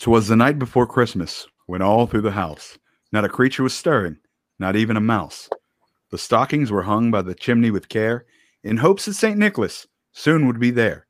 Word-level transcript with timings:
'Twas 0.00 0.28
the 0.28 0.34
night 0.36 0.58
before 0.58 0.86
Christmas, 0.86 1.46
when 1.66 1.82
all 1.82 2.06
through 2.06 2.22
the 2.22 2.30
house 2.30 2.78
not 3.12 3.22
a 3.22 3.28
creature 3.28 3.62
was 3.62 3.74
stirring, 3.74 4.16
not 4.58 4.74
even 4.74 4.96
a 4.96 5.00
mouse. 5.00 5.50
The 6.10 6.16
stockings 6.16 6.70
were 6.70 6.84
hung 6.84 7.10
by 7.10 7.20
the 7.20 7.34
chimney 7.34 7.70
with 7.70 7.90
care, 7.90 8.24
in 8.64 8.78
hopes 8.78 9.04
that 9.04 9.12
St. 9.12 9.36
Nicholas 9.36 9.86
soon 10.12 10.46
would 10.46 10.58
be 10.58 10.70
there. 10.70 11.06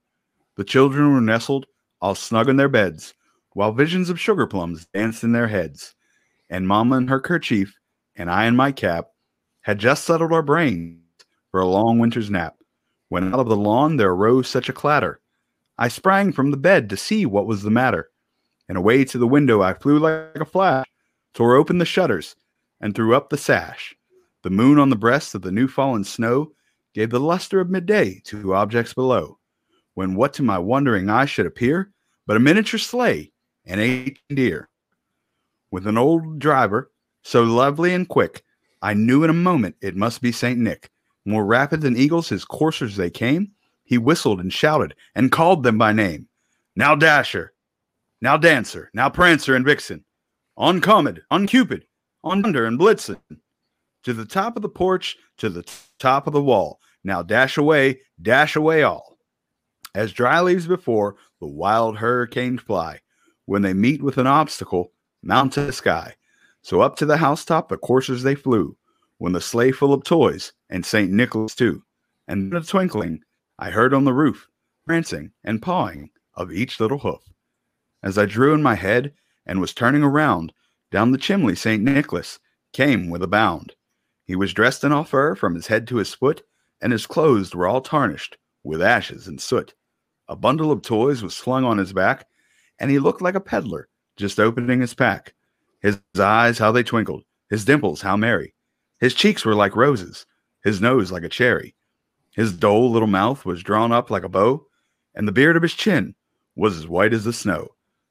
The 0.56 0.64
children 0.64 1.14
were 1.14 1.20
nestled, 1.20 1.66
all 2.00 2.16
snug 2.16 2.48
in 2.48 2.56
their 2.56 2.68
beds, 2.68 3.14
while 3.52 3.70
visions 3.70 4.10
of 4.10 4.18
sugar 4.18 4.48
plums 4.48 4.86
danced 4.92 5.22
in 5.22 5.30
their 5.30 5.46
heads. 5.46 5.94
And 6.48 6.66
Mamma 6.66 6.96
in 6.96 7.06
her 7.06 7.20
kerchief, 7.20 7.72
and 8.16 8.28
I 8.28 8.46
in 8.46 8.56
my 8.56 8.72
cap, 8.72 9.10
had 9.60 9.78
just 9.78 10.04
settled 10.04 10.32
our 10.32 10.42
brains 10.42 10.98
for 11.52 11.60
a 11.60 11.64
long 11.64 12.00
winter's 12.00 12.28
nap, 12.28 12.56
when 13.08 13.32
out 13.32 13.38
of 13.38 13.48
the 13.48 13.56
lawn 13.56 13.98
there 13.98 14.10
arose 14.10 14.48
such 14.48 14.68
a 14.68 14.72
clatter. 14.72 15.20
I 15.78 15.86
sprang 15.86 16.32
from 16.32 16.50
the 16.50 16.56
bed 16.56 16.90
to 16.90 16.96
see 16.96 17.24
what 17.24 17.46
was 17.46 17.62
the 17.62 17.70
matter, 17.70 18.09
and 18.70 18.78
away 18.78 19.04
to 19.04 19.18
the 19.18 19.26
window 19.26 19.60
I 19.62 19.74
flew 19.74 19.98
like 19.98 20.36
a 20.36 20.44
flash, 20.44 20.86
tore 21.34 21.56
open 21.56 21.78
the 21.78 21.84
shutters, 21.84 22.36
and 22.80 22.94
threw 22.94 23.16
up 23.16 23.28
the 23.28 23.36
sash. 23.36 23.96
The 24.44 24.50
moon 24.50 24.78
on 24.78 24.90
the 24.90 24.96
breast 24.96 25.34
of 25.34 25.42
the 25.42 25.50
new 25.50 25.66
fallen 25.66 26.04
snow 26.04 26.52
gave 26.94 27.10
the 27.10 27.18
luster 27.18 27.58
of 27.58 27.68
midday 27.68 28.20
to 28.26 28.54
objects 28.54 28.94
below, 28.94 29.40
when 29.94 30.14
what 30.14 30.32
to 30.34 30.44
my 30.44 30.56
wondering 30.56 31.10
eye 31.10 31.24
should 31.24 31.46
appear 31.46 31.90
but 32.28 32.36
a 32.36 32.40
miniature 32.40 32.78
sleigh 32.78 33.32
and 33.66 33.80
eight 33.80 34.20
deer. 34.28 34.68
With 35.72 35.88
an 35.88 35.98
old 35.98 36.38
driver, 36.38 36.92
so 37.24 37.42
lovely 37.42 37.92
and 37.92 38.08
quick, 38.08 38.44
I 38.82 38.94
knew 38.94 39.24
in 39.24 39.30
a 39.30 39.34
moment 39.34 39.74
it 39.80 39.96
must 39.96 40.22
be 40.22 40.30
St. 40.30 40.60
Nick. 40.60 40.90
More 41.24 41.44
rapid 41.44 41.80
than 41.80 41.96
eagles, 41.96 42.28
his 42.28 42.44
coursers 42.44 42.94
they 42.94 43.10
came. 43.10 43.50
He 43.82 43.98
whistled 43.98 44.38
and 44.38 44.52
shouted 44.52 44.94
and 45.16 45.32
called 45.32 45.64
them 45.64 45.76
by 45.76 45.92
name. 45.92 46.28
Now 46.76 46.94
Dasher, 46.94 47.52
now 48.20 48.36
Dancer, 48.36 48.90
now 48.94 49.08
Prancer 49.08 49.54
and 49.54 49.64
Vixen, 49.64 50.04
on 50.56 50.80
Comet, 50.80 51.20
on 51.30 51.46
Cupid, 51.46 51.86
on 52.22 52.42
Thunder 52.42 52.66
and 52.66 52.78
Blitzen, 52.78 53.20
to 54.04 54.12
the 54.12 54.24
top 54.24 54.56
of 54.56 54.62
the 54.62 54.68
porch, 54.68 55.16
to 55.38 55.48
the 55.48 55.62
t- 55.62 55.72
top 55.98 56.26
of 56.26 56.32
the 56.32 56.42
wall. 56.42 56.80
Now 57.02 57.22
dash 57.22 57.56
away, 57.56 58.00
dash 58.20 58.56
away 58.56 58.82
all. 58.82 59.18
As 59.94 60.12
dry 60.12 60.40
leaves 60.40 60.66
before 60.66 61.16
the 61.40 61.46
wild 61.46 61.96
hurricanes 61.96 62.60
fly, 62.60 63.00
when 63.46 63.62
they 63.62 63.72
meet 63.72 64.02
with 64.02 64.18
an 64.18 64.26
obstacle, 64.26 64.92
mount 65.22 65.54
to 65.54 65.64
the 65.64 65.72
sky. 65.72 66.14
So 66.62 66.80
up 66.82 66.96
to 66.96 67.06
the 67.06 67.16
housetop 67.16 67.68
the 67.68 67.78
coursers 67.78 68.22
they 68.22 68.34
flew, 68.34 68.76
when 69.18 69.32
the 69.32 69.40
sleigh 69.40 69.72
full 69.72 69.92
of 69.92 70.04
toys, 70.04 70.52
and 70.68 70.84
St. 70.84 71.10
Nicholas 71.10 71.54
too. 71.54 71.82
And 72.28 72.52
in 72.52 72.56
a 72.56 72.62
twinkling, 72.62 73.22
I 73.58 73.70
heard 73.70 73.92
on 73.92 74.04
the 74.04 74.12
roof, 74.12 74.46
prancing 74.86 75.32
and 75.42 75.60
pawing 75.60 76.10
of 76.34 76.52
each 76.52 76.80
little 76.80 76.98
hoof. 76.98 77.29
As 78.02 78.16
I 78.16 78.26
drew 78.26 78.54
in 78.54 78.62
my 78.62 78.74
head 78.74 79.12
and 79.46 79.60
was 79.60 79.74
turning 79.74 80.02
around, 80.02 80.52
down 80.90 81.12
the 81.12 81.18
chimney 81.18 81.54
St. 81.54 81.82
Nicholas 81.82 82.38
came 82.72 83.10
with 83.10 83.22
a 83.22 83.26
bound. 83.26 83.74
He 84.24 84.36
was 84.36 84.52
dressed 84.52 84.84
in 84.84 84.92
all 84.92 85.04
fur 85.04 85.34
from 85.34 85.54
his 85.54 85.66
head 85.66 85.86
to 85.88 85.96
his 85.96 86.14
foot, 86.14 86.42
and 86.80 86.92
his 86.92 87.06
clothes 87.06 87.54
were 87.54 87.66
all 87.66 87.80
tarnished 87.80 88.38
with 88.64 88.80
ashes 88.80 89.26
and 89.26 89.40
soot. 89.40 89.74
A 90.28 90.36
bundle 90.36 90.70
of 90.70 90.82
toys 90.82 91.22
was 91.22 91.36
slung 91.36 91.64
on 91.64 91.78
his 91.78 91.92
back, 91.92 92.26
and 92.78 92.90
he 92.90 92.98
looked 92.98 93.20
like 93.20 93.34
a 93.34 93.40
peddler 93.40 93.88
just 94.16 94.38
opening 94.38 94.80
his 94.80 94.94
pack. 94.94 95.34
His 95.80 95.98
eyes, 96.18 96.58
how 96.58 96.72
they 96.72 96.82
twinkled, 96.82 97.24
his 97.48 97.64
dimples, 97.64 98.02
how 98.02 98.16
merry. 98.16 98.54
His 98.98 99.14
cheeks 99.14 99.44
were 99.44 99.54
like 99.54 99.74
roses, 99.74 100.26
his 100.62 100.80
nose 100.80 101.10
like 101.10 101.22
a 101.22 101.28
cherry. 101.28 101.74
His 102.34 102.52
dull 102.52 102.90
little 102.90 103.08
mouth 103.08 103.44
was 103.44 103.62
drawn 103.62 103.92
up 103.92 104.10
like 104.10 104.22
a 104.22 104.28
bow, 104.28 104.66
and 105.14 105.26
the 105.26 105.32
beard 105.32 105.56
of 105.56 105.62
his 105.62 105.74
chin 105.74 106.14
was 106.54 106.76
as 106.76 106.86
white 106.86 107.14
as 107.14 107.24
the 107.24 107.32
snow. 107.32 107.68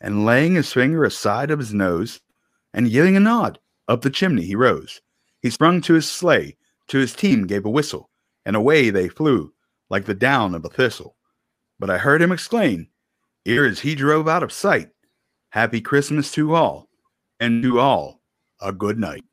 and 0.00 0.24
laying 0.24 0.54
his 0.54 0.72
finger 0.72 1.04
aside 1.04 1.50
of 1.50 1.58
his 1.58 1.74
nose, 1.74 2.20
and 2.74 2.90
giving 2.90 3.16
a 3.16 3.20
nod, 3.20 3.58
up 3.88 4.02
the 4.02 4.10
chimney 4.10 4.44
he 4.44 4.54
rose. 4.54 5.00
He 5.40 5.50
sprung 5.50 5.80
to 5.82 5.94
his 5.94 6.10
sleigh, 6.10 6.56
to 6.88 6.98
his 6.98 7.14
team 7.14 7.46
gave 7.46 7.64
a 7.64 7.70
whistle, 7.70 8.10
and 8.44 8.56
away 8.56 8.90
they 8.90 9.08
flew, 9.08 9.52
like 9.90 10.04
the 10.04 10.14
down 10.14 10.54
of 10.54 10.64
a 10.64 10.68
thistle. 10.68 11.16
But 11.78 11.90
I 11.90 11.98
heard 11.98 12.22
him 12.22 12.32
exclaim, 12.32 12.88
ere 13.44 13.66
as 13.66 13.80
he 13.80 13.94
drove 13.94 14.28
out 14.28 14.42
of 14.42 14.52
sight, 14.52 14.90
Happy 15.50 15.80
Christmas 15.80 16.32
to 16.32 16.54
all, 16.54 16.88
and 17.40 17.62
to 17.62 17.80
all 17.80 18.20
a 18.60 18.72
good 18.72 18.98
night. 18.98 19.24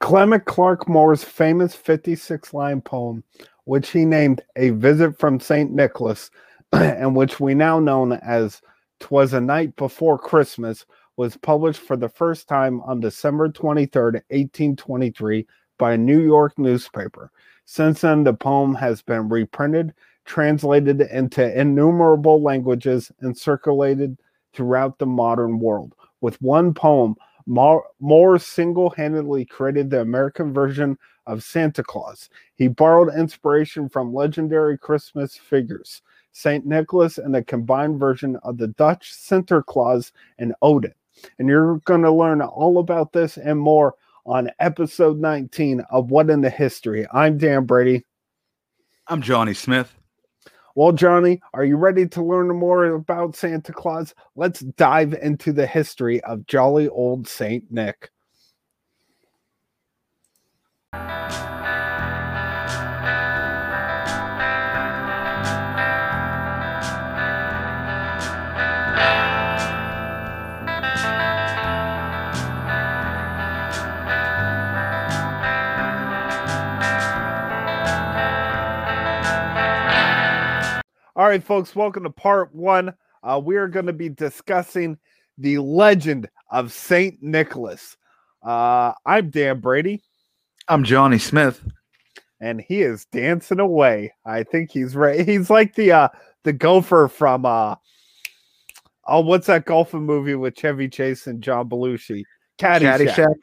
Clement 0.00 0.44
Clarke 0.46 0.88
Moore's 0.88 1.24
famous 1.24 1.74
56 1.74 2.54
line 2.54 2.80
poem, 2.80 3.24
which 3.64 3.90
he 3.90 4.04
named 4.04 4.42
A 4.56 4.70
Visit 4.70 5.18
from 5.18 5.40
St. 5.40 5.70
Nicholas, 5.70 6.30
and 6.72 7.14
which 7.14 7.40
we 7.40 7.54
now 7.54 7.78
know 7.78 8.12
as 8.12 8.62
Twas 9.00 9.32
a 9.32 9.40
Night 9.40 9.76
Before 9.76 10.18
Christmas, 10.18 10.86
was 11.16 11.36
published 11.36 11.80
for 11.80 11.96
the 11.96 12.08
first 12.08 12.48
time 12.48 12.80
on 12.82 13.00
December 13.00 13.48
23rd, 13.48 14.14
1823, 14.30 15.46
by 15.78 15.92
a 15.94 15.98
New 15.98 16.20
York 16.20 16.58
newspaper. 16.58 17.30
Since 17.64 18.00
then, 18.00 18.24
the 18.24 18.34
poem 18.34 18.74
has 18.74 19.02
been 19.02 19.28
reprinted, 19.28 19.94
translated 20.24 21.00
into 21.00 21.60
innumerable 21.60 22.42
languages, 22.42 23.12
and 23.20 23.36
circulated 23.36 24.18
throughout 24.52 24.98
the 24.98 25.06
modern 25.06 25.58
world. 25.58 25.94
With 26.20 26.40
one 26.42 26.74
poem, 26.74 27.16
Moore 27.46 28.38
single 28.38 28.90
handedly 28.90 29.44
created 29.44 29.90
the 29.90 30.00
American 30.00 30.52
version 30.52 30.98
of 31.26 31.44
Santa 31.44 31.82
Claus. 31.82 32.30
He 32.54 32.68
borrowed 32.68 33.14
inspiration 33.14 33.88
from 33.88 34.14
legendary 34.14 34.78
Christmas 34.78 35.36
figures, 35.36 36.02
St. 36.34 36.66
Nicholas, 36.66 37.16
and 37.16 37.34
a 37.34 37.42
combined 37.42 37.98
version 37.98 38.36
of 38.42 38.58
the 38.58 38.66
Dutch 38.66 39.12
Sinterklaas 39.12 40.10
and 40.38 40.52
Odin. 40.60 40.92
And 41.38 41.48
you're 41.48 41.78
going 41.78 42.02
to 42.02 42.10
learn 42.10 42.42
all 42.42 42.78
about 42.78 43.12
this 43.12 43.38
and 43.38 43.58
more 43.58 43.94
on 44.26 44.50
episode 44.58 45.18
19 45.18 45.80
of 45.90 46.10
What 46.10 46.28
in 46.30 46.40
the 46.40 46.50
History. 46.50 47.06
I'm 47.12 47.38
Dan 47.38 47.64
Brady. 47.64 48.04
I'm 49.06 49.22
Johnny 49.22 49.54
Smith. 49.54 49.94
Well, 50.74 50.90
Johnny, 50.90 51.40
are 51.52 51.64
you 51.64 51.76
ready 51.76 52.08
to 52.08 52.22
learn 52.22 52.48
more 52.48 52.86
about 52.86 53.36
Santa 53.36 53.72
Claus? 53.72 54.12
Let's 54.34 54.60
dive 54.60 55.14
into 55.14 55.52
the 55.52 55.68
history 55.68 56.20
of 56.24 56.46
jolly 56.46 56.88
old 56.88 57.28
Saint 57.28 57.70
Nick. 57.70 58.10
Right, 81.34 81.42
folks, 81.42 81.74
welcome 81.74 82.04
to 82.04 82.10
part 82.10 82.54
one. 82.54 82.94
Uh, 83.24 83.40
we 83.44 83.56
are 83.56 83.66
going 83.66 83.86
to 83.86 83.92
be 83.92 84.08
discussing 84.08 84.96
the 85.36 85.58
legend 85.58 86.28
of 86.52 86.70
Saint 86.70 87.20
Nicholas. 87.20 87.96
Uh, 88.40 88.92
I'm 89.04 89.30
Dan 89.30 89.58
Brady. 89.58 90.04
I'm 90.68 90.84
Johnny 90.84 91.18
Smith, 91.18 91.60
and 92.40 92.60
he 92.60 92.82
is 92.82 93.06
dancing 93.06 93.58
away. 93.58 94.14
I 94.24 94.44
think 94.44 94.70
he's 94.70 94.94
right. 94.94 95.26
He's 95.28 95.50
like 95.50 95.74
the 95.74 95.90
uh, 95.90 96.08
the 96.44 96.52
gopher 96.52 97.08
from 97.08 97.44
uh, 97.44 97.74
oh, 99.04 99.20
what's 99.22 99.48
that 99.48 99.64
golfing 99.64 100.06
movie 100.06 100.36
with 100.36 100.54
Chevy 100.54 100.88
Chase 100.88 101.26
and 101.26 101.42
John 101.42 101.68
Belushi? 101.68 102.22
Caddyshack. 102.60 103.08
Caddyshack. 103.08 103.34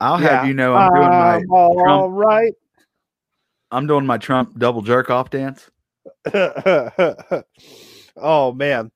I'll 0.00 0.20
yeah. 0.20 0.38
have 0.38 0.48
you 0.48 0.54
know 0.54 0.74
I'm 0.74 0.92
doing 0.92 1.08
my 1.08 1.42
all 1.52 1.74
Trump, 1.76 2.14
right. 2.16 2.52
I'm 3.70 3.86
doing 3.86 4.06
my 4.06 4.18
Trump 4.18 4.58
double 4.58 4.82
jerk 4.82 5.08
off 5.08 5.30
dance. 5.30 5.70
oh 8.16 8.52
man. 8.52 8.90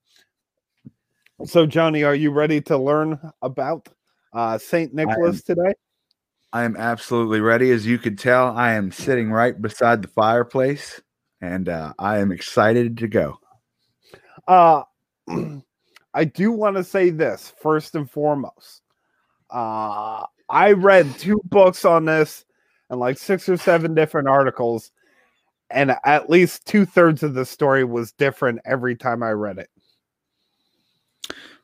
So 1.45 1.65
Johnny, 1.65 2.03
are 2.03 2.15
you 2.15 2.31
ready 2.31 2.61
to 2.61 2.77
learn 2.77 3.19
about 3.41 3.89
uh, 4.33 4.57
Saint 4.57 4.93
Nicholas 4.93 5.37
am, 5.37 5.55
today? 5.55 5.73
I 6.53 6.63
am 6.63 6.77
absolutely 6.77 7.41
ready. 7.41 7.71
As 7.71 7.85
you 7.85 7.97
could 7.97 8.17
tell, 8.17 8.55
I 8.55 8.73
am 8.73 8.91
sitting 8.91 9.31
right 9.31 9.59
beside 9.59 10.01
the 10.01 10.07
fireplace, 10.07 11.01
and 11.41 11.67
uh, 11.67 11.93
I 11.99 12.19
am 12.19 12.31
excited 12.31 12.97
to 12.99 13.07
go. 13.07 13.39
Uh, 14.47 14.83
I 16.13 16.25
do 16.25 16.51
want 16.51 16.77
to 16.77 16.83
say 16.83 17.09
this 17.09 17.53
first 17.61 17.95
and 17.95 18.09
foremost. 18.09 18.81
Uh, 19.49 20.25
I 20.49 20.73
read 20.73 21.17
two 21.17 21.41
books 21.45 21.85
on 21.85 22.05
this 22.05 22.45
and 22.89 22.99
like 22.99 23.17
six 23.17 23.49
or 23.49 23.57
seven 23.57 23.95
different 23.95 24.27
articles, 24.27 24.91
and 25.73 25.95
at 26.05 26.29
least 26.29 26.65
two 26.65 26.85
thirds 26.85 27.23
of 27.23 27.33
the 27.33 27.45
story 27.45 27.83
was 27.83 28.11
different 28.13 28.59
every 28.65 28.95
time 28.95 29.23
I 29.23 29.31
read 29.31 29.57
it. 29.57 29.69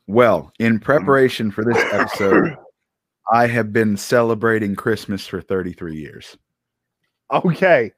Well, 0.07 0.51
in 0.59 0.79
mm. 0.79 0.81
preparation 0.81 1.51
for 1.51 1.63
this 1.63 1.77
episode, 1.93 2.57
I 3.31 3.47
have 3.47 3.71
been 3.71 3.95
celebrating 3.95 4.75
Christmas 4.75 5.27
for 5.27 5.39
33 5.39 5.95
years. 5.95 6.35
Okay. 7.31 7.91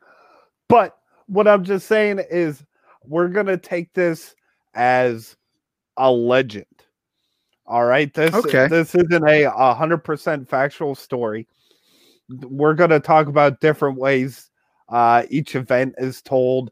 But 0.67 0.97
what 1.27 1.47
I'm 1.47 1.63
just 1.63 1.87
saying 1.87 2.21
is 2.29 2.63
we're 3.05 3.29
going 3.29 3.45
to 3.45 3.57
take 3.57 3.93
this 3.93 4.35
as 4.73 5.37
a 5.95 6.11
legend. 6.11 6.65
All 7.65 7.85
right. 7.85 8.13
This 8.13 8.35
Okay. 8.35 8.67
this 8.67 8.93
isn't 8.93 9.23
a 9.23 9.45
100% 9.45 10.49
factual 10.49 10.95
story. 10.95 11.47
We're 12.29 12.73
going 12.73 12.89
to 12.89 12.99
talk 12.99 13.27
about 13.27 13.61
different 13.61 13.97
ways 13.97 14.50
uh, 14.91 15.23
each 15.29 15.55
event 15.55 15.95
is 15.97 16.21
told, 16.21 16.71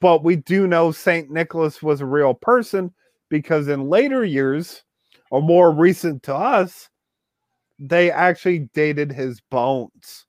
but 0.00 0.24
we 0.24 0.36
do 0.36 0.66
know 0.66 0.90
St. 0.90 1.30
Nicholas 1.30 1.82
was 1.82 2.00
a 2.00 2.06
real 2.06 2.34
person 2.34 2.92
because 3.28 3.68
in 3.68 3.88
later 3.88 4.24
years 4.24 4.82
or 5.30 5.42
more 5.42 5.70
recent 5.70 6.22
to 6.24 6.34
us, 6.34 6.88
they 7.78 8.10
actually 8.10 8.70
dated 8.74 9.12
his 9.12 9.40
bones. 9.50 10.26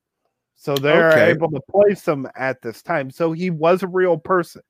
So 0.56 0.76
they're 0.76 1.12
Okay. 1.12 1.32
able 1.32 1.52
to 1.52 1.60
place 1.70 2.08
him 2.08 2.28
at 2.36 2.62
this 2.62 2.82
time. 2.82 3.10
So 3.12 3.32
he 3.32 3.50
was 3.50 3.84
a 3.84 3.88
real 3.88 4.18
person. 4.18 4.62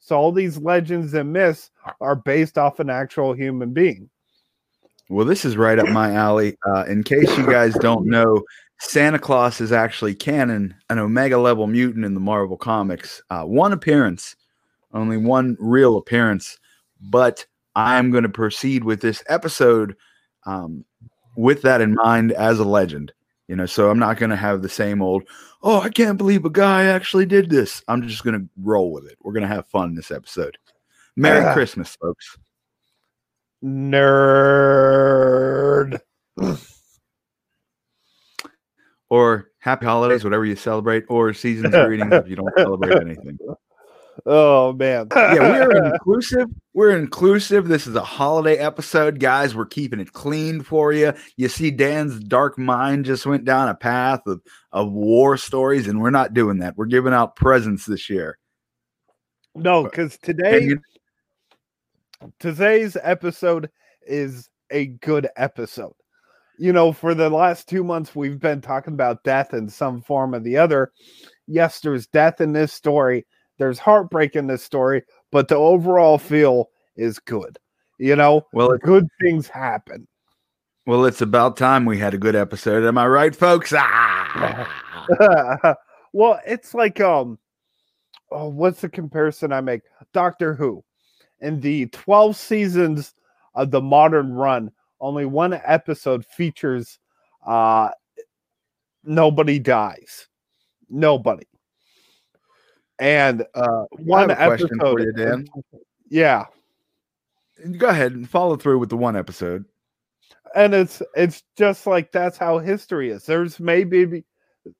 So 0.00 0.16
all 0.16 0.32
these 0.32 0.58
legends 0.58 1.12
and 1.14 1.32
myths 1.32 1.70
are 2.00 2.16
based 2.16 2.56
off 2.56 2.80
an 2.80 2.88
actual 2.88 3.34
human 3.34 3.72
being. 3.72 4.08
Well, 5.10 5.26
this 5.26 5.44
is 5.44 5.56
right 5.56 5.78
up 5.78 5.88
my 5.88 6.12
alley. 6.12 6.56
Uh, 6.66 6.84
in 6.84 7.02
case 7.02 7.36
you 7.36 7.46
guys 7.46 7.74
don't 7.78 8.06
know, 8.06 8.42
Santa 8.80 9.18
Claus 9.18 9.60
is 9.60 9.72
actually 9.72 10.14
canon, 10.14 10.74
an 10.88 10.98
Omega 10.98 11.36
level 11.38 11.66
mutant 11.66 12.04
in 12.04 12.14
the 12.14 12.20
Marvel 12.20 12.56
Comics. 12.56 13.20
Uh, 13.28 13.42
one 13.42 13.72
appearance, 13.72 14.36
only 14.94 15.16
one 15.16 15.56
real 15.58 15.96
appearance, 15.96 16.58
but 17.00 17.44
I'm 17.74 18.10
going 18.10 18.22
to 18.22 18.28
proceed 18.28 18.84
with 18.84 19.00
this 19.00 19.22
episode 19.28 19.96
um, 20.46 20.84
with 21.36 21.62
that 21.62 21.80
in 21.80 21.94
mind 21.94 22.32
as 22.32 22.58
a 22.60 22.64
legend. 22.64 23.12
You 23.48 23.56
know, 23.56 23.66
so 23.66 23.90
I'm 23.90 23.98
not 23.98 24.18
going 24.18 24.30
to 24.30 24.36
have 24.36 24.62
the 24.62 24.68
same 24.68 25.00
old, 25.02 25.24
oh, 25.62 25.80
I 25.80 25.88
can't 25.88 26.18
believe 26.18 26.44
a 26.44 26.50
guy 26.50 26.84
actually 26.84 27.24
did 27.26 27.48
this. 27.50 27.82
I'm 27.88 28.06
just 28.06 28.22
going 28.22 28.38
to 28.38 28.46
roll 28.62 28.92
with 28.92 29.06
it. 29.06 29.16
We're 29.22 29.32
going 29.32 29.48
to 29.48 29.48
have 29.48 29.66
fun 29.68 29.94
this 29.94 30.10
episode. 30.10 30.58
Merry 31.16 31.44
Ah. 31.44 31.54
Christmas, 31.54 31.96
folks. 31.96 32.36
Nerd. 33.64 35.18
Or 39.10 39.50
happy 39.58 39.86
holidays, 39.86 40.24
whatever 40.24 40.44
you 40.44 40.56
celebrate, 40.56 41.04
or 41.08 41.32
season's 41.32 41.74
greetings 41.74 42.12
if 42.12 42.28
you 42.28 42.36
don't 42.36 42.52
celebrate 42.56 42.96
anything. 43.02 43.38
Oh 44.26 44.72
man. 44.72 45.06
Yeah, 45.14 45.66
we're 45.66 45.84
inclusive. 45.94 46.48
We're 46.74 46.96
inclusive. 46.98 47.68
This 47.68 47.86
is 47.86 47.94
a 47.94 48.02
holiday 48.02 48.56
episode, 48.56 49.20
guys. 49.20 49.54
We're 49.54 49.64
keeping 49.66 50.00
it 50.00 50.12
clean 50.12 50.60
for 50.62 50.92
you. 50.92 51.12
You 51.36 51.48
see, 51.48 51.70
Dan's 51.70 52.18
dark 52.20 52.58
mind 52.58 53.04
just 53.04 53.26
went 53.26 53.44
down 53.44 53.68
a 53.68 53.74
path 53.74 54.20
of, 54.26 54.42
of 54.72 54.90
war 54.92 55.36
stories, 55.36 55.86
and 55.86 56.00
we're 56.00 56.10
not 56.10 56.34
doing 56.34 56.58
that. 56.58 56.76
We're 56.76 56.86
giving 56.86 57.12
out 57.14 57.36
presents 57.36 57.86
this 57.86 58.10
year. 58.10 58.38
no, 59.54 59.84
because 59.84 60.18
today 60.18 60.62
you- 60.64 60.80
today's 62.40 62.96
episode 63.02 63.70
is 64.06 64.50
a 64.70 64.86
good 64.86 65.28
episode. 65.36 65.94
You 66.58 66.72
know, 66.72 66.92
for 66.92 67.14
the 67.14 67.30
last 67.30 67.68
two 67.68 67.84
months, 67.84 68.16
we've 68.16 68.40
been 68.40 68.60
talking 68.60 68.94
about 68.94 69.22
death 69.22 69.54
in 69.54 69.68
some 69.68 70.02
form 70.02 70.34
or 70.34 70.40
the 70.40 70.56
other. 70.56 70.92
Yes, 71.46 71.80
there's 71.80 72.06
death 72.06 72.40
in 72.40 72.52
this 72.52 72.72
story, 72.72 73.26
there's 73.58 73.78
heartbreak 73.78 74.36
in 74.36 74.46
this 74.46 74.62
story, 74.62 75.02
but 75.30 75.48
the 75.48 75.56
overall 75.56 76.18
feel 76.18 76.70
is 76.96 77.18
good. 77.18 77.58
You 77.98 78.16
know, 78.16 78.46
well, 78.52 78.76
good 78.78 79.08
things 79.20 79.48
happen. 79.48 80.06
well, 80.86 81.04
it's 81.04 81.20
about 81.20 81.56
time 81.56 81.84
we 81.84 81.98
had 81.98 82.14
a 82.14 82.18
good 82.18 82.36
episode. 82.36 82.84
Am 82.84 82.96
I 82.98 83.06
right, 83.06 83.34
folks? 83.34 83.72
Ah! 83.76 84.68
well, 86.12 86.38
it's 86.46 86.74
like 86.74 87.00
um 87.00 87.38
oh, 88.30 88.48
what's 88.48 88.80
the 88.80 88.88
comparison 88.88 89.52
I 89.52 89.60
make? 89.60 89.82
Doctor 90.12 90.54
Who. 90.54 90.84
In 91.40 91.60
the 91.60 91.86
12 91.86 92.36
seasons 92.36 93.14
of 93.54 93.70
the 93.70 93.80
modern 93.80 94.32
run, 94.32 94.70
only 95.00 95.26
one 95.26 95.52
episode 95.64 96.24
features 96.26 96.98
uh 97.46 97.90
nobody 99.04 99.58
dies. 99.58 100.26
Nobody. 100.90 101.46
And 102.98 103.44
Uh, 103.54 103.84
one 103.92 104.30
I 104.30 104.34
have 104.34 104.52
a 104.52 104.56
question 104.56 104.78
episode 104.80 104.92
for 104.92 105.00
you, 105.00 105.12
Dan. 105.12 105.46
Yeah. 106.10 106.46
Go 107.78 107.88
ahead 107.88 108.12
and 108.12 108.28
follow 108.28 108.56
through 108.56 108.78
with 108.78 108.88
the 108.90 108.96
one 108.96 109.16
episode. 109.16 109.64
and 110.54 110.74
it's 110.74 111.02
it's 111.14 111.42
just 111.56 111.86
like 111.86 112.10
that's 112.10 112.38
how 112.38 112.58
history 112.58 113.10
is 113.10 113.24
there's 113.26 113.60
maybe 113.60 114.24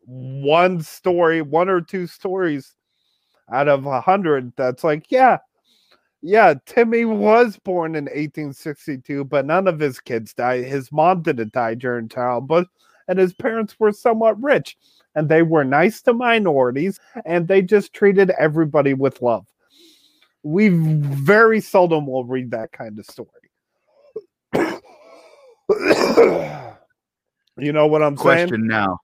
one 0.07 0.81
story 0.81 1.43
one 1.43 1.69
or 1.69 1.81
two 1.81 2.07
stories 2.07 2.75
out 3.53 3.69
of 3.69 3.85
a 3.85 4.01
hundred 4.01 4.51
that's 4.57 4.83
like 4.83 5.05
yeah 5.11 5.37
yeah 6.23 6.55
timmy 6.67 7.05
was 7.05 7.59
born 7.59 7.95
in 7.95 8.05
1862 8.05 9.25
but 9.25 9.47
none 9.47 9.69
of 9.69 9.79
his 9.79 10.01
kids 10.01 10.35
died 10.35 10.65
his 10.65 10.91
mom 10.91 11.23
didn't 11.23 11.53
die 11.53 11.75
during 11.75 12.09
childbirth 12.09 12.67
and 13.07 13.19
his 13.19 13.33
parents 13.33 13.77
were 13.79 13.93
somewhat 13.93 14.41
rich 14.43 14.77
and 15.15 15.29
they 15.29 15.43
were 15.43 15.65
nice 15.65 16.03
to 16.03 16.13
minorities 16.13 16.99
and 17.25 17.47
they 17.47 17.63
just 17.63 17.93
treated 17.93 18.31
everybody 18.39 18.95
with 18.95 19.23
love 19.23 19.47
we 20.43 20.69
very 20.69 21.61
seldom 21.61 22.07
will 22.07 22.25
read 22.25 22.51
that 22.51 22.73
kind 22.73 22.99
of 22.99 23.07
story 23.07 23.31
you 27.59 27.73
know 27.73 27.87
what 27.87 28.03
I'm 28.03 28.17
saying? 28.17 28.49
Question 28.49 28.67
now. 28.67 28.99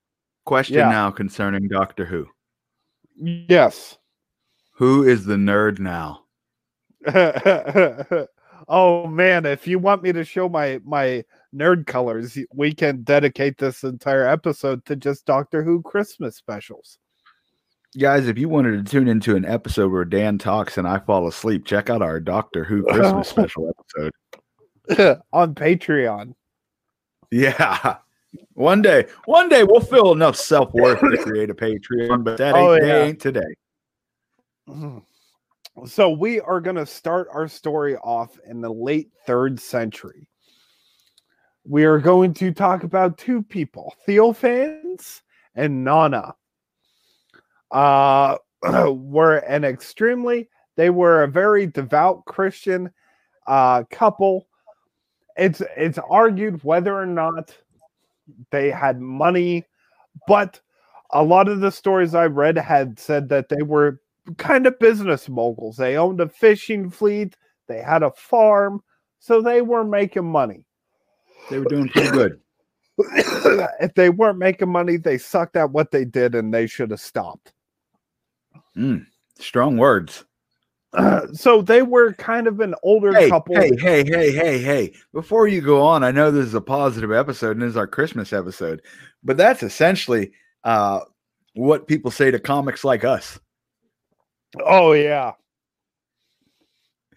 Question 0.44 0.76
Yeah. 0.76 0.90
now 0.90 1.10
concerning 1.10 1.68
Doctor 1.68 2.04
Who. 2.04 2.26
Yes. 3.16 3.98
Who 4.72 5.02
is 5.04 5.24
the 5.24 5.36
nerd 5.36 5.78
now? 5.78 6.23
oh 8.68 9.06
man, 9.06 9.46
if 9.46 9.66
you 9.66 9.78
want 9.78 10.02
me 10.02 10.12
to 10.12 10.24
show 10.24 10.48
my 10.48 10.80
my 10.84 11.24
nerd 11.54 11.86
colors, 11.86 12.38
we 12.52 12.72
can 12.72 13.02
dedicate 13.02 13.58
this 13.58 13.84
entire 13.84 14.26
episode 14.26 14.84
to 14.86 14.96
just 14.96 15.26
Doctor 15.26 15.62
Who 15.62 15.82
Christmas 15.82 16.36
specials. 16.36 16.98
Guys, 17.98 18.26
if 18.26 18.36
you 18.38 18.48
wanted 18.48 18.84
to 18.84 18.90
tune 18.90 19.06
into 19.06 19.36
an 19.36 19.44
episode 19.44 19.92
where 19.92 20.04
Dan 20.04 20.36
talks 20.36 20.78
and 20.78 20.88
I 20.88 20.98
fall 20.98 21.28
asleep, 21.28 21.64
check 21.64 21.90
out 21.90 22.02
our 22.02 22.18
Doctor 22.18 22.64
Who 22.64 22.82
Christmas 22.84 23.28
special 23.30 23.70
episode. 23.70 24.12
on 25.32 25.54
Patreon. 25.54 26.34
Yeah. 27.30 27.96
One 28.54 28.82
day, 28.82 29.06
one 29.26 29.48
day 29.48 29.62
we'll 29.62 29.80
feel 29.80 30.12
enough 30.12 30.36
self 30.36 30.72
worth 30.72 31.00
to 31.00 31.16
create 31.18 31.50
a 31.50 31.54
Patreon, 31.54 32.24
but 32.24 32.36
that 32.38 32.54
oh, 32.54 32.74
ain't, 32.74 32.82
Oh, 32.82 32.86
yeah. 32.86 33.02
ain't 33.04 33.20
today. 33.20 33.54
Mm. 34.68 35.02
So 35.86 36.08
we 36.08 36.40
are 36.40 36.60
going 36.60 36.76
to 36.76 36.86
start 36.86 37.28
our 37.32 37.48
story 37.48 37.96
off 37.96 38.38
in 38.48 38.60
the 38.60 38.72
late 38.72 39.10
3rd 39.26 39.58
century. 39.58 40.28
We 41.66 41.84
are 41.84 41.98
going 41.98 42.32
to 42.34 42.52
talk 42.52 42.84
about 42.84 43.18
two 43.18 43.42
people, 43.42 43.94
Theophans 44.06 45.22
and 45.54 45.84
Nana. 45.84 46.34
Uh 47.70 48.36
were 48.92 49.38
an 49.38 49.64
extremely 49.64 50.48
they 50.76 50.90
were 50.90 51.24
a 51.24 51.28
very 51.28 51.66
devout 51.66 52.24
Christian 52.24 52.90
uh 53.46 53.82
couple. 53.90 54.46
It's 55.36 55.60
it's 55.76 55.98
argued 55.98 56.62
whether 56.62 56.94
or 56.94 57.06
not 57.06 57.56
they 58.50 58.70
had 58.70 59.00
money, 59.00 59.64
but 60.28 60.60
a 61.10 61.22
lot 61.22 61.48
of 61.48 61.60
the 61.60 61.72
stories 61.72 62.14
I 62.14 62.26
read 62.26 62.56
had 62.56 62.98
said 62.98 63.28
that 63.30 63.48
they 63.48 63.62
were 63.62 64.00
kind 64.38 64.66
of 64.66 64.78
business 64.78 65.28
moguls. 65.28 65.76
They 65.76 65.96
owned 65.96 66.20
a 66.20 66.28
fishing 66.28 66.90
fleet, 66.90 67.36
they 67.68 67.80
had 67.80 68.02
a 68.02 68.10
farm, 68.12 68.82
so 69.18 69.40
they 69.40 69.62
were 69.62 69.84
making 69.84 70.30
money. 70.30 70.66
They 71.50 71.58
were 71.58 71.64
doing 71.66 71.88
pretty 71.88 72.10
good. 72.10 72.40
if 73.80 73.94
they 73.94 74.10
weren't 74.10 74.38
making 74.38 74.68
money, 74.70 74.96
they 74.96 75.18
sucked 75.18 75.56
at 75.56 75.70
what 75.70 75.90
they 75.90 76.04
did 76.04 76.34
and 76.34 76.52
they 76.52 76.66
should 76.66 76.90
have 76.90 77.00
stopped. 77.00 77.52
Mm, 78.76 79.06
strong 79.38 79.76
words. 79.76 80.24
so 81.32 81.60
they 81.60 81.82
were 81.82 82.12
kind 82.14 82.46
of 82.46 82.60
an 82.60 82.74
older 82.82 83.12
Hey, 83.12 83.28
couple. 83.28 83.56
hey, 83.56 83.70
hey, 83.78 84.04
hey, 84.04 84.32
hey, 84.32 84.58
hey. 84.60 84.94
Before 85.12 85.48
you 85.48 85.60
go 85.60 85.82
on, 85.82 86.04
I 86.04 86.10
know 86.12 86.30
this 86.30 86.46
is 86.46 86.54
a 86.54 86.60
positive 86.60 87.12
episode 87.12 87.52
and 87.52 87.62
this 87.62 87.70
is 87.70 87.76
our 87.76 87.86
Christmas 87.86 88.32
episode, 88.32 88.80
but 89.22 89.36
that's 89.36 89.62
essentially 89.62 90.32
uh, 90.62 91.00
what 91.54 91.88
people 91.88 92.10
say 92.10 92.30
to 92.30 92.38
comics 92.38 92.84
like 92.84 93.04
us. 93.04 93.40
Oh 94.62 94.92
yeah. 94.92 95.32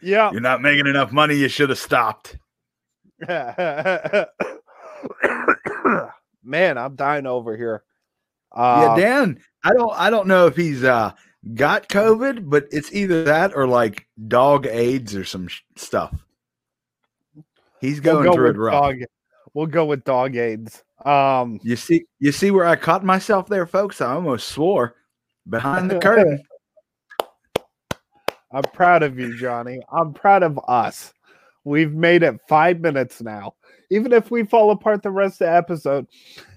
Yeah. 0.01 0.32
You're 0.32 0.41
not 0.41 0.62
making 0.62 0.88
enough 0.88 1.12
money. 1.12 1.36
You 1.36 1.48
should 1.48 1.70
have 1.70 1.79
stopped. 1.79 2.38
Man, 6.44 6.77
I'm 6.77 6.96
dying 6.96 7.25
over 7.25 7.58
here. 7.58 7.84
Uh, 8.51 8.96
yeah, 8.98 9.03
Dan. 9.03 9.39
I 9.63 9.74
don't. 9.74 9.94
I 10.00 10.10
don't 10.10 10.27
know 10.27 10.46
if 10.48 10.56
he's 10.56 10.84
uh 10.84 11.12
got 11.56 11.89
COVID, 11.89 12.50
but 12.50 12.67
it's 12.72 12.91
either 12.94 13.24
that 13.25 13.56
or 13.56 13.67
like 13.67 14.08
dog 14.27 14.65
AIDS 14.65 15.15
or 15.15 15.25
some 15.25 15.48
sh- 15.48 15.62
stuff. 15.75 16.13
He's 17.82 18.01
we'll 18.01 18.13
going 18.15 18.25
go 18.27 18.34
through 18.34 18.50
it 18.51 18.58
rough. 18.58 18.74
dog. 18.74 18.96
We'll 19.53 19.65
go 19.67 19.86
with 19.86 20.03
dog 20.03 20.36
aids. 20.36 20.84
Um, 21.03 21.60
You 21.63 21.75
see, 21.75 22.06
you 22.20 22.32
see 22.32 22.51
where 22.51 22.65
I 22.65 22.75
caught 22.75 23.03
myself 23.03 23.48
there, 23.48 23.65
folks. 23.65 24.01
I 24.01 24.13
almost 24.13 24.50
swore 24.50 24.96
behind 25.50 25.89
the 25.91 26.00
curtain. 26.00 26.41
I'm 28.51 28.63
proud 28.63 29.04
of 29.04 29.20
you, 29.20 29.38
Johnny. 29.38 29.80
I'm 29.92 30.13
proud 30.13 30.44
of 30.44 30.60
us. 30.68 31.13
We've 31.63 31.94
made 31.94 32.24
it 32.24 32.39
five 32.48 32.80
minutes 32.80 33.22
now. 33.22 33.56
Even 33.89 34.13
if 34.13 34.32
we 34.32 34.44
fall 34.44 34.72
apart 34.72 35.04
the 35.04 35.12
rest 35.12 35.42
of 35.42 35.48
the 35.48 35.54
episode, 35.56 36.08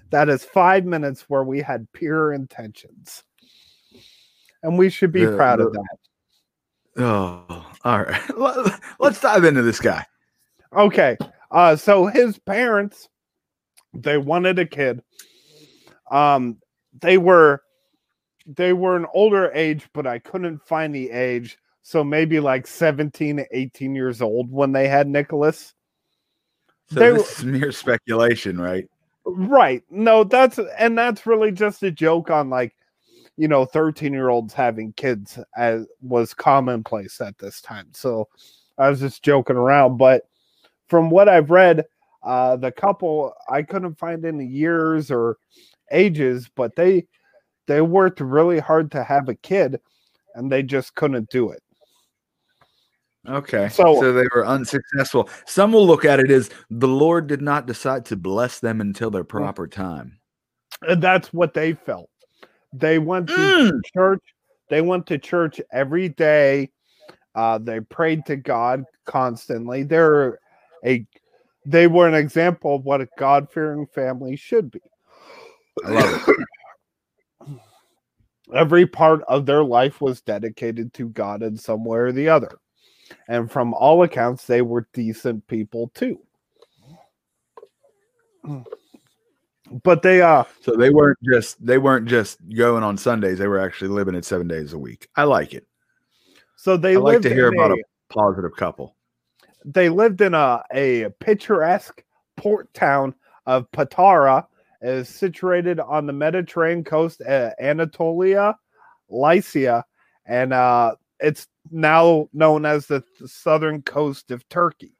that 0.09 0.29
is 0.29 0.43
five 0.45 0.85
minutes 0.85 1.25
where 1.29 1.43
we 1.43 1.61
had 1.61 1.91
pure 1.93 2.33
intentions. 2.33 3.23
And 4.63 4.77
we 4.77 4.89
should 4.89 5.11
be 5.11 5.23
proud 5.35 5.59
of 5.59 5.73
that. 5.73 7.03
Oh, 7.03 7.71
all 7.83 8.03
right. 8.03 8.21
Let- 8.37 8.79
Let's 8.99 9.21
dive 9.21 9.43
into 9.45 9.61
this 9.61 9.79
guy. 9.79 10.05
Okay. 10.73 11.17
Uh 11.49 11.75
so 11.75 12.05
his 12.05 12.37
parents 12.39 13.09
they 13.93 14.17
wanted 14.17 14.59
a 14.59 14.65
kid. 14.65 15.01
Um 16.09 16.57
they 16.99 17.17
were 17.17 17.61
they 18.45 18.73
were 18.73 18.95
an 18.95 19.05
older 19.13 19.51
age, 19.53 19.87
but 19.93 20.05
I 20.07 20.19
couldn't 20.19 20.65
find 20.65 20.93
the 20.93 21.09
age. 21.11 21.57
So 21.83 22.03
maybe 22.03 22.39
like 22.39 22.67
17 22.67 23.37
to 23.37 23.47
18 23.51 23.95
years 23.95 24.21
old 24.21 24.51
when 24.51 24.71
they 24.71 24.87
had 24.87 25.07
Nicholas. 25.07 25.73
So 26.89 26.99
They 26.99 27.11
this 27.11 27.39
is 27.39 27.45
mere 27.45 27.71
speculation, 27.71 28.59
right? 28.59 28.87
Right. 29.25 29.83
No, 29.89 30.23
that's 30.23 30.59
and 30.77 30.97
that's 30.97 31.25
really 31.25 31.51
just 31.51 31.83
a 31.83 31.91
joke 31.91 32.29
on 32.29 32.49
like, 32.49 32.75
you 33.37 33.47
know, 33.47 33.65
13 33.65 34.13
year 34.13 34.29
olds 34.29 34.53
having 34.53 34.93
kids 34.93 35.39
as 35.55 35.85
was 36.01 36.33
commonplace 36.33 37.21
at 37.21 37.37
this 37.37 37.61
time. 37.61 37.87
So 37.93 38.27
I 38.77 38.89
was 38.89 38.99
just 38.99 39.23
joking 39.23 39.55
around. 39.55 39.97
But 39.97 40.23
from 40.87 41.09
what 41.09 41.29
I've 41.29 41.51
read, 41.51 41.85
uh 42.23 42.55
the 42.57 42.71
couple 42.71 43.33
I 43.49 43.63
couldn't 43.63 43.97
find 43.97 44.25
any 44.25 44.45
years 44.45 45.09
or 45.09 45.37
ages, 45.91 46.49
but 46.55 46.75
they 46.75 47.07
they 47.67 47.81
worked 47.81 48.19
really 48.19 48.59
hard 48.59 48.91
to 48.91 49.03
have 49.03 49.29
a 49.29 49.35
kid 49.35 49.79
and 50.35 50.51
they 50.51 50.63
just 50.63 50.95
couldn't 50.95 51.29
do 51.29 51.51
it. 51.51 51.63
Okay. 53.27 53.69
So- 53.69 53.99
So, 53.99 54.13
they 54.13 54.27
were 54.33 54.45
unsuccessful. 54.45 55.29
Some 55.45 55.73
will 55.73 55.85
look 55.85 56.05
at 56.05 56.19
it 56.19 56.31
as 56.31 56.49
the 56.69 56.87
Lord 56.87 57.27
did 57.27 57.41
not 57.41 57.67
decide 57.67 58.05
to 58.05 58.15
bless 58.15 58.59
them 58.59 58.81
until 58.81 59.11
their 59.11 59.23
proper 59.23 59.67
time. 59.67 60.19
And 60.81 61.01
that's 61.01 61.31
what 61.31 61.53
they 61.53 61.73
felt. 61.73 62.09
They 62.73 62.97
went 62.97 63.27
to 63.27 63.35
Mm. 63.35 63.81
church. 63.93 64.23
They 64.69 64.81
went 64.81 65.05
to 65.07 65.17
church 65.17 65.61
every 65.71 66.09
day. 66.09 66.71
Uh, 67.35 67.57
they 67.59 67.79
prayed 67.79 68.25
to 68.25 68.35
God 68.35 68.85
constantly. 69.05 69.83
They're 69.83 70.39
a 70.85 71.05
they 71.63 71.85
were 71.85 72.07
an 72.07 72.15
example 72.15 72.75
of 72.75 72.85
what 72.85 73.01
a 73.01 73.07
God 73.19 73.51
fearing 73.51 73.85
family 73.85 74.35
should 74.35 74.71
be. 74.71 74.81
I 75.85 75.91
love 75.91 76.27
it. 77.47 77.59
Every 78.53 78.87
part 78.87 79.21
of 79.27 79.45
their 79.45 79.63
life 79.63 80.01
was 80.01 80.21
dedicated 80.21 80.91
to 80.95 81.09
God 81.09 81.43
in 81.43 81.55
some 81.55 81.85
way 81.85 81.99
or 81.99 82.11
the 82.11 82.29
other. 82.29 82.49
And 83.27 83.49
from 83.51 83.73
all 83.73 84.03
accounts, 84.03 84.45
they 84.45 84.61
were 84.61 84.87
decent 84.93 85.45
people 85.47 85.91
too. 85.93 86.19
But 89.83 90.01
they 90.01 90.21
uh 90.21 90.43
So 90.61 90.75
they 90.75 90.89
weren't 90.89 91.17
just 91.23 91.65
they 91.65 91.77
weren't 91.77 92.07
just 92.07 92.39
going 92.55 92.83
on 92.83 92.97
Sundays. 92.97 93.37
They 93.39 93.47
were 93.47 93.59
actually 93.59 93.87
living 93.89 94.15
it 94.15 94.25
seven 94.25 94.47
days 94.47 94.73
a 94.73 94.77
week. 94.77 95.07
I 95.15 95.23
like 95.23 95.53
it. 95.53 95.65
so 96.57 96.75
they 96.75 96.95
I 96.95 96.99
like 96.99 97.21
to 97.21 97.29
hear 97.29 97.47
about 97.53 97.71
a- 97.71 97.75
a 97.75 98.13
positive 98.13 98.51
couple. 98.57 98.95
they 99.63 99.87
lived 99.89 100.19
in 100.21 100.33
a, 100.33 100.61
a 100.73 101.09
picturesque 101.19 102.03
port 102.35 102.73
town 102.73 103.13
of 103.45 103.71
Patara, 103.71 104.45
is 104.81 105.07
situated 105.07 105.79
on 105.79 106.05
the 106.05 106.13
Mediterranean 106.13 106.83
coast 106.83 107.21
of 107.21 107.53
Anatolia, 107.59 108.57
Lycia, 109.09 109.85
and 110.25 110.51
uh, 110.51 110.95
it's 111.21 111.47
now 111.71 112.27
known 112.33 112.65
as 112.65 112.87
the 112.87 113.01
th- 113.01 113.29
southern 113.29 113.81
coast 113.83 114.31
of 114.31 114.47
Turkey. 114.49 114.93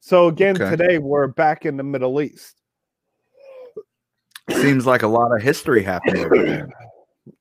So 0.00 0.28
again, 0.28 0.60
Okay. 0.60 0.70
today 0.70 0.98
we're 0.98 1.26
back 1.28 1.64
in 1.66 1.76
the 1.76 1.82
Middle 1.84 2.20
East. 2.20 2.56
Seems 4.50 4.86
like 4.86 5.02
a 5.02 5.08
lot 5.08 5.34
of 5.34 5.42
history 5.42 5.82
happened 5.82 6.18
over 6.18 6.36
there. 6.44 6.68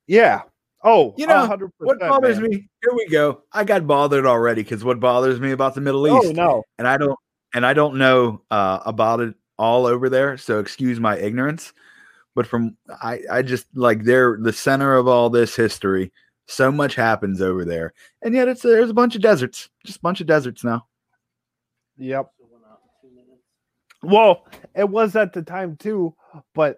Yeah. 0.05 0.41
Oh, 0.83 1.15
You 1.17 1.25
know, 1.25 1.47
100%, 1.47 1.69
What 1.79 1.99
bothers 1.99 2.39
man. 2.39 2.49
me? 2.49 2.55
Here 2.83 2.93
we 2.93 3.07
go. 3.07 3.43
I 3.51 3.63
got 3.63 3.87
bothered 3.87 4.25
already 4.25 4.61
because 4.61 4.83
what 4.83 4.99
bothers 4.99 5.39
me 5.39 5.51
about 5.51 5.73
the 5.73 5.81
Middle 5.81 6.07
East, 6.07 6.27
Oh 6.29 6.31
no. 6.33 6.63
and 6.77 6.87
I 6.87 6.97
don't, 6.97 7.17
and 7.53 7.65
I 7.65 7.73
don't 7.73 7.95
know 7.97 8.41
uh, 8.51 8.79
about 8.85 9.21
it 9.21 9.33
all 9.57 9.85
over 9.87 10.09
there. 10.09 10.37
So 10.37 10.59
excuse 10.59 10.99
my 10.99 11.17
ignorance. 11.17 11.73
But 12.35 12.45
from 12.45 12.77
I, 13.01 13.21
I 13.31 13.41
just 13.41 13.65
like 13.75 14.03
they're 14.03 14.37
the 14.39 14.53
center 14.53 14.95
of 14.95 15.07
all 15.07 15.29
this 15.29 15.55
history. 15.55 16.11
So 16.51 16.69
much 16.69 16.95
happens 16.95 17.41
over 17.41 17.63
there, 17.63 17.93
and 18.21 18.35
yet 18.35 18.49
it's 18.49 18.61
there's 18.61 18.89
a 18.89 18.93
bunch 18.93 19.15
of 19.15 19.21
deserts, 19.21 19.69
just 19.85 19.99
a 19.99 20.01
bunch 20.01 20.19
of 20.19 20.27
deserts 20.27 20.65
now. 20.65 20.85
Yep. 21.97 22.29
Well, 24.03 24.45
it 24.75 24.89
was 24.89 25.15
at 25.15 25.31
the 25.31 25.43
time 25.43 25.77
too, 25.77 26.13
but 26.53 26.77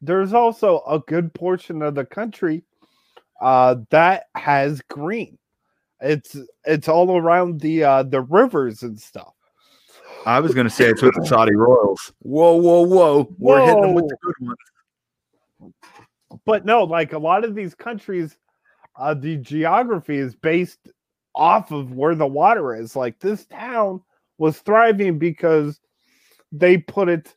there's 0.00 0.32
also 0.32 0.82
a 0.88 0.98
good 0.98 1.32
portion 1.34 1.82
of 1.82 1.94
the 1.94 2.04
country 2.04 2.64
uh, 3.40 3.76
that 3.90 4.24
has 4.34 4.80
green. 4.90 5.38
It's 6.00 6.36
it's 6.64 6.88
all 6.88 7.16
around 7.16 7.60
the 7.60 7.84
uh, 7.84 8.02
the 8.02 8.22
rivers 8.22 8.82
and 8.82 9.00
stuff. 9.00 9.34
I 10.26 10.40
was 10.40 10.52
going 10.52 10.66
to 10.66 10.74
say 10.74 10.86
it's 10.86 11.02
with 11.02 11.14
the 11.14 11.24
Saudi 11.24 11.54
royals. 11.54 12.12
Whoa, 12.18 12.56
whoa, 12.56 12.82
whoa! 12.82 13.32
We're 13.38 13.64
hitting 13.64 13.82
them 13.82 13.94
with 13.94 14.08
the 14.08 14.16
Whoa. 14.20 14.32
good 14.32 14.48
ones. 15.60 15.74
But 16.44 16.64
no, 16.64 16.82
like 16.82 17.12
a 17.12 17.18
lot 17.18 17.44
of 17.44 17.54
these 17.54 17.74
countries, 17.74 18.36
uh, 18.96 19.14
the 19.14 19.36
geography 19.36 20.16
is 20.18 20.34
based 20.34 20.88
off 21.34 21.70
of 21.70 21.92
where 21.92 22.14
the 22.14 22.26
water 22.26 22.74
is. 22.74 22.94
Like 22.96 23.18
this 23.20 23.46
town 23.46 24.02
was 24.38 24.58
thriving 24.60 25.18
because 25.18 25.80
they 26.50 26.78
put 26.78 27.08
it 27.08 27.34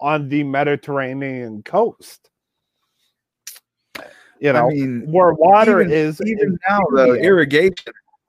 on 0.00 0.28
the 0.28 0.42
Mediterranean 0.44 1.62
coast. 1.62 2.30
You 4.40 4.52
know, 4.52 4.66
I 4.66 4.70
mean, 4.70 5.02
where 5.10 5.32
water 5.34 5.80
even- 5.80 5.92
is 5.92 6.20
even 6.26 6.58
now 6.68 6.80
though 6.94 7.12
yeah. 7.14 7.22
irrigation 7.22 7.74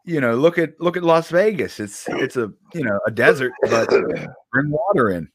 you 0.05 0.19
know 0.19 0.35
look 0.35 0.57
at 0.57 0.79
look 0.81 0.97
at 0.97 1.03
las 1.03 1.29
vegas 1.29 1.79
it's 1.79 2.05
it's 2.09 2.35
a 2.35 2.51
you 2.73 2.83
know 2.83 2.99
a 3.07 3.11
desert 3.11 3.53
but 3.69 3.87
bring 4.51 4.69
water 4.69 5.11
in 5.11 5.29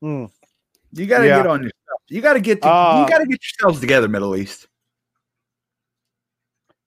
Hmm. 0.00 0.26
you 0.92 1.06
got 1.06 1.18
to 1.18 1.26
Yeah. 1.26 1.38
get 1.38 1.46
on 1.48 1.62
your 1.64 1.72
you 2.10 2.20
got 2.20 2.34
to 2.34 2.40
get 2.40 2.58
Uh, 2.62 3.04
you 3.06 3.10
got 3.10 3.18
to 3.18 3.26
get 3.26 3.40
yourselves 3.42 3.80
together 3.80 4.08
middle 4.08 4.36
east 4.36 4.68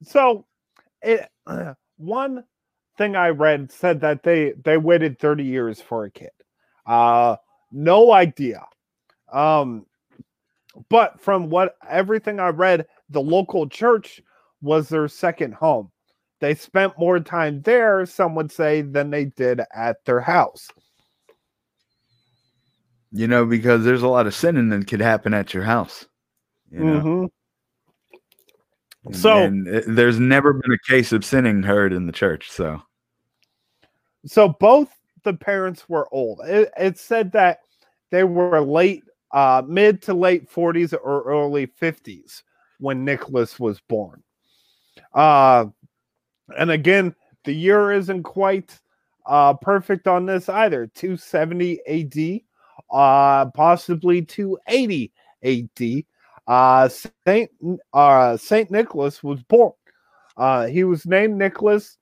So, 0.04 0.46
it, 1.02 1.30
one 1.98 2.44
thing 2.98 3.16
I 3.16 3.30
read 3.30 3.72
said 3.72 4.02
that 4.02 4.24
they 4.24 4.54
they 4.64 4.78
waited 4.78 5.20
30 5.20 5.44
years 5.44 5.82
for 5.82 6.06
a 6.06 6.12
kid. 6.12 6.30
Uh 6.86 7.38
no 7.72 8.12
idea. 8.12 8.64
Um 9.32 9.86
but 10.90 11.20
from 11.20 11.50
what 11.50 11.76
everything 11.90 12.40
I 12.40 12.50
read, 12.50 12.88
the 13.10 13.22
local 13.22 13.68
church 13.68 14.22
was 14.62 14.90
their 14.90 15.08
second 15.08 15.54
home. 15.54 15.92
They 16.40 16.56
spent 16.56 16.98
more 16.98 17.20
time 17.20 17.62
there, 17.62 18.06
some 18.06 18.36
would 18.36 18.52
say, 18.52 18.82
than 18.82 19.10
they 19.10 19.26
did 19.26 19.62
at 19.74 20.04
their 20.06 20.20
house. 20.20 20.68
You 23.14 23.28
know 23.28 23.46
because 23.46 23.86
there's 23.86 24.02
a 24.02 24.08
lot 24.08 24.28
of 24.28 24.34
sinning 24.36 24.70
that 24.70 24.88
could 24.88 25.00
happen 25.00 25.34
at 25.34 25.54
your 25.54 25.64
house 25.64 26.06
you 26.72 26.80
know 26.84 27.02
Mhm. 27.02 27.30
And- 29.06 29.16
So- 29.16 29.38
and 29.44 29.68
it- 29.68 29.86
there's 29.88 30.20
never 30.20 30.54
been 30.54 30.72
a 30.72 30.90
case 30.92 31.12
of 31.12 31.24
sinning 31.24 31.62
heard 31.64 31.94
in 31.94 32.06
the 32.08 32.12
church 32.14 32.50
so 32.50 32.82
so 34.26 34.50
both 34.50 34.90
the 35.24 35.34
parents 35.34 35.88
were 35.90 36.08
old. 36.14 36.42
It, 36.46 36.72
it 36.78 36.98
said 36.98 37.32
that 37.34 37.60
they 38.10 38.24
were 38.24 38.60
late, 38.62 39.04
uh, 39.32 39.62
mid 39.68 40.02
to 40.04 40.14
late 40.14 40.50
40s 40.50 40.94
or 40.94 41.24
early 41.24 41.68
50s 41.68 42.44
when 42.80 43.04
Nicholas 43.06 43.60
was 43.60 43.80
born. 43.82 44.22
Uh, 45.14 45.66
and 46.58 46.72
again, 46.72 47.16
the 47.46 47.54
year 47.54 47.92
isn't 47.92 48.24
quite 48.24 48.80
uh, 49.26 49.54
perfect 49.56 50.08
on 50.08 50.26
this 50.26 50.50
either. 50.50 50.88
270 50.88 51.80
AD, 51.88 52.44
uh, 52.94 53.46
possibly 53.52 54.22
280 54.22 55.12
AD. 55.44 56.04
Uh, 56.48 56.90
Saint 57.26 57.50
uh, 57.94 58.38
Saint 58.38 58.70
Nicholas 58.72 59.24
was 59.24 59.42
born. 59.44 59.72
Uh, 60.38 60.68
he 60.68 60.84
was 60.84 61.06
named 61.06 61.38
Nicholas 61.38 61.98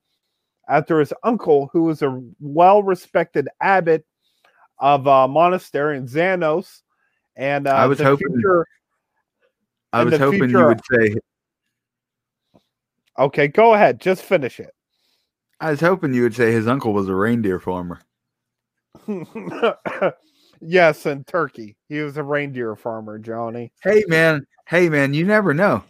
after 0.68 1.00
his 1.00 1.14
uncle, 1.24 1.70
who 1.74 1.84
was 1.84 2.02
a 2.02 2.22
well 2.40 2.84
respected 2.84 3.48
abbot 3.62 4.06
of 4.80 5.06
a 5.08 5.28
monastery 5.28 5.98
in 5.98 6.08
Xanos. 6.08 6.82
And 7.36 7.68
uh, 7.68 7.72
I 7.72 7.88
was 7.88 8.00
hoping- 8.00 8.28
future- 8.30 8.66
I 9.94 10.04
was 10.04 10.18
hoping 10.18 10.40
future- 10.40 10.60
you 10.60 10.66
would 10.68 10.82
say. 10.92 11.16
okay, 13.20 13.48
go 13.48 13.74
ahead. 13.74 14.00
Just 14.00 14.24
finish 14.24 14.60
it. 14.60 14.74
I 15.60 15.72
was 15.72 15.80
hoping 15.82 16.14
you 16.14 16.24
would 16.24 16.34
say 16.36 16.52
his 16.52 16.68
uncle 16.68 16.94
was 16.94 17.08
a 17.10 17.16
reindeer 17.16 17.60
farmer. 17.60 18.00
yes, 20.62 21.06
in 21.06 21.24
Turkey. 21.24 21.76
He 21.90 22.00
was 22.00 22.18
a 22.18 22.24
reindeer 22.24 22.76
farmer, 22.76 23.20
Johnny. 23.20 23.72
Hey 23.84 24.04
man, 24.08 24.46
hey 24.68 24.90
man, 24.90 25.14
you 25.14 25.26
never 25.26 25.54
know. 25.54 25.84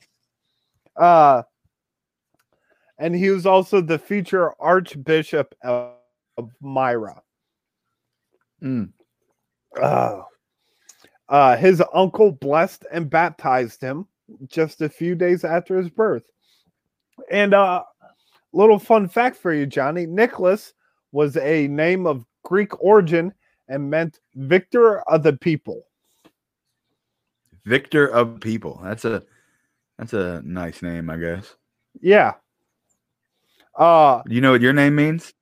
Uh, 0.96 1.44
and 2.98 3.16
he 3.16 3.30
was 3.30 3.46
also 3.46 3.82
the 3.82 4.00
future 4.00 4.54
Archbishop 4.62 5.56
of, 5.63 5.94
of 6.38 6.51
Myra. 6.62 7.22
Mm. 8.63 8.92
Uh, 9.80 10.22
uh, 11.30 11.58
his 11.58 11.82
uncle 11.94 12.32
blessed 12.32 12.86
and 12.92 13.10
baptized 13.10 13.82
him 13.82 14.08
just 14.48 14.82
a 14.82 14.90
few 14.90 15.16
days 15.16 15.44
after 15.44 15.78
his 15.78 15.90
birth. 15.90 16.24
And 17.32 17.54
uh, 17.54 17.84
little 18.54 18.80
fun 18.80 19.08
fact 19.08 19.38
for 19.38 19.54
you, 19.54 19.66
Johnny 19.66 20.06
Nicholas 20.06 20.74
was 21.12 21.38
a 21.38 21.68
name 21.68 22.06
of 22.06 22.25
Greek 22.44 22.82
origin 22.84 23.34
and 23.70 23.89
meant 23.89 24.20
victor 24.36 25.01
of 25.01 25.24
the 25.24 25.34
people. 25.34 25.86
Victor 27.65 28.08
of 28.08 28.39
people. 28.41 28.82
That's 28.84 29.06
a 29.06 29.24
that's 29.98 30.13
a 30.13 30.41
nice 30.46 30.82
name, 30.84 31.10
I 31.10 31.18
guess. 31.18 31.56
Yeah. 32.01 32.34
Uh, 33.77 34.24
You 34.25 34.41
know 34.41 34.51
what 34.51 34.62
your 34.62 34.74
name 34.74 34.96
means? 34.96 35.34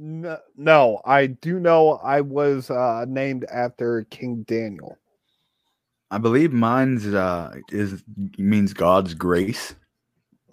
n- 0.00 0.38
no, 0.56 1.00
I 1.04 1.26
do 1.28 1.60
know 1.60 1.94
I 2.04 2.22
was 2.22 2.70
uh, 2.70 3.06
named 3.08 3.44
after 3.52 4.04
King 4.10 4.44
Daniel. 4.48 4.98
I 6.10 6.18
believe 6.18 6.52
mine's 6.52 7.06
uh 7.06 7.54
is 7.70 8.04
means 8.38 8.74
God's 8.74 9.14
grace. 9.14 9.74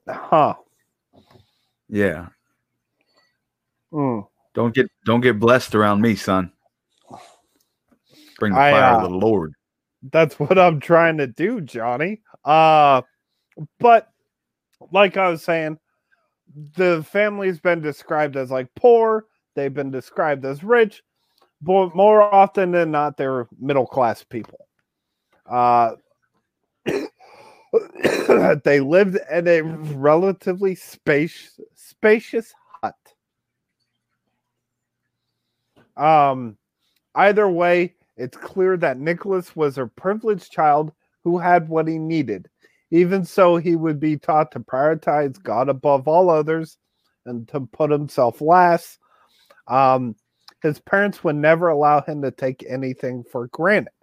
Huh. 0.10 0.56
Yeah. 1.90 2.28
Mm. 3.94 4.28
Don't 4.54 4.76
get 4.76 4.88
don't 5.06 5.22
get 5.22 5.40
blessed 5.40 5.76
around 5.76 6.02
me, 6.02 6.16
son. 6.16 6.52
Bring 8.40 8.54
the 8.54 8.60
I, 8.60 8.72
fire 8.72 8.96
uh, 8.96 8.98
of 8.98 9.10
the 9.10 9.18
Lord. 9.18 9.54
That's 10.12 10.40
what 10.40 10.58
I'm 10.58 10.80
trying 10.80 11.18
to 11.18 11.28
do, 11.28 11.62
Johnny. 11.62 12.22
Uh 12.44 13.02
but 13.80 14.10
like 14.92 15.16
I 15.16 15.30
was 15.30 15.44
saying, 15.44 15.78
the 16.76 17.06
family's 17.10 17.60
been 17.60 17.82
described 17.82 18.36
as 18.36 18.52
like 18.52 18.68
poor, 18.76 19.26
they've 19.56 19.74
been 19.74 19.92
described 19.92 20.44
as 20.46 20.64
rich, 20.64 21.04
but 21.62 21.96
more 21.96 22.22
often 22.22 22.72
than 22.72 22.92
not, 22.92 23.16
they're 23.16 23.48
middle 23.60 23.86
class 23.86 24.24
people. 24.24 24.68
Uh 25.50 25.94
they 28.64 28.80
lived 28.80 29.18
in 29.32 29.48
a 29.48 29.62
relatively 29.62 30.76
spacious 30.76 31.60
spacious 31.76 32.54
Um 36.02 36.58
either 37.16 37.48
way, 37.48 37.96
it's 38.18 38.38
clear 38.38 38.76
that 38.78 39.00
Nicholas 39.00 39.56
was 39.56 39.78
a 39.78 39.86
privileged 39.86 40.52
child 40.52 40.92
who 41.24 41.38
had 41.38 41.70
what 41.70 41.88
he 41.88 41.98
needed. 41.98 42.50
Even 42.90 43.24
so, 43.24 43.56
he 43.58 43.76
would 43.76 44.00
be 44.00 44.18
taught 44.18 44.52
to 44.52 44.60
prioritize 44.60 45.42
God 45.42 45.70
above 45.70 46.08
all 46.08 46.30
others 46.30 46.78
and 47.26 47.48
to 47.50 47.62
put 47.62 47.92
himself 47.92 48.42
last. 48.42 49.00
Um, 49.68 50.16
his 50.62 50.80
parents 50.80 51.24
would 51.24 51.36
never 51.36 51.70
allow 51.70 52.02
him 52.02 52.22
to 52.24 52.32
take 52.32 52.66
anything 52.68 53.24
for 53.32 53.48
granted 53.48 53.94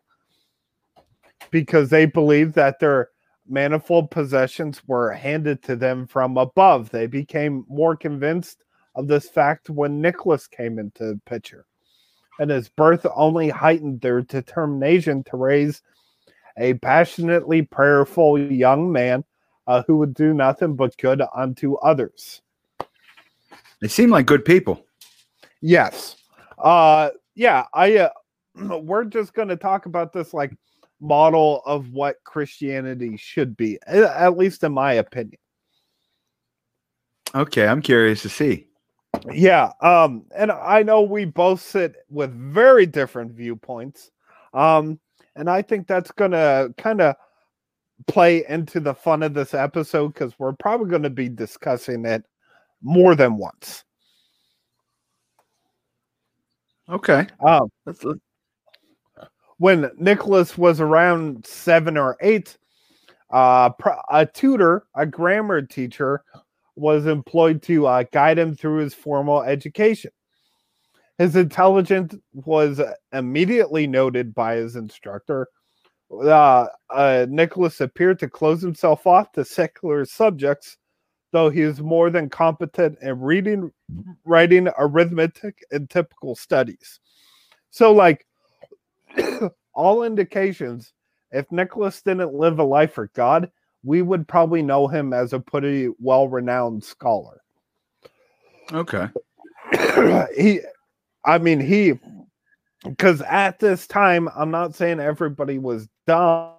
because 1.50 1.90
they 1.90 2.06
believed 2.06 2.54
that 2.54 2.80
their 2.80 3.10
manifold 3.48 4.10
possessions 4.10 4.82
were 4.86 5.12
handed 5.12 5.62
to 5.64 5.76
them 5.76 6.06
from 6.06 6.36
above. 6.36 6.90
They 6.90 7.06
became 7.06 7.64
more 7.68 7.96
convinced 7.96 8.64
of 8.94 9.06
this 9.06 9.28
fact 9.28 9.70
when 9.70 10.00
Nicholas 10.00 10.46
came 10.46 10.78
into 10.78 11.04
the 11.04 11.20
picture 11.26 11.67
and 12.38 12.50
his 12.50 12.68
birth 12.68 13.06
only 13.14 13.48
heightened 13.48 14.00
their 14.00 14.22
determination 14.22 15.24
to 15.24 15.36
raise 15.36 15.82
a 16.56 16.74
passionately 16.74 17.62
prayerful 17.62 18.38
young 18.38 18.90
man 18.90 19.24
uh, 19.66 19.82
who 19.86 19.96
would 19.98 20.14
do 20.14 20.34
nothing 20.34 20.74
but 20.74 20.96
good 20.98 21.22
unto 21.34 21.74
others. 21.76 22.42
They 23.80 23.88
seem 23.88 24.10
like 24.10 24.26
good 24.26 24.44
people. 24.44 24.84
Yes. 25.60 26.16
Uh 26.58 27.10
yeah, 27.34 27.66
I 27.72 27.96
uh, 27.98 28.10
we're 28.82 29.04
just 29.04 29.32
going 29.32 29.48
to 29.48 29.56
talk 29.56 29.86
about 29.86 30.12
this 30.12 30.34
like 30.34 30.52
model 31.00 31.62
of 31.64 31.92
what 31.92 32.16
Christianity 32.24 33.16
should 33.16 33.56
be, 33.56 33.78
at 33.86 34.36
least 34.36 34.64
in 34.64 34.72
my 34.72 34.94
opinion. 34.94 35.38
Okay, 37.34 37.66
I'm 37.66 37.82
curious 37.82 38.22
to 38.22 38.28
see. 38.28 38.67
Yeah, 39.32 39.72
um, 39.80 40.24
and 40.34 40.52
I 40.52 40.82
know 40.82 41.02
we 41.02 41.24
both 41.24 41.60
sit 41.60 41.96
with 42.08 42.32
very 42.34 42.86
different 42.86 43.32
viewpoints. 43.32 44.10
Um, 44.54 44.98
and 45.36 45.48
I 45.48 45.62
think 45.62 45.86
that's 45.86 46.10
gonna 46.12 46.68
kind 46.76 47.00
of 47.00 47.14
play 48.06 48.44
into 48.48 48.80
the 48.80 48.94
fun 48.94 49.22
of 49.22 49.34
this 49.34 49.54
episode 49.54 50.14
because 50.14 50.38
we're 50.38 50.52
probably 50.52 50.90
gonna 50.90 51.10
be 51.10 51.28
discussing 51.28 52.04
it 52.04 52.24
more 52.82 53.14
than 53.14 53.36
once. 53.36 53.84
Okay. 56.88 57.26
Um, 57.46 57.70
when 59.58 59.90
Nicholas 59.98 60.56
was 60.56 60.80
around 60.80 61.44
seven 61.44 61.96
or 61.96 62.16
eight, 62.20 62.56
uh, 63.30 63.70
a 64.10 64.24
tutor, 64.26 64.84
a 64.94 65.04
grammar 65.04 65.62
teacher, 65.62 66.22
was 66.78 67.06
employed 67.06 67.62
to 67.64 67.86
uh, 67.86 68.04
guide 68.12 68.38
him 68.38 68.54
through 68.54 68.78
his 68.78 68.94
formal 68.94 69.42
education. 69.42 70.10
His 71.18 71.34
intelligence 71.34 72.14
was 72.32 72.80
immediately 73.12 73.86
noted 73.86 74.34
by 74.34 74.56
his 74.56 74.76
instructor. 74.76 75.48
Uh, 76.10 76.66
uh, 76.90 77.26
Nicholas 77.28 77.80
appeared 77.80 78.20
to 78.20 78.30
close 78.30 78.62
himself 78.62 79.06
off 79.06 79.32
to 79.32 79.44
secular 79.44 80.04
subjects, 80.04 80.76
though 81.32 81.50
he 81.50 81.60
is 81.60 81.80
more 81.80 82.08
than 82.08 82.30
competent 82.30 82.96
in 83.02 83.20
reading, 83.20 83.72
writing, 84.24 84.68
arithmetic, 84.78 85.58
and 85.72 85.90
typical 85.90 86.36
studies. 86.36 87.00
So, 87.70 87.92
like, 87.92 88.24
all 89.74 90.04
indications, 90.04 90.92
if 91.32 91.50
Nicholas 91.50 92.00
didn't 92.00 92.32
live 92.32 92.60
a 92.60 92.64
life 92.64 92.92
for 92.92 93.08
God, 93.08 93.50
we 93.82 94.02
would 94.02 94.26
probably 94.26 94.62
know 94.62 94.88
him 94.88 95.12
as 95.12 95.32
a 95.32 95.40
pretty 95.40 95.88
well 95.98 96.28
renowned 96.28 96.82
scholar. 96.84 97.40
okay. 98.72 99.08
he, 100.36 100.60
I 101.24 101.38
mean, 101.38 101.60
he, 101.60 101.98
because 102.84 103.22
at 103.22 103.58
this 103.58 103.86
time, 103.86 104.28
I'm 104.34 104.50
not 104.50 104.74
saying 104.74 105.00
everybody 105.00 105.58
was 105.58 105.88
dumb, 106.06 106.54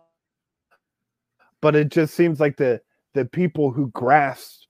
but 1.61 1.75
it 1.75 1.89
just 1.89 2.13
seems 2.13 2.39
like 2.39 2.57
the 2.57 2.81
the 3.13 3.25
people 3.25 3.71
who 3.71 3.89
grasp 3.89 4.63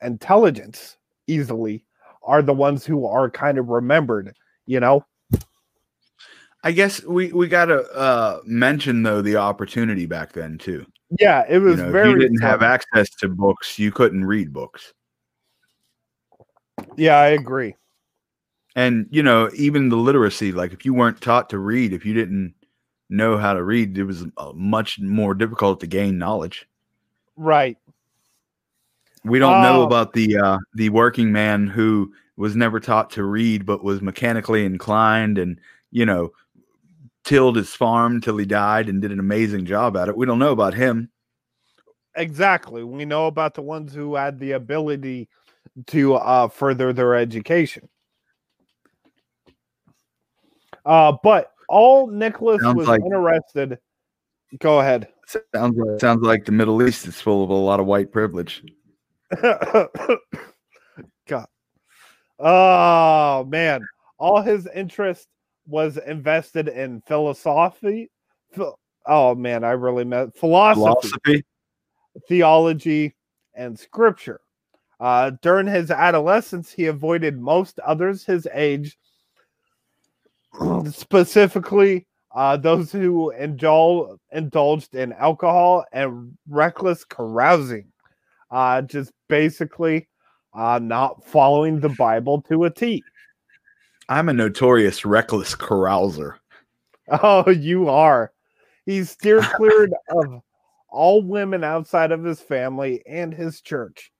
intelligence 0.00 0.96
easily 1.26 1.84
are 2.22 2.42
the 2.42 2.54
ones 2.54 2.86
who 2.86 3.06
are 3.06 3.28
kind 3.28 3.58
of 3.58 3.68
remembered, 3.68 4.34
you 4.66 4.80
know? 4.80 5.04
I 6.62 6.72
guess 6.72 7.02
we 7.04 7.30
we 7.32 7.46
gotta 7.48 7.82
uh, 7.92 8.40
mention 8.46 9.02
though 9.02 9.20
the 9.20 9.36
opportunity 9.36 10.06
back 10.06 10.32
then 10.32 10.56
too. 10.56 10.86
Yeah, 11.18 11.44
it 11.48 11.54
You 11.54 11.60
was 11.62 11.76
know, 11.78 11.90
very. 11.92 12.10
if 12.10 12.14
you 12.14 12.20
didn't 12.20 12.40
have 12.42 12.62
access 12.62 13.08
to 13.16 13.28
books, 13.28 13.78
you 13.78 13.92
couldn't 13.92 14.24
read 14.24 14.52
books. 14.52 14.92
Yeah, 16.96 17.16
I 17.18 17.28
agree. 17.28 17.76
And 18.76 19.06
you 19.10 19.22
know, 19.22 19.50
even 19.54 19.88
the 19.88 19.96
literacy, 19.96 20.50
like 20.52 20.72
if 20.72 20.84
you 20.84 20.94
weren't 20.94 21.20
taught 21.20 21.50
to 21.50 21.58
read, 21.58 21.92
if 21.92 22.04
you 22.04 22.14
didn't 22.14 22.54
know 23.08 23.36
how 23.36 23.52
to 23.54 23.62
read, 23.62 23.96
it 23.96 24.04
was 24.04 24.24
uh, 24.36 24.52
much 24.54 24.98
more 24.98 25.34
difficult 25.34 25.80
to 25.80 25.86
gain 25.86 26.18
knowledge. 26.18 26.68
Right. 27.36 27.78
We 29.24 29.38
don't 29.38 29.62
know 29.62 29.82
Oh. 29.82 29.86
about 29.86 30.12
the 30.12 30.36
uh, 30.36 30.58
the 30.74 30.88
working 30.90 31.30
man 31.32 31.66
who 31.68 32.12
was 32.36 32.56
never 32.56 32.80
taught 32.80 33.10
to 33.10 33.22
read, 33.24 33.64
but 33.64 33.84
was 33.84 34.02
mechanically 34.02 34.64
inclined, 34.64 35.38
and 35.38 35.60
you 35.92 36.04
know, 36.04 36.32
tilled 37.24 37.56
his 37.56 37.74
farm 37.74 38.20
till 38.20 38.36
he 38.36 38.44
died 38.46 38.88
and 38.88 39.00
did 39.02 39.12
an 39.12 39.18
amazing 39.20 39.64
job 39.66 39.96
at 39.96 40.08
it. 40.08 40.16
We 40.16 40.26
don't 40.26 40.38
know 40.38 40.52
about 40.52 40.74
him. 40.74 41.10
Exactly. 42.16 42.84
We 42.84 43.04
know 43.04 43.26
about 43.26 43.54
the 43.54 43.62
ones 43.62 43.92
who 43.94 44.14
had 44.14 44.38
the 44.38 44.52
ability 44.52 45.28
to 45.88 46.14
uh, 46.14 46.48
further 46.48 46.92
their 46.92 47.14
education. 47.16 47.88
Uh, 50.84 51.16
but 51.22 51.50
all 51.68 52.06
Nicholas 52.06 52.62
Sounds 52.62 52.76
was 52.76 52.88
like- 52.88 53.00
interested. 53.02 53.78
Go 54.60 54.80
ahead. 54.80 55.08
Sounds 55.54 55.76
like 55.78 56.00
sounds 56.00 56.22
like 56.22 56.44
the 56.44 56.52
Middle 56.52 56.86
East 56.86 57.06
is 57.06 57.18
full 57.18 57.42
of 57.42 57.48
a 57.50 57.54
lot 57.54 57.80
of 57.80 57.86
white 57.86 58.12
privilege. 58.12 58.62
God. 61.26 61.46
Oh 62.38 63.44
man, 63.48 63.80
all 64.18 64.42
his 64.42 64.68
interest 64.74 65.26
was 65.66 65.96
invested 65.96 66.68
in 66.68 67.02
philosophy. 67.06 68.10
Oh 69.06 69.34
man, 69.34 69.64
I 69.64 69.72
really 69.72 70.04
meant 70.04 70.36
philosophy, 70.36 70.82
Philosophy. 70.82 71.44
theology, 72.28 73.14
and 73.54 73.78
scripture. 73.78 74.40
Uh, 75.00 75.32
during 75.42 75.66
his 75.66 75.90
adolescence, 75.90 76.70
he 76.70 76.86
avoided 76.86 77.38
most 77.38 77.78
others 77.80 78.24
his 78.24 78.46
age, 78.52 78.96
specifically 80.86 82.06
uh, 82.34 82.56
those 82.56 82.90
who 82.90 83.32
indul- 83.38 84.16
indulged 84.32 84.94
in 84.94 85.12
alcohol 85.14 85.84
and 85.92 86.36
reckless 86.48 87.04
carousing. 87.04 87.86
Uh, 88.50 88.82
just 88.82 89.12
basically 89.28 90.08
uh, 90.54 90.78
not 90.80 91.24
following 91.24 91.80
the 91.80 91.88
Bible 91.88 92.40
to 92.42 92.64
a 92.64 92.70
T. 92.70 93.02
I'm 94.08 94.28
a 94.28 94.32
notorious 94.32 95.04
reckless 95.04 95.54
carouser. 95.54 96.36
Oh, 97.08 97.50
you 97.50 97.88
are. 97.88 98.32
He's 98.86 99.10
steered 99.10 99.42
clear 99.56 99.88
of 100.10 100.42
all 100.88 101.22
women 101.22 101.64
outside 101.64 102.12
of 102.12 102.24
his 102.24 102.40
family 102.40 103.02
and 103.06 103.32
his 103.32 103.60
church. 103.60 104.12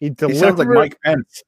He 0.00 0.06
He 0.08 0.14
sounds 0.34 0.58
like 0.58 0.68
deliberately 0.68 0.76
Mike 0.76 0.98
Pence. 1.04 1.42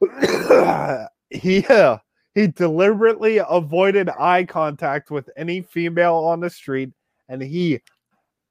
he 1.30 1.66
uh, 1.66 1.98
he 2.34 2.46
deliberately 2.48 3.40
avoided 3.48 4.08
eye 4.10 4.44
contact 4.44 5.10
with 5.10 5.28
any 5.36 5.62
female 5.62 6.14
on 6.16 6.40
the 6.40 6.50
street, 6.50 6.90
and 7.28 7.42
he 7.42 7.80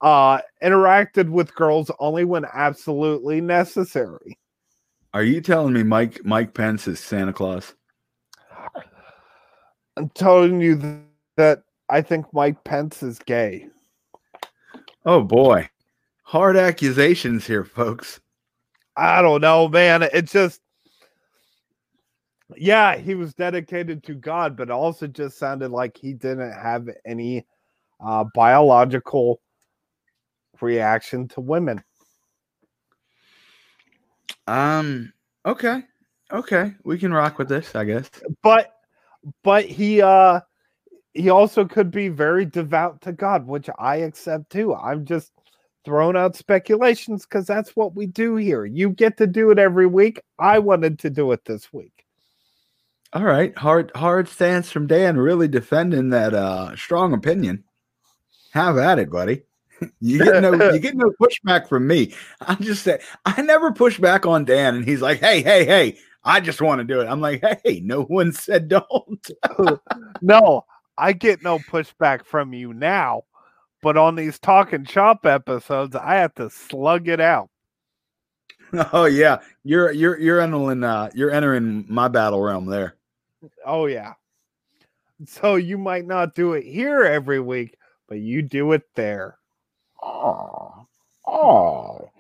uh 0.02 0.40
interacted 0.64 1.28
with 1.30 1.56
girls 1.56 1.90
only 2.00 2.24
when 2.24 2.46
absolutely 2.54 3.42
necessary. 3.42 4.38
Are 5.14 5.24
you 5.24 5.42
telling 5.42 5.74
me 5.74 5.84
Mike 5.84 6.24
Mike 6.24 6.54
Pence 6.54 6.88
is 6.88 7.00
Santa 7.00 7.34
Claus? 7.34 7.74
I'm 9.96 10.10
telling 10.10 10.62
you 10.62 11.04
that 11.38 11.64
I 11.90 12.02
think 12.02 12.26
Mike 12.34 12.64
Pence 12.64 13.02
is 13.04 13.20
gay. 13.20 13.68
Oh 15.06 15.22
boy. 15.24 15.70
Hard 16.24 16.58
accusations 16.58 17.48
here, 17.48 17.64
folks. 17.64 18.20
I 18.96 19.22
don't 19.22 19.42
know, 19.42 19.68
man. 19.68 20.04
It 20.04 20.26
just, 20.26 20.62
yeah, 22.56 22.98
he 22.98 23.16
was 23.16 23.34
dedicated 23.34 24.04
to 24.04 24.14
God, 24.14 24.58
but 24.58 24.70
also 24.70 25.08
just 25.08 25.38
sounded 25.38 25.72
like 25.72 25.96
he 25.96 26.14
didn't 26.14 26.52
have 26.52 26.90
any 27.06 27.46
uh, 28.06 28.26
biological 28.34 29.42
reaction 30.60 31.28
to 31.28 31.42
women. 31.42 31.84
Um 34.48 35.14
okay. 35.46 35.84
Okay. 36.32 36.74
We 36.84 36.98
can 36.98 37.14
rock 37.14 37.38
with 37.38 37.50
this, 37.50 37.76
I 37.76 37.86
guess. 37.86 38.10
But, 38.44 38.74
but 39.44 39.66
he, 39.66 40.02
uh, 40.02 40.42
he 41.14 41.30
also 41.30 41.66
could 41.66 41.92
be 41.92 42.10
very 42.10 42.46
devout 42.46 43.02
to 43.02 43.12
God, 43.12 43.48
which 43.48 43.70
I 43.80 43.98
accept 43.98 44.52
too. 44.52 44.76
I'm 44.76 45.06
just 45.06 45.32
throwing 45.84 46.18
out 46.18 46.36
speculations 46.36 47.26
because 47.26 47.46
that's 47.46 47.76
what 47.76 47.96
we 47.96 48.06
do 48.06 48.36
here. 48.36 48.66
You 48.66 48.90
get 48.90 49.18
to 49.18 49.28
do 49.28 49.52
it 49.52 49.58
every 49.58 49.88
week. 49.88 50.20
I 50.38 50.60
wanted 50.60 51.00
to 51.00 51.10
do 51.10 51.32
it 51.32 51.46
this 51.46 51.72
week. 51.72 52.06
All 53.14 53.24
right. 53.24 53.58
Hard 53.58 53.92
hard 53.96 54.28
stance 54.28 54.70
from 54.70 54.86
Dan 54.86 55.18
really 55.18 55.48
defending 55.48 56.10
that 56.10 56.34
uh 56.34 56.76
strong 56.76 57.14
opinion. 57.14 57.64
Have 58.52 58.78
at 58.78 59.00
it, 59.00 59.10
buddy. 59.10 59.44
You 60.02 60.18
get 60.24 60.42
no 60.42 60.72
you 60.72 60.80
get 60.80 60.96
no 60.96 61.12
pushback 61.22 61.70
from 61.70 61.86
me. 61.86 62.16
I'm 62.42 62.58
just 62.58 62.82
say 62.82 63.00
I 63.26 63.44
never 63.44 63.72
push 63.72 64.00
back 64.00 64.26
on 64.26 64.44
Dan 64.44 64.76
and 64.76 64.84
he's 64.84 65.02
like, 65.04 65.20
"Hey, 65.20 65.44
hey, 65.44 65.66
hey, 65.66 66.00
I 66.24 66.40
just 66.40 66.62
want 66.62 66.80
to 66.80 66.86
do 66.86 67.02
it." 67.02 67.08
I'm 67.08 67.22
like, 67.22 67.44
"Hey, 67.64 67.82
no 67.84 68.04
one 68.04 68.32
said 68.32 68.68
don't." 68.68 69.30
no, 70.22 70.66
I 70.98 71.14
get 71.14 71.44
no 71.44 71.60
pushback 71.60 72.26
from 72.26 72.54
you 72.54 72.74
now, 72.74 73.24
but 73.82 73.98
on 73.98 74.16
these 74.16 74.40
talking 74.40 74.86
shop 74.86 75.26
episodes, 75.26 75.96
I 75.96 76.16
have 76.16 76.34
to 76.36 76.50
slug 76.50 77.08
it 77.08 77.20
out. 77.20 77.50
oh 78.94 79.06
yeah. 79.06 79.40
You're 79.64 79.92
you're 79.92 80.20
you're 80.20 80.42
entering 80.42 80.84
uh 80.84 81.10
you're 81.14 81.32
entering 81.32 81.86
my 81.88 82.08
battle 82.08 82.42
realm 82.42 82.66
there. 82.66 82.96
Oh 83.66 83.86
yeah. 83.86 84.14
So 85.26 85.56
you 85.56 85.78
might 85.78 86.06
not 86.06 86.36
do 86.36 86.54
it 86.54 86.64
here 86.64 87.04
every 87.04 87.40
week, 87.40 87.78
but 88.08 88.20
you 88.20 88.42
do 88.42 88.72
it 88.74 88.84
there. 88.96 89.38
Oh, 90.04 90.88
oh, 91.26 92.12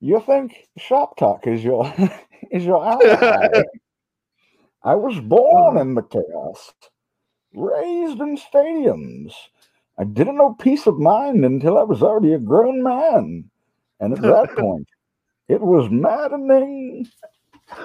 you 0.00 0.22
think 0.24 0.68
shop 0.78 1.16
talk 1.16 1.46
is 1.46 1.64
your 1.64 1.92
is 2.50 2.64
your 2.64 2.84
ally? 2.84 3.62
I 4.82 4.94
was 4.94 5.18
born 5.20 5.76
mm. 5.76 5.80
in 5.80 5.94
the 5.94 6.02
chaos, 6.02 6.72
raised 7.54 8.20
in 8.20 8.36
stadiums. 8.36 9.32
I 9.98 10.04
didn't 10.04 10.36
know 10.36 10.54
peace 10.54 10.86
of 10.86 10.98
mind 10.98 11.44
until 11.44 11.76
I 11.78 11.82
was 11.82 12.02
already 12.02 12.34
a 12.34 12.38
grown 12.38 12.82
man, 12.82 13.50
and 13.98 14.12
at 14.12 14.22
that 14.22 14.54
point, 14.56 14.88
it 15.48 15.60
was 15.60 15.90
maddening. 15.90 17.08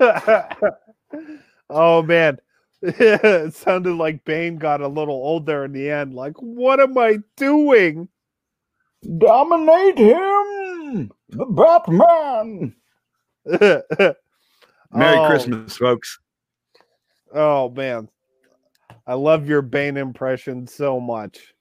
oh 1.70 2.04
man. 2.04 2.38
it 2.84 3.54
sounded 3.54 3.94
like 3.94 4.26
Bane 4.26 4.58
got 4.58 4.82
a 4.82 4.88
little 4.88 5.16
older 5.16 5.66
in 5.66 5.72
the 5.72 5.90
end. 5.90 6.14
Like, 6.14 6.36
what 6.38 6.80
am 6.80 6.98
I 6.98 7.18
doing? 7.36 8.10
Dominate 9.18 9.98
him, 9.98 11.12
the 11.30 11.46
Batman. 11.46 12.76
Merry 14.94 15.18
Oh. 15.18 15.28
Christmas, 15.28 15.78
folks. 15.78 16.20
Oh 17.34 17.70
man. 17.70 18.10
I 19.08 19.14
love 19.16 19.48
your 19.48 19.62
Bane 19.62 19.98
impression 19.98 20.68
so 20.68 21.00
much. 21.00 21.54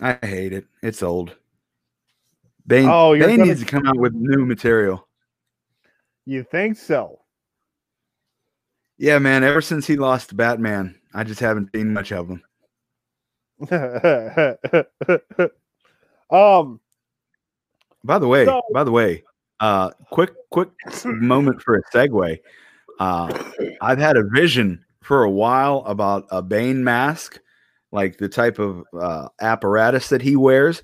I 0.00 0.18
hate 0.22 0.52
it. 0.52 0.66
It's 0.82 1.02
old. 1.02 1.36
Bane, 2.66 2.88
Oh, 2.90 3.12
Bane 3.12 3.38
gonna- 3.38 3.44
needs 3.46 3.60
to 3.60 3.66
come 3.66 3.86
out 3.86 3.96
with 3.96 4.12
new 4.14 4.44
material. 4.44 5.06
You 6.24 6.42
think 6.42 6.76
so? 6.76 7.20
Yeah, 8.98 9.18
man. 9.18 9.44
Ever 9.44 9.60
since 9.60 9.86
he 9.86 9.96
lost 9.96 10.36
Batman, 10.36 10.98
I 11.14 11.22
just 11.24 11.40
haven't 11.40 11.70
seen 11.74 11.92
much 11.92 12.10
of 12.12 12.28
him. 12.28 12.42
um 16.30 16.80
By 18.04 18.18
the 18.18 18.28
way, 18.28 18.44
So- 18.44 18.62
by 18.74 18.84
the 18.84 18.92
way, 18.92 19.22
uh, 19.60 19.90
quick, 20.10 20.32
quick 20.50 20.70
moment 21.04 21.62
for 21.62 21.76
a 21.76 21.82
segue. 21.94 22.38
Uh, 22.98 23.44
I've 23.82 23.98
had 23.98 24.16
a 24.16 24.24
vision 24.24 24.84
for 25.02 25.22
a 25.24 25.30
while 25.30 25.84
about 25.86 26.26
a 26.30 26.42
Bane 26.42 26.82
mask, 26.82 27.40
like 27.92 28.18
the 28.18 28.28
type 28.28 28.58
of 28.58 28.82
uh, 28.98 29.28
apparatus 29.40 30.08
that 30.08 30.22
he 30.22 30.36
wears, 30.36 30.82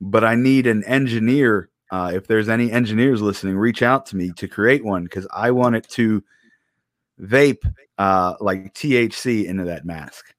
but 0.00 0.24
I 0.24 0.34
need 0.34 0.66
an 0.66 0.84
engineer. 0.84 1.70
Uh, 1.90 2.10
if 2.14 2.26
there's 2.26 2.48
any 2.48 2.72
engineers 2.72 3.22
listening, 3.22 3.56
reach 3.56 3.82
out 3.82 4.06
to 4.06 4.16
me 4.16 4.32
to 4.36 4.48
create 4.48 4.84
one 4.84 5.04
because 5.04 5.26
I 5.32 5.50
want 5.52 5.76
it 5.76 5.88
to 5.90 6.24
vape 7.20 7.62
uh, 7.98 8.34
like 8.40 8.74
THC 8.74 9.44
into 9.44 9.64
that 9.64 9.84
mask. 9.84 10.33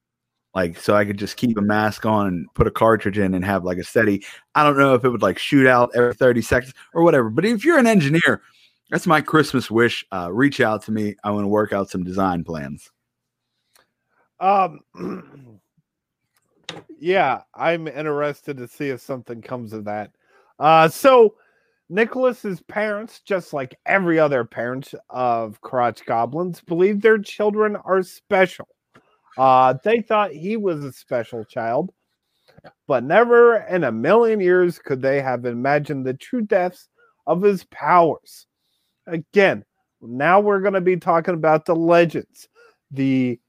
Like, 0.55 0.79
so 0.79 0.95
I 0.95 1.03
could 1.03 1.17
just 1.17 1.35
keep 1.35 1.57
a 1.57 1.61
mask 1.61 2.05
on 2.05 2.27
and 2.27 2.53
put 2.53 2.65
a 2.65 2.71
cartridge 2.71 3.17
in 3.17 3.33
and 3.33 3.43
have 3.43 3.65
like 3.65 3.77
a 3.77 3.83
steady 3.83 4.23
I 4.55 4.63
don't 4.63 4.77
know 4.77 4.93
if 4.93 5.03
it 5.03 5.09
would 5.09 5.21
like 5.21 5.37
shoot 5.37 5.67
out 5.67 5.91
every 5.95 6.13
30 6.13 6.41
seconds 6.41 6.73
or 6.93 7.03
whatever. 7.03 7.29
But 7.29 7.43
if 7.43 7.65
you're 7.65 7.77
an 7.77 7.87
engineer, 7.87 8.41
that's 8.89 9.05
my 9.05 9.19
Christmas 9.19 9.69
wish. 9.69 10.05
Uh, 10.13 10.31
reach 10.31 10.61
out 10.61 10.83
to 10.83 10.91
me. 10.91 11.15
I 11.23 11.31
want 11.31 11.43
to 11.43 11.49
work 11.49 11.73
out 11.73 11.89
some 11.89 12.03
design 12.03 12.43
plans. 12.45 12.89
um 14.39 14.79
yeah, 16.99 17.41
I'm 17.53 17.87
interested 17.89 18.57
to 18.57 18.67
see 18.67 18.89
if 18.89 19.01
something 19.01 19.41
comes 19.41 19.73
of 19.73 19.83
that. 19.85 20.11
Uh 20.57 20.87
so 20.87 21.35
Nicholas's 21.89 22.61
parents, 22.61 23.19
just 23.19 23.53
like 23.53 23.75
every 23.85 24.17
other 24.17 24.43
parent 24.43 24.93
of 25.09 25.61
crotch 25.61 26.05
goblins, 26.05 26.61
believe 26.61 27.01
their 27.01 27.19
children 27.19 27.75
are 27.75 28.01
special. 28.01 28.67
Uh 29.37 29.75
they 29.83 30.01
thought 30.01 30.31
he 30.31 30.57
was 30.57 30.83
a 30.83 30.93
special 30.93 31.43
child, 31.43 31.91
but 32.87 33.03
never 33.03 33.57
in 33.57 33.83
a 33.83 33.91
million 33.91 34.39
years 34.39 34.79
could 34.79 35.01
they 35.01 35.21
have 35.21 35.45
imagined 35.45 36.05
the 36.05 36.13
true 36.13 36.41
depths 36.41 36.87
of 37.27 37.41
his 37.41 37.63
powers. 37.65 38.47
Again, 39.07 39.65
now 40.01 40.39
we're 40.39 40.61
going 40.61 40.73
to 40.73 40.81
be 40.81 40.97
talking 40.97 41.33
about 41.33 41.65
the 41.65 41.75
legends. 41.75 42.47
The 42.91 43.39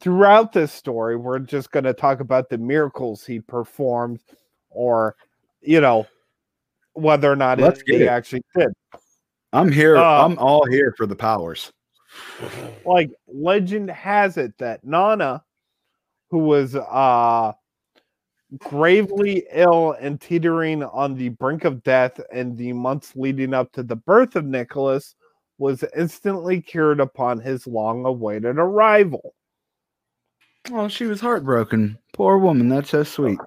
throughout 0.00 0.52
this 0.52 0.72
story, 0.72 1.16
we're 1.16 1.38
just 1.38 1.70
going 1.70 1.84
to 1.84 1.92
talk 1.92 2.20
about 2.20 2.48
the 2.48 2.58
miracles 2.58 3.24
he 3.24 3.40
performed, 3.40 4.20
or 4.70 5.16
you 5.60 5.80
know, 5.80 6.06
whether 6.94 7.30
or 7.30 7.36
not 7.36 7.58
Let's 7.58 7.80
it, 7.80 7.84
he 7.86 8.02
it. 8.02 8.08
actually 8.08 8.42
did. 8.56 8.72
I'm 9.52 9.70
here. 9.70 9.96
Uh, 9.96 10.24
I'm 10.24 10.38
all 10.38 10.66
here 10.66 10.94
for 10.96 11.06
the 11.06 11.16
powers. 11.16 11.72
Like 12.84 13.10
legend 13.26 13.90
has 13.90 14.36
it 14.36 14.58
that 14.58 14.84
Nana, 14.84 15.42
who 16.30 16.38
was 16.38 16.74
uh 16.76 17.52
gravely 18.58 19.46
ill 19.52 19.92
and 19.92 20.20
teetering 20.20 20.82
on 20.82 21.14
the 21.14 21.30
brink 21.30 21.64
of 21.64 21.82
death 21.82 22.20
in 22.32 22.54
the 22.56 22.72
months 22.72 23.12
leading 23.16 23.54
up 23.54 23.72
to 23.72 23.82
the 23.82 23.96
birth 23.96 24.36
of 24.36 24.44
Nicholas, 24.44 25.14
was 25.58 25.84
instantly 25.96 26.60
cured 26.60 27.00
upon 27.00 27.40
his 27.40 27.66
long 27.66 28.04
awaited 28.04 28.58
arrival. 28.58 29.34
Oh, 30.72 30.88
she 30.88 31.04
was 31.04 31.20
heartbroken. 31.20 31.98
Poor 32.12 32.38
woman. 32.38 32.68
That's 32.68 32.90
so 32.90 33.02
sweet. 33.02 33.38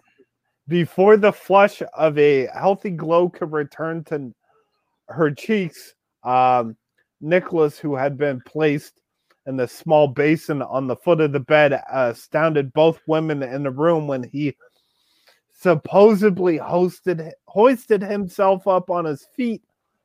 Before 0.67 1.17
the 1.17 1.31
flush 1.31 1.81
of 1.93 2.17
a 2.17 2.47
healthy 2.53 2.91
glow 2.91 3.29
could 3.29 3.51
return 3.51 4.03
to 4.05 4.33
her 5.07 5.31
cheeks, 5.31 5.93
um, 6.23 6.75
Nicholas, 7.21 7.79
who 7.79 7.95
had 7.95 8.17
been 8.17 8.41
placed 8.41 9.01
in 9.45 9.57
the 9.57 9.67
small 9.67 10.07
basin 10.07 10.61
on 10.61 10.87
the 10.87 10.95
foot 10.95 11.21
of 11.21 11.31
the 11.31 11.39
bed, 11.39 11.81
astounded 11.91 12.73
both 12.73 12.99
women 13.07 13.41
in 13.43 13.63
the 13.63 13.71
room 13.71 14.07
when 14.07 14.23
he 14.23 14.55
supposedly 15.53 16.59
hosted 16.59 17.31
hoisted 17.47 18.01
himself 18.01 18.67
up 18.67 18.91
on 18.91 19.05
his 19.05 19.27
feet 19.35 19.63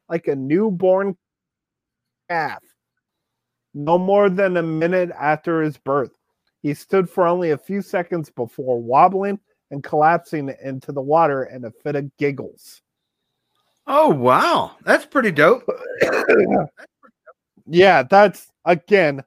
like 0.08 0.28
a 0.28 0.36
newborn 0.36 1.16
calf. 2.28 2.62
No 3.74 3.98
more 3.98 4.30
than 4.30 4.56
a 4.56 4.62
minute 4.62 5.10
after 5.18 5.62
his 5.62 5.76
birth, 5.76 6.12
he 6.62 6.74
stood 6.74 7.08
for 7.08 7.26
only 7.26 7.50
a 7.50 7.58
few 7.58 7.82
seconds 7.82 8.30
before 8.30 8.80
wobbling 8.80 9.38
and 9.70 9.82
collapsing 9.82 10.54
into 10.62 10.92
the 10.92 11.00
water 11.00 11.44
in 11.44 11.64
a 11.64 11.70
fit 11.70 11.96
of 11.96 12.16
giggles. 12.16 12.82
Oh 13.86 14.10
wow, 14.10 14.76
that's 14.84 15.06
pretty 15.06 15.32
dope. 15.32 15.68
yeah, 17.66 18.02
that's 18.02 18.50
again. 18.64 19.22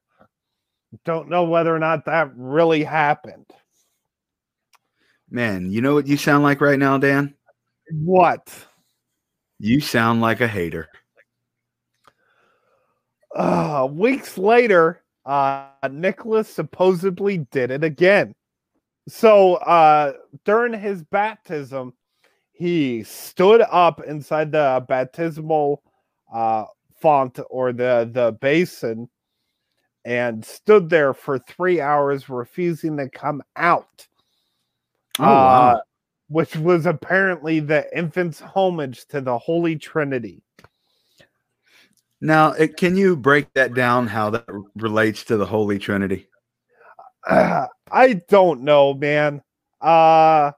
Don't 1.04 1.30
know 1.30 1.44
whether 1.44 1.76
or 1.76 1.80
not 1.80 2.06
that 2.06 2.32
really 2.36 2.84
happened. 2.84 3.46
Man, 5.30 5.72
you 5.72 5.82
know 5.82 5.94
what 5.94 6.08
you 6.08 6.16
sound 6.18 6.44
like 6.44 6.62
right 6.62 6.80
now, 6.80 6.98
Dan? 6.98 7.34
What? 7.92 8.50
You 9.60 9.80
sound 9.82 10.22
like 10.22 10.42
a 10.42 10.48
hater. 10.48 10.90
Uh, 13.36 13.88
weeks 13.92 14.38
later, 14.38 15.02
uh, 15.26 15.68
Nicholas 15.92 16.48
supposedly 16.48 17.40
did 17.52 17.72
it 17.72 17.84
again. 17.84 18.34
So 19.08 19.56
uh, 19.56 20.14
during 20.46 20.80
his 20.80 21.04
baptism, 21.04 21.94
he 22.54 23.04
stood 23.04 23.62
up 23.62 24.02
inside 24.04 24.52
the 24.52 24.86
baptismal 24.88 25.84
uh, 26.34 26.66
font 27.02 27.40
or 27.50 27.74
the, 27.74 28.10
the 28.12 28.38
basin 28.42 29.10
and 30.04 30.46
stood 30.46 30.90
there 30.90 31.14
for 31.14 31.40
three 31.40 31.82
hours, 31.82 32.30
refusing 32.30 32.98
to 32.98 33.10
come 33.10 33.42
out. 33.56 34.08
Oh, 35.20 35.24
wow. 35.24 35.72
Uh, 35.72 35.80
which 36.28 36.56
was 36.56 36.86
apparently 36.86 37.60
the 37.60 37.86
infant's 37.96 38.40
homage 38.40 39.06
to 39.08 39.22
the 39.22 39.38
Holy 39.38 39.76
Trinity. 39.76 40.42
Now, 42.22 42.52
it, 42.54 42.78
can 42.78 42.96
you 42.96 43.16
break 43.16 43.54
that 43.54 43.74
down? 43.74 44.08
How 44.08 44.32
that 44.32 44.46
relates 44.76 45.24
to 45.26 45.38
the 45.38 45.46
Holy 45.46 45.78
Trinity? 45.78 46.28
Uh, 47.28 47.68
I 47.92 48.14
don't 48.30 48.62
know, 48.62 48.94
man. 48.94 49.42
Uh 49.82 50.52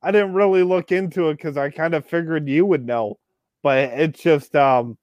I 0.00 0.10
didn't 0.12 0.34
really 0.34 0.62
look 0.62 0.92
into 0.92 1.28
it 1.28 1.36
because 1.36 1.56
I 1.56 1.70
kind 1.70 1.94
of 1.94 2.06
figured 2.06 2.48
you 2.48 2.64
would 2.66 2.86
know, 2.86 3.18
but 3.62 3.78
it's 3.78 4.20
just 4.20 4.54
um 4.56 4.96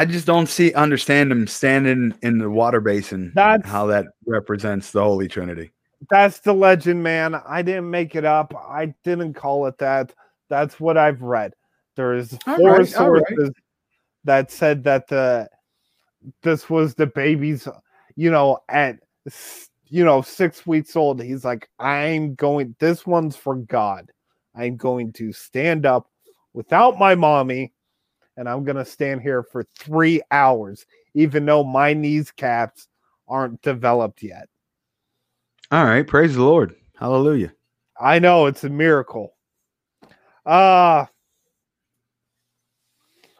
I 0.00 0.06
just 0.06 0.24
don't 0.24 0.46
see 0.46 0.72
understand 0.72 1.30
him 1.30 1.46
standing 1.46 2.14
in 2.22 2.38
the 2.38 2.48
water 2.48 2.80
basin. 2.80 3.32
That's 3.34 3.68
how 3.68 3.84
that 3.88 4.06
represents 4.24 4.92
the 4.92 5.04
Holy 5.04 5.28
Trinity. 5.28 5.72
That's 6.08 6.40
the 6.40 6.54
legend, 6.54 7.02
man. 7.02 7.34
I 7.34 7.60
didn't 7.60 7.90
make 7.90 8.14
it 8.14 8.24
up. 8.24 8.54
I 8.66 8.94
didn't 9.04 9.34
call 9.34 9.66
it 9.66 9.76
that. 9.76 10.14
That's 10.48 10.80
what 10.80 10.96
I've 10.96 11.20
read. 11.20 11.52
There's 11.96 12.34
four 12.38 12.54
right, 12.54 12.96
all 12.96 13.10
right. 13.10 13.22
sources 13.28 13.50
that 14.24 14.50
said 14.50 14.84
that 14.84 15.06
the 15.08 15.50
this 16.42 16.70
was 16.70 16.94
the 16.94 17.06
baby's, 17.06 17.68
you 18.16 18.30
know, 18.30 18.60
at 18.70 19.00
you 19.88 20.02
know 20.02 20.22
six 20.22 20.66
weeks 20.66 20.96
old. 20.96 21.22
He's 21.22 21.44
like, 21.44 21.68
I'm 21.78 22.36
going. 22.36 22.74
This 22.78 23.06
one's 23.06 23.36
for 23.36 23.56
God. 23.56 24.10
I'm 24.54 24.78
going 24.78 25.12
to 25.12 25.30
stand 25.34 25.84
up 25.84 26.08
without 26.54 26.98
my 26.98 27.14
mommy, 27.14 27.74
and 28.40 28.48
I'm 28.48 28.64
gonna 28.64 28.86
stand 28.86 29.20
here 29.20 29.42
for 29.42 29.64
three 29.78 30.22
hours, 30.30 30.86
even 31.12 31.44
though 31.44 31.62
my 31.62 31.92
knees 31.92 32.30
caps 32.30 32.88
aren't 33.28 33.60
developed 33.60 34.22
yet. 34.22 34.48
All 35.70 35.84
right, 35.84 36.06
praise 36.06 36.34
the 36.34 36.42
Lord. 36.42 36.74
Hallelujah. 36.98 37.52
I 38.00 38.18
know 38.18 38.46
it's 38.46 38.64
a 38.64 38.70
miracle. 38.70 39.36
Uh 40.46 41.04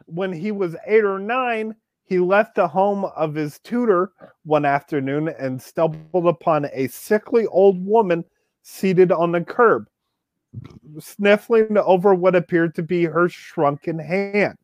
when 0.05 0.35
he 0.35 0.53
was 0.53 0.77
eight 0.87 1.05
or 1.05 1.19
nine, 1.19 1.75
he 2.05 2.19
left 2.19 2.57
the 2.57 2.69
home 2.69 3.07
of 3.17 3.35
his 3.35 3.59
tutor 3.61 4.13
one 4.45 4.67
afternoon 4.67 5.29
and 5.29 5.63
stumbled 5.63 6.27
upon 6.27 6.67
a 6.75 6.89
sickly 6.89 7.47
old 7.47 7.83
woman 7.87 8.23
seated 8.63 9.13
on 9.13 9.33
the 9.33 9.41
curb, 9.41 9.89
sniffling 10.99 11.79
over 11.79 12.15
what 12.15 12.37
appeared 12.37 12.75
to 12.75 12.83
be 12.83 13.05
her 13.05 13.31
shrunken 13.31 13.99
hand. 13.99 14.59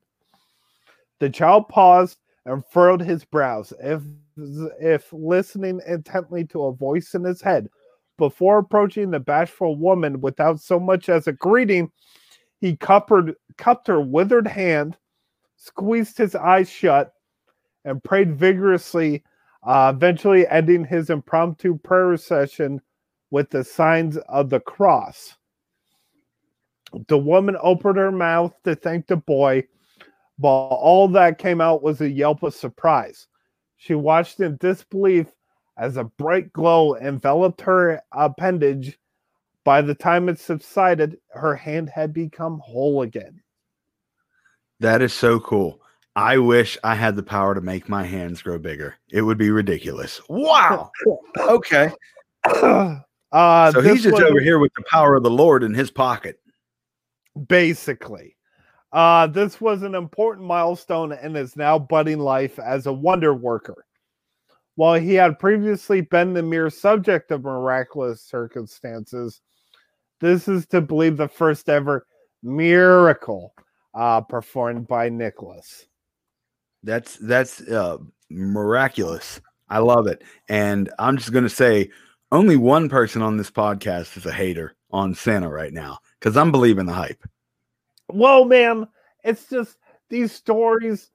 The 1.21 1.31
child 1.31 1.69
paused 1.69 2.19
and 2.45 2.65
furrowed 2.71 3.01
his 3.01 3.25
brows, 3.25 3.73
if, 3.81 4.03
if 4.81 5.13
listening 5.13 5.81
intently 5.87 6.45
to 6.47 6.65
a 6.65 6.73
voice 6.73 7.15
in 7.15 7.25
his 7.25 7.43
head. 7.43 7.69
Before 8.19 8.59
approaching 8.59 9.11
the 9.11 9.21
bashful 9.21 9.77
woman 9.77 10.21
without 10.21 10.61
so 10.61 10.81
much 10.81 11.09
as 11.09 11.27
a 11.27 11.33
greeting, 11.33 11.91
he 12.61 12.77
cupped 12.77 13.11
her, 13.11 14.01
withered 14.01 14.47
hand, 14.47 14.97
squeezed 15.57 16.17
his 16.17 16.35
eyes 16.35 16.71
shut, 16.71 17.13
and 17.85 18.03
prayed 18.03 18.37
vigorously, 18.37 19.23
uh, 19.63 19.93
eventually 19.95 20.47
ending 20.49 20.85
his 20.85 21.11
impromptu 21.11 21.79
prayer 21.79 22.17
session 22.17 22.81
with 23.31 23.51
the 23.51 23.65
signs 23.65 24.17
of 24.29 24.51
the 24.51 24.61
cross. 24.61 25.37
The 27.09 27.19
woman 27.19 27.57
opened 27.61 27.99
her 27.99 28.13
mouth 28.13 28.55
to 28.65 28.75
thank 28.75 29.07
the 29.09 29.17
boy, 29.17 29.65
but 30.39 30.49
all 30.49 31.09
that 31.09 31.39
came 31.39 31.61
out 31.61 31.83
was 31.83 32.01
a 32.01 32.09
yelp 32.11 32.43
of 32.43 32.55
surprise. 32.55 33.27
She 33.77 33.95
watched 33.95 34.41
in 34.41 34.57
disbelief 34.59 35.27
as 35.79 35.97
a 35.97 36.05
bright 36.05 36.53
glow 36.53 36.97
enveloped 36.97 37.61
her 37.63 38.01
appendage. 38.13 38.99
By 39.65 39.83
the 39.83 39.95
time 39.95 40.29
it 40.29 40.39
subsided, 40.39 41.19
her 41.33 41.55
hand 41.57 41.89
had 41.91 42.13
become 42.13 42.61
whole 42.65 43.03
again. 43.03 43.43
That 44.81 45.03
is 45.03 45.13
so 45.13 45.41
cool. 45.41 45.81
I 46.15 46.39
wish 46.39 46.79
I 46.85 46.95
had 46.95 47.17
the 47.17 47.23
power 47.23 47.55
to 47.55 47.61
make 47.61 47.89
my 47.89 48.05
hands 48.05 48.41
grow 48.43 48.59
bigger. 48.59 48.95
It 49.11 49.23
would 49.23 49.39
be 49.39 49.51
ridiculous. 49.51 50.21
Wow. 50.29 50.91
Okay. 51.39 51.91
uh, 53.33 53.73
So 53.73 53.81
he's 53.83 54.03
just 54.03 54.15
was- 54.15 54.23
over 54.23 54.41
here 54.41 54.59
with 54.59 54.73
the 54.77 54.85
power 54.91 55.15
of 55.17 55.23
the 55.23 55.31
Lord 55.31 55.63
in 55.63 55.75
his 55.75 55.91
pocket. 55.91 56.39
basically. 57.49 58.36
Uh, 58.93 59.27
this 59.27 59.61
was 59.61 59.83
an 59.83 59.95
important 59.95 60.47
milestone 60.47 61.13
in 61.13 61.35
his 61.35 61.57
now 61.57 61.79
budding 61.79 62.19
life 62.19 62.59
as 62.59 62.87
a 62.87 62.93
wonder 62.93 63.35
worker. 63.35 63.85
While 64.77 65.01
he 65.01 65.15
had 65.15 65.39
previously 65.39 66.03
been 66.03 66.35
the 66.35 66.43
mere 66.43 66.71
subject 66.71 67.31
of 67.31 67.43
miraculous 67.43 68.23
circumstances, 68.23 69.41
this 70.21 70.49
is 70.49 70.67
to 70.69 70.81
believe 70.81 71.17
the 71.17 71.29
first 71.29 71.69
ever 71.69 72.07
miracle 72.43 73.55
uh, 73.95 74.21
performed 74.21 74.87
by 74.87 75.09
Nicholas. 75.09 75.87
That's 76.83 77.17
that's 77.17 77.61
uh, 77.63 77.99
miraculous. 78.31 79.41
I 79.69 79.79
love 79.79 80.07
it. 80.07 80.23
And 80.49 80.91
I'm 80.99 81.17
just 81.17 81.33
gonna 81.33 81.49
say, 81.49 81.91
only 82.31 82.57
one 82.57 82.89
person 82.89 83.23
on 83.23 83.37
this 83.37 83.51
podcast 83.51 84.17
is 84.17 84.27
a 84.27 84.33
hater 84.33 84.77
on 84.91 85.15
Santa 85.15 85.49
right 85.49 85.73
now 85.73 85.99
because 86.21 86.37
I'm 86.37 86.53
believing 86.53 86.87
the 86.87 86.93
hype. 86.93 87.25
Well, 88.09 88.45
man, 88.45 88.87
it's 89.25 89.49
just 89.49 89.79
these 90.09 90.33
stories 90.33 91.11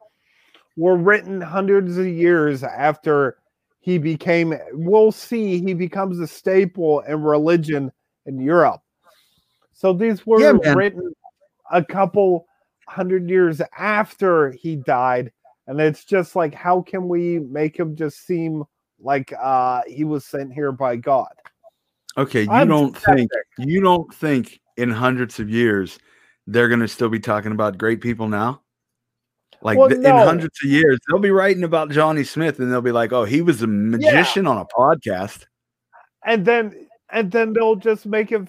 were 0.78 0.96
written 0.96 1.42
hundreds 1.42 1.98
of 1.98 2.08
years 2.08 2.64
after 2.64 3.38
he 3.80 3.98
became. 3.98 4.54
We'll 4.74 5.12
see, 5.12 5.60
he 5.60 5.74
becomes 5.74 6.20
a 6.20 6.28
staple 6.28 7.02
in 7.02 7.22
religion 7.22 7.92
in 8.26 8.40
Europe. 8.40 8.82
So 9.74 9.94
these 9.94 10.26
were 10.26 10.60
Yeah, 10.60 10.76
written 10.76 11.14
a 11.72 11.84
couple 11.84 12.46
hundred 12.88 13.30
years 13.30 13.62
after 13.78 14.52
he 14.52 14.76
died, 14.76 15.32
and 15.68 15.80
it's 15.80 16.04
just 16.04 16.36
like, 16.36 16.54
how 16.54 16.82
can 16.82 17.08
we 17.08 17.40
make 17.40 17.78
him 17.78 17.96
just 17.96 18.26
seem 18.26 18.64
like 19.00 19.34
uh 19.42 19.82
he 19.88 20.04
was 20.04 20.26
sent 20.26 20.54
here 20.54 20.72
by 20.72 20.96
God? 20.96 21.34
Okay, 22.18 22.42
you 22.42 22.50
I'm 22.50 22.68
don't 22.68 22.96
think 22.96 23.32
you 23.58 23.82
don't 23.82 24.14
think 24.14 24.60
in 24.78 24.92
hundreds 24.92 25.40
of 25.40 25.50
years 25.50 25.98
they're 26.48 26.70
gonna 26.70 26.88
still 26.88 27.10
be 27.10 27.20
talking 27.20 27.52
about 27.52 27.78
great 27.78 28.02
people 28.02 28.28
now? 28.28 28.62
Like 29.62 29.78
Well, 29.78 29.90
th- 29.90 30.02
in 30.04 30.12
hundreds 30.12 30.58
of 30.64 30.70
years, 30.70 31.00
they'll 31.08 31.20
be 31.20 31.32
writing 31.32 31.64
about 31.64 31.92
Johnny 31.92 32.24
Smith 32.24 32.60
and 32.60 32.72
they'll 32.72 32.82
be 32.82 32.92
like, 32.92 33.14
"Oh, 33.14 33.26
he 33.26 33.42
was 33.42 33.62
a 33.62 33.68
magician 33.68 34.48
on 34.48 34.58
a 34.58 34.66
podcast." 34.66 35.46
and 36.26 36.46
then 36.46 36.88
and 37.12 37.32
then 37.32 37.54
they'll 37.54 37.76
just 37.76 38.06
make 38.06 38.32
it 38.32 38.48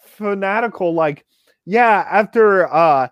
fanatical. 0.00 0.94
Like, 0.94 1.24
yeah, 1.64 2.06
after 2.10 2.72
uh 2.72 3.08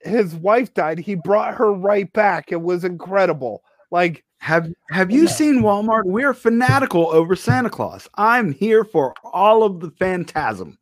his 0.00 0.34
wife 0.34 0.72
died, 0.74 0.98
he 0.98 1.14
brought 1.14 1.54
her 1.54 1.72
right 1.72 2.12
back. 2.12 2.52
It 2.52 2.60
was 2.60 2.84
incredible. 2.84 3.62
Like, 3.90 4.24
Have 4.38 4.72
Have 4.90 5.10
you 5.10 5.26
seen 5.26 5.62
Walmart? 5.62 6.02
We're 6.04 6.34
fanatical 6.34 7.08
over 7.08 7.34
Santa 7.34 7.70
Claus. 7.70 8.08
I'm 8.14 8.52
here 8.52 8.84
for 8.84 9.14
all 9.24 9.62
of 9.62 9.80
the 9.80 9.90
phantasm. 9.98 10.78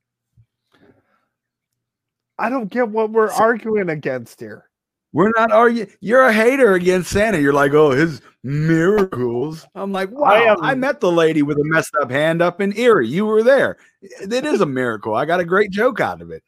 I 2.39 2.49
don't 2.49 2.71
get 2.71 2.89
what 2.89 3.11
we're 3.11 3.31
arguing 3.31 3.89
against 3.89 4.41
here. 4.41 4.69
We're 5.13 5.31
not 5.37 5.53
arguing. 5.53 5.89
You're 6.01 6.25
a 6.25 6.33
hater 6.33 6.73
against 6.73 7.11
Santa. 7.11 7.39
You're 7.39 7.53
like, 7.53 7.73
oh, 7.73 7.93
his 7.93 8.21
miracles. 8.43 9.65
I'm 9.77 9.93
like, 9.93 10.11
wow. 10.11 10.57
I, 10.61 10.73
am- 10.73 10.81
met 10.81 11.01
the 11.01 11.13
lady 11.13 11.43
with 11.43 11.57
a 11.57 11.65
messed 11.65 11.95
up 12.03 12.11
hand 12.11 12.43
up 12.43 12.61
in 12.61 12.77
Erie. 12.77 13.09
You 13.09 13.25
were 13.25 13.45
there. 13.45 13.77
It 14.03 14.45
is 14.45 14.61
a 14.61 14.67
miracle. 14.67 15.15
I 15.15 15.25
got 15.25 15.39
a 15.39 15.45
great 15.45 15.71
joke 15.71 16.01
out 16.01 16.21
of 16.21 16.33
it. 16.33 16.43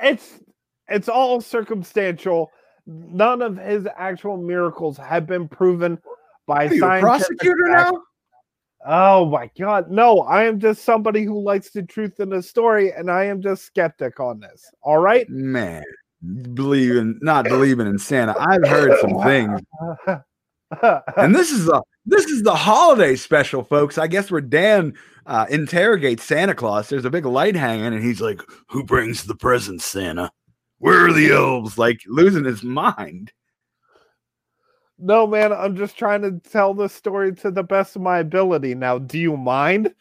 It's 0.00 0.40
it's 0.88 1.08
all 1.08 1.40
circumstantial. 1.40 2.50
None 2.86 3.42
of 3.42 3.58
his 3.58 3.86
actual 3.96 4.38
miracles 4.38 4.96
have 4.96 5.26
been 5.26 5.46
proven 5.46 5.98
by 6.46 6.64
a 6.64 7.00
prosecutor 7.00 7.66
now? 7.66 7.92
Oh 8.86 9.26
my 9.26 9.50
god. 9.58 9.90
No, 9.90 10.20
I 10.20 10.44
am 10.44 10.60
just 10.60 10.84
somebody 10.84 11.24
who 11.24 11.40
likes 11.40 11.70
the 11.70 11.82
truth 11.82 12.20
in 12.20 12.30
the 12.30 12.42
story, 12.42 12.92
and 12.92 13.10
I 13.10 13.24
am 13.24 13.42
just 13.42 13.64
skeptic 13.64 14.20
on 14.20 14.40
this. 14.40 14.70
All 14.82 14.98
right. 14.98 15.28
Man, 15.28 15.82
believing 16.54 17.18
not 17.20 17.44
believing 17.44 17.86
in 17.86 17.98
Santa. 17.98 18.34
I've 18.38 18.66
heard 18.66 18.98
some 19.00 19.22
things, 19.22 19.60
and 21.16 21.34
this 21.34 21.50
is 21.50 21.68
a 21.68 21.82
this 22.06 22.24
is 22.26 22.42
the 22.42 22.54
holiday 22.54 23.16
special, 23.16 23.64
folks. 23.64 23.98
I 23.98 24.06
guess 24.06 24.30
where 24.30 24.40
Dan 24.40 24.94
uh, 25.26 25.46
interrogates 25.50 26.24
Santa 26.24 26.54
Claus. 26.54 26.88
There's 26.88 27.04
a 27.04 27.10
big 27.10 27.26
light 27.26 27.56
hanging, 27.56 27.86
and 27.86 28.02
he's 28.02 28.20
like, 28.20 28.40
"Who 28.68 28.84
brings 28.84 29.24
the 29.24 29.34
presents, 29.34 29.84
Santa? 29.84 30.30
Where 30.78 31.06
are 31.06 31.12
the 31.12 31.32
elves?" 31.32 31.78
Like 31.78 32.00
losing 32.06 32.44
his 32.44 32.62
mind. 32.62 33.32
No, 34.98 35.26
man, 35.26 35.52
I'm 35.52 35.76
just 35.76 35.96
trying 35.96 36.22
to 36.22 36.40
tell 36.50 36.74
the 36.74 36.88
story 36.88 37.34
to 37.36 37.50
the 37.50 37.62
best 37.62 37.96
of 37.96 38.02
my 38.02 38.18
ability. 38.18 38.74
Now, 38.74 38.98
do 38.98 39.18
you 39.18 39.36
mind? 39.36 39.94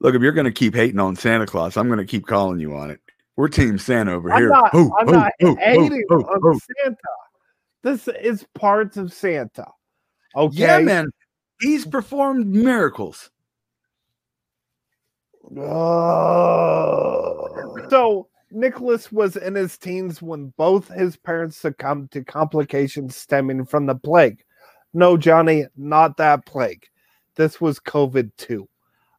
Look, 0.00 0.14
if 0.14 0.22
you're 0.22 0.32
going 0.32 0.44
to 0.44 0.52
keep 0.52 0.74
hating 0.74 1.00
on 1.00 1.16
Santa 1.16 1.46
Claus, 1.46 1.76
I'm 1.76 1.88
going 1.88 1.98
to 1.98 2.04
keep 2.04 2.26
calling 2.26 2.60
you 2.60 2.74
on 2.76 2.90
it. 2.90 3.00
We're 3.36 3.48
Team 3.48 3.78
Santa 3.78 4.12
over 4.12 4.32
I'm 4.32 4.40
here. 4.40 4.48
not, 4.48 4.74
I'm 4.74 5.06
not 5.06 5.32
hating 5.38 6.04
on. 6.10 6.60
Santa. 6.82 6.96
This 7.82 8.08
is 8.08 8.44
parts 8.54 8.96
of 8.96 9.12
Santa. 9.12 9.66
Okay. 10.34 10.56
Yeah, 10.56 10.80
man. 10.80 11.10
He's 11.60 11.84
performed 11.84 12.46
miracles. 12.46 13.30
So 17.90 18.27
Nicholas 18.50 19.12
was 19.12 19.36
in 19.36 19.54
his 19.54 19.76
teens 19.76 20.22
when 20.22 20.52
both 20.56 20.88
his 20.88 21.16
parents 21.16 21.56
succumbed 21.56 22.10
to 22.12 22.24
complications 22.24 23.16
stemming 23.16 23.64
from 23.64 23.86
the 23.86 23.94
plague. 23.94 24.42
No, 24.94 25.16
Johnny, 25.16 25.66
not 25.76 26.16
that 26.16 26.46
plague. 26.46 26.86
This 27.34 27.60
was 27.60 27.78
COVID 27.78 28.30
2. 28.36 28.68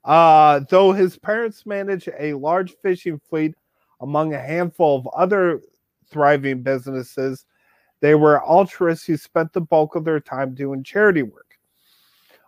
Uh, 0.04 0.62
though 0.70 0.92
his 0.92 1.18
parents 1.18 1.66
managed 1.66 2.10
a 2.18 2.34
large 2.34 2.74
fishing 2.82 3.20
fleet 3.30 3.54
among 4.02 4.34
a 4.34 4.42
handful 4.42 4.98
of 4.98 5.08
other 5.16 5.62
thriving 6.10 6.64
businesses, 6.64 7.46
they 8.02 8.16
were 8.16 8.42
altruists 8.42 9.06
who 9.06 9.18
spent 9.18 9.54
the 9.54 9.62
bulk 9.62 9.96
of 9.96 10.06
their 10.06 10.20
time 10.20 10.56
doing 10.56 10.84
charity 10.84 11.22
work. 11.22 11.60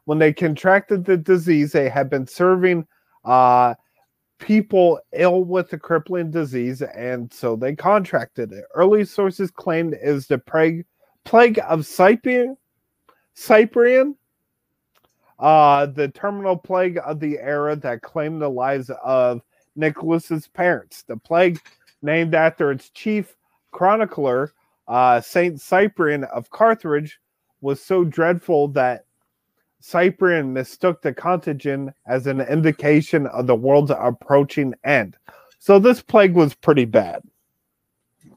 When 0.06 0.18
they 0.18 0.34
contracted 0.34 1.06
the 1.06 1.18
disease, 1.18 1.72
they 1.72 1.90
had 1.90 2.10
been 2.10 2.26
serving 2.26 2.88
uh, 3.24 3.76
people 4.42 5.00
ill 5.14 5.46
with 5.46 5.70
the 5.70 5.78
crippling 5.78 6.32
disease, 6.32 6.82
and 6.82 7.32
so 7.32 7.56
they 7.56 7.74
contracted 7.76 8.52
it. 8.52 8.66
Early 8.74 9.06
sources 9.06 9.52
claimed 9.52 9.94
it 9.94 10.12
was 10.12 10.28
the 10.28 10.40
plague, 10.40 10.86
plague 11.24 11.60
of 11.70 11.86
Cyprian, 11.86 12.58
Cyprian, 13.36 14.18
uh, 15.40 15.86
the 15.86 16.10
terminal 16.10 16.58
plague 16.58 17.00
of 17.06 17.20
the 17.20 17.40
era 17.40 17.76
that 17.78 18.02
claimed 18.02 18.42
the 18.42 18.50
lives 18.50 18.92
of 19.04 19.42
Nicholas's 19.76 20.48
parents. 20.48 21.04
The 21.04 21.18
plague, 21.18 21.60
named 22.02 22.36
after 22.36 22.72
its 22.72 22.90
chief 22.90 23.36
chronicler, 23.72 24.52
uh, 24.88 25.22
Saint 25.22 25.62
Cyprian 25.62 26.26
of 26.26 26.50
Carthage, 26.50 27.20
was 27.62 27.82
so 27.82 28.04
dreadful 28.04 28.68
that 28.70 29.06
Cyprian 29.82 30.54
mistook 30.54 31.02
the 31.02 31.14
contagion 31.14 31.94
as 32.08 32.28
an 32.28 32.42
indication 32.42 33.28
of 33.28 33.48
the 33.48 33.56
world's 33.56 33.92
approaching 33.92 34.74
end. 34.84 35.18
So 35.60 35.80
this 35.80 36.02
plague 36.02 36.34
was 36.34 36.54
pretty 36.54 36.86
bad. 36.86 37.24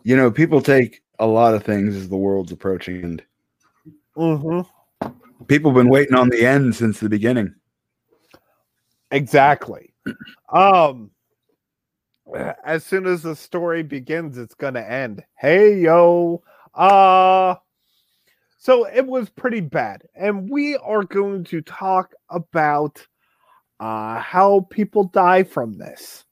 You 0.02 0.16
know, 0.16 0.30
people 0.30 0.61
take 0.61 1.02
a 1.18 1.26
lot 1.26 1.54
of 1.54 1.62
things 1.62 1.94
as 1.94 2.09
the 2.09 2.16
world's 2.16 2.52
approaching 2.52 3.02
end. 3.02 3.22
hmm 4.14 4.61
People 5.46 5.70
have 5.70 5.76
been 5.76 5.90
waiting 5.90 6.14
on 6.14 6.30
the 6.30 6.46
end 6.46 6.74
since 6.74 7.00
the 7.00 7.09
beginning. 7.09 7.54
Exactly. 9.11 9.92
Um, 10.50 11.11
as 12.64 12.85
soon 12.85 13.07
as 13.07 13.22
the 13.22 13.37
story 13.37 13.83
begins, 13.83 14.38
it's 14.38 14.54
gonna 14.54 14.80
end. 14.80 15.24
Hey 15.37 15.80
yo. 15.80 16.42
Uh 16.74 17.57
so 18.64 18.87
it 18.87 19.07
was 19.07 19.29
pretty 19.29 19.61
bad. 19.61 20.05
And 20.14 20.48
we 20.48 20.79
are 20.79 21.05
going 21.05 21.44
to 21.44 21.61
talk 21.61 22.14
about 22.31 23.07
uh 23.79 24.18
how 24.18 24.66
people 24.70 25.05
die 25.05 25.42
from 25.42 25.77
this. 25.77 26.24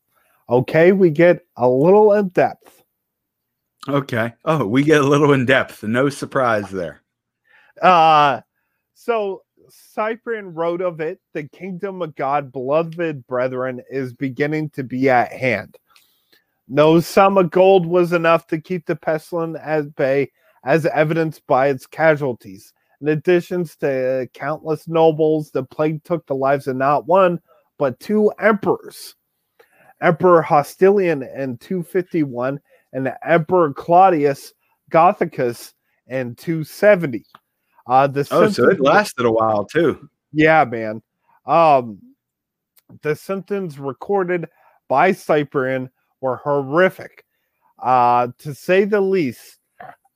Okay, 0.49 0.93
we 0.93 1.11
get 1.11 1.45
a 1.57 1.69
little 1.69 2.13
in 2.15 2.29
depth. 2.29 2.83
Okay. 3.87 4.33
Oh, 4.45 4.67
we 4.67 4.83
get 4.83 5.03
a 5.03 5.07
little 5.07 5.33
in 5.33 5.45
depth. 5.45 5.83
No 5.83 6.09
surprise 6.09 6.71
there. 6.71 7.03
Uh 7.83 8.41
so 8.95 9.43
Cyprian 9.69 10.55
wrote 10.55 10.81
of 10.81 11.01
it, 11.01 11.21
the 11.35 11.45
kingdom 11.49 12.01
of 12.01 12.15
God, 12.17 12.51
beloved 12.51 13.27
brethren, 13.27 13.83
is 13.91 14.15
beginning 14.15 14.71
to 14.71 14.83
be 14.83 15.11
at 15.11 15.33
hand. 15.33 15.77
No 16.67 17.01
sum 17.01 17.37
of 17.37 17.51
gold 17.51 17.85
was 17.85 18.15
enough 18.15 18.47
to 18.47 18.61
keep 18.61 18.87
the 18.87 18.97
pestilence 18.97 19.59
at 19.63 19.95
bay, 19.97 20.31
as 20.65 20.87
evidenced 20.87 21.47
by 21.47 21.69
its 21.69 21.87
casualties. 21.87 22.73
In 23.01 23.09
addition 23.09 23.65
to 23.81 24.29
countless 24.33 24.87
nobles, 24.87 25.51
the 25.51 25.65
plague 25.65 26.05
took 26.05 26.25
the 26.27 26.35
lives 26.37 26.69
of 26.69 26.77
not 26.77 27.07
one, 27.07 27.41
but 27.79 27.99
two 27.99 28.33
emperors. 28.41 29.17
Emperor 30.01 30.43
Hostilian 30.43 31.23
in 31.23 31.59
251 31.59 32.61
and 32.93 33.13
Emperor 33.25 33.73
Claudius 33.73 34.53
Gothicus 34.91 35.75
in 36.09 36.35
270. 36.35 37.25
Uh, 37.87 38.07
the 38.07 38.27
Oh, 38.31 38.49
so 38.49 38.69
it 38.71 38.81
lasted 38.81 39.27
a 39.27 39.31
while 39.33 39.65
too. 39.65 40.09
yeah, 40.33 40.65
man. 40.65 41.03
Um, 41.47 41.99
the 43.03 43.17
symptoms 43.17 43.79
recorded 43.79 44.49
by 44.89 45.13
Cyprian 45.13 45.91
were 46.21 46.37
horrific, 46.37 47.25
uh, 47.81 48.29
to 48.39 48.55
say 48.55 48.85
the 48.85 49.01
least. 49.01 49.59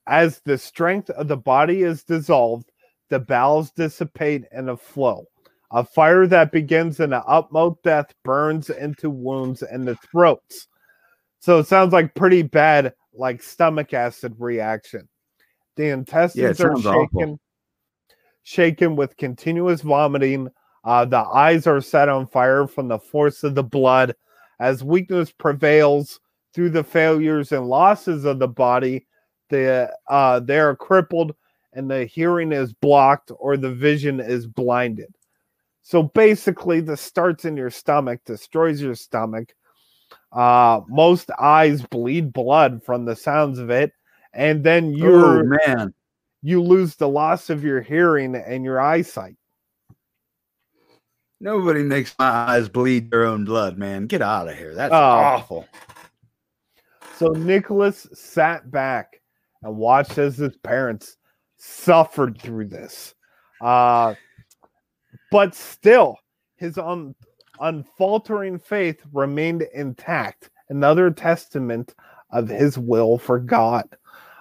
As 0.06 0.40
the 0.44 0.58
strength 0.58 1.10
of 1.10 1.28
the 1.28 1.36
body 1.36 1.82
is 1.82 2.04
dissolved, 2.04 2.70
the 3.10 3.18
bowels 3.18 3.70
dissipate 3.72 4.44
in 4.52 4.68
a 4.68 4.76
flow. 4.76 5.26
A 5.72 5.84
fire 5.84 6.26
that 6.28 6.52
begins 6.52 7.00
in 7.00 7.12
an 7.12 7.22
utmost 7.26 7.82
death 7.82 8.14
burns 8.24 8.70
into 8.70 9.10
wounds 9.10 9.62
in 9.62 9.84
the 9.84 9.96
throats. 9.96 10.68
So 11.40 11.58
it 11.58 11.66
sounds 11.66 11.92
like 11.92 12.14
pretty 12.14 12.42
bad, 12.42 12.94
like 13.12 13.42
stomach 13.42 13.92
acid 13.92 14.34
reaction. 14.38 15.08
The 15.76 15.88
intestines 15.88 16.60
are 16.60 16.68
sounds 16.68 16.86
awful. 16.86 17.08
shaken, 17.12 17.40
shaken 18.44 18.96
with 18.96 19.16
continuous 19.16 19.82
vomiting. 19.82 20.48
Uh, 20.84 21.04
the 21.04 21.18
eyes 21.18 21.66
are 21.66 21.80
set 21.80 22.08
on 22.08 22.28
fire 22.28 22.66
from 22.66 22.88
the 22.88 22.98
force 22.98 23.42
of 23.42 23.54
the 23.54 23.64
blood. 23.64 24.14
As 24.60 24.84
weakness 24.84 25.32
prevails 25.32 26.20
through 26.54 26.70
the 26.70 26.84
failures 26.84 27.52
and 27.52 27.66
losses 27.68 28.24
of 28.24 28.38
the 28.38 28.48
body, 28.48 29.06
the 29.48 29.92
uh, 30.08 30.40
they 30.40 30.58
are 30.58 30.76
crippled 30.76 31.34
and 31.72 31.90
the 31.90 32.04
hearing 32.06 32.52
is 32.52 32.72
blocked 32.72 33.30
or 33.38 33.56
the 33.56 33.72
vision 33.72 34.20
is 34.20 34.46
blinded. 34.46 35.14
So 35.82 36.02
basically, 36.02 36.80
the 36.80 36.96
starts 36.96 37.44
in 37.44 37.56
your 37.56 37.70
stomach 37.70 38.20
destroys 38.24 38.80
your 38.80 38.94
stomach. 38.94 39.54
Uh, 40.32 40.80
most 40.88 41.30
eyes 41.38 41.82
bleed 41.82 42.32
blood 42.32 42.82
from 42.82 43.04
the 43.04 43.14
sounds 43.16 43.58
of 43.58 43.70
it, 43.70 43.92
and 44.32 44.64
then 44.64 44.86
Oh 44.86 44.96
you're 44.96 45.44
man. 45.66 45.94
you 46.42 46.62
lose 46.62 46.96
the 46.96 47.08
loss 47.08 47.50
of 47.50 47.62
your 47.62 47.80
hearing 47.80 48.34
and 48.34 48.64
your 48.64 48.80
eyesight. 48.80 49.36
Nobody 51.40 51.82
makes 51.82 52.14
my 52.18 52.28
eyes 52.28 52.68
bleed 52.68 53.10
their 53.10 53.24
own 53.26 53.44
blood, 53.44 53.76
man. 53.78 54.06
Get 54.06 54.22
out 54.22 54.48
of 54.48 54.56
here. 54.56 54.74
That's 54.74 54.92
Oh. 54.92 54.96
awful. 54.96 55.68
So 57.16 57.28
Nicholas 57.28 58.06
sat 58.14 58.70
back 58.70 59.20
and 59.62 59.76
watched 59.76 60.18
as 60.18 60.36
his 60.36 60.56
parents 60.58 61.16
suffered 61.56 62.40
through 62.40 62.68
this. 62.68 63.14
Uh, 63.60 64.14
but 65.30 65.54
still, 65.54 66.16
his 66.56 66.78
un, 66.78 67.14
unfaltering 67.60 68.58
faith 68.58 69.00
remained 69.12 69.62
intact. 69.74 70.50
Another 70.68 71.10
testament 71.10 71.94
of 72.30 72.48
his 72.48 72.78
will 72.78 73.18
for 73.18 73.38
God. 73.38 73.88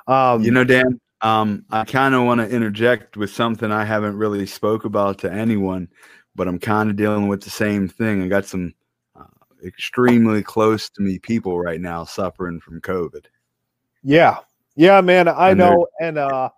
Um, 0.07 0.41
You 0.41 0.51
know, 0.51 0.63
Dan, 0.63 0.99
um, 1.21 1.65
I 1.71 1.85
kind 1.85 2.13
of 2.15 2.23
want 2.23 2.41
to 2.41 2.49
interject 2.49 3.17
with 3.17 3.29
something 3.29 3.71
I 3.71 3.85
haven't 3.85 4.17
really 4.17 4.45
spoke 4.45 4.85
about 4.85 5.19
to 5.19 5.31
anyone, 5.31 5.87
but 6.35 6.47
I'm 6.47 6.59
kind 6.59 6.89
of 6.89 6.95
dealing 6.95 7.27
with 7.27 7.41
the 7.41 7.49
same 7.49 7.87
thing. 7.87 8.21
I 8.21 8.27
got 8.27 8.45
some 8.45 8.73
uh, 9.15 9.23
extremely 9.63 10.43
close 10.43 10.89
to 10.89 11.01
me 11.01 11.19
people 11.19 11.59
right 11.59 11.79
now 11.79 12.03
suffering 12.03 12.59
from 12.59 12.81
COVID. 12.81 13.25
Yeah. 14.03 14.37
Yeah, 14.75 15.01
man, 15.01 15.27
I 15.27 15.51
And 15.51 15.59
know. 15.59 15.87
And 16.01 16.17
uh 16.17 16.49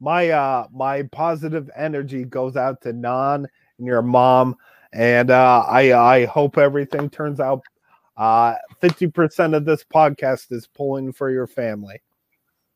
my 0.00 0.30
uh 0.30 0.66
my 0.72 1.02
positive 1.04 1.70
energy 1.76 2.24
goes 2.24 2.56
out 2.56 2.80
to 2.82 2.92
Nan 2.92 3.46
and 3.78 3.86
your 3.86 4.02
mom. 4.02 4.56
And 4.92 5.30
uh 5.30 5.64
I 5.68 5.92
I 5.92 6.24
hope 6.26 6.58
everything 6.58 7.10
turns 7.10 7.40
out 7.40 7.62
uh 8.16 8.54
50% 8.82 9.54
of 9.54 9.64
this 9.64 9.84
podcast 9.84 10.50
is 10.50 10.66
pulling 10.66 11.12
for 11.12 11.30
your 11.30 11.46
family. 11.46 12.02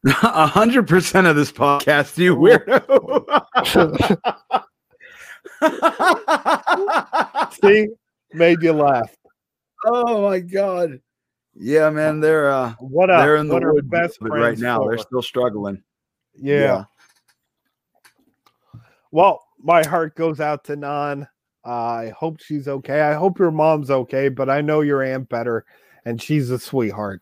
A 0.04 0.46
hundred 0.46 0.88
percent 0.88 1.28
of 1.28 1.36
this 1.36 1.52
podcast, 1.52 2.18
you 2.18 2.36
weirdo. 2.36 3.46
See? 7.62 7.88
Made 8.32 8.62
you 8.62 8.72
laugh. 8.72 9.14
oh 9.84 10.28
my 10.28 10.40
god. 10.40 11.00
Yeah, 11.54 11.90
man, 11.90 12.20
they're 12.20 12.50
uh 12.50 12.74
What 12.78 13.10
a 13.10 13.18
they're 13.18 13.36
in 13.36 13.48
the 13.48 13.60
woods 13.60 13.88
best 13.88 14.18
right 14.20 14.58
now. 14.58 14.84
They're 14.88 14.98
still 14.98 15.22
struggling. 15.22 15.82
yeah. 16.34 16.84
Well, 19.10 19.42
my 19.62 19.84
heart 19.86 20.16
goes 20.16 20.40
out 20.40 20.64
to 20.64 20.76
Nan. 20.76 21.28
I 21.64 22.12
hope 22.16 22.40
she's 22.40 22.66
okay. 22.66 23.02
I 23.02 23.14
hope 23.14 23.38
your 23.38 23.50
mom's 23.50 23.90
okay, 23.90 24.28
but 24.28 24.48
I 24.50 24.62
know 24.62 24.80
your 24.80 25.02
aunt 25.02 25.28
better, 25.28 25.64
and 26.04 26.20
she's 26.20 26.50
a 26.50 26.58
sweetheart. 26.58 27.20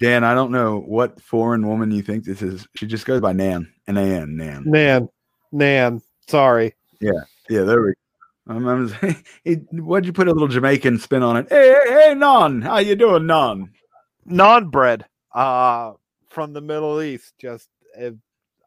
Dan, 0.00 0.24
I 0.24 0.34
don't 0.34 0.50
know 0.50 0.80
what 0.80 1.20
foreign 1.20 1.68
woman 1.68 1.92
you 1.92 2.02
think 2.02 2.24
this 2.24 2.42
is. 2.42 2.66
She 2.74 2.86
just 2.86 3.06
goes 3.06 3.20
by 3.20 3.32
Nan. 3.32 3.72
N 3.86 3.96
A 3.96 4.02
N 4.02 4.36
Nan. 4.36 4.64
Nan, 4.66 5.08
Nan, 5.52 6.02
sorry. 6.26 6.74
Yeah, 7.00 7.12
yeah. 7.48 7.62
there 7.62 7.82
we 7.82 7.88
go. 7.90 7.94
Um, 8.46 8.68
I 8.68 8.74
was, 8.74 8.92
hey, 9.44 9.54
what'd 9.72 10.06
you 10.06 10.12
put 10.12 10.28
a 10.28 10.32
little 10.32 10.48
Jamaican 10.48 10.98
spin 10.98 11.22
on 11.22 11.36
it? 11.36 11.46
Hey, 11.48 11.74
hey, 11.86 11.92
hey, 12.08 12.14
Non, 12.14 12.60
how 12.60 12.78
you 12.78 12.94
doing, 12.94 13.26
Non? 13.26 13.70
Naan 14.28 14.70
bread, 14.70 15.06
uh, 15.34 15.92
from 16.28 16.52
the 16.52 16.60
Middle 16.60 17.00
East. 17.02 17.34
Just 17.38 17.68
if 17.96 18.14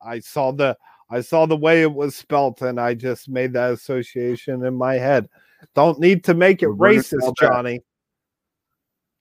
I 0.02 0.20
saw 0.20 0.52
the 0.52 0.78
I 1.10 1.22
saw 1.22 1.46
the 1.46 1.56
way 1.58 1.82
it 1.82 1.94
was 1.94 2.16
spelt, 2.16 2.62
and 2.62 2.80
I 2.80 2.94
just 2.94 3.30
made 3.30 3.54
that 3.54 3.72
association 3.72 4.66
in 4.66 4.76
my 4.76 4.96
head. 4.96 5.30
Don't 5.74 6.00
need 6.00 6.24
to 6.26 6.34
make 6.34 6.62
it 6.62 6.68
We're 6.68 6.90
it 6.90 6.98
racist. 6.98 7.38
Johnny. 7.38 7.82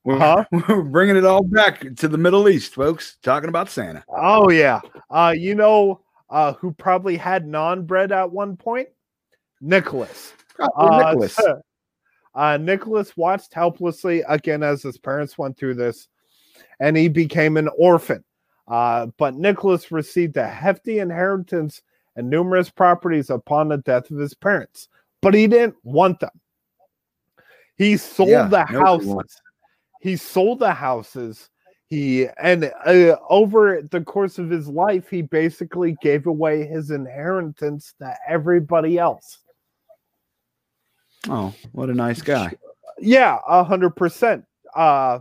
We're, 0.05 0.19
Huh? 0.19 0.45
we're 0.69 0.83
bringing 0.83 1.17
it 1.17 1.25
all 1.25 1.43
back 1.43 1.85
to 1.97 2.09
the 2.09 2.19
Middle 2.19 2.49
East, 2.49 2.75
folks. 2.75 3.17
Talking 3.23 3.49
about 3.49 3.71
Santa. 3.71 4.05
Oh 4.09 4.51
yeah. 4.51 4.81
Uh, 5.11 5.35
you 5.37 5.55
know 5.55 6.01
uh, 6.29 6.53
who 6.55 6.73
probably 6.73 7.17
had 7.17 7.47
naan 7.47 7.87
bread 7.87 8.13
at 8.13 8.31
one 8.31 8.57
point? 8.57 8.89
Nicholas. 9.61 10.33
Uh, 10.61 11.05
Nicholas. 11.05 11.39
uh, 12.35 12.57
Nicholas 12.57 13.17
watched 13.17 13.55
helplessly 13.55 14.23
again 14.29 14.63
as 14.63 14.83
his 14.83 14.99
parents 14.99 15.39
went 15.39 15.57
through 15.57 15.75
this, 15.75 16.09
and 16.81 16.97
he 16.97 17.09
became 17.09 17.57
an 17.57 17.69
orphan. 17.79 18.25
Uh, 18.69 19.07
but 19.17 19.35
Nicholas 19.35 19.93
received 19.93 20.37
a 20.37 20.47
hefty 20.47 20.99
inheritance 20.99 21.83
and 22.17 22.29
numerous 22.29 22.71
properties 22.71 23.31
upon 23.31 23.69
the 23.69 23.79
death 23.79 24.11
of 24.11 24.19
his 24.19 24.35
parents, 24.35 24.89
but 25.23 25.35
he 25.35 25.47
didn't 25.47 25.77
want 25.85 26.19
them. 26.21 26.31
He 27.77 27.97
sold 27.97 28.31
Yeah, 28.31 28.49
the 28.49 28.65
houses. 28.65 29.41
He 30.01 30.17
sold 30.17 30.61
the 30.61 30.73
houses. 30.73 31.51
He 31.89 32.27
and 32.41 32.73
uh, 32.85 33.17
over 33.29 33.83
the 33.83 34.01
course 34.01 34.39
of 34.39 34.51
his 34.51 34.67
life, 34.67 35.09
he 35.09 35.23
basically 35.23 35.97
gave 36.03 36.27
away 36.27 36.67
his 36.67 36.91
inheritance 36.91 37.95
to 38.01 38.17
everybody 38.27 38.99
else. 38.99 39.39
Oh, 41.29 41.53
what 41.73 41.91
a 41.91 41.95
nice 41.95 42.23
guy. 42.23 42.53
Yeah, 42.99 43.39
a 43.47 43.65
hundred 43.65 43.91
percent. 43.97 44.45
Uh 44.75 45.21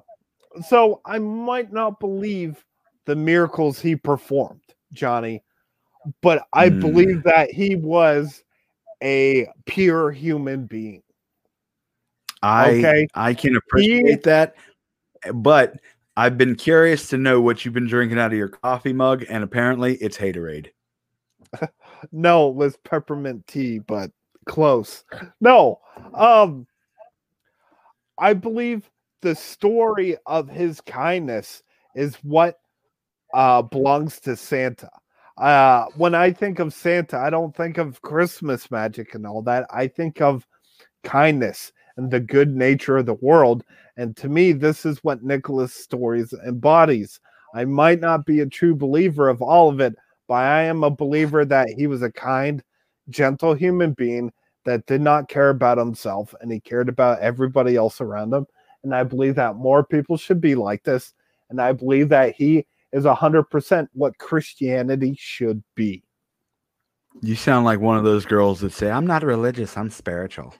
so 0.68 1.02
I 1.06 1.20
might 1.20 1.74
not 1.74 2.00
believe 2.00 2.64
the 3.06 3.16
miracles 3.16 3.80
he 3.80 3.96
performed, 3.96 4.62
Johnny, 4.94 5.44
but 6.22 6.48
I 6.54 6.70
Hmm. 6.70 6.80
believe 6.80 7.24
that 7.24 7.52
he 7.52 7.76
was 7.76 8.44
a 9.04 9.48
pure 9.66 10.12
human 10.12 10.66
being. 10.66 11.04
I 12.42 12.68
Okay. 12.70 13.08
I 13.16 13.34
can 13.34 13.56
appreciate 13.56 14.24
that, 14.24 14.56
but 15.34 15.76
I've 16.18 16.38
been 16.38 16.56
curious 16.56 17.10
to 17.10 17.18
know 17.18 17.42
what 17.42 17.66
you've 17.66 17.74
been 17.74 17.88
drinking 17.88 18.20
out 18.20 18.32
of 18.32 18.38
your 18.38 18.48
coffee 18.50 18.94
mug, 18.94 19.26
and 19.30 19.44
apparently 19.44 19.96
it's 19.96 20.18
Haterade. 20.18 20.70
No, 22.12 22.50
it 22.50 22.56
was 22.56 22.78
peppermint 22.78 23.48
tea, 23.48 23.80
but 23.80 24.12
close. 24.46 25.04
No. 25.42 25.80
Um 26.14 26.68
I 28.18 28.34
believe 28.34 28.90
the 29.22 29.36
story 29.36 30.18
of 30.26 30.50
his 30.50 30.82
kindness 30.82 31.64
is 31.96 32.16
what 32.24 32.60
uh 33.34 33.62
belongs 33.64 34.20
to 34.22 34.36
Santa. 34.36 34.90
Uh 35.38 35.86
when 35.98 36.16
I 36.16 36.32
think 36.32 36.60
of 36.60 36.74
Santa, 36.74 37.18
I 37.18 37.30
don't 37.30 37.56
think 37.56 37.78
of 37.78 38.02
Christmas 38.02 38.72
magic 38.72 39.16
and 39.16 39.26
all 39.28 39.42
that. 39.44 39.68
I 39.74 39.88
think 39.88 40.22
of 40.22 40.48
kindness 41.04 41.72
and 41.98 42.12
the 42.12 42.20
good 42.20 42.56
nature 42.56 42.98
of 42.98 43.06
the 43.06 43.14
world. 43.16 43.64
And 43.98 44.16
to 44.18 44.30
me, 44.30 44.52
this 44.52 44.86
is 44.86 45.04
what 45.04 45.24
Nicholas 45.24 45.74
stories 45.74 46.34
embodies. 46.46 47.20
I 47.54 47.64
might 47.66 48.02
not 48.02 48.26
be 48.26 48.42
a 48.42 48.46
true 48.46 48.76
believer 48.76 49.30
of 49.30 49.42
all 49.42 49.70
of 49.70 49.80
it, 49.80 49.96
but 50.28 50.36
I 50.36 50.64
am 50.64 50.84
a 50.84 50.90
believer 50.90 51.46
that 51.46 51.70
he 51.70 51.88
was 51.88 52.02
a 52.02 52.12
kind, 52.12 52.62
gentle 53.10 53.54
human 53.54 53.94
being 53.94 54.32
that 54.66 54.86
did 54.86 55.02
not 55.02 55.30
care 55.30 55.50
about 55.50 55.78
himself 55.78 56.34
and 56.42 56.52
he 56.52 56.60
cared 56.60 56.90
about 56.90 57.20
everybody 57.20 57.76
else 57.76 58.02
around 58.02 58.34
him. 58.34 58.46
And 58.84 58.94
I 58.94 59.04
believe 59.04 59.36
that 59.36 59.56
more 59.56 59.84
people 59.84 60.18
should 60.18 60.42
be 60.42 60.56
like 60.56 60.84
this. 60.84 61.14
And 61.50 61.62
I 61.62 61.72
believe 61.72 62.10
that 62.10 62.36
he 62.36 62.66
is 62.92 63.06
100% 63.06 63.88
what 63.94 64.18
Christianity 64.18 65.16
should 65.20 65.64
be. 65.76 66.04
You 67.22 67.36
sound 67.36 67.66
like 67.66 67.80
one 67.80 67.98
of 67.98 68.04
those 68.04 68.26
girls 68.26 68.60
that 68.60 68.74
say, 68.74 68.92
"I'm 68.92 69.08
not 69.08 69.24
religious, 69.24 69.78
I'm 69.78 69.90
spiritual." 69.90 70.54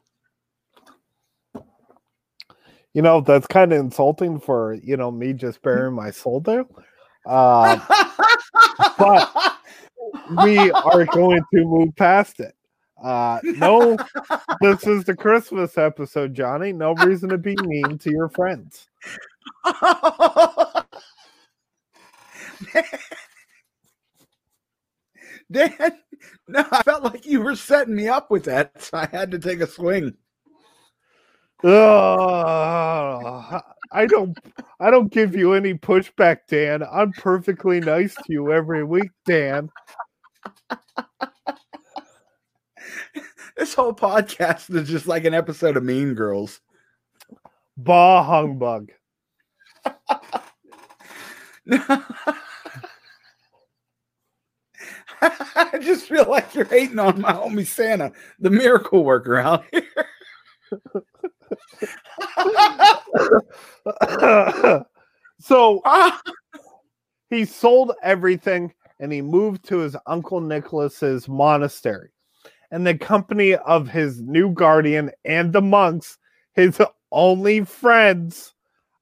You 2.94 3.02
know, 3.02 3.20
that's 3.20 3.48
kind 3.48 3.74
of 3.74 3.80
insulting 3.80 4.40
for, 4.40 4.74
you 4.82 4.96
know, 4.96 5.12
me 5.12 5.34
just 5.34 5.62
bearing 5.62 5.96
my 5.96 6.12
soul 6.12 6.40
there. 6.40 6.66
Uh, 7.28 7.80
but 9.00 9.58
we 10.44 10.72
are 10.72 11.06
going 11.06 11.42
to 11.54 11.66
move 11.66 11.96
past 11.96 12.40
it. 12.40 12.56
Uh, 13.02 13.40
no, 13.44 13.98
this 14.62 14.88
is 14.88 15.04
the 15.04 15.16
Christmas 15.16 15.78
episode, 15.78 16.34
Johnny. 16.34 16.72
No 16.72 16.94
reason 16.94 17.30
to 17.30 17.38
be 17.38 17.56
mean 17.64 17.98
to 18.00 18.10
your 18.10 18.30
friends. 18.30 18.88
Dan, 25.52 25.72
no, 26.48 26.66
I 26.72 26.82
felt 26.84 27.04
like 27.04 27.26
you 27.26 27.42
were 27.42 27.56
setting 27.56 27.96
me 27.96 28.08
up 28.08 28.32
with 28.32 28.46
that, 28.46 28.82
so 28.82 28.98
I 28.98 29.08
had 29.12 29.32
to 29.32 29.40
take 29.40 29.60
a 29.60 29.68
swing. 29.68 30.16
Ugh, 31.64 31.72
I 33.92 34.06
don't 34.06 34.38
I 34.80 34.92
don't 34.92 35.12
give 35.12 35.36
you 35.36 35.54
any 35.54 35.74
pushback, 35.74 36.40
Dan. 36.48 36.84
I'm 36.84 37.12
perfectly 37.14 37.80
nice 37.80 38.16
to 38.16 38.24
you 38.28 38.52
every 38.52 38.84
week, 38.84 39.12
Dan. 39.26 39.70
This 43.58 43.74
whole 43.74 43.94
podcast 43.94 44.74
is 44.76 44.90
just 44.90 45.08
like 45.08 45.24
an 45.24 45.34
episode 45.34 45.78
of 45.78 45.84
Mean 45.84 46.14
Girls. 46.14 46.60
Bah 47.78 48.22
humbug. 48.24 48.92
I 55.22 55.80
just 55.82 56.08
feel 56.08 56.30
like 56.30 56.54
you're 56.54 56.66
hating 56.66 57.00
on 57.00 57.22
my 57.22 57.32
homie 57.32 57.66
Santa, 57.66 58.12
the 58.40 58.50
miracle 58.50 59.06
worker 59.06 59.38
out 59.38 59.64
here. 59.72 59.84
so 65.40 65.82
he 67.30 67.46
sold 67.46 67.94
everything 68.04 68.74
and 69.00 69.12
he 69.12 69.22
moved 69.22 69.66
to 69.68 69.80
his 69.80 69.96
uncle 70.08 70.42
Nicholas's 70.42 71.28
monastery. 71.28 72.10
And 72.72 72.86
the 72.86 72.98
company 72.98 73.56
of 73.56 73.88
his 73.90 74.22
new 74.22 74.52
guardian 74.52 75.12
and 75.24 75.54
the 75.54 75.62
monks, 75.62 76.18
his 76.54 76.80
only 77.12 77.64
friends, 77.64 78.54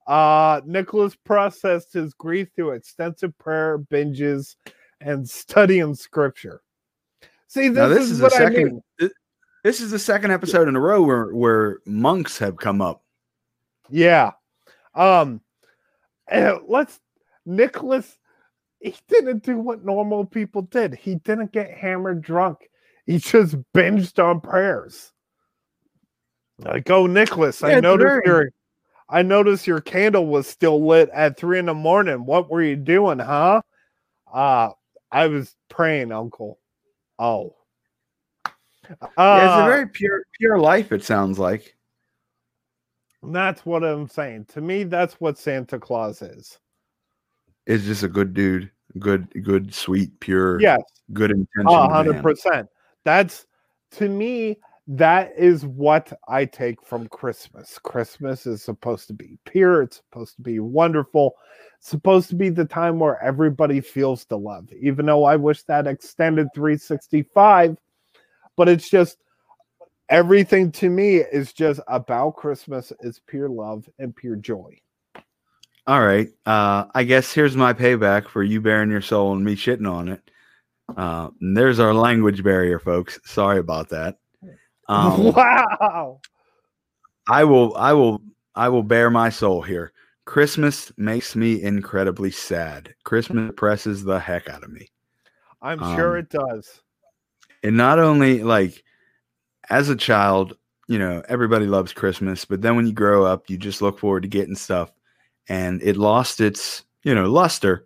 uh, 0.08 0.62
Nicholas 0.66 1.16
processed 1.16 1.94
his 1.94 2.14
grief 2.14 2.50
through 2.56 2.72
extensive 2.72 3.38
prayer 3.38 3.80
binges 3.80 4.56
and 5.00 5.28
studying 5.30 5.96
scripture. 5.96 6.62
See, 7.48 7.70
this, 7.70 7.78
Now, 7.78 7.88
this 7.88 8.04
is, 8.04 8.12
is 8.12 8.18
the 8.18 8.24
what 8.26 8.34
I 8.34 8.38
second- 8.38 8.82
mean. 9.00 9.10
This 9.64 9.80
is 9.80 9.92
the 9.92 10.00
second 10.00 10.32
episode 10.32 10.68
in 10.68 10.76
a 10.76 10.80
row 10.80 11.02
where 11.04 11.34
where 11.34 11.78
monks 11.86 12.38
have 12.40 12.58
come 12.58 12.82
up. 12.82 13.03
Yeah. 13.94 14.32
Um 14.96 15.40
and 16.28 16.60
let's 16.68 17.00
Nicholas 17.46 18.18
he 18.80 18.96
didn't 19.08 19.44
do 19.44 19.58
what 19.60 19.86
normal 19.86 20.26
people 20.26 20.64
did. 20.64 20.96
He 20.96 21.16
didn't 21.16 21.52
get 21.54 21.72
hammered 21.72 22.22
drunk. 22.22 22.70
He 23.06 23.20
just 23.20 23.56
binged 23.74 24.22
on 24.22 24.42
prayers. 24.42 25.12
Like, 26.58 26.90
oh 26.90 27.06
Nicholas, 27.06 27.62
Yeah, 27.62 27.78
I 27.78 27.80
noticed 27.80 28.26
very- 28.26 28.26
your 28.26 28.50
I 29.10 29.22
noticed 29.22 29.68
your 29.68 29.80
candle 29.82 30.26
was 30.26 30.48
still 30.48 30.84
lit 30.86 31.10
at 31.14 31.38
three 31.38 31.60
in 31.60 31.68
the 31.68 31.74
morning. 31.76 32.26
What 32.26 32.50
were 32.50 32.64
you 32.64 32.76
doing, 32.76 33.20
huh? 33.20 33.62
Uh 34.34 34.70
I 35.12 35.28
was 35.28 35.56
praying, 35.70 36.12
Uncle. 36.12 36.58
Oh. 37.20 37.56
Uh, 38.90 38.96
yeah, 39.18 39.60
it's 39.60 39.62
a 39.62 39.70
very 39.70 39.88
pure 39.88 40.24
pure 40.40 40.58
life. 40.58 40.92
It 40.92 41.04
sounds 41.04 41.38
like. 41.38 41.76
That's 43.24 43.66
what 43.66 43.84
I'm 43.84 44.08
saying. 44.08 44.46
To 44.54 44.62
me, 44.62 44.84
that's 44.84 45.14
what 45.16 45.38
Santa 45.38 45.80
Claus 45.80 46.22
is. 46.22 46.60
Is 47.66 47.86
just 47.86 48.04
a 48.04 48.10
good 48.10 48.34
dude, 48.34 48.70
good, 49.00 49.28
good, 49.44 49.74
sweet, 49.74 50.20
pure, 50.20 50.60
Yes, 50.60 50.82
good 51.14 51.32
intention. 51.32 51.90
hundred 51.90 52.22
percent. 52.22 52.68
That's 53.06 53.46
to 53.92 54.10
me, 54.10 54.58
that 54.88 55.32
is 55.38 55.66
what 55.66 56.12
I 56.28 56.44
take 56.46 56.86
from 56.86 57.08
Christmas. 57.08 57.80
Christmas 57.80 58.46
is 58.46 58.62
supposed 58.62 59.08
to 59.08 59.14
be 59.14 59.38
pure, 59.46 59.84
it's 59.84 59.98
supposed 59.98 60.36
to 60.36 60.42
be 60.42 60.60
wonderful, 60.60 61.36
it's 61.80 61.88
supposed 61.88 62.30
to 62.30 62.36
be 62.36 62.50
the 62.50 62.66
time 62.66 63.00
where 63.00 63.22
everybody 63.24 63.80
feels 63.80 64.26
the 64.26 64.38
love, 64.38 64.68
even 64.74 65.06
though 65.06 65.24
I 65.24 65.38
wish 65.38 65.64
that 65.64 65.88
extended 65.88 66.48
365, 66.54 67.78
but 68.58 68.68
it's 68.68 68.90
just 68.90 69.23
everything 70.10 70.72
to 70.74 70.90
me 70.90 71.18
is 71.18 71.54
just 71.54 71.80
about 71.88 72.36
Christmas 72.36 72.92
is 73.02 73.20
pure 73.28 73.50
love 73.50 73.88
and 74.00 74.16
pure 74.16 74.36
joy. 74.36 74.78
All 75.86 76.02
right. 76.06 76.30
Uh, 76.46 76.86
I 76.96 77.04
guess 77.04 77.34
here's 77.34 77.58
my 77.58 77.74
payback 77.74 78.28
for 78.28 78.42
you 78.44 78.62
bearing 78.62 78.90
your 78.90 79.02
soul 79.02 79.34
and 79.34 79.44
me 79.44 79.56
shitting 79.56 79.90
on 79.90 80.08
it. 80.10 80.32
Uh, 80.96 81.30
and 81.42 81.56
there's 81.58 81.80
our 81.80 81.94
language 81.94 82.44
barrier, 82.44 82.80
folks. 82.80 83.20
Sorry 83.26 83.60
about 83.60 83.90
that. 83.90 84.18
Um, 84.90 85.32
wow. 85.32 86.20
I 87.30 87.46
will, 87.46 87.74
I 87.78 87.94
will, 87.94 88.22
I 88.54 88.68
will 88.68 88.84
bear 88.84 89.10
my 89.10 89.30
soul 89.30 89.62
here. 89.62 89.94
Christmas 90.26 90.92
makes 90.98 91.38
me 91.38 91.62
incredibly 91.62 92.32
sad. 92.32 92.94
Christmas 93.06 93.54
presses 93.56 94.04
the 94.04 94.20
heck 94.20 94.50
out 94.50 94.62
of 94.62 94.72
me. 94.72 94.90
I'm 95.62 95.80
sure 95.96 96.18
Um, 96.18 96.26
it 96.26 96.30
does. 96.30 96.82
And 97.64 97.78
not 97.78 97.98
only 97.98 98.44
like 98.44 98.83
as 99.70 99.90
a 99.90 99.96
child, 99.96 100.58
you 100.88 101.00
know, 101.00 101.24
everybody 101.30 101.66
loves 101.66 101.94
Christmas, 101.94 102.46
but 102.46 102.62
then 102.62 102.76
when 102.76 102.86
you 102.86 102.94
grow 102.94 103.26
up, 103.26 103.50
you 103.50 103.58
just 103.58 103.82
look 103.82 104.00
forward 104.00 104.24
to 104.24 104.30
getting 104.30 104.56
stuff. 104.56 104.92
And 105.50 105.82
it 105.82 105.98
lost 105.98 106.40
its, 106.42 106.84
you 107.04 107.14
know, 107.14 107.30
luster 107.30 107.86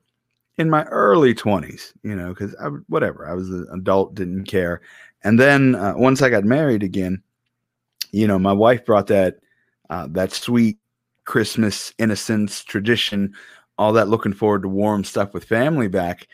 in 0.58 0.70
my 0.70 0.84
early 0.86 1.34
20s, 1.34 1.94
you 2.04 2.16
know, 2.16 2.30
because 2.30 2.56
I 2.56 2.68
whatever, 2.88 3.28
I 3.28 3.34
was 3.34 3.50
an 3.50 3.68
adult, 3.74 4.16
didn't 4.16 4.46
care. 4.46 4.82
And 5.24 5.40
then 5.40 5.76
uh, 5.76 5.94
once 5.96 6.22
I 6.22 6.30
got 6.30 6.44
married 6.44 6.84
again, 6.84 7.22
you 8.12 8.28
know, 8.28 8.40
my 8.40 8.54
wife 8.54 8.86
brought 8.86 9.08
that 9.08 9.38
uh, 9.90 10.08
that 10.12 10.32
sweet 10.32 10.78
Christmas 11.26 11.94
innocence 11.98 12.64
tradition, 12.64 13.34
all 13.78 13.94
that 13.94 14.08
looking 14.08 14.34
forward 14.34 14.64
to 14.64 14.70
warm 14.70 15.04
stuff 15.04 15.34
with 15.34 15.44
family 15.44 15.88
back. 15.88 16.28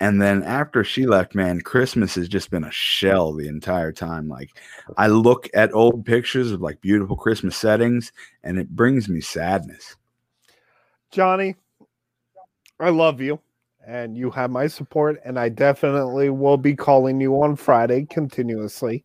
And 0.00 0.22
then 0.22 0.44
after 0.44 0.84
she 0.84 1.06
left, 1.06 1.34
man, 1.34 1.60
Christmas 1.60 2.14
has 2.14 2.28
just 2.28 2.50
been 2.50 2.64
a 2.64 2.70
shell 2.70 3.32
the 3.32 3.48
entire 3.48 3.92
time. 3.92 4.28
Like 4.28 4.50
I 4.96 5.08
look 5.08 5.48
at 5.54 5.74
old 5.74 6.06
pictures 6.06 6.52
of 6.52 6.60
like 6.60 6.80
beautiful 6.80 7.16
Christmas 7.16 7.56
settings 7.56 8.12
and 8.44 8.58
it 8.58 8.70
brings 8.70 9.08
me 9.08 9.20
sadness. 9.20 9.96
Johnny, 11.10 11.56
I 12.78 12.90
love 12.90 13.20
you 13.20 13.40
and 13.88 14.16
you 14.16 14.30
have 14.30 14.50
my 14.50 14.66
support, 14.66 15.18
and 15.24 15.38
I 15.38 15.48
definitely 15.48 16.28
will 16.28 16.58
be 16.58 16.76
calling 16.76 17.18
you 17.22 17.42
on 17.42 17.56
Friday 17.56 18.04
continuously. 18.04 19.02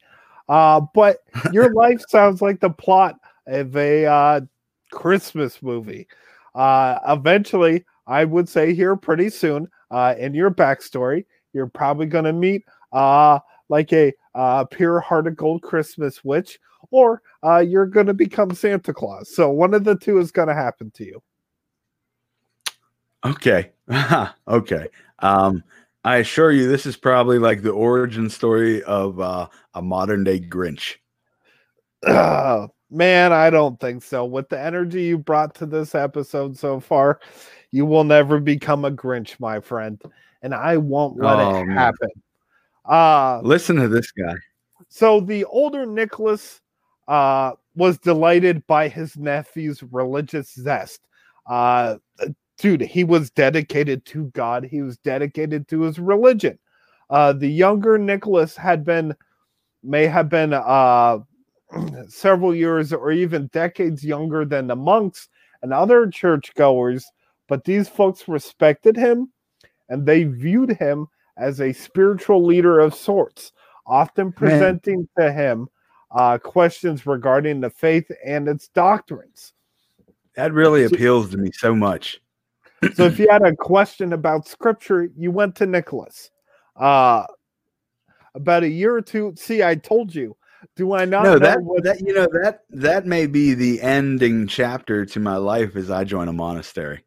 Uh, 0.49 0.81
but 0.93 1.19
your 1.53 1.73
life 1.73 2.01
sounds 2.09 2.41
like 2.41 2.59
the 2.59 2.69
plot 2.69 3.15
of 3.47 3.75
a 3.77 4.05
uh, 4.05 4.41
Christmas 4.91 5.63
movie. 5.63 6.05
Uh, 6.53 6.99
eventually, 7.07 7.85
I 8.07 8.25
would 8.25 8.49
say 8.49 8.73
here 8.73 8.97
pretty 8.97 9.29
soon, 9.29 9.69
uh, 9.93 10.15
in 10.17 10.33
your 10.33 10.51
backstory, 10.51 11.25
you're 11.53 11.67
probably 11.67 12.07
going 12.07 12.25
to 12.25 12.33
meet 12.33 12.65
uh, 12.91 13.39
like 13.69 13.93
a 13.93 14.11
uh, 14.33 14.65
pure 14.65 14.99
heart 14.99 15.27
of 15.27 15.35
gold 15.35 15.61
Christmas 15.61 16.23
witch, 16.23 16.59
or 16.89 17.21
uh, 17.45 17.59
you're 17.59 17.85
going 17.85 18.07
to 18.07 18.13
become 18.13 18.53
Santa 18.53 18.93
Claus. 18.93 19.33
So 19.33 19.49
one 19.49 19.73
of 19.73 19.83
the 19.83 19.95
two 19.95 20.17
is 20.17 20.31
going 20.31 20.47
to 20.47 20.55
happen 20.55 20.91
to 20.95 21.05
you. 21.05 21.21
Okay. 23.23 23.71
okay. 24.47 24.87
Um, 25.19 25.63
I 26.03 26.17
assure 26.17 26.51
you, 26.51 26.67
this 26.67 26.85
is 26.85 26.97
probably 26.97 27.39
like 27.39 27.61
the 27.61 27.71
origin 27.71 28.29
story 28.29 28.83
of 28.83 29.19
uh, 29.19 29.47
a 29.75 29.81
modern 29.81 30.23
day 30.23 30.39
Grinch. 30.39 30.95
Man, 32.89 33.33
I 33.33 33.49
don't 33.49 33.79
think 33.79 34.03
so. 34.03 34.25
With 34.25 34.49
the 34.49 34.59
energy 34.59 35.03
you 35.03 35.17
brought 35.17 35.55
to 35.55 35.65
this 35.65 35.95
episode 35.95 36.57
so 36.57 36.79
far, 36.79 37.19
you 37.73 37.87
will 37.87 38.03
never 38.03 38.39
become 38.39 38.85
a 38.85 38.91
Grinch, 38.91 39.39
my 39.39 39.59
friend, 39.59 39.99
and 40.43 40.53
I 40.53 40.77
won't 40.77 41.19
let 41.19 41.39
Oh, 41.39 41.61
it 41.61 41.65
man. 41.65 41.77
happen. 41.77 42.09
Uh 42.85 43.41
Listen 43.43 43.75
to 43.77 43.87
this 43.87 44.11
guy. 44.11 44.35
so 44.89 45.19
the 45.19 45.43
older 45.45 45.85
Nicholas 45.85 46.61
uh 47.07 47.53
was 47.75 47.97
delighted 47.97 48.65
by 48.67 48.87
his 48.87 49.17
nephew's 49.17 49.81
religious 49.91 50.53
zest. 50.53 51.07
Uh 51.47 51.95
dude, 52.59 52.81
he 52.81 53.03
was 53.03 53.31
dedicated 53.31 54.05
to 54.05 54.25
God, 54.35 54.63
he 54.65 54.83
was 54.83 54.97
dedicated 54.99 55.67
to 55.69 55.81
his 55.81 55.97
religion. 55.97 56.59
Uh 57.09 57.33
the 57.33 57.49
younger 57.49 57.97
Nicholas 57.97 58.55
had 58.55 58.85
been 58.85 59.15
may 59.81 60.05
have 60.05 60.29
been 60.29 60.53
uh 60.53 61.17
several 62.07 62.53
years 62.53 62.93
or 62.93 63.11
even 63.11 63.47
decades 63.47 64.03
younger 64.05 64.45
than 64.45 64.67
the 64.67 64.75
monks 64.75 65.27
and 65.63 65.73
other 65.73 66.07
churchgoers, 66.07 67.03
but 67.47 67.63
these 67.63 67.89
folks 67.89 68.27
respected 68.27 68.95
him 68.95 69.31
and 69.89 70.05
they 70.05 70.23
viewed 70.23 70.71
him 70.77 71.07
as 71.37 71.61
a 71.61 71.73
spiritual 71.73 72.45
leader 72.45 72.79
of 72.79 72.93
sorts, 72.95 73.51
often 73.85 74.31
presenting 74.31 75.07
to 75.17 75.31
him 75.31 75.67
uh, 76.11 76.37
questions 76.37 77.05
regarding 77.05 77.59
the 77.59 77.69
faith 77.69 78.09
and 78.25 78.47
its 78.47 78.67
doctrines. 78.69 79.53
That 80.35 80.53
really 80.53 80.87
So- 80.87 80.95
appeals 80.95 81.29
to 81.31 81.37
me 81.37 81.51
so 81.51 81.75
much. 81.75 82.19
So 82.95 83.05
if 83.05 83.17
you 83.17 83.29
had 83.29 83.43
a 83.43 83.55
question 83.55 84.11
about 84.11 84.45
scripture, 84.45 85.09
you 85.15 85.31
went 85.31 85.55
to 85.55 85.65
Nicholas. 85.65 86.31
Uh, 86.75 87.23
about 88.35 88.63
a 88.63 88.69
year 88.69 88.95
or 88.95 89.01
two. 89.01 89.33
See, 89.37 89.63
I 89.63 89.75
told 89.75 90.13
you. 90.13 90.35
Do 90.75 90.93
I 90.93 91.05
not 91.05 91.23
no, 91.23 91.33
know 91.33 91.39
that, 91.39 91.61
what 91.61 91.83
that 91.83 91.99
you 91.99 92.13
know 92.13 92.27
that 92.41 92.61
that 92.69 93.05
may 93.05 93.27
be 93.27 93.53
the 93.53 93.81
ending 93.81 94.47
chapter 94.47 95.05
to 95.05 95.19
my 95.19 95.35
life 95.35 95.75
as 95.75 95.91
I 95.91 96.05
join 96.05 96.29
a 96.29 96.33
monastery. 96.33 97.03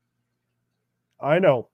I 1.21 1.39
know? 1.39 1.69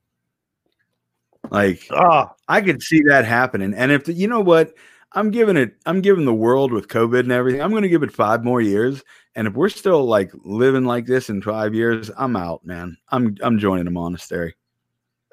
Like 1.50 1.86
Ah, 1.90 2.34
I 2.48 2.60
could 2.60 2.82
see 2.82 3.02
that 3.08 3.24
happening. 3.24 3.74
And 3.74 3.92
if 3.92 4.04
the, 4.04 4.12
you 4.12 4.28
know 4.28 4.40
what, 4.40 4.74
I'm 5.12 5.30
giving 5.30 5.56
it, 5.56 5.74
I'm 5.84 6.00
giving 6.00 6.24
the 6.24 6.32
world 6.34 6.72
with 6.72 6.88
COVID 6.88 7.20
and 7.20 7.32
everything. 7.32 7.60
I'm 7.60 7.70
going 7.70 7.82
to 7.82 7.88
give 7.88 8.02
it 8.02 8.12
five 8.12 8.44
more 8.44 8.60
years. 8.60 9.02
And 9.34 9.46
if 9.46 9.54
we're 9.54 9.68
still 9.68 10.04
like 10.04 10.30
living 10.44 10.84
like 10.84 11.06
this 11.06 11.28
in 11.28 11.42
five 11.42 11.74
years, 11.74 12.10
I'm 12.16 12.36
out, 12.36 12.64
man. 12.64 12.96
I'm 13.10 13.36
I'm 13.42 13.58
joining 13.58 13.86
a 13.86 13.90
monastery. 13.90 14.54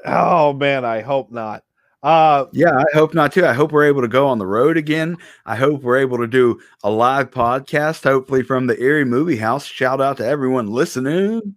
oh 0.06 0.54
man, 0.54 0.84
I 0.86 1.02
hope 1.02 1.32
not. 1.32 1.64
Uh, 2.02 2.46
Yeah, 2.54 2.74
I 2.76 2.86
hope 2.94 3.14
not 3.14 3.34
too. 3.34 3.46
I 3.46 3.52
hope 3.54 3.74
we're 3.74 3.84
able 3.86 4.02
to 4.02 4.08
go 4.08 4.28
on 4.28 4.38
the 4.38 4.48
road 4.48 4.78
again. 4.78 5.18
I 5.46 5.58
hope 5.58 5.82
we're 5.82 5.98
able 5.98 6.18
to 6.20 6.28
do 6.28 6.60
a 6.84 6.90
live 6.90 7.30
podcast, 7.30 8.04
hopefully 8.04 8.42
from 8.42 8.68
the 8.68 8.82
Erie 8.82 9.04
Movie 9.04 9.36
House. 9.36 9.66
Shout 9.66 10.00
out 10.00 10.18
to 10.18 10.26
everyone 10.26 10.68
listening. 10.68 11.56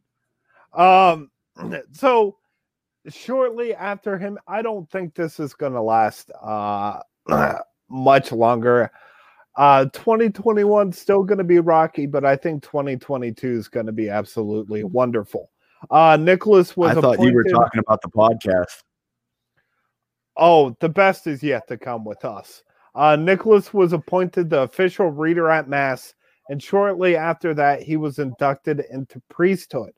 Um, 0.73 1.31
so 1.93 2.39
shortly 3.09 3.75
after 3.75 4.19
him, 4.19 4.39
I 4.47 4.63
don't 4.63 4.91
think 4.91 5.15
this 5.15 5.41
is 5.41 5.55
going 5.55 5.73
to 5.73 5.83
last 5.83 6.31
uh 6.43 7.01
much 7.89 8.33
longer. 8.33 8.91
Uh 9.57 9.87
2021 9.87 10.93
still 10.93 11.23
going 11.23 11.39
to 11.39 11.45
be 11.45 11.59
rocky, 11.59 12.07
but 12.07 12.25
I 12.25 12.37
think 12.37 12.63
2022 12.63 13.49
is 13.49 13.69
going 13.69 13.87
to 13.87 13.93
be 13.93 14.09
absolutely 14.09 14.85
wonderful. 14.85 15.51
Uh 15.91 16.17
Nicholas 16.21 16.77
was 16.77 16.97
I 16.97 17.01
thought 17.01 17.21
you 17.21 17.33
were 17.33 17.45
talking 17.45 17.81
about 17.81 18.01
the 18.03 18.09
podcast. 18.09 18.83
Oh, 20.37 20.77
the 20.81 20.89
best 20.89 21.27
is 21.27 21.43
yet 21.43 21.69
to 21.69 21.77
come 21.77 22.05
with 22.05 22.25
us. 22.25 22.63
Uh, 22.95 23.17
Nicholas 23.17 23.73
was 23.73 23.93
appointed 23.93 24.51
the 24.51 24.63
official 24.63 25.11
reader 25.11 25.51
at 25.51 25.69
Mass, 25.69 26.15
and 26.49 26.63
shortly 26.63 27.17
after 27.17 27.55
that, 27.55 27.83
he 27.83 27.97
was 27.97 28.19
inducted 28.19 28.85
into 28.91 29.23
priesthood. 29.29 29.93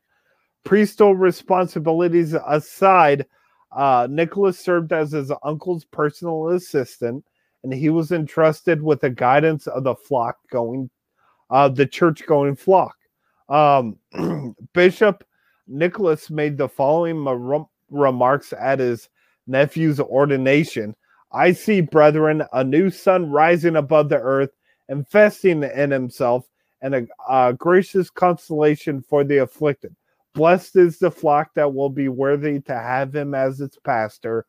Priesthood 0.65 1.19
responsibilities 1.19 2.35
aside, 2.47 3.27
uh, 3.73 4.07
Nicholas 4.11 4.59
served 4.59 4.93
as 4.93 5.13
his 5.13 5.31
uncle's 5.43 5.85
personal 5.85 6.49
assistant 6.51 7.25
and 7.65 7.73
he 7.73 7.89
was 7.89 8.13
entrusted 8.13 8.83
with 8.83 9.01
the 9.01 9.11
guidance 9.11 9.67
of 9.67 9.85
the 9.85 9.95
flock 9.95 10.37
going, 10.51 10.91
uh, 11.51 11.69
the 11.69 11.87
church 11.87 12.25
going 12.27 12.55
flock. 12.55 12.97
Um, 13.49 13.97
Bishop 14.75 15.25
Nicholas 15.67 16.31
made 16.31 16.59
the 16.59 16.69
following 16.69 17.19
mar- 17.19 17.67
remarks 17.91 18.53
at 18.53 18.79
his 18.79 19.09
nephew's 19.47 19.99
ordination. 19.99 20.95
I 21.33 21.53
see, 21.53 21.81
brethren, 21.81 22.45
a 22.53 22.63
new 22.63 22.91
sun 22.91 23.31
rising 23.31 23.77
above 23.77 24.09
the 24.11 24.21
earth, 24.21 24.51
infesting 24.89 25.63
in 25.63 25.91
himself, 25.91 26.47
and 26.83 26.95
a, 26.95 27.07
a 27.29 27.55
gracious 27.55 28.11
consolation 28.11 29.03
for 29.03 29.25
the 29.25 29.39
afflicted. 29.39 29.97
Blessed 30.35 30.77
is 30.77 30.99
the 30.99 31.11
flock 31.11 31.55
that 31.55 31.73
will 31.73 31.91
be 31.91 32.09
worthy 32.09 32.61
to 32.61 32.75
have 32.75 33.15
him 33.15 33.35
as 33.35 33.61
its 33.61 33.79
pastor, 33.79 34.47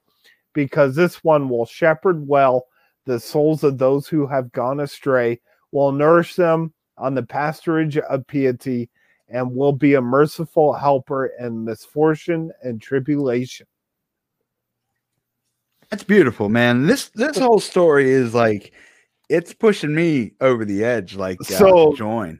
because 0.53 0.95
this 0.95 1.23
one 1.23 1.47
will 1.47 1.65
shepherd 1.65 2.27
well 2.27 2.65
the 3.05 3.19
souls 3.19 3.63
of 3.63 3.77
those 3.77 4.07
who 4.07 4.25
have 4.25 4.51
gone 4.51 4.79
astray, 4.79 5.39
will 5.71 5.91
nourish 5.91 6.35
them 6.35 6.73
on 6.97 7.13
the 7.13 7.21
pasturage 7.23 7.97
of 7.97 8.25
piety, 8.25 8.89
and 9.29 9.55
will 9.55 9.73
be 9.73 9.93
a 9.93 10.01
merciful 10.01 10.73
helper 10.73 11.27
in 11.39 11.63
misfortune 11.63 12.51
and 12.63 12.81
tribulation. 12.81 13.67
That's 15.91 16.03
beautiful, 16.03 16.49
man. 16.49 16.87
This 16.87 17.09
this 17.09 17.37
whole 17.37 17.59
story 17.59 18.09
is 18.09 18.33
like 18.33 18.73
it's 19.29 19.53
pushing 19.53 19.93
me 19.93 20.33
over 20.41 20.65
the 20.65 20.83
edge, 20.83 21.15
like 21.15 21.39
uh, 21.41 21.43
So- 21.43 21.91
to 21.91 21.97
join. 21.97 22.39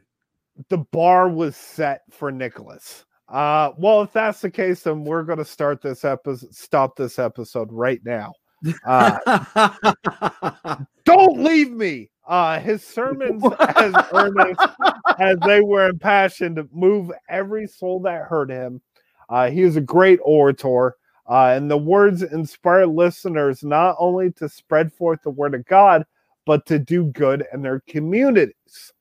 The 0.68 0.78
bar 0.78 1.28
was 1.28 1.54
set 1.54 2.02
for 2.10 2.32
Nicholas. 2.32 3.04
Uh, 3.28 3.72
well, 3.76 4.02
if 4.02 4.12
that's 4.12 4.40
the 4.40 4.50
case, 4.50 4.82
then 4.82 5.04
we're 5.04 5.24
going 5.24 5.38
to 5.38 5.44
start 5.44 5.82
this 5.82 6.04
episode, 6.04 6.54
stop 6.54 6.96
this 6.96 7.18
episode 7.18 7.70
right 7.72 8.00
now. 8.04 8.32
Uh, 8.84 10.76
don't 11.04 11.42
leave 11.42 11.70
me. 11.70 12.10
Uh, 12.26 12.58
his 12.58 12.82
sermons 12.82 13.42
as 13.60 13.94
earnest 14.12 14.60
as 15.18 15.38
they 15.46 15.60
were 15.60 15.88
impassioned 15.88 16.56
to 16.56 16.68
move 16.72 17.10
every 17.28 17.66
soul 17.66 18.00
that 18.00 18.22
heard 18.22 18.50
him. 18.50 18.80
Uh, 19.28 19.50
he 19.50 19.62
is 19.62 19.76
a 19.76 19.80
great 19.80 20.18
orator, 20.22 20.96
uh, 21.28 21.52
and 21.54 21.70
the 21.70 21.76
words 21.76 22.22
inspire 22.22 22.86
listeners 22.86 23.62
not 23.62 23.96
only 23.98 24.30
to 24.32 24.48
spread 24.48 24.92
forth 24.92 25.20
the 25.22 25.30
word 25.30 25.54
of 25.54 25.64
God, 25.66 26.04
but 26.46 26.66
to 26.66 26.78
do 26.78 27.06
good 27.06 27.44
in 27.52 27.62
their 27.62 27.80
communities. 27.88 28.92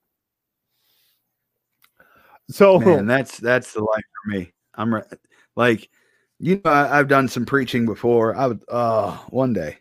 So, 2.49 2.77
Man, 2.79 3.05
that's 3.05 3.39
that's 3.39 3.73
the 3.73 3.81
life 3.81 4.03
for 4.23 4.31
me. 4.31 4.53
I'm 4.75 4.93
re- 4.93 5.01
like, 5.55 5.89
you 6.39 6.61
know, 6.63 6.71
I, 6.71 6.99
I've 6.99 7.07
done 7.07 7.27
some 7.27 7.45
preaching 7.45 7.85
before. 7.85 8.35
I 8.35 8.47
would, 8.47 8.63
uh, 8.69 9.17
one 9.29 9.53
day. 9.53 9.77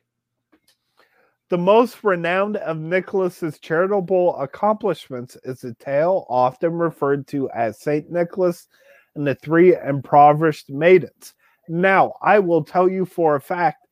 The 1.50 1.58
most 1.58 2.02
renowned 2.02 2.56
of 2.56 2.78
Nicholas's 2.78 3.58
charitable 3.58 4.40
accomplishments 4.40 5.36
is 5.44 5.62
a 5.64 5.74
tale 5.74 6.26
often 6.28 6.72
referred 6.72 7.26
to 7.28 7.50
as 7.50 7.78
Saint 7.78 8.10
Nicholas 8.10 8.66
and 9.14 9.26
the 9.26 9.34
three 9.34 9.76
impoverished 9.76 10.70
maidens. 10.70 11.34
Now, 11.68 12.14
I 12.22 12.38
will 12.38 12.64
tell 12.64 12.88
you 12.88 13.04
for 13.04 13.36
a 13.36 13.40
fact, 13.40 13.86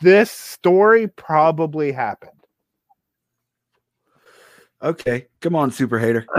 this 0.00 0.30
story 0.30 1.06
probably 1.08 1.92
happened. 1.92 2.32
Okay, 4.82 5.26
come 5.40 5.54
on, 5.54 5.70
super 5.70 5.98
hater. 5.98 6.26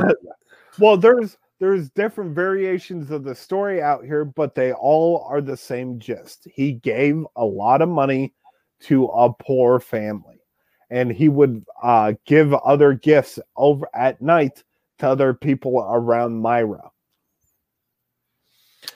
Well, 0.80 0.98
there's 0.98 1.38
there's 1.60 1.90
different 1.92 2.36
variations 2.36 3.12
of 3.12 3.24
the 3.24 3.34
story 3.34 3.82
out 3.82 4.04
here, 4.04 4.26
but 4.26 4.56
they 4.56 4.74
all 4.74 5.26
are 5.30 5.42
the 5.42 5.56
same 5.58 6.00
gist. 6.00 6.48
He 6.54 6.74
gave 6.74 7.24
a 7.38 7.46
lot 7.46 7.82
of 7.82 7.88
money 7.90 8.34
to 8.82 9.06
a 9.06 9.32
poor 9.34 9.80
family, 9.80 10.42
and 10.90 11.12
he 11.12 11.30
would 11.30 11.64
uh, 11.82 12.14
give 12.26 12.54
other 12.54 12.94
gifts 12.94 13.40
over 13.56 13.88
at 13.96 14.22
night 14.22 14.64
to 15.00 15.08
other 15.08 15.34
people 15.34 15.80
around 15.80 16.42
Myra. 16.42 16.92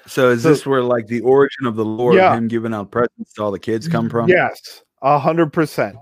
So 0.06 0.30
is 0.32 0.44
So- 0.44 0.50
this 0.50 0.66
where 0.66 0.84
like 0.84 1.08
the 1.08 1.22
origin 1.22 1.66
of 1.66 1.76
the 1.78 1.86
Lord, 1.86 2.16
Yeah. 2.16 2.36
him 2.36 2.48
giving 2.50 2.74
out 2.74 2.92
presents 2.92 3.34
to 3.34 3.44
all 3.44 3.52
the 3.52 3.60
kids, 3.60 3.88
come 3.88 4.10
from? 4.10 4.28
Yes, 4.28 4.84
a 5.02 5.18
hundred 5.18 5.54
percent. 5.54 5.96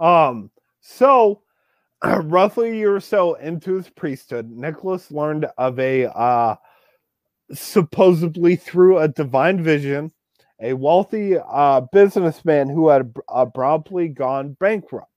Um, 0.00 0.50
so 0.80 1.42
roughly 2.04 2.70
a 2.70 2.74
year 2.74 2.96
or 2.96 3.00
so 3.00 3.34
into 3.34 3.74
his 3.74 3.88
priesthood, 3.90 4.50
Nicholas 4.50 5.10
learned 5.10 5.46
of 5.58 5.78
a 5.78 6.06
uh 6.06 6.56
supposedly 7.52 8.56
through 8.56 8.98
a 8.98 9.08
divine 9.08 9.62
vision, 9.62 10.10
a 10.60 10.72
wealthy 10.72 11.36
uh 11.38 11.80
businessman 11.92 12.68
who 12.68 12.88
had 12.88 13.14
abruptly 13.28 14.08
gone 14.08 14.56
bankrupt. 14.60 15.08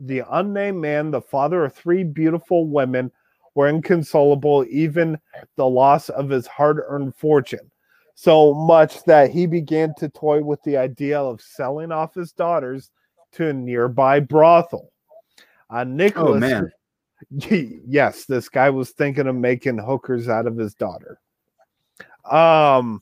The 0.00 0.22
unnamed 0.30 0.80
man, 0.80 1.10
the 1.10 1.20
father 1.20 1.64
of 1.64 1.74
three 1.74 2.04
beautiful 2.04 2.66
women, 2.66 3.10
were 3.54 3.68
inconsolable, 3.68 4.64
even 4.68 5.18
the 5.56 5.66
loss 5.68 6.08
of 6.08 6.28
his 6.28 6.46
hard-earned 6.46 7.14
fortune 7.14 7.70
so 8.14 8.54
much 8.54 9.02
that 9.04 9.30
he 9.30 9.46
began 9.46 9.94
to 9.96 10.08
toy 10.08 10.42
with 10.42 10.62
the 10.62 10.76
idea 10.76 11.18
of 11.18 11.40
selling 11.40 11.90
off 11.90 12.14
his 12.14 12.32
daughters 12.32 12.90
to 13.32 13.48
a 13.48 13.52
nearby 13.52 14.20
brothel. 14.20 14.91
Uh, 15.72 15.84
Nicholas, 15.84 16.36
Oh 16.36 16.38
man, 16.38 16.70
yes, 17.86 18.26
this 18.26 18.48
guy 18.48 18.68
was 18.68 18.90
thinking 18.90 19.26
of 19.26 19.34
making 19.34 19.78
hookers 19.78 20.28
out 20.28 20.46
of 20.46 20.56
his 20.56 20.74
daughter. 20.74 21.18
Um, 22.30 23.00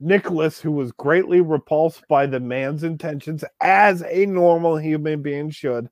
Nicholas, 0.00 0.60
who 0.60 0.72
was 0.72 0.92
greatly 0.92 1.40
repulsed 1.40 2.02
by 2.08 2.26
the 2.26 2.40
man's 2.40 2.82
intentions, 2.82 3.44
as 3.60 4.02
a 4.02 4.26
normal 4.26 4.76
human 4.76 5.22
being 5.22 5.50
should, 5.50 5.88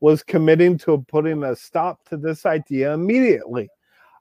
was 0.00 0.22
committing 0.22 0.76
to 0.78 1.04
putting 1.08 1.44
a 1.44 1.54
stop 1.54 2.06
to 2.08 2.16
this 2.16 2.44
idea 2.44 2.92
immediately. 2.92 3.68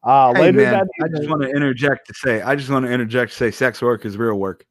Uh, 0.04 0.34
hey 0.36 0.41
later 0.41 0.58
man, 0.60 0.74
that 0.74 0.88
I 1.04 1.18
just 1.18 1.30
want 1.30 1.41
to 1.41 1.49
interject 1.49 2.08
to 2.08 2.14
say, 2.14 2.41
I 2.41 2.56
just 2.56 2.70
want 2.70 2.86
to 2.86 2.91
interject 2.91 3.32
to 3.32 3.38
say, 3.38 3.51
sex 3.51 3.82
work 3.82 4.06
is 4.06 4.18
real 4.18 4.36
work. 4.36 4.66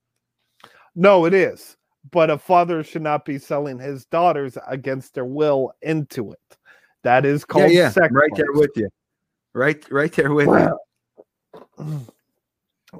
No, 0.94 1.24
it 1.24 1.34
is. 1.34 1.76
But 2.10 2.30
a 2.30 2.38
father 2.38 2.82
should 2.82 3.02
not 3.02 3.24
be 3.24 3.38
selling 3.38 3.78
his 3.78 4.04
daughters 4.06 4.58
against 4.66 5.14
their 5.14 5.24
will 5.24 5.72
into 5.82 6.32
it. 6.32 6.56
That 7.02 7.24
is 7.24 7.44
called 7.44 7.72
yeah, 7.72 7.90
sex 7.90 8.12
right 8.12 8.30
there 8.34 8.52
with 8.52 8.70
you, 8.76 8.88
right, 9.54 9.84
right 9.90 10.12
there 10.12 10.32
with 10.32 10.48
you. 11.78 12.00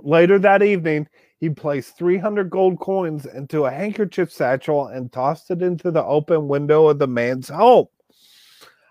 Later 0.03 0.39
that 0.39 0.63
evening, 0.63 1.09
he 1.39 1.51
placed 1.51 1.99
300 1.99 2.51
gold 2.51 2.79
coins 2.79 3.27
into 3.27 3.65
a 3.65 3.71
handkerchief 3.71 4.33
satchel 4.33 4.87
and 4.87 5.11
tossed 5.13 5.51
it 5.51 5.63
into 5.63 5.91
the 5.91 6.05
open 6.05 6.49
window 6.49 6.89
of 6.89 6.99
the 6.99 7.07
man's 7.09 7.49
home. 7.49 7.87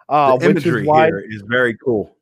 Uh, 0.10 0.38
the 0.38 0.54
which 0.54 0.66
is 0.66 0.86
why, 0.86 1.08
here 1.08 1.26
is 1.26 1.42
very 1.48 1.78
cool. 1.78 2.14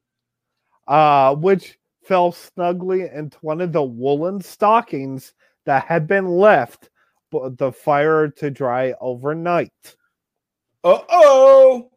uh, 0.88 1.36
which 1.36 1.80
fell 2.04 2.32
snugly 2.32 3.02
into 3.02 3.38
one 3.42 3.62
of 3.62 3.72
the 3.72 3.82
woolen 3.84 4.40
stockings 4.40 5.34
that 5.66 5.86
had 5.86 6.08
been 6.08 6.28
left 6.28 6.90
the 7.32 7.72
fire 7.72 8.28
to 8.28 8.50
dry 8.50 8.94
overnight. 9.00 9.96
Uh 10.84 11.00
oh. 11.10 11.92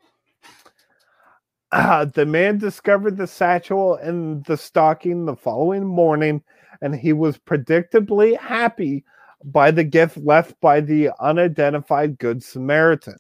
Uh, 1.70 2.04
the 2.04 2.26
man 2.26 2.58
discovered 2.58 3.16
the 3.16 3.26
satchel 3.26 3.96
and 3.96 4.44
the 4.44 4.56
stocking 4.56 5.24
the 5.24 5.34
following 5.34 5.86
morning, 5.86 6.42
and 6.82 6.94
he 6.94 7.14
was 7.14 7.38
predictably 7.38 8.36
happy 8.38 9.04
by 9.44 9.70
the 9.70 9.84
gift 9.84 10.18
left 10.18 10.60
by 10.60 10.80
the 10.80 11.10
unidentified 11.18 12.18
Good 12.18 12.42
Samaritan. 12.42 13.16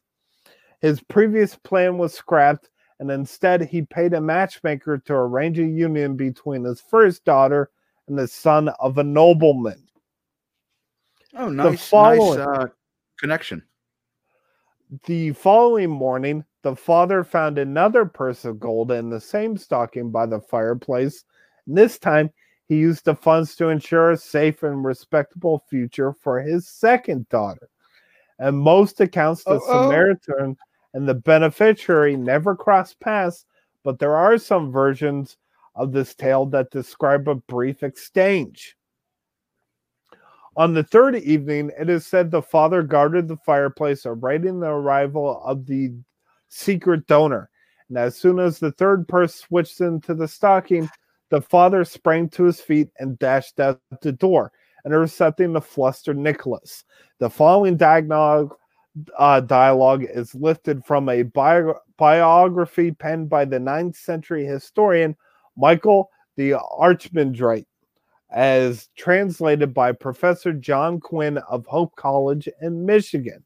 His 0.80 1.00
previous 1.00 1.56
plan 1.56 1.96
was 1.96 2.12
scrapped, 2.12 2.68
and 3.00 3.10
instead 3.10 3.62
he 3.62 3.82
paid 3.82 4.12
a 4.12 4.20
matchmaker 4.20 4.98
to 4.98 5.14
arrange 5.14 5.58
a 5.58 5.64
union 5.64 6.16
between 6.16 6.64
his 6.64 6.80
first 6.80 7.24
daughter 7.24 7.70
and 8.08 8.18
the 8.18 8.28
son 8.28 8.68
of 8.80 8.98
a 8.98 9.04
nobleman. 9.04 9.82
Oh, 11.34 11.48
nice, 11.48 11.88
following- 11.88 12.38
nice 12.38 12.46
uh, 12.46 12.66
connection. 13.18 13.62
The 15.06 15.32
following 15.32 15.90
morning, 15.90 16.44
the 16.62 16.76
father 16.76 17.24
found 17.24 17.58
another 17.58 18.04
purse 18.04 18.44
of 18.44 18.60
gold 18.60 18.92
in 18.92 19.08
the 19.08 19.20
same 19.20 19.56
stocking 19.56 20.10
by 20.10 20.26
the 20.26 20.40
fireplace. 20.40 21.24
And 21.66 21.76
this 21.76 21.98
time, 21.98 22.30
he 22.68 22.76
used 22.76 23.04
the 23.06 23.14
funds 23.14 23.56
to 23.56 23.68
ensure 23.68 24.10
a 24.10 24.16
safe 24.16 24.62
and 24.62 24.84
respectable 24.84 25.64
future 25.70 26.12
for 26.12 26.40
his 26.40 26.68
second 26.68 27.28
daughter. 27.30 27.68
And 28.38 28.56
most 28.58 29.00
accounts, 29.00 29.44
the 29.44 29.52
Uh-oh. 29.52 29.66
Samaritan 29.88 30.56
and 30.94 31.08
the 31.08 31.14
beneficiary 31.14 32.16
never 32.16 32.54
crossed 32.54 33.00
paths, 33.00 33.46
but 33.84 33.98
there 33.98 34.16
are 34.16 34.36
some 34.36 34.70
versions 34.70 35.38
of 35.74 35.92
this 35.92 36.14
tale 36.14 36.44
that 36.46 36.70
describe 36.70 37.28
a 37.28 37.34
brief 37.34 37.82
exchange. 37.82 38.76
On 40.56 40.74
the 40.74 40.82
third 40.82 41.16
evening, 41.16 41.70
it 41.78 41.88
is 41.88 42.06
said 42.06 42.30
the 42.30 42.42
father 42.42 42.82
guarded 42.82 43.26
the 43.26 43.38
fireplace, 43.38 44.04
awaiting 44.04 44.60
the 44.60 44.68
arrival 44.68 45.42
of 45.44 45.66
the 45.66 45.92
secret 46.48 47.06
donor. 47.06 47.48
And 47.88 47.96
as 47.96 48.16
soon 48.16 48.38
as 48.38 48.58
the 48.58 48.72
third 48.72 49.08
purse 49.08 49.34
switched 49.34 49.80
into 49.80 50.14
the 50.14 50.28
stocking, 50.28 50.90
the 51.30 51.40
father 51.40 51.84
sprang 51.84 52.28
to 52.30 52.44
his 52.44 52.60
feet 52.60 52.88
and 52.98 53.18
dashed 53.18 53.60
out 53.60 53.80
the 54.02 54.12
door. 54.12 54.52
intercepting 54.84 55.52
the 55.52 55.60
flustered 55.60 56.18
Nicholas. 56.18 56.84
The 57.20 57.30
following 57.30 57.76
dialogue, 57.76 58.52
uh, 59.16 59.40
dialogue 59.40 60.04
is 60.04 60.34
lifted 60.34 60.84
from 60.84 61.08
a 61.08 61.22
bio- 61.22 61.78
biography 61.96 62.90
penned 62.90 63.28
by 63.30 63.44
the 63.44 63.58
9th 63.60 63.94
century 63.94 64.44
historian 64.44 65.16
Michael 65.56 66.10
the 66.36 66.52
Archimandrite, 66.52 67.66
as 68.32 68.88
translated 68.96 69.74
by 69.74 69.92
Professor 69.92 70.52
John 70.52 71.00
Quinn 71.00 71.38
of 71.38 71.66
Hope 71.66 71.94
College 71.96 72.48
in 72.60 72.84
Michigan. 72.86 73.44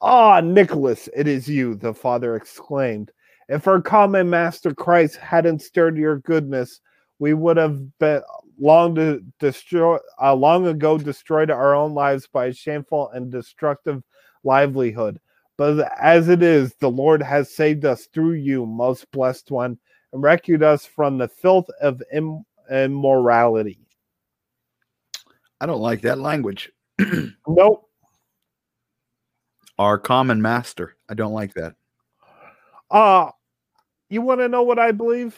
Ah, 0.00 0.40
Nicholas, 0.40 1.08
it 1.14 1.26
is 1.26 1.48
you, 1.48 1.74
the 1.74 1.94
father 1.94 2.36
exclaimed. 2.36 3.10
If 3.48 3.68
our 3.68 3.80
common 3.80 4.28
master 4.28 4.74
Christ 4.74 5.16
hadn't 5.16 5.62
stirred 5.62 5.96
your 5.96 6.18
goodness, 6.18 6.80
we 7.18 7.32
would 7.32 7.56
have 7.56 7.98
been 7.98 8.22
long 8.58 8.94
to 8.94 9.22
destroy 9.38 9.98
uh, 10.20 10.34
long 10.34 10.66
ago 10.66 10.98
destroyed 10.98 11.50
our 11.50 11.74
own 11.74 11.94
lives 11.94 12.26
by 12.26 12.46
a 12.46 12.52
shameful 12.52 13.10
and 13.10 13.30
destructive 13.30 14.02
livelihood. 14.44 15.20
But 15.56 15.90
as 15.98 16.28
it 16.28 16.42
is, 16.42 16.74
the 16.74 16.90
Lord 16.90 17.22
has 17.22 17.54
saved 17.54 17.84
us 17.84 18.06
through 18.12 18.34
you, 18.34 18.66
most 18.66 19.10
blessed 19.10 19.50
one, 19.50 19.78
and 20.12 20.22
rescued 20.22 20.62
us 20.62 20.84
from 20.84 21.16
the 21.16 21.28
filth 21.28 21.68
of 21.80 22.02
Im- 22.12 22.44
immorality. 22.70 23.78
I 25.60 25.66
don't 25.66 25.80
like 25.80 26.02
that 26.02 26.18
language. 26.18 26.70
Nope. 27.48 27.88
Our 29.78 29.98
common 29.98 30.40
master. 30.42 30.96
I 31.08 31.14
don't 31.14 31.32
like 31.32 31.54
that. 31.54 31.74
Uh 32.90 33.30
you 34.08 34.22
want 34.22 34.40
to 34.40 34.48
know 34.48 34.62
what 34.62 34.78
I 34.78 34.92
believe? 34.92 35.36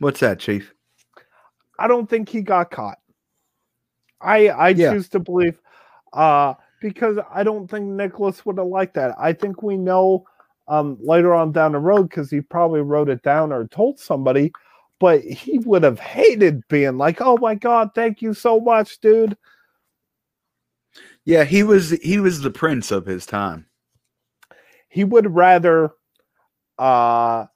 What's 0.00 0.20
that, 0.20 0.38
Chief? 0.38 0.72
I 1.78 1.88
don't 1.88 2.08
think 2.08 2.28
he 2.28 2.42
got 2.42 2.70
caught. 2.70 2.98
I 4.20 4.50
I 4.50 4.68
Yeah. 4.70 4.92
choose 4.92 5.08
to 5.10 5.18
believe 5.20 5.58
uh 6.12 6.54
because 6.80 7.18
I 7.32 7.42
don't 7.42 7.68
think 7.70 7.86
Nicholas 7.86 8.44
would 8.46 8.58
have 8.58 8.66
liked 8.66 8.94
that. 8.94 9.14
I 9.18 9.32
think 9.32 9.62
we 9.62 9.76
know 9.76 10.24
um 10.68 10.98
later 11.00 11.34
on 11.34 11.52
down 11.52 11.72
the 11.72 11.78
road 11.78 12.08
because 12.08 12.30
he 12.30 12.40
probably 12.40 12.80
wrote 12.80 13.08
it 13.08 13.22
down 13.22 13.52
or 13.52 13.66
told 13.68 13.98
somebody, 13.98 14.52
but 15.00 15.22
he 15.22 15.58
would 15.60 15.82
have 15.82 15.98
hated 15.98 16.62
being 16.68 16.96
like, 16.98 17.20
"Oh 17.20 17.36
my 17.38 17.56
god, 17.56 17.90
thank 17.94 18.22
you 18.22 18.32
so 18.34 18.60
much, 18.60 19.00
dude." 19.00 19.36
Yeah, 21.24 21.44
he 21.44 21.62
was 21.64 21.90
he 21.90 22.20
was 22.20 22.40
the 22.40 22.50
prince 22.50 22.90
of 22.92 23.06
his 23.06 23.26
time. 23.26 23.66
He 24.88 25.02
would 25.04 25.34
rather 25.34 25.90
uh 26.78 27.46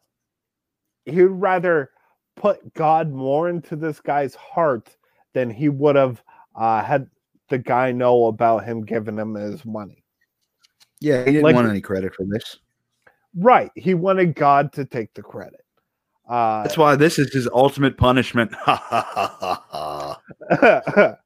he 1.05 1.23
would 1.23 1.41
rather 1.41 1.91
put 2.37 2.75
God 2.75 3.11
more 3.13 3.49
into 3.49 3.77
this 3.77 4.01
guy's 4.01 4.35
heart 4.35 4.97
than 5.33 5.51
he 5.51 5.69
would 5.69 5.97
have 5.97 6.23
uh 6.57 6.83
had 6.83 7.09
the 7.49 7.59
guy 7.59 7.93
know 7.93 8.27
about 8.27 8.65
him 8.65 8.85
giving 8.85 9.19
him 9.19 9.35
his 9.35 9.65
money. 9.65 10.03
Yeah, 11.01 11.19
he 11.25 11.33
didn't 11.33 11.43
Like- 11.45 11.55
want 11.55 11.69
any 11.69 11.81
credit 11.81 12.15
for 12.15 12.25
this. 12.25 12.59
Right. 13.37 13.71
He 13.75 13.95
wanted 13.95 14.37
God 14.37 14.73
to 14.75 14.85
take 14.85 15.13
the 15.15 15.23
credit. 15.23 15.64
Uh, 16.29 16.63
That's 16.63 16.79
why 16.79 16.97
this 16.97 17.19
is 17.19 17.33
his 17.33 17.49
ultimate 17.53 17.99
punishment. 17.99 18.53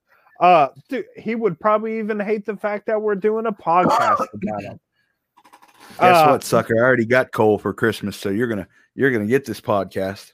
Uh, 0.40 0.68
dude, 0.88 1.06
he 1.16 1.34
would 1.34 1.58
probably 1.58 1.98
even 1.98 2.20
hate 2.20 2.46
the 2.46 2.56
fact 2.56 2.86
that 2.86 3.00
we're 3.00 3.14
doing 3.14 3.46
a 3.46 3.52
podcast 3.52 4.24
about 4.34 4.62
him. 4.62 4.80
Guess 5.98 6.16
Uh, 6.16 6.28
what, 6.30 6.44
sucker? 6.44 6.76
I 6.76 6.86
already 6.86 7.06
got 7.06 7.32
coal 7.32 7.58
for 7.58 7.74
Christmas, 7.74 8.16
so 8.16 8.28
you're 8.28 8.46
gonna 8.46 8.68
you're 8.94 9.10
gonna 9.10 9.26
get 9.26 9.44
this 9.44 9.60
podcast. 9.60 10.32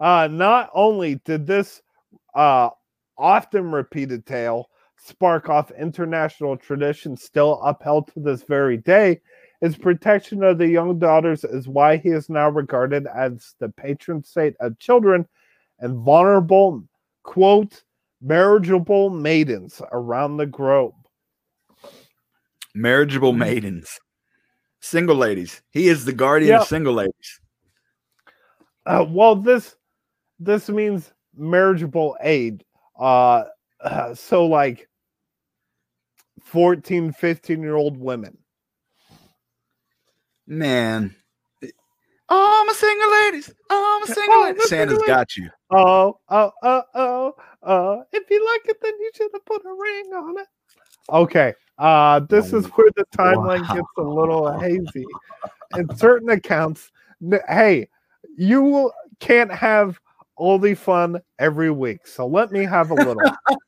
Uh, 0.00 0.28
not 0.30 0.70
only 0.74 1.16
did 1.24 1.46
this 1.46 1.80
uh, 2.34 2.68
often 3.16 3.70
repeated 3.70 4.26
tale 4.26 4.68
spark 4.98 5.48
off 5.48 5.70
international 5.70 6.56
tradition 6.56 7.16
still 7.16 7.60
upheld 7.62 8.12
to 8.12 8.20
this 8.20 8.42
very 8.42 8.76
day, 8.76 9.20
his 9.64 9.76
protection 9.78 10.42
of 10.44 10.58
the 10.58 10.68
young 10.68 10.98
daughters 10.98 11.42
is 11.42 11.66
why 11.66 11.96
he 11.96 12.10
is 12.10 12.28
now 12.28 12.50
regarded 12.50 13.06
as 13.06 13.54
the 13.60 13.70
patron 13.70 14.22
saint 14.22 14.54
of 14.60 14.78
children 14.78 15.26
and 15.78 15.96
vulnerable, 16.04 16.84
quote, 17.22 17.82
marriageable 18.20 19.08
maidens 19.08 19.80
around 19.90 20.36
the 20.36 20.44
globe. 20.44 20.92
Marriageable 22.74 23.32
Mm. 23.32 23.38
maidens, 23.38 23.98
single 24.80 25.16
ladies. 25.16 25.62
He 25.70 25.88
is 25.88 26.04
the 26.04 26.12
guardian 26.12 26.52
Yep. 26.52 26.60
of 26.60 26.68
single 26.68 26.92
ladies. 26.92 27.40
Uh, 28.84 29.06
well, 29.08 29.34
this 29.34 29.76
this 30.38 30.68
means 30.68 31.10
marriageable 31.34 32.18
aid. 32.20 32.66
Uh, 32.98 33.44
uh, 33.80 34.14
so 34.14 34.44
like 34.44 34.90
14, 36.42 37.12
15 37.12 37.62
year 37.62 37.76
old 37.76 37.96
women. 37.96 38.36
Man. 40.46 41.14
I'm 42.28 42.68
a 42.68 42.74
single 42.74 43.10
ladies. 43.10 43.54
All 43.70 44.00
my 44.00 44.06
single 44.06 44.34
All 44.34 44.44
ladies. 44.44 44.68
Santa's 44.68 44.98
single 44.98 45.06
got 45.06 45.36
you. 45.36 45.50
Oh, 45.70 46.18
oh, 46.28 46.50
oh, 46.62 46.82
oh, 46.94 47.34
oh. 47.62 48.04
If 48.12 48.30
you 48.30 48.44
like 48.52 48.68
it, 48.68 48.78
then 48.82 48.92
you 48.98 49.10
should 49.14 49.30
have 49.32 49.44
put 49.44 49.62
a 49.64 49.68
ring 49.68 50.06
on 50.14 50.38
it. 50.38 50.46
Okay. 51.10 51.54
Uh, 51.78 52.20
this 52.20 52.52
is 52.52 52.66
where 52.66 52.90
the 52.96 53.04
timeline 53.16 53.68
Wow. 53.68 53.74
gets 53.74 53.88
a 53.98 54.02
little 54.02 54.58
hazy. 54.58 55.04
In 55.76 55.94
certain 55.96 56.30
accounts, 56.30 56.90
hey, 57.48 57.88
you 58.36 58.90
can't 59.20 59.52
have 59.52 59.98
all 60.36 60.58
the 60.58 60.74
fun 60.74 61.20
every 61.38 61.70
week. 61.70 62.06
So 62.06 62.26
let 62.26 62.50
me 62.50 62.64
have 62.64 62.90
a 62.90 62.94
little. 62.94 63.22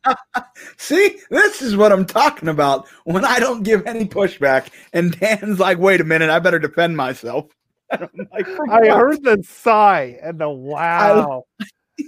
See, 0.77 1.19
this 1.31 1.63
is 1.63 1.77
what 1.77 1.93
I'm 1.93 2.07
talking 2.07 2.49
about 2.49 2.89
when 3.05 3.25
I 3.25 3.39
don't 3.39 3.63
give 3.63 3.87
any 3.87 4.07
pushback, 4.07 4.69
and 4.93 5.19
Dan's 5.19 5.59
like, 5.59 5.79
"Wait 5.79 6.01
a 6.01 6.05
minute, 6.05 6.31
I 6.31 6.39
better 6.39 6.59
defend 6.59 6.97
myself." 6.97 7.47
Like, 8.33 8.49
I 8.69 8.89
heard 8.89 9.23
the 9.23 9.43
sigh 9.49 10.19
and 10.21 10.41
the 10.41 10.51
wow, 10.51 11.45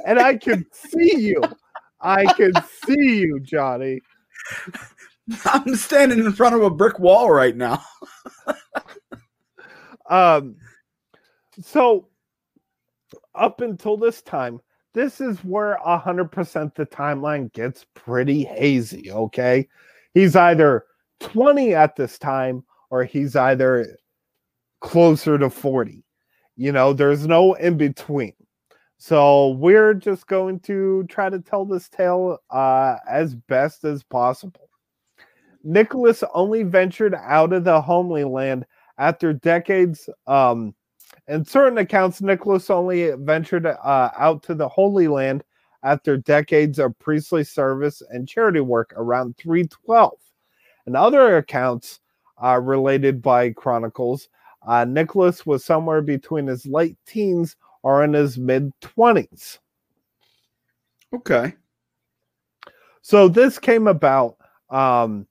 and 0.04 0.18
I 0.18 0.36
can 0.36 0.66
see 0.72 1.18
you. 1.18 1.40
I 2.00 2.24
can 2.34 2.52
see 2.84 3.20
you, 3.20 3.38
Johnny. 3.40 4.00
I'm 5.44 5.76
standing 5.76 6.18
in 6.18 6.32
front 6.32 6.56
of 6.56 6.62
a 6.62 6.70
brick 6.70 6.98
wall 6.98 7.30
right 7.30 7.56
now. 7.56 7.82
Um, 10.10 10.56
so 11.60 12.08
up 13.38 13.60
until 13.60 13.96
this 13.96 14.22
time, 14.22 14.60
this 14.94 15.20
is 15.20 15.38
where 15.44 15.78
a 15.84 15.96
hundred 15.96 16.32
percent 16.32 16.74
the 16.74 16.86
timeline 16.86 17.52
gets 17.52 17.86
pretty 17.94 18.44
hazy. 18.44 19.10
Okay, 19.10 19.68
he's 20.14 20.34
either 20.36 20.84
twenty 21.20 21.74
at 21.74 21.96
this 21.96 22.18
time, 22.18 22.64
or 22.90 23.04
he's 23.04 23.36
either 23.36 23.96
closer 24.80 25.38
to 25.38 25.50
forty. 25.50 26.04
You 26.56 26.72
know, 26.72 26.92
there's 26.92 27.26
no 27.26 27.54
in 27.54 27.76
between. 27.76 28.32
So 28.96 29.50
we're 29.50 29.94
just 29.94 30.26
going 30.26 30.58
to 30.60 31.06
try 31.08 31.30
to 31.30 31.38
tell 31.38 31.64
this 31.64 31.88
tale 31.88 32.38
uh, 32.50 32.96
as 33.08 33.36
best 33.36 33.84
as 33.84 34.02
possible. 34.02 34.68
Nicholas 35.62 36.24
only 36.34 36.64
ventured 36.64 37.14
out 37.14 37.52
of 37.52 37.62
the 37.62 37.80
homely 37.80 38.24
land 38.24 38.66
after 38.98 39.32
decades. 39.32 40.08
Um, 40.26 40.74
in 41.28 41.44
certain 41.44 41.78
accounts, 41.78 42.22
Nicholas 42.22 42.70
only 42.70 43.10
ventured 43.12 43.66
uh, 43.66 44.10
out 44.16 44.42
to 44.44 44.54
the 44.54 44.68
Holy 44.68 45.08
Land 45.08 45.44
after 45.82 46.16
decades 46.16 46.78
of 46.78 46.98
priestly 46.98 47.44
service 47.44 48.02
and 48.10 48.26
charity 48.26 48.60
work 48.60 48.92
around 48.96 49.36
312. 49.36 50.12
In 50.86 50.96
other 50.96 51.36
accounts 51.36 52.00
uh, 52.42 52.58
related 52.58 53.20
by 53.20 53.50
chronicles, 53.50 54.28
uh, 54.66 54.84
Nicholas 54.86 55.44
was 55.44 55.64
somewhere 55.64 56.00
between 56.00 56.46
his 56.46 56.66
late 56.66 56.96
teens 57.06 57.56
or 57.82 58.02
in 58.02 58.14
his 58.14 58.38
mid 58.38 58.72
20s. 58.80 59.58
Okay. 61.14 61.54
So 63.02 63.28
this 63.28 63.58
came 63.58 63.86
about. 63.86 64.36
Um, 64.70 65.26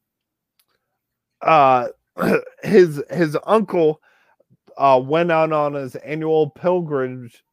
uh, 1.41 1.89
his 2.63 3.03
his 3.11 3.37
uncle 3.45 4.01
uh, 4.77 5.01
went 5.03 5.31
out 5.31 5.51
on 5.51 5.73
his 5.73 5.95
annual 5.97 6.49
pilgrimage 6.49 7.43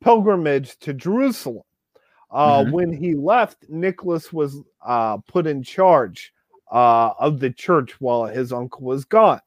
pilgrimage 0.00 0.78
to 0.78 0.92
Jerusalem. 0.92 1.62
Uh, 2.30 2.60
Mhm. 2.62 2.72
When 2.72 2.92
he 2.92 3.14
left, 3.14 3.68
Nicholas 3.68 4.32
was 4.32 4.60
uh, 4.84 5.18
put 5.18 5.46
in 5.46 5.62
charge 5.62 6.32
uh, 6.70 7.12
of 7.18 7.40
the 7.40 7.50
church 7.50 8.00
while 8.00 8.26
his 8.26 8.52
uncle 8.52 8.82
was 8.82 9.04
gone. 9.04 9.40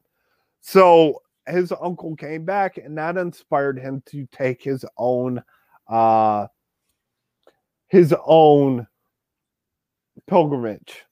So 0.60 1.22
his 1.46 1.72
uncle 1.80 2.16
came 2.16 2.44
back, 2.44 2.78
and 2.78 2.96
that 2.98 3.16
inspired 3.16 3.78
him 3.78 4.02
to 4.06 4.26
take 4.26 4.62
his 4.62 4.84
own 4.96 5.42
uh, 5.86 6.48
his 7.88 8.14
own 8.26 8.86
pilgrimage. 10.26 11.04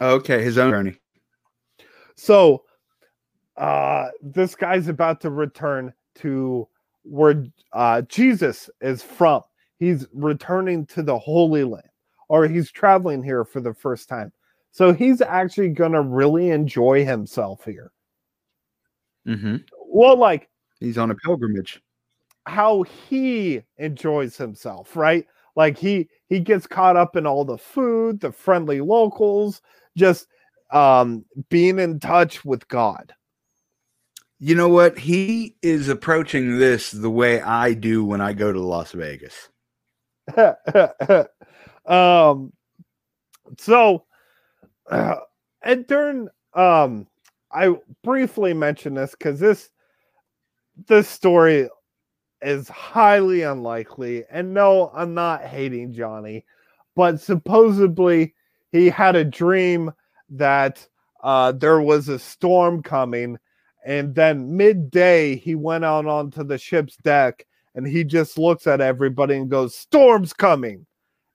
Okay, 0.00 0.42
his 0.42 0.56
own 0.58 0.70
journey. 0.70 0.96
So 2.16 2.64
uh 3.56 4.08
this 4.22 4.54
guy's 4.54 4.88
about 4.88 5.20
to 5.22 5.30
return 5.30 5.92
to 6.16 6.68
where 7.04 7.44
uh 7.72 8.02
Jesus 8.02 8.70
is 8.80 9.02
from. 9.02 9.42
He's 9.78 10.06
returning 10.12 10.86
to 10.86 11.02
the 11.02 11.18
Holy 11.18 11.64
Land. 11.64 11.84
or 12.28 12.46
he's 12.46 12.70
traveling 12.70 13.22
here 13.22 13.44
for 13.44 13.60
the 13.60 13.74
first 13.74 14.08
time. 14.08 14.32
So 14.72 14.92
he's 14.92 15.20
actually 15.20 15.70
going 15.70 15.92
to 15.92 16.02
really 16.02 16.50
enjoy 16.50 17.04
himself 17.04 17.64
here. 17.64 17.92
Mm-hmm. 19.26 19.56
Well, 19.86 20.16
like 20.16 20.48
He's 20.80 20.98
on 20.98 21.10
a 21.10 21.14
pilgrimage. 21.14 21.80
how 22.46 22.82
he 22.82 23.62
enjoys 23.78 24.36
himself, 24.36 24.96
right? 24.96 25.26
Like 25.56 25.76
he 25.78 26.08
he 26.28 26.40
gets 26.40 26.66
caught 26.66 26.96
up 26.96 27.16
in 27.16 27.26
all 27.26 27.44
the 27.44 27.58
food, 27.58 28.20
the 28.20 28.32
friendly 28.32 28.80
locals, 28.80 29.60
just 29.96 30.26
um 30.70 31.24
being 31.50 31.78
in 31.78 32.00
touch 32.00 32.44
with 32.44 32.66
God. 32.68 33.12
You 34.40 34.54
know 34.54 34.68
what? 34.68 34.98
He 34.98 35.56
is 35.62 35.88
approaching 35.88 36.58
this 36.58 36.90
the 36.90 37.10
way 37.10 37.42
I 37.42 37.74
do 37.74 38.04
when 38.04 38.22
I 38.22 38.32
go 38.32 38.50
to 38.52 38.60
Las 38.60 38.92
Vegas. 38.92 39.50
um 41.86 42.52
so 43.58 44.04
uh, 44.90 45.16
and 45.62 45.86
during 45.86 46.28
um 46.54 47.06
i 47.52 47.74
briefly 48.04 48.54
mentioned 48.54 48.96
this 48.96 49.12
because 49.12 49.40
this 49.40 49.70
this 50.86 51.08
story 51.08 51.68
is 52.42 52.68
highly 52.68 53.42
unlikely 53.42 54.24
and 54.30 54.54
no 54.54 54.90
i'm 54.94 55.14
not 55.14 55.42
hating 55.42 55.92
johnny 55.92 56.44
but 56.94 57.20
supposedly 57.20 58.34
he 58.72 58.88
had 58.88 59.16
a 59.16 59.24
dream 59.24 59.90
that 60.28 60.86
uh 61.22 61.50
there 61.52 61.80
was 61.80 62.08
a 62.08 62.18
storm 62.18 62.82
coming 62.82 63.38
and 63.84 64.14
then 64.14 64.56
midday 64.56 65.36
he 65.36 65.54
went 65.54 65.84
out 65.84 66.06
onto 66.06 66.44
the 66.44 66.58
ship's 66.58 66.96
deck 66.98 67.46
and 67.74 67.86
he 67.86 68.04
just 68.04 68.38
looks 68.38 68.66
at 68.66 68.80
everybody 68.80 69.36
and 69.36 69.50
goes 69.50 69.74
storm's 69.74 70.32
coming 70.32 70.86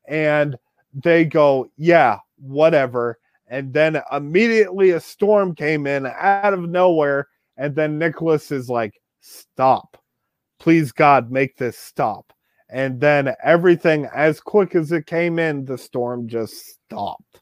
and 0.07 0.57
they 0.93 1.25
go, 1.25 1.69
yeah, 1.77 2.19
whatever. 2.37 3.19
And 3.47 3.73
then 3.73 4.01
immediately 4.11 4.91
a 4.91 4.99
storm 4.99 5.55
came 5.55 5.87
in 5.87 6.05
out 6.05 6.53
of 6.53 6.69
nowhere. 6.69 7.27
And 7.57 7.75
then 7.75 7.97
Nicholas 7.97 8.51
is 8.51 8.69
like, 8.69 8.99
stop. 9.19 9.97
Please, 10.59 10.91
God, 10.91 11.31
make 11.31 11.57
this 11.57 11.77
stop. 11.77 12.33
And 12.69 12.99
then 12.99 13.35
everything, 13.43 14.07
as 14.13 14.39
quick 14.39 14.73
as 14.75 14.91
it 14.91 15.05
came 15.05 15.37
in, 15.37 15.65
the 15.65 15.77
storm 15.77 16.27
just 16.27 16.65
stopped. 16.65 17.41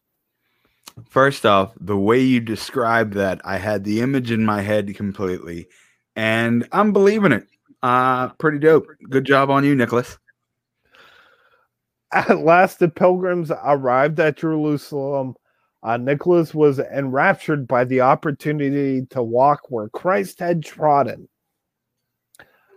First 1.09 1.45
off, 1.45 1.73
the 1.79 1.97
way 1.97 2.19
you 2.19 2.39
described 2.39 3.13
that, 3.13 3.41
I 3.43 3.57
had 3.57 3.83
the 3.83 4.01
image 4.01 4.31
in 4.31 4.45
my 4.45 4.61
head 4.61 4.95
completely, 4.95 5.67
and 6.15 6.67
I'm 6.71 6.93
believing 6.93 7.31
it. 7.31 7.47
Uh, 7.81 8.29
pretty 8.29 8.59
dope. 8.59 8.87
Good 9.09 9.25
job 9.25 9.49
on 9.49 9.63
you, 9.65 9.75
Nicholas. 9.75 10.17
At 12.11 12.39
last, 12.39 12.79
the 12.79 12.89
pilgrims 12.89 13.51
arrived 13.51 14.19
at 14.19 14.37
Jerusalem. 14.37 15.35
Uh, 15.81 15.97
Nicholas 15.97 16.53
was 16.53 16.79
enraptured 16.79 17.67
by 17.67 17.83
the 17.83 18.01
opportunity 18.01 19.05
to 19.09 19.23
walk 19.23 19.61
where 19.69 19.89
Christ 19.89 20.39
had 20.39 20.63
trodden. 20.63 21.27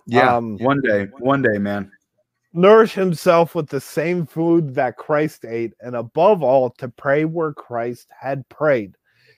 Yeah, 0.06 0.36
Um, 0.36 0.56
one 0.58 0.80
day, 0.80 1.08
one 1.18 1.42
day, 1.42 1.58
man. 1.58 1.92
Nourish 2.56 2.94
himself 2.94 3.54
with 3.54 3.68
the 3.68 3.80
same 3.80 4.26
food 4.26 4.74
that 4.74 4.96
Christ 4.96 5.44
ate, 5.44 5.74
and 5.80 5.94
above 5.94 6.42
all, 6.42 6.70
to 6.78 6.88
pray 6.88 7.24
where 7.24 7.52
Christ 7.52 8.08
had 8.18 8.48
prayed. 8.48 8.96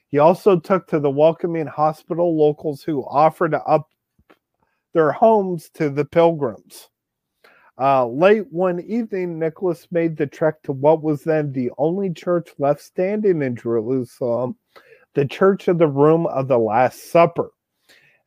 He 0.09 0.19
also 0.19 0.59
took 0.59 0.87
to 0.87 1.01
the 1.01 1.11
welcoming 1.11 1.67
hospital 1.67 2.37
locals 2.37 2.83
who 2.83 3.05
offered 3.05 3.55
up 3.55 3.91
their 4.95 5.13
homes 5.13 5.69
to 5.75 5.91
the 5.91 6.05
pilgrims. 6.05 6.89
Uh, 7.81 8.07
late 8.07 8.51
one 8.51 8.81
evening, 8.81 9.39
Nicholas 9.39 9.87
made 9.91 10.17
the 10.17 10.27
trek 10.27 10.63
to 10.63 10.73
what 10.73 11.03
was 11.03 11.23
then 11.23 11.53
the 11.53 11.71
only 11.79 12.13
church 12.13 12.49
left 12.59 12.81
standing 12.81 13.43
in 13.43 13.55
Jerusalem, 13.55 14.57
the 15.15 15.25
Church 15.25 15.69
of 15.69 15.79
the 15.79 15.87
Room 15.87 16.27
of 16.27 16.49
the 16.49 16.59
Last 16.59 17.11
Supper. 17.11 17.51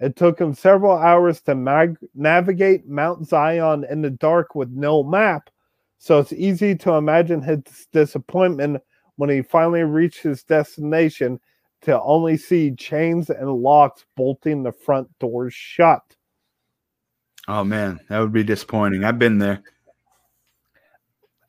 It 0.01 0.15
took 0.15 0.41
him 0.41 0.55
several 0.55 0.97
hours 0.97 1.41
to 1.41 1.53
mag- 1.53 1.97
navigate 2.15 2.87
Mount 2.87 3.27
Zion 3.27 3.85
in 3.87 4.01
the 4.01 4.09
dark 4.09 4.55
with 4.55 4.71
no 4.71 5.03
map, 5.03 5.51
so 5.99 6.17
it's 6.17 6.33
easy 6.33 6.75
to 6.77 6.93
imagine 6.93 7.43
his 7.43 7.87
disappointment 7.93 8.81
when 9.17 9.29
he 9.29 9.43
finally 9.43 9.83
reached 9.83 10.23
his 10.23 10.43
destination 10.43 11.39
to 11.83 12.01
only 12.01 12.35
see 12.35 12.73
chains 12.73 13.29
and 13.29 13.51
locks 13.51 14.03
bolting 14.17 14.63
the 14.63 14.71
front 14.71 15.07
doors 15.19 15.53
shut. 15.53 16.01
Oh 17.47 17.63
man, 17.63 17.99
that 18.09 18.19
would 18.19 18.33
be 18.33 18.43
disappointing. 18.43 19.03
I've 19.03 19.19
been 19.19 19.37
there. 19.37 19.61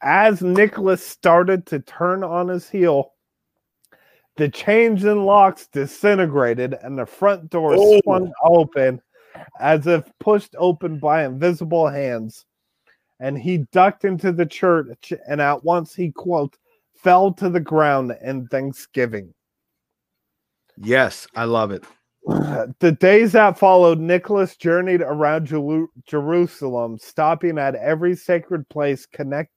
As 0.03 0.43
Nicholas 0.43 1.03
started 1.03 1.65
to 1.67 1.81
turn 1.81 2.23
on 2.23 2.49
his 2.49 2.69
heel, 2.69 3.13
the 4.37 4.49
chains 4.49 5.05
and 5.05 5.27
locks 5.27 5.67
disintegrated 5.69 6.75
and 6.83 6.99
the 6.99 7.07
front 7.07 7.51
door 7.51 7.75
Oh. 7.77 8.01
swung 8.03 8.33
open 8.45 9.01
as 9.61 9.87
if 9.87 10.11
pushed 10.21 10.55
open 10.59 10.99
by 10.99 11.25
invisible 11.25 11.89
hands. 11.89 12.45
And 13.21 13.39
he 13.39 13.59
ducked 13.73 14.05
into 14.05 14.33
the 14.33 14.47
church 14.47 15.13
and 15.29 15.41
at 15.41 15.65
once 15.65 15.95
he, 15.95 16.11
quote, 16.11 16.57
fell 16.97 17.33
to 17.35 17.49
the 17.49 17.61
ground 17.61 18.17
in 18.23 18.47
thanksgiving. 18.49 19.33
Yes, 20.77 21.27
I 21.35 21.45
love 21.45 21.71
it. 21.71 21.85
The 22.79 22.93
days 22.93 23.33
that 23.33 23.59
followed, 23.59 23.99
Nicholas 23.99 24.57
journeyed 24.57 25.01
around 25.03 25.47
Jeru- 25.47 25.89
Jerusalem, 26.07 26.99
stopping 26.99 27.59
at 27.59 27.75
every 27.75 28.15
sacred 28.15 28.69
place, 28.69 29.07
connect, 29.07 29.51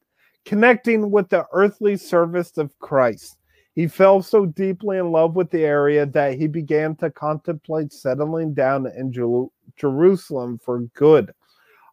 connecting 0.46 1.12
with 1.12 1.30
the 1.30 1.46
earthly 1.54 1.96
service 1.98 2.58
of 2.58 2.78
Christ. 2.80 3.38
He 3.76 3.88
fell 3.88 4.22
so 4.22 4.46
deeply 4.46 4.98
in 4.98 5.12
love 5.12 5.36
with 5.36 5.52
the 5.52 5.66
area 5.66 6.06
that 6.06 6.36
he 6.36 6.48
began 6.48 6.96
to 6.98 7.12
contemplate 7.12 7.92
settling 7.92 8.54
down 8.54 8.88
in 8.88 9.12
Jeru- 9.12 9.52
Jerusalem 9.76 10.60
for 10.64 10.80
good. 10.96 11.34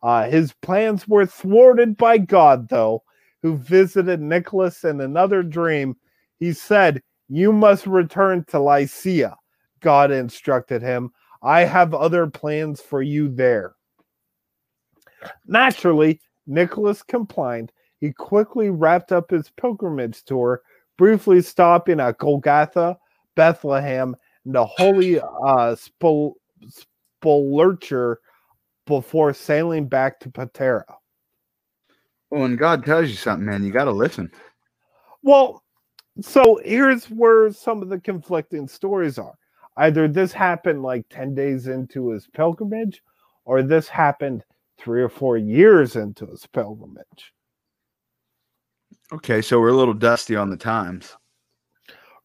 Uh, 0.02 0.28
his 0.28 0.52
plans 0.62 1.06
were 1.08 1.26
thwarted 1.26 1.96
by 1.96 2.18
God, 2.18 2.68
though, 2.68 3.02
who 3.42 3.56
visited 3.56 4.20
Nicholas 4.20 4.84
in 4.84 5.00
another 5.00 5.42
dream. 5.42 5.96
He 6.38 6.52
said, 6.52 7.02
You 7.28 7.52
must 7.52 7.86
return 7.86 8.44
to 8.48 8.60
Lycia. 8.60 9.36
God 9.80 10.12
instructed 10.12 10.82
him, 10.82 11.10
I 11.42 11.64
have 11.64 11.92
other 11.92 12.28
plans 12.28 12.80
for 12.80 13.02
you 13.02 13.28
there. 13.28 13.74
Naturally, 15.46 16.20
Nicholas 16.46 17.02
complied. 17.02 17.72
He 18.00 18.12
quickly 18.12 18.70
wrapped 18.70 19.12
up 19.12 19.30
his 19.30 19.50
pilgrimage 19.50 20.24
tour, 20.24 20.62
briefly 21.02 21.42
stopping 21.42 21.98
at 21.98 22.16
Golgotha, 22.18 22.96
Bethlehem, 23.34 24.14
and 24.44 24.54
the 24.54 24.64
holy 24.64 25.18
uh, 25.18 25.74
Spol- 25.74 26.34
Spolurcher 27.20 28.18
before 28.86 29.34
sailing 29.34 29.88
back 29.88 30.20
to 30.20 30.30
Patara. 30.30 30.84
Well, 32.30 32.42
when 32.42 32.54
God 32.54 32.84
tells 32.84 33.08
you 33.08 33.16
something, 33.16 33.44
man, 33.44 33.64
you 33.64 33.72
got 33.72 33.86
to 33.86 33.90
listen. 33.90 34.30
Well, 35.24 35.64
so 36.20 36.60
here's 36.64 37.06
where 37.06 37.52
some 37.52 37.82
of 37.82 37.88
the 37.88 37.98
conflicting 37.98 38.68
stories 38.68 39.18
are. 39.18 39.34
Either 39.78 40.06
this 40.06 40.30
happened 40.30 40.84
like 40.84 41.04
10 41.10 41.34
days 41.34 41.66
into 41.66 42.10
his 42.10 42.28
pilgrimage, 42.28 43.02
or 43.44 43.64
this 43.64 43.88
happened 43.88 44.44
three 44.78 45.02
or 45.02 45.08
four 45.08 45.36
years 45.36 45.96
into 45.96 46.26
his 46.26 46.46
pilgrimage. 46.46 47.32
Okay, 49.12 49.42
so 49.42 49.60
we're 49.60 49.68
a 49.68 49.76
little 49.76 49.92
dusty 49.92 50.36
on 50.36 50.48
the 50.48 50.56
times. 50.56 51.16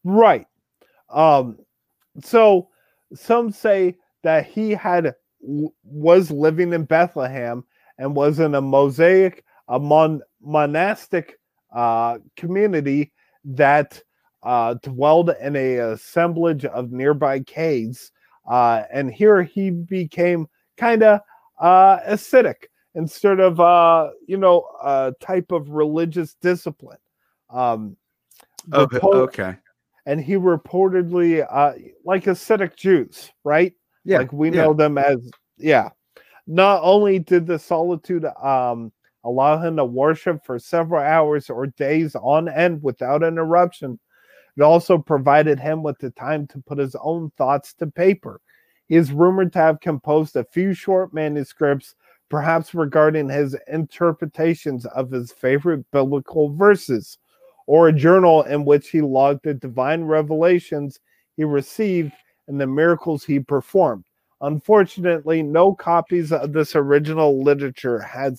Right. 0.05 0.47
Um, 1.09 1.57
so 2.23 2.69
some 3.13 3.51
say 3.51 3.97
that 4.23 4.45
he 4.45 4.71
had 4.71 5.13
was 5.41 6.31
living 6.31 6.71
in 6.71 6.85
Bethlehem 6.85 7.65
and 7.97 8.15
was 8.15 8.39
in 8.39 8.55
a 8.55 8.61
mosaic, 8.61 9.43
a 9.67 9.77
mon, 9.77 10.21
monastic 10.41 11.39
uh, 11.75 12.19
community 12.37 13.11
that 13.43 14.01
uh, 14.43 14.75
dwelled 14.75 15.31
in 15.41 15.57
a 15.57 15.77
assemblage 15.77 16.63
of 16.63 16.91
nearby 16.91 17.41
caves. 17.41 18.13
Uh, 18.49 18.83
and 18.93 19.11
here 19.11 19.43
he 19.43 19.71
became 19.71 20.47
kind 20.77 21.03
of 21.03 21.19
uh, 21.59 21.99
ascetic 22.05 22.69
instead 22.97 23.39
of, 23.39 23.61
uh, 23.61 24.09
you 24.27 24.35
know, 24.35 24.67
a 24.83 25.13
type 25.21 25.53
of 25.53 25.69
religious 25.69 26.33
discipline. 26.41 26.99
Um, 27.49 27.95
Okay, 28.73 28.99
okay. 29.01 29.55
and 30.05 30.19
he 30.19 30.33
reportedly 30.33 31.47
uh 31.49 31.73
like 32.03 32.25
Hasidic 32.25 32.75
Jews, 32.75 33.31
right? 33.45 33.73
Yeah, 34.03 34.17
like 34.17 34.33
we 34.33 34.49
yeah. 34.49 34.63
know 34.63 34.73
them 34.73 34.97
as 34.97 35.31
yeah. 35.57 35.89
Not 36.47 36.81
only 36.83 37.19
did 37.19 37.47
the 37.47 37.59
solitude 37.59 38.25
um 38.43 38.91
allow 39.23 39.57
him 39.57 39.77
to 39.77 39.85
worship 39.85 40.45
for 40.45 40.59
several 40.59 41.01
hours 41.01 41.49
or 41.49 41.67
days 41.67 42.15
on 42.15 42.49
end 42.49 42.83
without 42.83 43.23
interruption, 43.23 43.99
it 44.57 44.63
also 44.63 44.97
provided 44.97 45.59
him 45.59 45.81
with 45.81 45.97
the 45.99 46.09
time 46.11 46.47
to 46.47 46.59
put 46.59 46.77
his 46.77 46.95
own 47.01 47.31
thoughts 47.37 47.73
to 47.75 47.87
paper. 47.87 48.41
He 48.87 48.95
is 48.95 49.13
rumored 49.13 49.53
to 49.53 49.59
have 49.59 49.79
composed 49.79 50.35
a 50.35 50.43
few 50.43 50.73
short 50.73 51.13
manuscripts, 51.13 51.95
perhaps 52.29 52.73
regarding 52.73 53.29
his 53.29 53.55
interpretations 53.67 54.85
of 54.87 55.11
his 55.11 55.31
favorite 55.31 55.85
biblical 55.91 56.53
verses. 56.55 57.17
or 57.69 57.89
a 57.89 57.93
journal 57.93 58.43
in 58.43 58.63
which 58.63 58.89
he 58.89 59.01
logged 59.01 59.43
the 59.43 59.53
divine 59.53 60.01
revelations 60.05 61.01
he 61.35 61.43
received 61.43 62.13
and 62.47 62.61
the 62.61 62.65
miracles 62.65 63.25
he 63.25 63.39
performed. 63.41 64.05
Unfortunately, 64.39 65.43
no 65.43 65.75
copies 65.75 66.31
of 66.31 66.53
this 66.53 66.77
original 66.77 67.43
literature 67.43 67.99
had 67.99 68.37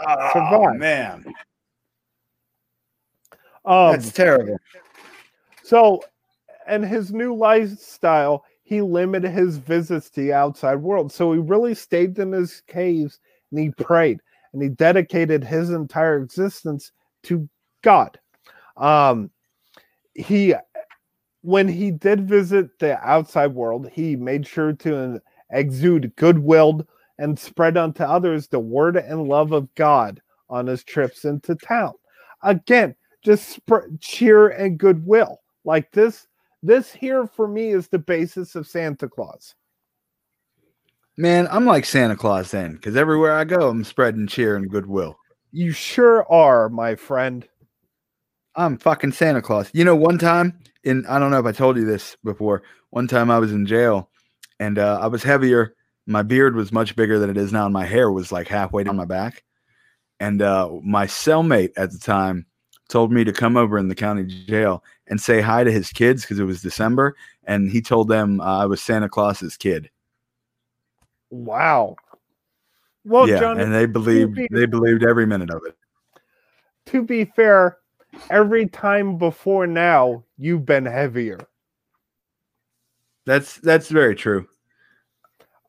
Oh, 0.00 0.30
survived. 0.32 0.78
man, 0.78 1.24
Um, 3.66 3.92
that's 3.92 4.12
terrible. 4.12 4.58
So, 5.62 6.02
in 6.68 6.82
his 6.82 7.12
new 7.12 7.34
lifestyle, 7.34 8.44
he 8.62 8.80
limited 8.80 9.30
his 9.30 9.58
visits 9.58 10.08
to 10.10 10.22
the 10.22 10.32
outside 10.32 10.76
world. 10.76 11.12
So, 11.12 11.32
he 11.34 11.38
really 11.38 11.74
stayed 11.74 12.18
in 12.18 12.32
his 12.32 12.62
caves 12.66 13.20
and 13.50 13.60
he 13.60 13.70
prayed 13.70 14.20
and 14.52 14.62
he 14.62 14.68
dedicated 14.68 15.44
his 15.44 15.70
entire 15.70 16.22
existence 16.22 16.92
to 17.24 17.48
God. 17.82 18.18
Um, 18.76 19.30
he, 20.14 20.54
when 21.42 21.68
he 21.68 21.90
did 21.90 22.28
visit 22.28 22.78
the 22.78 22.98
outside 23.06 23.54
world, 23.54 23.88
he 23.90 24.16
made 24.16 24.46
sure 24.46 24.72
to 24.74 25.20
exude 25.50 26.14
goodwill 26.16 26.86
and 27.18 27.38
spread 27.38 27.76
unto 27.76 28.02
others 28.02 28.48
the 28.48 28.58
word 28.58 28.96
and 28.96 29.28
love 29.28 29.52
of 29.52 29.72
God 29.74 30.20
on 30.48 30.66
his 30.66 30.82
trips 30.82 31.24
into 31.24 31.54
town. 31.54 31.92
Again, 32.42 32.94
just 33.22 33.48
sp- 33.60 33.92
cheer 34.00 34.48
and 34.48 34.78
goodwill 34.78 35.40
like 35.64 35.90
this 35.92 36.26
this 36.62 36.92
here 36.92 37.26
for 37.26 37.48
me 37.48 37.70
is 37.70 37.88
the 37.88 37.98
basis 37.98 38.54
of 38.54 38.66
santa 38.66 39.08
claus 39.08 39.54
Man, 41.16 41.48
I'm 41.50 41.66
like 41.66 41.84
Santa 41.84 42.16
Claus 42.16 42.50
then, 42.50 42.74
because 42.74 42.96
everywhere 42.96 43.34
I 43.34 43.44
go, 43.44 43.68
I'm 43.68 43.84
spreading 43.84 44.26
cheer 44.26 44.56
and 44.56 44.70
goodwill. 44.70 45.16
you 45.52 45.72
sure 45.72 46.30
are 46.32 46.68
my 46.68 46.94
friend 46.94 47.46
I'm 48.56 48.78
fucking 48.78 49.12
Santa 49.12 49.42
Claus. 49.42 49.70
You 49.72 49.84
know, 49.84 49.96
one 49.96 50.18
time 50.18 50.58
in 50.84 51.06
I 51.06 51.18
don't 51.18 51.30
know 51.30 51.38
if 51.38 51.46
I 51.46 51.52
told 51.52 51.76
you 51.76 51.84
this 51.84 52.16
before. 52.24 52.62
One 52.90 53.06
time 53.06 53.30
I 53.30 53.38
was 53.38 53.52
in 53.52 53.66
jail 53.66 54.10
and 54.58 54.78
uh, 54.78 54.98
I 55.00 55.06
was 55.06 55.22
heavier. 55.22 55.74
My 56.06 56.22
beard 56.22 56.56
was 56.56 56.72
much 56.72 56.96
bigger 56.96 57.18
than 57.18 57.30
it 57.30 57.36
is 57.36 57.52
now, 57.52 57.64
and 57.64 57.72
my 57.72 57.84
hair 57.84 58.10
was 58.10 58.32
like 58.32 58.48
halfway 58.48 58.82
down 58.82 58.96
my 58.96 59.04
back. 59.04 59.44
And 60.18 60.42
uh, 60.42 60.70
my 60.82 61.06
cellmate 61.06 61.72
at 61.76 61.92
the 61.92 61.98
time 61.98 62.46
told 62.88 63.12
me 63.12 63.22
to 63.22 63.32
come 63.32 63.56
over 63.56 63.78
in 63.78 63.88
the 63.88 63.94
county 63.94 64.24
jail 64.24 64.82
and 65.06 65.20
say 65.20 65.40
hi 65.40 65.62
to 65.62 65.70
his 65.70 65.90
kids 65.90 66.22
because 66.22 66.40
it 66.40 66.44
was 66.44 66.62
December, 66.62 67.16
and 67.44 67.70
he 67.70 67.80
told 67.80 68.08
them 68.08 68.40
uh, 68.40 68.58
I 68.58 68.66
was 68.66 68.82
Santa 68.82 69.08
Claus's 69.08 69.56
kid. 69.56 69.88
Wow 71.30 71.94
well 73.04 73.28
yeah, 73.28 73.38
Johnny, 73.40 73.62
and 73.62 73.72
they 73.74 73.86
believed 73.86 74.34
be- 74.34 74.48
they 74.50 74.66
believed 74.66 75.04
every 75.04 75.26
minute 75.26 75.50
of 75.50 75.62
it. 75.66 75.76
to 76.86 77.02
be 77.02 77.24
fair 77.24 77.78
every 78.30 78.66
time 78.68 79.16
before 79.18 79.66
now 79.66 80.24
you've 80.36 80.66
been 80.66 80.84
heavier 80.84 81.38
That's 83.26 83.56
that's 83.58 83.88
very 83.88 84.14
true. 84.16 84.46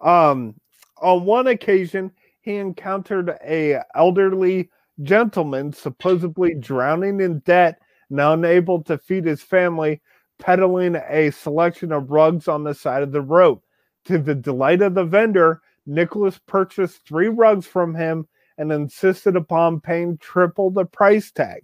um 0.02 0.56
on 1.02 1.26
one 1.26 1.48
occasion 1.48 2.12
he 2.42 2.56
encountered 2.56 3.38
a 3.46 3.80
elderly 3.96 4.70
gentleman 5.04 5.72
supposedly 5.74 6.56
drowning 6.56 7.22
in 7.22 7.40
debt 7.40 7.80
and 8.10 8.20
unable 8.20 8.82
to 8.84 8.98
feed 8.98 9.26
his 9.26 9.42
family 9.44 10.02
peddling 10.40 10.96
a 11.10 11.30
selection 11.32 11.92
of 11.92 12.10
rugs 12.10 12.48
on 12.48 12.64
the 12.64 12.74
side 12.74 13.04
of 13.04 13.12
the 13.12 13.22
road 13.22 13.60
to 14.06 14.18
the 14.18 14.36
delight 14.36 14.82
of 14.82 14.94
the 14.94 15.04
vendor 15.06 15.62
nicholas 15.86 16.40
purchased 16.48 17.06
three 17.08 17.28
rugs 17.28 17.66
from 17.66 17.94
him 17.96 18.28
and 18.58 18.72
insisted 18.72 19.36
upon 19.36 19.80
paying 19.82 20.18
triple 20.18 20.70
the 20.70 20.86
price 20.86 21.32
tag 21.32 21.64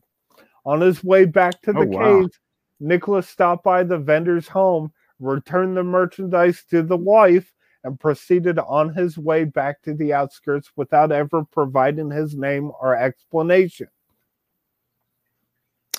on 0.65 0.81
his 0.81 1.03
way 1.03 1.25
back 1.25 1.61
to 1.61 1.73
the 1.73 1.79
Oh, 1.79 1.85
wow. 1.85 2.21
cave 2.21 2.29
nicholas 2.79 3.27
stopped 3.27 3.63
by 3.63 3.83
the 3.83 3.97
vendor's 3.97 4.47
home 4.47 4.91
returned 5.19 5.75
the 5.75 5.83
merchandise 5.83 6.63
to 6.69 6.81
the 6.83 6.97
wife 6.97 7.53
and 7.83 7.99
proceeded 7.99 8.59
on 8.59 8.93
his 8.93 9.17
way 9.17 9.43
back 9.45 9.81
to 9.81 9.93
the 9.93 10.13
outskirts 10.13 10.71
without 10.75 11.11
ever 11.11 11.43
providing 11.45 12.11
his 12.11 12.35
name 12.35 12.71
or 12.81 12.97
explanation. 12.97 13.87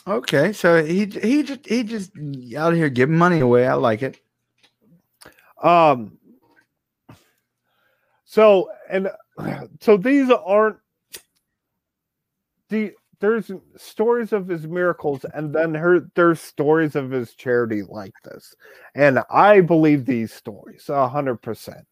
Okay, 0.06 0.52
so 0.52 0.84
he 0.84 1.06
he 1.06 1.42
just 1.42 1.66
he 1.66 1.82
just 1.82 2.12
out 2.56 2.74
here 2.74 2.88
giving 2.88 3.16
money 3.16 3.40
away. 3.40 3.66
I 3.66 3.74
like 3.74 4.02
it. 4.02 4.20
Um 5.62 6.17
so 8.30 8.70
and 8.90 9.08
so 9.80 9.96
these 9.96 10.30
aren't 10.30 10.76
the 12.68 12.92
there's 13.20 13.50
stories 13.76 14.32
of 14.32 14.46
his 14.46 14.66
miracles 14.66 15.24
and 15.34 15.52
then 15.52 15.74
her 15.74 16.08
there's 16.14 16.40
stories 16.40 16.94
of 16.94 17.10
his 17.10 17.32
charity 17.34 17.82
like 17.82 18.14
this. 18.22 18.54
And 18.94 19.20
I 19.30 19.60
believe 19.62 20.04
these 20.04 20.32
stories 20.32 20.88
a 20.90 21.08
hundred 21.08 21.36
percent. 21.38 21.84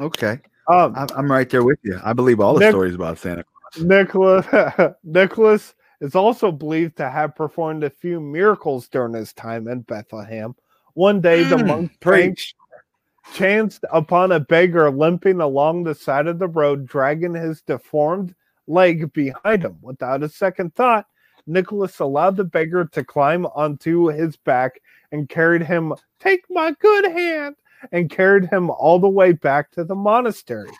Okay, 0.00 0.40
Um 0.68 0.94
I'm, 1.16 1.30
right 1.30 1.48
there 1.48 1.64
with 1.64 1.78
you. 1.84 1.98
I 2.04 2.12
believe 2.12 2.40
all 2.40 2.54
the 2.54 2.60
Nick- 2.60 2.72
stories 2.72 2.94
about 2.96 3.18
Santa. 3.18 3.44
Claus 3.44 3.84
nicholas 3.86 4.46
Nicholas 5.04 5.74
is 6.00 6.14
also 6.14 6.50
believed 6.52 6.96
to 6.96 7.08
have 7.08 7.34
performed 7.36 7.84
a 7.84 7.88
few 7.90 8.20
miracles 8.20 8.88
during 8.88 9.14
his 9.14 9.32
time 9.32 9.68
in 9.68 9.80
Bethlehem. 9.82 10.54
One 10.92 11.20
day, 11.22 11.44
the 11.44 11.56
Mm, 11.56 11.66
monk 11.68 12.00
preach. 12.00 12.54
Chanced 13.32 13.84
upon 13.92 14.32
a 14.32 14.40
beggar 14.40 14.90
limping 14.90 15.40
along 15.40 15.84
the 15.84 15.94
side 15.94 16.26
of 16.26 16.38
the 16.38 16.48
road, 16.48 16.86
dragging 16.86 17.34
his 17.34 17.60
deformed 17.62 18.34
leg 18.66 19.12
behind 19.12 19.64
him. 19.64 19.78
Without 19.82 20.22
a 20.22 20.28
second 20.28 20.74
thought, 20.74 21.06
Nicholas 21.46 21.98
allowed 22.00 22.36
the 22.36 22.44
beggar 22.44 22.86
to 22.86 23.04
climb 23.04 23.46
onto 23.46 24.08
his 24.08 24.36
back 24.36 24.80
and 25.12 25.28
carried 25.28 25.62
him, 25.62 25.94
take 26.18 26.42
my 26.50 26.74
good 26.80 27.04
hand, 27.04 27.54
and 27.92 28.10
carried 28.10 28.46
him 28.46 28.70
all 28.70 28.98
the 28.98 29.08
way 29.08 29.32
back 29.32 29.70
to 29.72 29.84
the 29.84 29.94
monastery. 29.94 30.70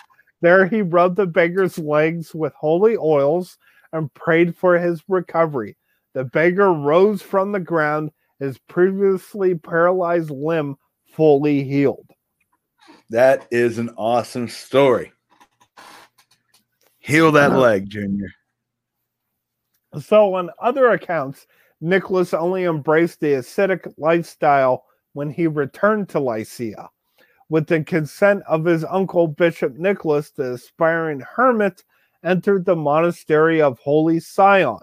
There 0.40 0.66
he 0.66 0.82
rubbed 0.82 1.16
the 1.16 1.26
beggar's 1.26 1.78
legs 1.78 2.34
with 2.34 2.53
holy 2.55 2.97
oils 2.97 3.59
and 3.92 4.12
prayed 4.14 4.57
for 4.57 4.78
his 4.78 5.03
recovery. 5.09 5.76
The 6.14 6.24
beggar 6.24 6.72
rose 6.72 7.22
from 7.22 7.53
the 7.53 7.61
ground, 7.61 8.11
his 8.40 8.59
previously 8.59 9.55
paralyzed 9.55 10.30
limb 10.30 10.76
fully 11.12 11.62
healed. 11.62 12.11
That 13.11 13.47
is 13.51 13.79
an 13.79 13.91
awesome 13.97 14.49
story. 14.49 15.13
Heal 16.99 17.31
that 17.33 17.53
leg, 17.53 17.89
Junior. 17.89 18.29
So, 20.01 20.35
on 20.35 20.51
other 20.61 20.91
accounts, 20.91 21.47
Nicholas 21.81 22.35
only 22.35 22.65
embraced 22.65 23.21
the 23.21 23.35
ascetic 23.35 23.87
lifestyle 23.97 24.85
when 25.13 25.31
he 25.31 25.47
returned 25.47 26.09
to 26.11 26.21
Lycia. 26.21 26.91
With 27.49 27.69
the 27.69 27.85
consent 27.85 28.43
of 28.49 28.65
his 28.65 28.85
uncle, 28.85 29.29
Bishop 29.29 29.77
Nicholas, 29.77 30.31
the 30.31 30.55
aspiring 30.55 31.21
hermit 31.21 31.85
entered 32.25 32.65
the 32.65 32.75
monastery 32.75 33.63
of 33.63 33.79
Holy 33.79 34.19
Sion, 34.19 34.79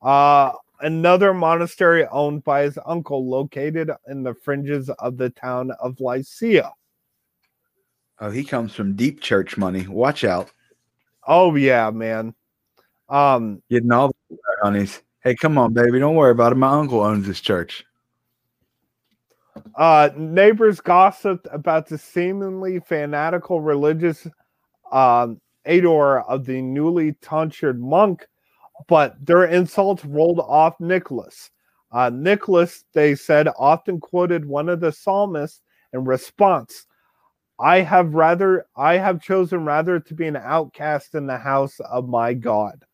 uh, 0.00 0.52
another 0.80 1.34
monastery 1.34 2.06
owned 2.06 2.42
by 2.42 2.62
his 2.62 2.78
uncle, 2.86 3.28
located 3.28 3.90
in 4.08 4.22
the 4.22 4.34
fringes 4.34 4.88
of 4.98 5.18
the 5.18 5.28
town 5.28 5.72
of 5.72 6.00
Lycia. 6.00 6.72
Oh, 8.20 8.30
he 8.30 8.44
comes 8.44 8.74
from 8.74 8.94
deep 8.94 9.20
church 9.20 9.56
money. 9.56 9.86
Watch 9.86 10.24
out. 10.24 10.50
Oh, 11.26 11.54
yeah, 11.54 11.90
man. 11.90 12.34
Um, 13.08 13.62
Getting 13.70 13.90
all 13.92 14.14
the 14.28 14.36
honeys. 14.62 15.02
Hey, 15.22 15.34
come 15.34 15.56
on, 15.58 15.72
baby. 15.72 15.98
Don't 15.98 16.16
worry 16.16 16.30
about 16.30 16.52
it. 16.52 16.56
My 16.56 16.68
uncle 16.68 17.00
owns 17.00 17.26
this 17.26 17.40
church. 17.40 17.84
Uh, 19.74 20.10
neighbors 20.16 20.80
gossiped 20.80 21.48
about 21.50 21.88
the 21.88 21.98
seemingly 21.98 22.80
fanatical 22.80 23.60
religious 23.60 24.26
um, 24.92 25.40
ador 25.64 26.20
of 26.22 26.44
the 26.44 26.60
newly 26.60 27.14
tonsured 27.20 27.80
monk, 27.80 28.26
but 28.86 29.14
their 29.24 29.44
insults 29.44 30.04
rolled 30.04 30.40
off 30.40 30.78
Nicholas. 30.80 31.50
Uh, 31.92 32.10
Nicholas, 32.12 32.84
they 32.92 33.14
said, 33.14 33.48
often 33.58 33.98
quoted 33.98 34.44
one 34.44 34.68
of 34.68 34.80
the 34.80 34.92
psalmists 34.92 35.62
in 35.92 36.04
response. 36.04 36.86
I 37.60 37.82
have 37.82 38.14
rather 38.14 38.66
I 38.74 38.94
have 38.96 39.20
chosen 39.20 39.64
rather 39.64 40.00
to 40.00 40.14
be 40.14 40.26
an 40.26 40.36
outcast 40.36 41.14
in 41.14 41.26
the 41.26 41.36
house 41.36 41.78
of 41.80 42.08
my 42.08 42.32
God. 42.32 42.84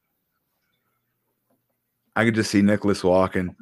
I 2.16 2.24
could 2.24 2.34
just 2.34 2.50
see 2.50 2.62
Nicholas 2.62 3.04
walking. 3.04 3.54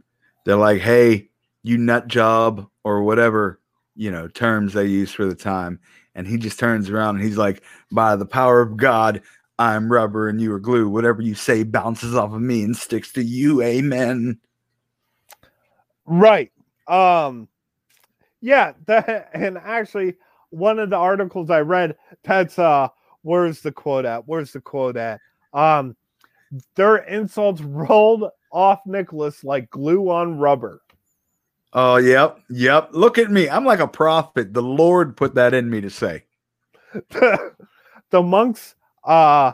They're 0.45 0.57
like, 0.57 0.81
hey, 0.81 1.29
you 1.63 1.77
nut 1.77 2.07
job, 2.07 2.69
or 2.85 3.03
whatever, 3.03 3.61
you 3.97 4.11
know, 4.11 4.29
terms 4.29 4.73
they 4.73 4.87
use 4.87 5.11
for 5.13 5.25
the 5.25 5.35
time. 5.35 5.81
And 6.15 6.27
he 6.27 6.37
just 6.39 6.59
turns 6.59 6.89
around 6.89 7.17
and 7.17 7.25
he's 7.25 7.39
like, 7.39 7.63
by 7.91 8.15
the 8.15 8.27
power 8.27 8.61
of 8.61 8.77
God, 8.77 9.23
I'm 9.59 9.91
rubber 9.91 10.29
and 10.29 10.41
you 10.41 10.53
are 10.53 10.61
glue. 10.61 10.89
Whatever 10.89 11.23
you 11.23 11.35
say 11.35 11.65
bounces 11.65 12.15
off 12.15 12.33
of 12.33 12.41
me 12.41 12.63
and 12.63 12.77
sticks 12.77 13.13
to 13.13 13.23
you. 13.23 13.63
Amen. 13.63 14.39
Right. 16.07 16.53
Um 16.87 17.49
yeah, 18.41 18.73
that 18.87 19.31
and 19.35 19.59
actually 19.59 20.15
one 20.55 20.79
of 20.79 20.91
the 20.91 20.97
articles 20.97 21.51
I 21.51 21.61
read 21.61 21.97
that's 22.23 22.59
uh 22.59 22.89
where's 23.23 23.61
the 23.61 23.73
quote 23.73 24.05
at? 24.05 24.27
Where's 24.27 24.53
the 24.53 24.61
quote 24.61 24.97
at? 24.97 25.21
Um 25.53 25.97
their 26.77 26.99
insults 26.99 27.61
rolled 27.63 28.31
off 28.53 28.81
Nicholas 28.87 29.45
like 29.45 29.71
glue 29.71 30.11
on 30.11 30.39
rubber. 30.39 30.81
Oh, 31.77 31.97
yep, 31.97 32.39
yep. 32.49 32.91
Look 32.93 33.19
at 33.19 33.33
me. 33.33 33.49
I'm 33.49 33.65
like 33.65 33.81
a 33.81 33.89
prophet. 33.89 34.55
The 34.55 34.63
Lord 34.63 35.17
put 35.17 35.35
that 35.35 35.55
in 35.55 35.69
me 35.69 35.81
to 35.81 35.91
say. 35.91 36.23
the 37.11 38.23
monks, 38.23 38.77
uh, 39.03 39.53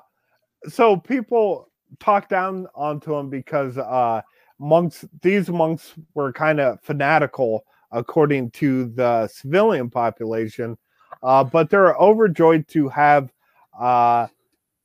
so 0.69 0.99
people 0.99 1.71
talk 1.99 2.29
down 2.29 2.67
onto 2.75 3.15
him 3.15 3.31
because 3.31 3.79
uh, 3.79 4.21
monks, 4.59 5.07
these 5.23 5.49
monks 5.49 5.95
were 6.13 6.31
kind 6.31 6.61
of 6.61 6.79
fanatical 6.83 7.65
according 7.91 8.51
to 8.51 8.91
the 8.91 9.27
civilian 9.29 9.89
population, 9.89 10.77
uh, 11.23 11.45
but 11.45 11.71
they're 11.71 11.97
overjoyed 11.97 12.67
to 12.69 12.89
have 12.89 13.33
uh, 13.79 14.27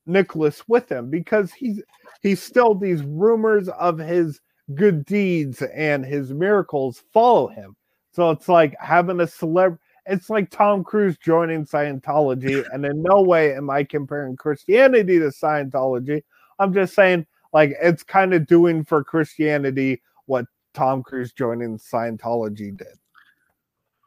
Nicholas 0.06 0.68
with 0.68 0.88
them 0.88 1.10
because 1.10 1.54
he's 1.54 1.82
he's 2.22 2.42
still 2.42 2.76
these 2.76 3.04
rumors 3.04 3.70
of 3.70 3.98
his 3.98 4.42
good 4.74 5.06
deeds 5.06 5.62
and 5.62 6.06
his 6.06 6.34
miracles 6.34 7.04
follow 7.14 7.48
him. 7.48 7.76
So 8.12 8.32
it's 8.32 8.50
like 8.50 8.76
having 8.80 9.20
a 9.20 9.26
celeb. 9.26 9.78
It's 10.08 10.30
like 10.30 10.50
Tom 10.50 10.84
Cruise 10.84 11.18
joining 11.18 11.66
Scientology, 11.66 12.66
and 12.74 12.86
in 12.86 13.02
no 13.02 13.22
way 13.22 13.54
am 13.54 13.70
I 13.70 13.84
comparing 13.84 14.36
Christianity 14.36 15.20
to 15.20 15.26
Scientology. 15.26 16.24
I'm 16.60 16.74
just 16.74 16.96
saying, 16.96 17.26
like, 17.54 17.76
it's 17.82 18.04
kind 18.04 18.34
of 18.34 18.48
doing 18.48 18.86
for 18.86 19.04
Christianity 19.04 20.02
what 20.26 20.46
Tom 20.74 21.04
Cruise 21.04 21.34
joining 21.34 21.78
Scientology 21.78 22.78
did. 22.78 22.98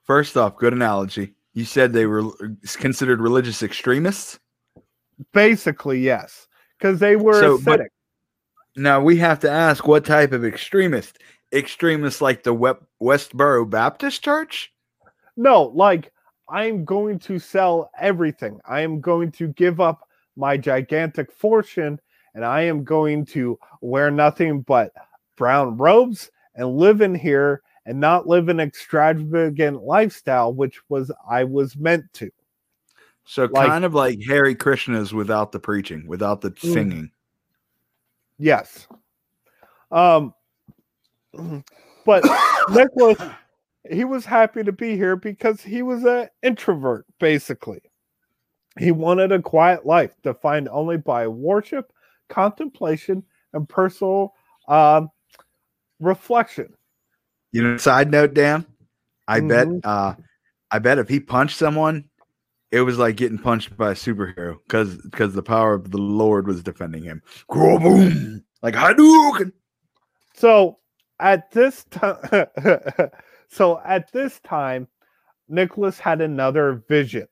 First 0.05 0.37
off, 0.37 0.57
good 0.57 0.73
analogy. 0.73 1.35
You 1.59 1.65
said 1.65 1.93
they 1.93 2.07
were 2.07 2.21
uh, 2.25 2.51
considered 2.75 3.21
religious 3.21 3.65
extremists. 3.65 4.39
Basically, 5.33 5.99
yes, 5.99 6.47
because 6.79 7.01
they 7.01 7.17
were 7.17 7.41
So, 7.41 7.59
but- 7.65 7.81
Now 8.77 9.01
we 9.01 9.17
have 9.17 9.41
to 9.41 9.51
ask 9.51 9.85
what 9.89 10.05
type 10.05 10.31
of 10.31 10.45
extremist? 10.45 11.19
Extremists 11.53 12.21
like 12.21 12.45
the 12.45 12.55
Westboro 13.03 13.69
Baptist 13.69 14.23
Church? 14.23 14.73
No, 15.37 15.65
like 15.75 16.13
I'm 16.49 16.85
going 16.85 17.19
to 17.21 17.41
sell 17.41 17.91
everything. 17.99 18.61
I 18.65 18.83
am 18.83 19.01
going 19.01 19.33
to 19.33 19.49
give 19.49 19.81
up 19.81 20.09
my 20.37 20.57
gigantic 20.57 21.33
fortune 21.33 21.99
and 22.37 22.45
I 22.45 22.63
am 22.63 22.85
going 22.85 23.25
to 23.35 23.59
wear 23.81 24.13
nothing 24.13 24.61
but 24.61 24.93
brown 25.37 25.77
robes 25.77 26.31
and 26.55 26.77
live 26.77 27.01
in 27.01 27.17
here 27.17 27.63
and 27.89 27.99
not 27.99 28.27
live 28.27 28.51
an 28.51 28.61
extravagant 28.61 29.83
lifestyle, 29.83 30.53
which 30.53 30.79
was 30.91 31.11
I 31.29 31.43
was 31.45 31.75
meant 31.79 32.05
to. 32.15 32.31
So 33.25 33.45
Like- 33.47 33.67
kind 33.69 33.85
of 33.87 33.95
like 33.95 34.19
Hare 34.27 34.55
Krishnas 34.55 35.15
without 35.15 35.53
the 35.53 35.59
preaching, 35.59 36.07
without 36.07 36.43
the 36.43 36.51
Mm. 36.51 36.73
singing. 36.75 37.11
Yes. 38.39 38.87
Um 39.91 40.35
but 42.05 42.25
Nicholas 42.71 43.19
he 43.91 44.05
was 44.05 44.27
happy 44.27 44.63
to 44.65 44.73
be 44.73 44.97
here 44.97 45.17
because 45.17 45.63
he 45.63 45.81
was 45.81 46.05
an 46.05 46.29
introvert 46.43 47.07
basically. 47.19 47.81
He 48.79 48.93
wanted 48.93 49.33
a 49.33 49.41
quiet 49.41 49.87
life 49.87 50.15
defined 50.23 50.69
only 50.69 50.99
by 50.99 51.27
worship, 51.27 51.91
contemplation, 52.29 53.25
and 53.55 53.67
personal 53.67 54.35
um 54.69 55.09
reflection. 56.01 56.75
You 57.53 57.63
know, 57.63 57.77
side 57.79 58.11
note, 58.11 58.35
Dan, 58.35 58.67
I 59.27 59.41
bet 59.41 59.67
Mhm. 59.69 59.81
uh 59.85 60.15
I 60.71 60.79
bet 60.79 60.99
if 60.99 61.09
he 61.09 61.21
punched 61.21 61.57
someone, 61.57 62.05
it 62.71 62.83
was 62.83 62.99
like 62.99 63.17
getting 63.17 63.39
punched 63.39 63.77
by 63.77 63.93
a 63.93 63.95
superhero 63.95 64.59
because 64.67 64.97
because 64.99 65.35
the 65.35 65.43
power 65.43 65.75
of 65.75 65.91
the 65.91 65.99
Lord 65.99 66.47
was 66.47 66.63
defending 66.63 67.05
him. 67.05 67.23
Boom! 67.49 68.45
Like 68.63 68.75
Hadouken. 68.75 69.53
So 70.35 70.79
at 71.21 71.51
this 71.51 71.85
time, 71.85 72.19
so 73.49 73.81
at 73.85 74.13
this 74.13 74.41
time, 74.41 74.89
Nicholas 75.49 75.99
had 75.99 76.21
another 76.21 76.85
vision. 76.89 77.27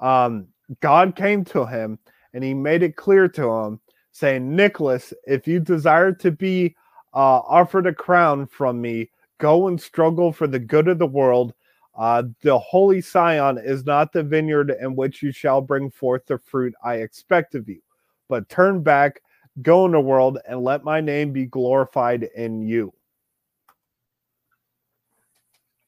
Um, 0.00 0.48
God 0.80 1.16
came 1.16 1.44
to 1.46 1.64
him 1.64 1.98
and 2.34 2.44
he 2.44 2.54
made 2.54 2.82
it 2.82 2.96
clear 2.96 3.28
to 3.28 3.50
him, 3.50 3.80
saying, 4.12 4.54
Nicholas, 4.54 5.14
if 5.24 5.48
you 5.48 5.58
desire 5.58 6.12
to 6.12 6.30
be 6.30 6.76
uh, 7.14 7.40
offered 7.40 7.86
a 7.86 7.94
crown 7.94 8.46
from 8.46 8.80
me, 8.80 9.10
go 9.38 9.68
and 9.68 9.80
struggle 9.80 10.32
for 10.32 10.46
the 10.46 10.58
good 10.58 10.88
of 10.88 10.98
the 10.98 11.06
world. 11.06 11.54
Uh, 11.94 12.24
the 12.42 12.58
holy 12.58 13.00
Sion 13.00 13.58
is 13.58 13.84
not 13.86 14.12
the 14.12 14.22
vineyard 14.22 14.74
in 14.80 14.94
which 14.94 15.22
you 15.22 15.32
shall 15.32 15.60
bring 15.60 15.90
forth 15.90 16.26
the 16.26 16.38
fruit 16.38 16.74
I 16.84 16.96
expect 16.96 17.54
of 17.54 17.68
you, 17.68 17.80
but 18.28 18.48
turn 18.48 18.82
back, 18.82 19.22
go 19.62 19.86
in 19.86 19.92
the 19.92 20.00
world, 20.00 20.38
and 20.46 20.62
let 20.62 20.84
my 20.84 21.00
name 21.00 21.32
be 21.32 21.46
glorified 21.46 22.28
in 22.36 22.60
you. 22.60 22.92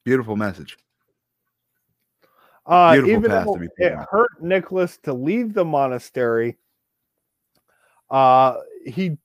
Beautiful 0.03 0.35
message. 0.35 0.77
Uh, 2.65 2.93
Beautiful 2.93 3.15
even 3.17 3.31
path 3.31 3.45
though 3.45 3.53
to 3.53 3.59
be 3.59 3.67
it 3.77 3.93
on. 3.93 4.05
hurt 4.09 4.41
Nicholas 4.41 4.97
to 5.03 5.13
leave 5.13 5.53
the 5.53 5.65
monastery, 5.65 6.57
uh, 8.09 8.57
he, 8.85 9.17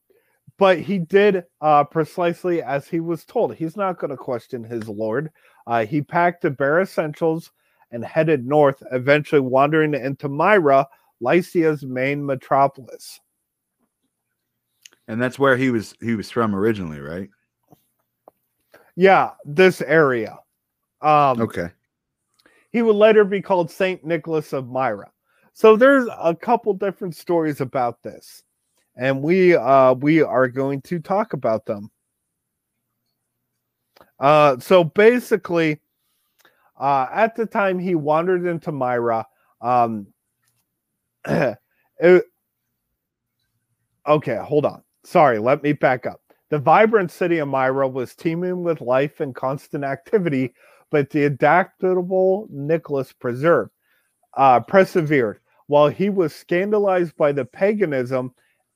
but 0.59 0.79
he 0.79 0.99
did 0.99 1.45
uh, 1.61 1.85
precisely 1.85 2.63
as 2.63 2.87
he 2.87 3.01
was 3.01 3.25
told. 3.25 3.55
He's 3.55 3.77
not 3.77 3.99
going 3.99 4.11
to 4.11 4.17
question 4.17 4.63
his 4.63 4.89
lord. 4.89 5.31
Uh, 5.67 5.85
he 5.85 6.03
packed 6.03 6.43
the 6.43 6.51
bare 6.51 6.81
essentials 6.81 7.51
and 7.91 8.05
headed 8.05 8.47
north, 8.47 8.83
eventually 8.93 9.41
wandering 9.41 9.95
into 9.95 10.29
Myra, 10.29 10.87
Lycia's 11.21 11.85
main 11.85 12.25
metropolis. 12.25 13.21
And 15.09 15.21
that's 15.21 15.39
where 15.39 15.57
he 15.57 15.71
was 15.71 15.95
he 16.01 16.15
was 16.15 16.31
from 16.31 16.55
originally, 16.55 17.01
right? 17.01 17.29
Yeah, 18.97 19.33
this 19.45 19.81
area. 19.83 20.39
Um, 21.03 21.41
Okay. 21.43 21.69
he 22.71 22.81
would 22.83 22.97
later 22.97 23.25
be 23.25 23.43
called 23.43 23.71
Saint 23.71 24.05
Nicholas 24.05 24.53
of 24.53 24.69
Myra. 24.69 25.11
So 25.53 25.77
there's 25.77 26.09
a 26.19 26.35
couple 26.35 26.73
different 26.75 27.15
stories 27.15 27.61
about 27.61 28.03
this, 28.03 28.43
and 28.97 29.23
we 29.23 29.55
uh, 29.55 29.95
we 29.95 30.23
are 30.23 30.49
going 30.49 30.81
to 30.83 30.99
talk 30.99 31.33
about 31.33 31.67
them. 31.67 31.91
Uh, 34.21 34.59
so 34.59 34.85
basically, 34.85 35.81
uh, 36.79 37.07
at 37.13 37.35
the 37.35 37.47
time 37.47 37.79
he 37.79 37.95
wandered 37.95 38.47
into 38.47 38.73
Myra, 38.73 39.27
um, 39.61 40.07
it- 41.27 42.25
okay, 44.07 44.37
hold 44.37 44.67
on. 44.67 44.83
Sorry, 45.05 45.39
let 45.39 45.63
me 45.63 45.73
back 45.73 46.07
up. 46.07 46.21
The 46.51 46.59
vibrant 46.59 47.11
city 47.11 47.39
of 47.39 47.49
Myra 47.49 47.89
was 47.89 48.15
teeming 48.15 48.63
with 48.63 48.81
life 48.81 49.21
and 49.21 49.35
constant 49.35 49.85
activity 49.85 50.55
but 50.95 51.11
the 51.11 51.25
adaptable 51.25 52.47
Nicholas 52.51 53.13
preserved, 53.13 53.73
uh, 54.37 54.61
persevered. 54.61 55.41
While 55.67 55.89
he 55.89 56.09
was 56.09 56.33
scandalized 56.33 57.17
by 57.17 57.33
the 57.33 57.45
paganism, 57.45 58.33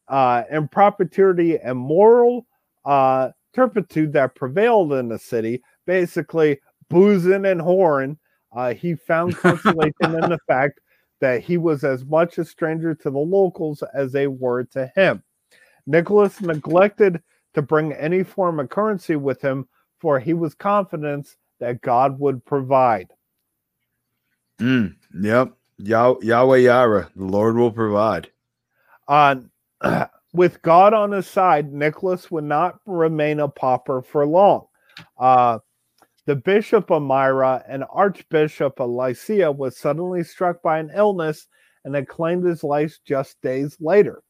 uh, 0.08 0.42
impropriety, 0.50 1.58
and 1.58 1.78
moral 1.78 2.46
uh, 2.84 3.30
turpitude 3.54 4.12
that 4.12 4.34
prevailed 4.34 4.92
in 4.92 5.08
the 5.08 5.18
city, 5.18 5.62
basically 5.86 6.58
boozing 6.88 7.44
and 7.46 7.60
whoring, 7.60 8.16
uh, 8.56 8.74
he 8.74 8.94
found 8.94 9.36
consolation 9.40 10.14
in 10.14 10.28
the 10.28 10.38
fact 10.46 10.80
that 11.20 11.42
he 11.42 11.56
was 11.58 11.84
as 11.84 12.04
much 12.04 12.38
a 12.38 12.44
stranger 12.44 12.94
to 12.94 13.10
the 13.10 13.18
locals 13.18 13.82
as 13.94 14.12
they 14.12 14.26
were 14.26 14.64
to 14.64 14.90
him. 14.94 15.22
Nicholas 15.86 16.40
neglected 16.40 17.20
to 17.54 17.62
bring 17.62 17.92
any 17.94 18.22
form 18.22 18.60
of 18.60 18.68
currency 18.68 19.16
with 19.16 19.40
him, 19.40 19.66
for 19.98 20.20
he 20.20 20.34
was 20.34 20.54
confident 20.54 21.36
that 21.60 21.80
God 21.80 22.20
would 22.20 22.44
provide. 22.44 23.08
Mm, 24.60 24.96
yep. 25.20 25.52
Yah- 25.78 26.16
Yahweh 26.20 26.58
Yireh, 26.58 27.08
the 27.14 27.24
Lord 27.24 27.56
will 27.56 27.72
provide. 27.72 28.30
On 29.06 29.50
with 30.32 30.62
God 30.62 30.94
on 30.94 31.12
his 31.12 31.26
side, 31.26 31.72
Nicholas 31.72 32.30
would 32.30 32.44
not 32.44 32.78
remain 32.86 33.40
a 33.40 33.48
pauper 33.48 34.02
for 34.02 34.26
long. 34.26 34.66
Uh, 35.18 35.58
the 36.26 36.36
bishop 36.36 36.90
of 36.90 37.02
Myra 37.02 37.64
and 37.66 37.84
archbishop 37.90 38.80
of 38.80 38.90
Lycia 38.90 39.50
was 39.50 39.78
suddenly 39.78 40.22
struck 40.22 40.60
by 40.62 40.78
an 40.78 40.90
illness 40.94 41.48
and 41.84 41.94
had 41.94 42.08
claimed 42.08 42.44
his 42.44 42.62
life 42.62 42.98
just 43.06 43.40
days 43.40 43.78
later. 43.80 44.22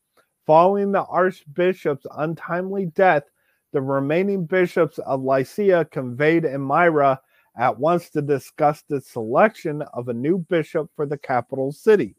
Following 0.46 0.92
the 0.92 1.04
archbishop's 1.04 2.06
untimely 2.16 2.86
death, 2.86 3.24
the 3.72 3.82
remaining 3.82 4.46
bishops 4.46 4.98
of 4.98 5.22
Lycia 5.22 5.86
conveyed 5.90 6.44
in 6.44 6.60
Myra 6.60 7.20
at 7.58 7.78
once 7.78 8.10
to 8.10 8.22
discuss 8.22 8.82
the 8.88 9.00
selection 9.00 9.82
of 9.92 10.08
a 10.08 10.14
new 10.14 10.38
bishop 10.38 10.88
for 10.94 11.04
the 11.04 11.18
capital 11.18 11.72
city. 11.72 12.14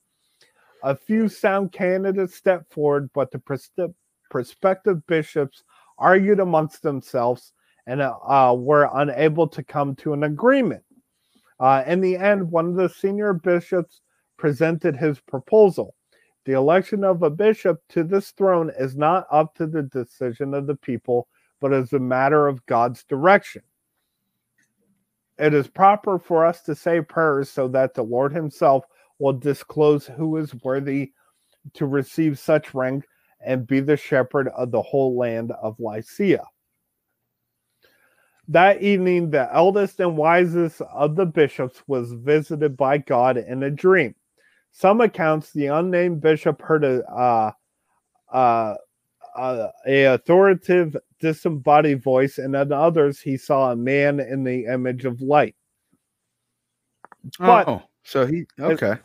A 0.84 0.95
few 0.95 1.27
sound 1.27 1.72
candidates 1.72 2.35
stepped 2.35 2.72
forward, 2.73 3.10
but 3.14 3.31
the 3.31 3.39
pros- 3.39 3.69
prospective 4.30 5.06
bishops 5.07 5.64
argued 5.97 6.39
amongst 6.39 6.81
themselves 6.81 7.53
and 7.85 8.01
uh, 8.01 8.56
were 8.57 8.89
unable 8.93 9.47
to 9.47 9.64
come 9.64 9.95
to 9.95 10.14
an 10.14 10.23
agreement. 10.23 10.84
Uh, 11.60 11.84
in 11.85 11.99
the 11.99 12.15
end, 12.15 12.49
one 12.49 12.68
of 12.68 12.76
the 12.76 12.88
senior 12.88 13.34
bishops 13.34 14.01
presented 14.38 14.95
his 14.95 15.19
proposal. 15.19 15.95
The 16.45 16.53
election 16.53 17.03
of 17.03 17.22
a 17.23 17.30
bishop 17.30 17.81
to 17.89 18.03
this 18.03 18.31
throne 18.31 18.72
is 18.80 18.95
not 18.95 19.27
up 19.30 19.56
to 19.56 19.68
the 19.68 19.84
decision 19.84 20.53
of 20.53 20.68
the 20.68 20.76
people, 20.76 21.27
but 21.60 21.73
is 21.73 21.91
a 21.93 21.99
matter 21.99 22.47
of 22.47 22.65
God's 22.65 23.03
direction. 23.03 23.61
It 25.38 25.53
is 25.53 25.68
proper 25.68 26.19
for 26.19 26.45
us 26.45 26.61
to 26.64 26.76
say 26.76 27.01
prayers 27.01 27.49
so 27.49 27.68
that 27.69 27.93
the 27.93 28.03
Lord 28.03 28.34
Himself 28.34 28.85
will 29.19 29.33
disclose 29.33 30.07
who 30.07 30.37
is 30.37 30.55
worthy 30.63 31.11
to 31.73 31.85
receive 31.85 32.39
such 32.39 32.73
rank 32.73 33.05
and 33.45 33.67
be 33.67 33.79
the 33.79 33.97
shepherd 33.97 34.47
of 34.49 34.71
the 34.71 34.81
whole 34.81 35.17
land 35.17 35.51
of 35.61 35.79
Lycia. 35.79 36.43
That 38.47 38.81
evening, 38.81 39.29
the 39.29 39.53
eldest 39.53 39.99
and 39.99 40.17
wisest 40.17 40.81
of 40.81 41.15
the 41.15 41.25
bishops 41.25 41.83
was 41.85 42.13
visited 42.13 42.75
by 42.75 42.97
God 42.97 43.37
in 43.37 43.61
a 43.63 43.69
dream. 43.69 44.15
Some 44.71 45.01
accounts, 45.01 45.51
the 45.51 45.67
unnamed 45.67 46.21
bishop 46.21 46.61
heard 46.61 46.83
a 46.83 47.03
uh, 47.11 47.51
uh, 48.31 48.75
uh, 49.35 49.67
a 49.85 50.05
authoritative, 50.05 50.97
disembodied 51.19 52.01
voice, 52.03 52.39
and 52.39 52.55
in 52.55 52.71
others, 52.71 53.19
he 53.19 53.37
saw 53.37 53.71
a 53.71 53.75
man 53.75 54.19
in 54.19 54.43
the 54.43 54.65
image 54.65 55.05
of 55.05 55.21
light. 55.21 55.55
But 57.37 57.67
oh, 57.67 57.83
so 58.03 58.25
he 58.25 58.45
okay. 58.59 58.95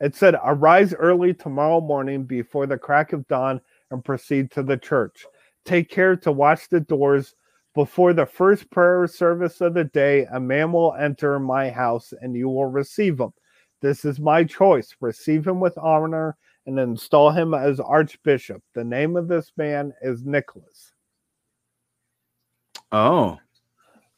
It 0.00 0.16
said, 0.16 0.34
Arise 0.42 0.94
early 0.94 1.34
tomorrow 1.34 1.80
morning 1.80 2.24
before 2.24 2.66
the 2.66 2.78
crack 2.78 3.12
of 3.12 3.26
dawn 3.28 3.60
and 3.90 4.04
proceed 4.04 4.50
to 4.52 4.62
the 4.62 4.76
church. 4.76 5.26
Take 5.64 5.90
care 5.90 6.16
to 6.16 6.32
watch 6.32 6.68
the 6.68 6.80
doors. 6.80 7.34
Before 7.74 8.12
the 8.12 8.26
first 8.26 8.68
prayer 8.70 9.06
service 9.06 9.60
of 9.60 9.74
the 9.74 9.84
day, 9.84 10.26
a 10.32 10.40
man 10.40 10.72
will 10.72 10.94
enter 10.94 11.38
my 11.38 11.70
house 11.70 12.12
and 12.20 12.34
you 12.34 12.48
will 12.48 12.66
receive 12.66 13.20
him. 13.20 13.32
This 13.80 14.04
is 14.04 14.18
my 14.18 14.42
choice. 14.44 14.94
Receive 15.00 15.46
him 15.46 15.60
with 15.60 15.78
honor 15.78 16.36
and 16.66 16.78
install 16.78 17.30
him 17.30 17.54
as 17.54 17.78
archbishop. 17.78 18.62
The 18.74 18.84
name 18.84 19.16
of 19.16 19.28
this 19.28 19.52
man 19.56 19.92
is 20.02 20.24
Nicholas. 20.24 20.92
Oh, 22.92 23.38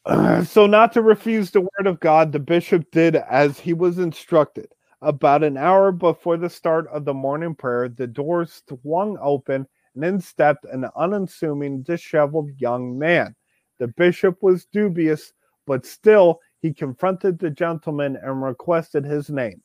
so, 0.45 0.67
not 0.67 0.93
to 0.95 1.03
refuse 1.03 1.51
the 1.51 1.61
word 1.61 1.87
of 1.87 2.01
God, 2.01 2.33
the 2.33 2.39
bishop 2.39 2.91
did 2.91 3.17
as 3.17 3.61
he 3.61 3.73
was 3.73 3.99
instructed. 3.99 4.69
About 5.03 5.43
an 5.43 5.57
hour 5.57 5.91
before 5.91 6.37
the 6.37 6.49
start 6.49 6.87
of 6.87 7.05
the 7.05 7.12
morning 7.12 7.57
prayer, 7.57 7.89
the 7.89 8.07
door 8.07 8.47
swung 8.47 9.19
open 9.20 9.66
and 9.97 10.05
in 10.05 10.20
stepped 10.20 10.65
an 10.66 10.87
unassuming, 10.95 11.83
disheveled 11.83 12.51
young 12.57 12.97
man. 12.97 13.35
The 13.81 13.89
bishop 13.89 14.41
was 14.43 14.66
dubious, 14.66 15.33
but 15.66 15.85
still 15.85 16.39
he 16.61 16.73
confronted 16.73 17.41
the 17.41 17.51
gentleman 17.51 18.16
and 18.23 18.45
requested 18.45 19.05
his 19.05 19.29
name. 19.29 19.61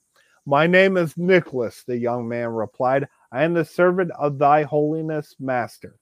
My 0.47 0.65
name 0.65 0.97
is 0.97 1.15
Nicholas, 1.17 1.83
the 1.83 1.97
young 1.97 2.27
man 2.27 2.49
replied. 2.49 3.07
I 3.31 3.43
am 3.43 3.53
the 3.53 3.63
servant 3.63 4.09
of 4.17 4.39
thy 4.39 4.63
holiness, 4.63 5.35
master. 5.39 5.99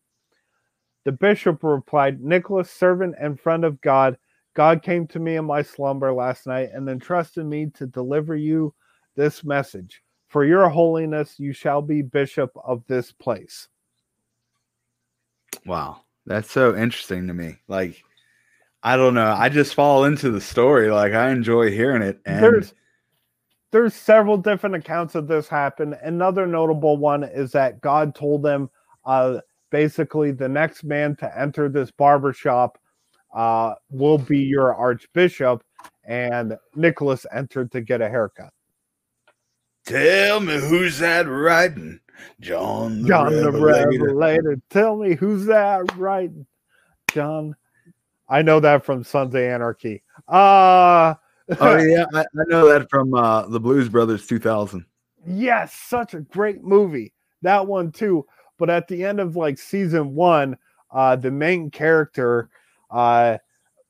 The 1.04 1.12
bishop 1.12 1.62
replied, 1.62 2.22
Nicholas, 2.22 2.72
servant 2.72 3.16
and 3.20 3.38
friend 3.38 3.66
of 3.66 3.82
God, 3.82 4.18
God 4.54 4.82
came 4.82 5.08
to 5.08 5.20
me 5.20 5.36
in 5.36 5.44
my 5.44 5.62
slumber 5.62 6.14
last 6.14 6.48
night 6.48 6.70
and 6.74 6.88
entrusted 6.88 7.46
me 7.46 7.70
to 7.76 7.86
deliver 7.86 8.38
you 8.38 8.74
this 9.16 9.44
message. 9.44 10.02
For 10.28 10.44
your 10.46 10.68
holiness, 10.70 11.36
you 11.40 11.54
shall 11.54 11.82
be 11.82 12.02
bishop 12.02 12.52
of 12.64 12.84
this 12.88 13.12
place. 13.12 13.68
wow. 15.66 16.02
That's 16.26 16.52
so 16.52 16.76
interesting 16.76 17.28
to 17.28 17.34
me. 17.34 17.58
Like, 17.68 18.04
I 18.82 18.98
don't 18.98 19.14
know. 19.14 19.32
I 19.38 19.50
just 19.50 19.76
fall 19.76 20.06
into 20.06 20.32
the 20.32 20.42
story. 20.42 20.90
Like, 20.90 21.14
I 21.14 21.30
enjoy 21.30 21.70
hearing 21.72 22.02
it. 22.02 22.20
And 22.26 22.44
There's 22.44 22.74
there's 23.72 23.94
several 23.94 24.38
different 24.38 24.76
accounts 24.76 25.16
of 25.16 25.28
this 25.28 25.48
happen. 25.48 25.96
Another 26.02 26.48
notable 26.48 26.98
one 26.98 27.24
is 27.24 27.52
that 27.52 27.82
God 27.82 28.16
told 28.16 28.42
them 28.42 28.70
uh 29.06 29.40
basically 29.70 30.32
the 30.32 30.50
next 30.50 30.84
man 30.84 31.16
to 31.18 31.40
enter 31.40 31.70
this 31.70 31.92
barber 31.92 32.34
shop 32.34 32.78
uh 33.36 33.74
will 33.90 34.18
be 34.18 34.40
your 34.40 34.74
archbishop 34.74 35.64
and 36.06 36.58
Nicholas 36.76 37.26
entered 37.34 37.72
to 37.74 37.82
get 37.82 38.02
a 38.02 38.10
haircut. 38.10 38.54
Tell 39.86 40.40
me 40.40 40.60
who's 40.60 41.00
that 41.00 41.28
writing? 41.28 42.00
John 42.42 43.04
the 43.04 43.08
John 43.08 43.32
the 43.32 43.52
Revelator. 43.52 43.90
Revelator. 44.06 44.62
Tell 44.70 44.98
me 44.98 45.16
who's 45.16 45.46
that 45.46 45.96
writing? 45.98 46.46
John. 47.12 47.56
I 48.28 48.42
know 48.42 48.60
that 48.60 48.84
from 48.86 49.04
Sons 49.04 49.36
of 49.36 49.42
Anarchy. 49.42 50.04
Uh 50.28 51.16
Oh 51.60 51.78
yeah, 51.78 52.06
I, 52.14 52.22
I 52.22 52.44
know 52.48 52.68
that 52.68 52.90
from 52.90 53.14
uh, 53.14 53.48
the 53.48 53.60
Blues 53.60 53.88
Brothers 53.88 54.26
2000. 54.26 54.84
yes, 55.28 55.74
such 55.74 56.16
a 56.16 56.22
great 56.22 56.64
movie. 56.64 57.14
That 57.44 57.68
one 57.68 57.92
too. 57.92 58.26
But 58.58 58.70
at 58.72 58.88
the 58.88 59.04
end 59.06 59.20
of 59.20 59.36
like 59.36 59.60
season 59.60 60.16
one, 60.16 60.58
uh, 60.92 61.18
the 61.18 61.30
main 61.30 61.70
character, 61.70 62.50
uh, 62.90 63.38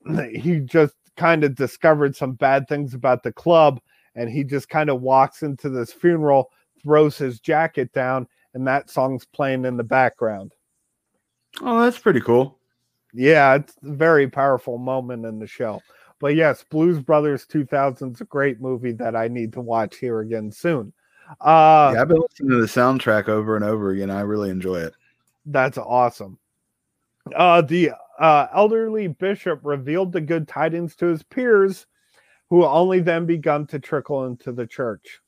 he 0.34 0.60
just 0.60 0.94
kind 1.16 1.44
of 1.44 1.54
discovered 1.54 2.14
some 2.14 2.32
bad 2.32 2.68
things 2.68 2.92
about 2.92 3.22
the 3.22 3.32
club, 3.32 3.80
and 4.16 4.28
he 4.28 4.42
just 4.42 4.68
kind 4.68 4.90
of 4.90 5.00
walks 5.00 5.42
into 5.42 5.68
this 5.68 5.92
funeral, 5.92 6.50
throws 6.82 7.16
his 7.16 7.38
jacket 7.38 7.92
down, 7.92 8.26
and 8.54 8.66
that 8.66 8.90
song's 8.90 9.24
playing 9.24 9.64
in 9.64 9.76
the 9.76 9.84
background. 9.84 10.52
Oh, 11.60 11.80
that's 11.82 11.98
pretty 11.98 12.20
cool. 12.20 12.58
Yeah, 13.12 13.54
it's 13.54 13.74
a 13.84 13.92
very 13.92 14.28
powerful 14.28 14.78
moment 14.78 15.24
in 15.24 15.38
the 15.38 15.46
show. 15.46 15.80
But 16.18 16.34
yes, 16.34 16.64
Blues 16.68 16.98
Brothers 16.98 17.46
2000 17.46 18.14
is 18.14 18.20
a 18.20 18.24
great 18.24 18.60
movie 18.60 18.92
that 18.92 19.14
I 19.14 19.28
need 19.28 19.52
to 19.52 19.60
watch 19.60 19.96
here 19.98 20.20
again 20.20 20.50
soon. 20.50 20.92
Uh, 21.40 21.92
yeah, 21.94 22.02
I've 22.02 22.08
been 22.08 22.20
listening 22.20 22.50
to 22.50 22.60
the 22.60 22.66
soundtrack 22.66 23.28
over 23.28 23.56
and 23.56 23.64
over 23.64 23.90
again. 23.90 24.10
I 24.10 24.20
really 24.20 24.50
enjoy 24.50 24.76
it. 24.76 24.94
That's 25.44 25.78
awesome. 25.78 26.38
Uh, 27.34 27.60
the 27.62 27.92
uh, 28.18 28.46
elderly 28.54 29.08
bishop 29.08 29.60
revealed 29.62 30.12
the 30.12 30.20
good 30.20 30.46
tidings 30.46 30.94
to 30.96 31.06
his 31.06 31.22
peers, 31.22 31.86
who 32.50 32.64
only 32.64 33.00
then 33.00 33.26
begun 33.26 33.66
to 33.66 33.78
trickle 33.78 34.26
into 34.26 34.52
the 34.52 34.66
church. 34.66 35.20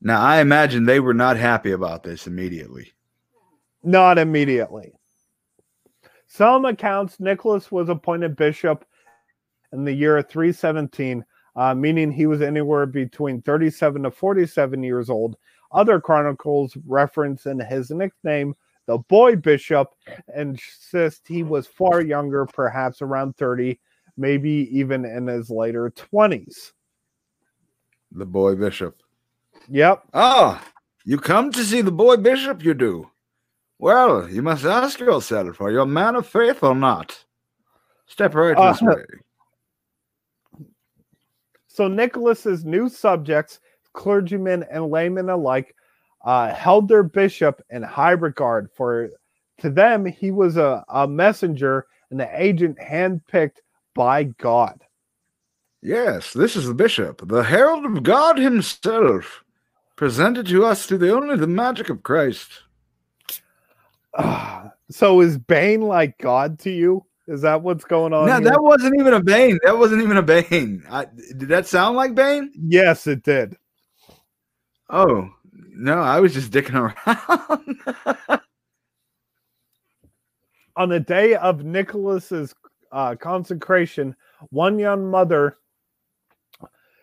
Now, 0.00 0.20
I 0.20 0.40
imagine 0.40 0.84
they 0.84 1.00
were 1.00 1.14
not 1.14 1.36
happy 1.36 1.72
about 1.72 2.02
this 2.02 2.26
immediately. 2.26 2.92
Not 3.82 4.18
immediately. 4.18 4.92
Some 6.26 6.64
accounts, 6.64 7.20
Nicholas 7.20 7.70
was 7.70 7.88
appointed 7.88 8.36
bishop 8.36 8.84
in 9.72 9.84
the 9.84 9.92
year 9.92 10.20
317, 10.22 11.24
uh, 11.56 11.74
meaning 11.74 12.10
he 12.10 12.26
was 12.26 12.42
anywhere 12.42 12.86
between 12.86 13.42
37 13.42 14.02
to 14.02 14.10
47 14.10 14.82
years 14.82 15.10
old. 15.10 15.36
Other 15.72 16.00
chronicles 16.00 16.76
reference 16.86 17.46
in 17.46 17.58
his 17.60 17.90
nickname 17.90 18.54
the 18.86 18.98
boy 18.98 19.36
bishop 19.36 19.88
insist 20.36 21.26
he 21.26 21.42
was 21.42 21.66
far 21.66 22.02
younger, 22.02 22.44
perhaps 22.46 23.00
around 23.00 23.36
30, 23.36 23.78
maybe 24.16 24.68
even 24.72 25.04
in 25.04 25.26
his 25.26 25.50
later 25.50 25.90
20s. 25.90 26.72
The 28.12 28.26
boy 28.26 28.54
bishop. 28.54 29.00
Yep. 29.68 30.04
Ah, 30.14 30.64
you 31.04 31.18
come 31.18 31.50
to 31.52 31.64
see 31.64 31.80
the 31.80 31.92
boy 31.92 32.16
bishop, 32.16 32.64
you 32.64 32.74
do. 32.74 33.10
Well, 33.78 34.28
you 34.30 34.42
must 34.42 34.64
ask 34.64 35.00
yourself, 35.00 35.60
are 35.60 35.70
you 35.70 35.80
a 35.80 35.86
man 35.86 36.16
of 36.16 36.26
faith 36.26 36.62
or 36.62 36.74
not? 36.74 37.24
Step 38.06 38.34
right 38.34 38.56
this 38.56 38.82
Uh, 38.82 38.94
way. 38.94 39.04
So 41.66 41.88
Nicholas's 41.88 42.64
new 42.64 42.88
subjects, 42.88 43.58
clergymen 43.94 44.64
and 44.70 44.90
laymen 44.90 45.28
alike, 45.28 45.74
uh, 46.24 46.54
held 46.54 46.86
their 46.88 47.02
bishop 47.02 47.60
in 47.70 47.82
high 47.82 48.12
regard. 48.12 48.70
For 48.76 49.10
to 49.58 49.70
them, 49.70 50.06
he 50.06 50.30
was 50.30 50.56
a, 50.56 50.84
a 50.88 51.08
messenger 51.08 51.86
and 52.10 52.20
the 52.20 52.28
agent 52.40 52.78
handpicked 52.78 53.58
by 53.94 54.24
God. 54.24 54.80
Yes, 55.82 56.32
this 56.32 56.56
is 56.56 56.66
the 56.66 56.74
bishop, 56.74 57.26
the 57.28 57.42
herald 57.42 57.84
of 57.84 58.02
God 58.02 58.38
himself, 58.38 59.44
presented 59.96 60.46
to 60.46 60.64
us 60.64 60.86
through 60.86 60.98
the 60.98 61.14
only 61.14 61.36
the 61.36 61.46
magic 61.46 61.90
of 61.90 62.02
Christ. 62.02 62.50
Ah, 64.16 64.72
so 64.90 65.20
is 65.20 65.38
Bane 65.38 65.82
like 65.82 66.18
God 66.18 66.58
to 66.60 66.70
you? 66.70 67.04
Is 67.26 67.42
that 67.42 67.62
what's 67.62 67.84
going 67.84 68.12
on? 68.12 68.26
no, 68.26 68.34
here? 68.34 68.50
that 68.50 68.62
wasn't 68.62 68.98
even 68.98 69.14
a 69.14 69.22
Bane. 69.22 69.58
That 69.64 69.78
wasn't 69.78 70.02
even 70.02 70.16
a 70.16 70.22
Bane. 70.22 70.84
I, 70.90 71.06
did 71.36 71.48
that 71.48 71.66
sound 71.66 71.96
like 71.96 72.14
Bane? 72.14 72.52
yes, 72.58 73.06
it 73.06 73.22
did. 73.22 73.56
Oh, 74.90 75.30
no, 75.52 75.98
I 75.98 76.20
was 76.20 76.34
just 76.34 76.50
dicking 76.50 76.74
around. 76.74 78.40
on 80.76 80.88
the 80.88 81.00
day 81.00 81.34
of 81.36 81.64
Nicholas's 81.64 82.54
uh, 82.94 83.16
consecration, 83.16 84.14
one 84.50 84.78
young 84.78 85.10
mother. 85.10 85.58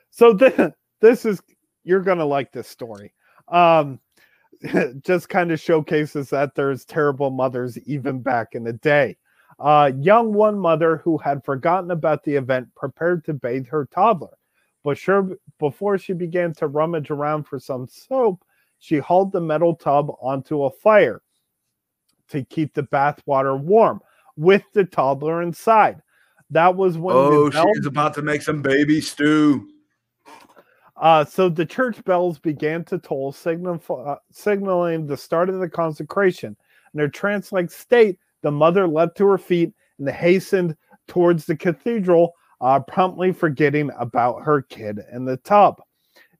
So 0.09 0.33
this, 0.33 0.71
this 1.01 1.25
is 1.25 1.41
you're 1.83 2.01
gonna 2.01 2.25
like 2.25 2.51
this 2.51 2.67
story. 2.67 3.13
Um, 3.49 3.99
just 5.01 5.27
kind 5.27 5.51
of 5.51 5.59
showcases 5.59 6.29
that 6.29 6.55
there's 6.55 6.85
terrible 6.85 7.29
mothers 7.29 7.77
even 7.79 8.21
back 8.21 8.49
in 8.53 8.63
the 8.63 8.73
day. 8.73 9.17
Uh, 9.59 9.91
young 9.99 10.33
one 10.33 10.57
mother 10.57 10.97
who 10.97 11.17
had 11.17 11.43
forgotten 11.43 11.91
about 11.91 12.23
the 12.23 12.35
event 12.35 12.67
prepared 12.75 13.23
to 13.25 13.33
bathe 13.33 13.67
her 13.67 13.87
toddler, 13.91 14.37
but 14.83 14.97
sure 14.97 15.29
before 15.59 15.97
she 15.97 16.13
began 16.13 16.53
to 16.53 16.67
rummage 16.67 17.11
around 17.11 17.43
for 17.43 17.59
some 17.59 17.87
soap, 17.87 18.43
she 18.79 18.97
hauled 18.97 19.31
the 19.31 19.41
metal 19.41 19.75
tub 19.75 20.11
onto 20.21 20.63
a 20.63 20.71
fire 20.71 21.21
to 22.29 22.43
keep 22.45 22.73
the 22.73 22.83
bath 22.83 23.21
water 23.25 23.55
warm 23.55 23.99
with 24.37 24.63
the 24.73 24.85
toddler 24.85 25.41
inside. 25.41 26.01
That 26.49 26.75
was 26.75 26.97
when 26.97 27.15
Oh, 27.15 27.49
she's 27.49 27.85
about 27.85 28.13
to 28.15 28.21
make 28.21 28.41
some 28.41 28.61
baby 28.61 28.99
stew. 29.01 29.69
uh, 30.97 31.23
so 31.25 31.49
the 31.49 31.65
church 31.65 32.03
bells 32.03 32.37
began 32.39 32.83
to 32.85 32.99
toll, 32.99 33.31
signal, 33.31 33.81
uh, 33.89 34.15
signaling 34.31 35.07
the 35.07 35.17
start 35.17 35.49
of 35.49 35.59
the 35.59 35.69
consecration. 35.69 36.55
In 36.93 36.99
her 36.99 37.07
trance-like 37.07 37.71
state, 37.71 38.19
the 38.41 38.51
mother 38.51 38.87
leapt 38.87 39.17
to 39.17 39.27
her 39.27 39.37
feet 39.37 39.73
and 39.97 40.09
hastened 40.09 40.75
towards 41.07 41.45
the 41.45 41.55
cathedral, 41.55 42.33
uh, 42.59 42.79
promptly 42.81 43.31
forgetting 43.31 43.89
about 43.97 44.43
her 44.43 44.61
kid 44.61 44.99
in 45.13 45.25
the 45.25 45.37
tub. 45.37 45.81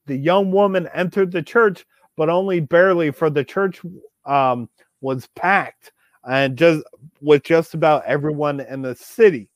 The 0.07 0.17
young 0.17 0.51
woman 0.51 0.89
entered 0.93 1.31
the 1.31 1.41
church, 1.43 1.85
but 2.17 2.29
only 2.29 2.59
barely, 2.59 3.11
for 3.11 3.29
the 3.29 3.43
church 3.45 3.81
um, 4.25 4.69
was 4.99 5.27
packed 5.35 5.93
and 6.27 6.57
just 6.57 6.83
with 7.21 7.43
just 7.43 7.73
about 7.73 8.05
everyone 8.05 8.59
in 8.59 8.81
the 8.81 8.95
city. 8.95 9.49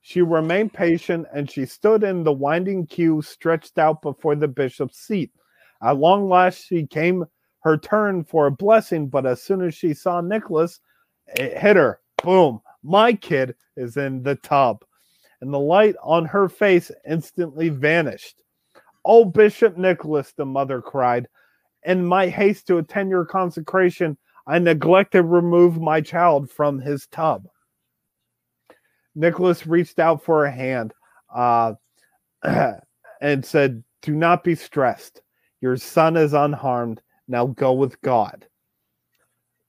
She 0.00 0.22
remained 0.22 0.72
patient 0.72 1.26
and 1.34 1.50
she 1.50 1.66
stood 1.66 2.04
in 2.04 2.22
the 2.22 2.32
winding 2.32 2.86
queue 2.86 3.22
stretched 3.22 3.78
out 3.78 4.02
before 4.02 4.36
the 4.36 4.48
bishop's 4.48 4.98
seat. 4.98 5.32
At 5.82 5.96
long 5.96 6.28
last, 6.28 6.64
she 6.64 6.86
came 6.86 7.24
her 7.60 7.76
turn 7.76 8.22
for 8.22 8.46
a 8.46 8.52
blessing, 8.52 9.08
but 9.08 9.26
as 9.26 9.42
soon 9.42 9.62
as 9.62 9.74
she 9.74 9.94
saw 9.94 10.20
Nicholas, 10.20 10.80
it 11.36 11.58
hit 11.58 11.74
her. 11.76 12.00
Boom. 12.22 12.60
My 12.84 13.12
kid 13.12 13.56
is 13.76 13.96
in 13.96 14.22
the 14.22 14.36
tub. 14.36 14.84
And 15.40 15.52
the 15.52 15.58
light 15.58 15.96
on 16.02 16.24
her 16.26 16.48
face 16.48 16.90
instantly 17.08 17.68
vanished. 17.68 18.42
Oh, 19.04 19.24
Bishop 19.24 19.76
Nicholas, 19.76 20.32
the 20.36 20.46
mother 20.46 20.80
cried. 20.80 21.28
In 21.82 22.04
my 22.04 22.28
haste 22.28 22.68
to 22.68 22.78
attend 22.78 23.10
your 23.10 23.24
consecration, 23.24 24.16
I 24.46 24.58
neglected 24.58 25.18
to 25.18 25.24
remove 25.24 25.80
my 25.80 26.00
child 26.00 26.50
from 26.50 26.78
his 26.80 27.06
tub. 27.08 27.48
Nicholas 29.14 29.66
reached 29.66 29.98
out 29.98 30.22
for 30.22 30.44
a 30.44 30.50
hand 30.50 30.92
uh, 31.34 31.74
and 33.20 33.44
said, 33.44 33.82
Do 34.02 34.14
not 34.14 34.44
be 34.44 34.54
stressed. 34.54 35.22
Your 35.60 35.76
son 35.76 36.16
is 36.16 36.34
unharmed. 36.34 37.00
Now 37.28 37.46
go 37.46 37.72
with 37.72 38.00
God. 38.02 38.46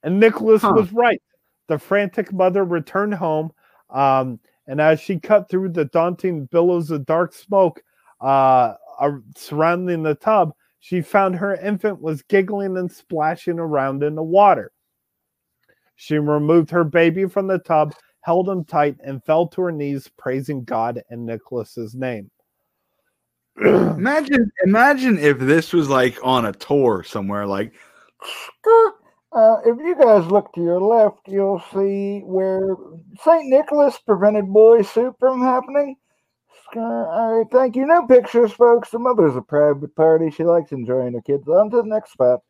And 0.03 0.19
Nicholas 0.19 0.61
Huh. 0.61 0.73
was 0.75 0.91
right. 0.93 1.21
The 1.67 1.79
frantic 1.79 2.31
mother 2.31 2.63
returned 2.63 3.13
home, 3.15 3.51
um, 3.89 4.39
and 4.67 4.79
as 4.79 4.99
she 5.01 5.19
cut 5.19 5.49
through 5.49 5.69
the 5.69 5.85
daunting 5.85 6.45
billows 6.45 6.91
of 6.91 7.05
dark 7.05 7.33
smoke 7.33 7.81
uh, 8.21 8.75
uh, 8.99 9.11
surrounding 9.35 10.03
the 10.03 10.15
tub, 10.15 10.53
she 10.79 11.01
found 11.01 11.35
her 11.35 11.55
infant 11.55 12.01
was 12.01 12.21
giggling 12.23 12.77
and 12.77 12.91
splashing 12.91 13.59
around 13.59 14.03
in 14.03 14.15
the 14.15 14.23
water. 14.23 14.71
She 15.95 16.17
removed 16.17 16.69
her 16.69 16.83
baby 16.83 17.25
from 17.25 17.47
the 17.47 17.59
tub, 17.59 17.95
held 18.21 18.47
him 18.47 18.63
tight, 18.63 18.97
and 19.03 19.23
fell 19.23 19.47
to 19.47 19.61
her 19.63 19.71
knees, 19.71 20.09
praising 20.17 20.63
God 20.63 21.01
in 21.09 21.25
Nicholas's 21.25 21.95
name. 21.95 22.29
Imagine, 23.59 24.51
imagine 24.65 25.17
if 25.17 25.39
this 25.39 25.73
was 25.73 25.89
like 25.89 26.15
on 26.21 26.45
a 26.45 26.51
tour 26.53 27.03
somewhere. 27.03 27.47
Like, 27.47 27.73
Uh, 29.31 29.57
if 29.65 29.77
you 29.79 29.95
guys 29.95 30.25
look 30.31 30.53
to 30.53 30.61
your 30.61 30.79
left, 30.79 31.19
you'll 31.27 31.61
see 31.73 32.21
where 32.21 32.75
St. 33.23 33.45
Nicholas 33.47 33.97
prevented 34.05 34.47
boy 34.47 34.81
soup 34.83 35.15
from 35.19 35.41
happening. 35.41 35.95
Uh, 36.75 36.79
all 36.79 37.37
right, 37.37 37.51
thank 37.51 37.75
you. 37.75 37.85
No 37.85 38.05
pictures, 38.05 38.51
folks. 38.51 38.89
The 38.89 38.99
mother's 38.99 39.35
a 39.35 39.41
private 39.41 39.95
party. 39.95 40.29
She 40.31 40.43
likes 40.43 40.71
enjoying 40.71 41.13
her 41.13 41.21
kids. 41.21 41.47
On 41.47 41.69
to 41.69 41.77
the 41.77 41.83
next 41.83 42.11
spot. 42.13 42.41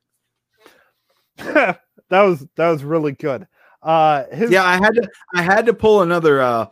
that 1.38 1.80
was 2.11 2.45
that 2.56 2.69
was 2.69 2.84
really 2.84 3.11
good. 3.11 3.48
Uh, 3.84 4.26
his, 4.31 4.49
yeah, 4.49 4.64
I 4.64 4.77
had 4.77 4.95
to, 4.95 5.07
I 5.35 5.41
had 5.41 5.65
to 5.68 5.73
pull 5.73 6.02
another 6.02 6.41
uh, 6.41 6.65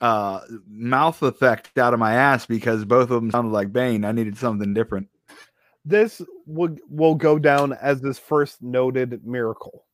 uh, 0.00 0.40
mouth 0.68 1.22
effect 1.22 1.76
out 1.76 1.92
of 1.92 2.00
my 2.00 2.14
ass 2.14 2.46
because 2.46 2.84
both 2.84 3.10
of 3.10 3.20
them 3.20 3.30
sounded 3.30 3.52
like 3.52 3.72
Bane. 3.72 4.04
I 4.04 4.12
needed 4.12 4.38
something 4.38 4.72
different. 4.72 5.08
this 5.84 6.22
will 6.46 6.76
will 6.88 7.14
go 7.14 7.38
down 7.38 7.72
as 7.72 8.00
this 8.00 8.18
first 8.18 8.62
noted 8.62 9.26
miracle. 9.26 9.84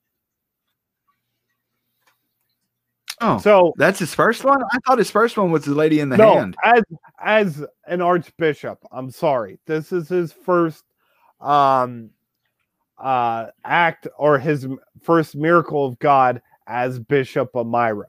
Oh, 3.20 3.38
So 3.38 3.72
that's 3.76 3.98
his 3.98 4.14
first 4.14 4.44
one. 4.44 4.62
I 4.72 4.78
thought 4.86 4.98
his 4.98 5.10
first 5.10 5.36
one 5.36 5.50
was 5.50 5.64
the 5.64 5.74
lady 5.74 6.00
in 6.00 6.08
the 6.08 6.16
no, 6.16 6.34
hand. 6.34 6.56
as 6.64 6.82
as 7.20 7.64
an 7.86 8.00
archbishop, 8.00 8.78
I'm 8.92 9.10
sorry. 9.10 9.58
This 9.66 9.92
is 9.92 10.08
his 10.08 10.32
first 10.32 10.84
um 11.40 12.10
uh 12.98 13.46
act 13.64 14.06
or 14.18 14.38
his 14.38 14.66
first 15.02 15.36
miracle 15.36 15.84
of 15.86 15.98
God 15.98 16.42
as 16.66 16.98
Bishop 16.98 17.54
of 17.54 17.66
Myra. 17.66 18.06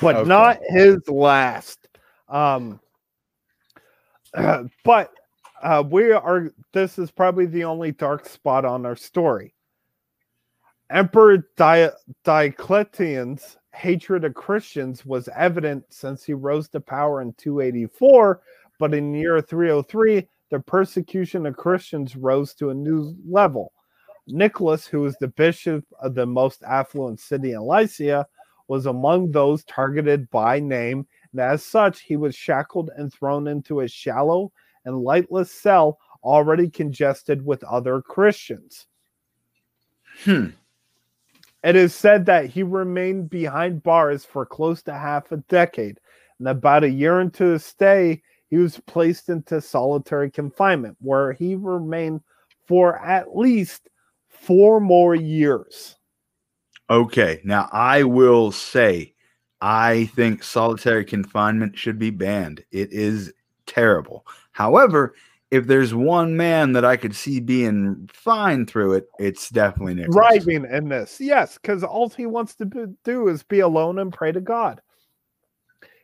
But 0.00 0.16
Okay. 0.16 0.28
not 0.28 0.58
his 0.68 0.98
last. 1.08 1.88
Um 2.28 2.78
but 4.84 5.12
uh 5.62 5.82
we 5.88 6.12
are 6.12 6.52
this 6.72 6.98
is 6.98 7.10
probably 7.10 7.46
the 7.46 7.64
only 7.64 7.90
dark 7.92 8.28
spot 8.28 8.64
on 8.64 8.86
our 8.86 8.96
story. 8.96 9.52
Emperor 10.90 11.38
Di- 11.56 11.90
Diocletian's 12.22 13.56
hatred 13.76 14.24
of 14.24 14.34
Christians 14.34 15.04
was 15.04 15.28
evident 15.36 15.84
since 15.90 16.24
he 16.24 16.32
rose 16.32 16.68
to 16.70 16.80
power 16.80 17.20
in 17.20 17.34
284, 17.34 18.40
but 18.78 18.94
in 18.94 19.14
year 19.14 19.40
303, 19.40 20.26
the 20.50 20.60
persecution 20.60 21.44
of 21.44 21.56
Christians 21.56 22.16
rose 22.16 22.54
to 22.54 22.70
a 22.70 22.74
new 22.74 23.14
level. 23.28 23.72
Nicholas, 24.26 24.86
who 24.86 25.00
was 25.02 25.16
the 25.18 25.28
bishop 25.28 25.84
of 26.00 26.14
the 26.14 26.24
most 26.24 26.62
affluent 26.62 27.20
city 27.20 27.52
in 27.52 27.60
Lycia, 27.60 28.26
was 28.68 28.86
among 28.86 29.30
those 29.30 29.62
targeted 29.64 30.28
by 30.30 30.58
name, 30.58 31.06
and 31.32 31.40
as 31.40 31.62
such, 31.62 32.00
he 32.00 32.16
was 32.16 32.34
shackled 32.34 32.90
and 32.96 33.12
thrown 33.12 33.46
into 33.46 33.80
a 33.80 33.88
shallow 33.88 34.50
and 34.86 35.02
lightless 35.02 35.52
cell 35.52 35.98
already 36.24 36.70
congested 36.70 37.44
with 37.44 37.62
other 37.64 38.00
Christians. 38.00 38.86
Hmm. 40.24 40.46
It 41.66 41.74
is 41.74 41.92
said 41.92 42.26
that 42.26 42.46
he 42.46 42.62
remained 42.62 43.28
behind 43.28 43.82
bars 43.82 44.24
for 44.24 44.46
close 44.46 44.84
to 44.84 44.94
half 44.94 45.32
a 45.32 45.38
decade, 45.38 45.98
and 46.38 46.46
about 46.46 46.84
a 46.84 46.88
year 46.88 47.20
into 47.20 47.44
his 47.44 47.64
stay, 47.64 48.22
he 48.48 48.56
was 48.56 48.78
placed 48.86 49.28
into 49.30 49.60
solitary 49.60 50.30
confinement, 50.30 50.96
where 51.00 51.32
he 51.32 51.56
remained 51.56 52.20
for 52.68 53.04
at 53.04 53.36
least 53.36 53.88
four 54.28 54.78
more 54.78 55.16
years. 55.16 55.96
Okay, 56.88 57.40
now 57.42 57.68
I 57.72 58.04
will 58.04 58.52
say, 58.52 59.12
I 59.60 60.08
think 60.14 60.44
solitary 60.44 61.04
confinement 61.04 61.76
should 61.76 61.98
be 61.98 62.10
banned. 62.10 62.64
It 62.70 62.92
is 62.92 63.32
terrible. 63.66 64.24
However, 64.52 65.14
if 65.50 65.66
there's 65.66 65.94
one 65.94 66.36
man 66.36 66.72
that 66.72 66.84
I 66.84 66.96
could 66.96 67.14
see 67.14 67.40
being 67.40 68.08
fine 68.12 68.66
through 68.66 68.94
it, 68.94 69.08
it's 69.18 69.48
definitely 69.50 69.94
Nicholas. 69.94 70.16
Thriving 70.44 70.66
in 70.70 70.88
this, 70.88 71.20
yes, 71.20 71.58
because 71.58 71.84
all 71.84 72.08
he 72.08 72.26
wants 72.26 72.54
to 72.56 72.66
be- 72.66 72.94
do 73.04 73.28
is 73.28 73.42
be 73.42 73.60
alone 73.60 73.98
and 73.98 74.12
pray 74.12 74.32
to 74.32 74.40
God. 74.40 74.80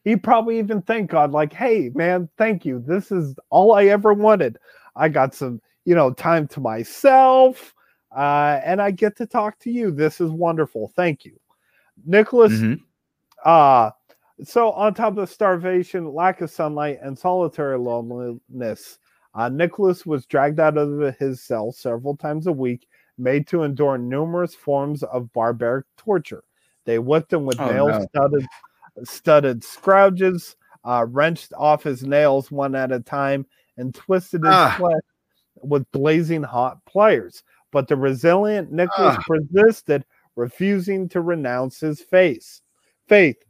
He 0.04 0.16
probably 0.16 0.58
even 0.58 0.82
thank 0.82 1.10
God, 1.10 1.32
like, 1.32 1.52
"Hey, 1.52 1.90
man, 1.94 2.28
thank 2.36 2.64
you. 2.64 2.82
This 2.84 3.12
is 3.12 3.36
all 3.50 3.72
I 3.72 3.84
ever 3.86 4.12
wanted. 4.12 4.58
I 4.96 5.08
got 5.08 5.34
some, 5.34 5.60
you 5.84 5.94
know, 5.94 6.12
time 6.12 6.48
to 6.48 6.60
myself, 6.60 7.74
uh, 8.16 8.60
and 8.64 8.82
I 8.82 8.90
get 8.90 9.16
to 9.16 9.26
talk 9.26 9.58
to 9.60 9.70
you. 9.70 9.90
This 9.90 10.20
is 10.20 10.30
wonderful. 10.30 10.92
Thank 10.96 11.24
you, 11.24 11.38
Nicholas." 12.04 12.52
Mhm. 12.52 12.80
Uh 13.44 13.90
so 14.44 14.72
on 14.72 14.92
top 14.94 15.16
of 15.18 15.30
starvation, 15.30 16.12
lack 16.12 16.40
of 16.40 16.50
sunlight, 16.50 16.98
and 17.02 17.16
solitary 17.16 17.78
loneliness, 17.78 18.98
uh, 19.34 19.48
Nicholas 19.48 20.04
was 20.06 20.26
dragged 20.26 20.60
out 20.60 20.76
of 20.76 21.16
his 21.18 21.40
cell 21.42 21.72
several 21.72 22.16
times 22.16 22.46
a 22.46 22.52
week, 22.52 22.86
made 23.18 23.46
to 23.48 23.62
endure 23.62 23.98
numerous 23.98 24.54
forms 24.54 25.02
of 25.02 25.32
barbaric 25.32 25.86
torture. 25.96 26.44
They 26.84 26.98
whipped 26.98 27.32
him 27.32 27.46
with 27.46 27.60
Oh, 27.60 27.70
nail 27.70 27.88
no. 27.88 28.06
studded 28.06 28.46
studded 29.04 29.62
scrouges, 29.62 30.56
uh, 30.84 31.06
wrenched 31.08 31.52
off 31.56 31.82
his 31.82 32.02
nails 32.04 32.50
one 32.50 32.74
at 32.74 32.92
a 32.92 33.00
time, 33.00 33.46
and 33.78 33.94
twisted 33.94 34.42
his 34.44 34.52
Ah. 34.52 34.74
flesh 34.76 35.00
with 35.62 35.90
blazing 35.92 36.42
hot 36.42 36.84
pliers. 36.84 37.42
But 37.70 37.88
the 37.88 37.96
resilient 37.96 38.70
Nicholas 38.70 39.16
Ah. 39.18 39.22
persisted, 39.26 40.04
refusing 40.36 41.08
to 41.10 41.20
renounce 41.22 41.80
his 41.80 42.00
face 42.00 42.60
faith. 43.08 43.42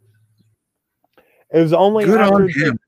It 1.51 1.61
was 1.61 1.73
only 1.73 2.05
Good 2.05 2.21
after 2.21 2.35
on 2.35 2.49
him. 2.49 2.79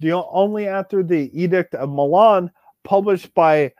The 0.00 0.12
only 0.12 0.66
after 0.66 1.02
the 1.02 1.30
Edict 1.32 1.74
of 1.74 1.88
Milan, 1.88 2.50
published 2.82 3.32
by 3.34 3.72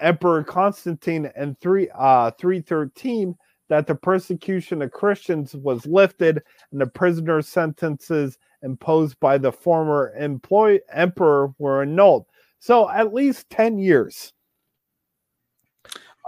Emperor 0.00 0.44
Constantine 0.44 1.30
in 1.36 1.56
three 1.60 1.88
uh 1.94 2.30
313, 2.32 3.34
that 3.68 3.86
the 3.86 3.94
persecution 3.94 4.82
of 4.82 4.90
Christians 4.92 5.54
was 5.54 5.86
lifted 5.86 6.42
and 6.72 6.80
the 6.80 6.86
prisoner 6.86 7.42
sentences 7.42 8.38
imposed 8.62 9.18
by 9.20 9.38
the 9.38 9.52
former 9.52 10.12
employ 10.18 10.78
emperor 10.92 11.52
were 11.58 11.82
annulled. 11.82 12.26
So 12.58 12.90
at 12.90 13.14
least 13.14 13.48
10 13.50 13.78
years. 13.78 14.32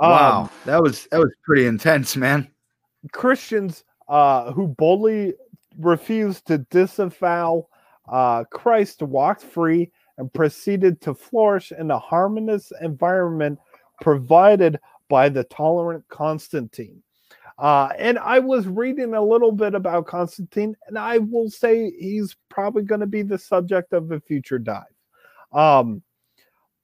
Wow, 0.01 0.43
Um, 0.43 0.51
that 0.65 0.83
was 0.83 1.07
that 1.11 1.19
was 1.19 1.33
pretty 1.45 1.67
intense, 1.67 2.17
man. 2.17 2.49
Christians 3.13 3.85
uh, 4.09 4.53
who 4.53 4.69
boldly 4.69 5.35
refused 5.79 6.47
to 6.47 6.59
disavow 6.59 7.69
uh, 8.11 8.45
Christ 8.45 9.03
walked 9.03 9.43
free 9.43 9.91
and 10.19 10.33
proceeded 10.33 11.01
to 11.01 11.15
flourish 11.15 11.73
in 11.73 11.91
a 11.91 11.99
harmonious 11.99 12.73
environment 12.83 13.59
provided 14.01 14.79
by 15.09 15.29
the 15.29 15.45
tolerant 15.45 16.05
Constantine. 16.09 17.03
Uh, 17.59 17.91
and 17.99 18.19
I 18.19 18.39
was 18.39 18.67
reading 18.67 19.15
a 19.15 19.23
little 19.23 19.53
bit 19.53 19.75
about 19.75 20.07
Constantine, 20.07 20.75
and 20.89 20.99
I 20.99 21.19
will 21.19 21.51
say 21.51 21.91
he's 21.91 22.37
probably 22.49 22.83
going 22.83 23.03
to 23.03 23.07
be 23.07 23.23
the 23.23 23.39
subject 23.39 23.93
of 23.93 24.11
a 24.11 24.21
future 24.21 24.59
dive. 24.59 24.85
Um, 25.53 26.03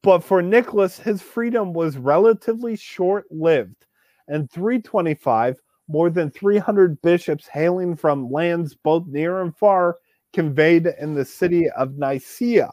but 0.03 0.23
for 0.23 0.43
Nicholas, 0.43 0.99
his 0.99 1.23
freedom 1.23 1.73
was 1.73 1.97
relatively 1.97 2.77
short 2.77 3.25
lived. 3.31 3.87
In 4.29 4.49
325, 4.49 5.59
more 5.89 6.11
than 6.11 6.31
300 6.31 7.01
bishops 7.01 7.47
hailing 7.47 7.97
from 7.97 8.31
lands 8.31 8.75
both 8.75 9.07
near 9.07 9.43
and 9.43 9.57
far 9.57 9.97
conveyed 10.37 10.87
in 11.01 11.15
the 11.15 11.25
city 11.25 11.67
of 11.71 11.97
Nicaea, 11.97 12.71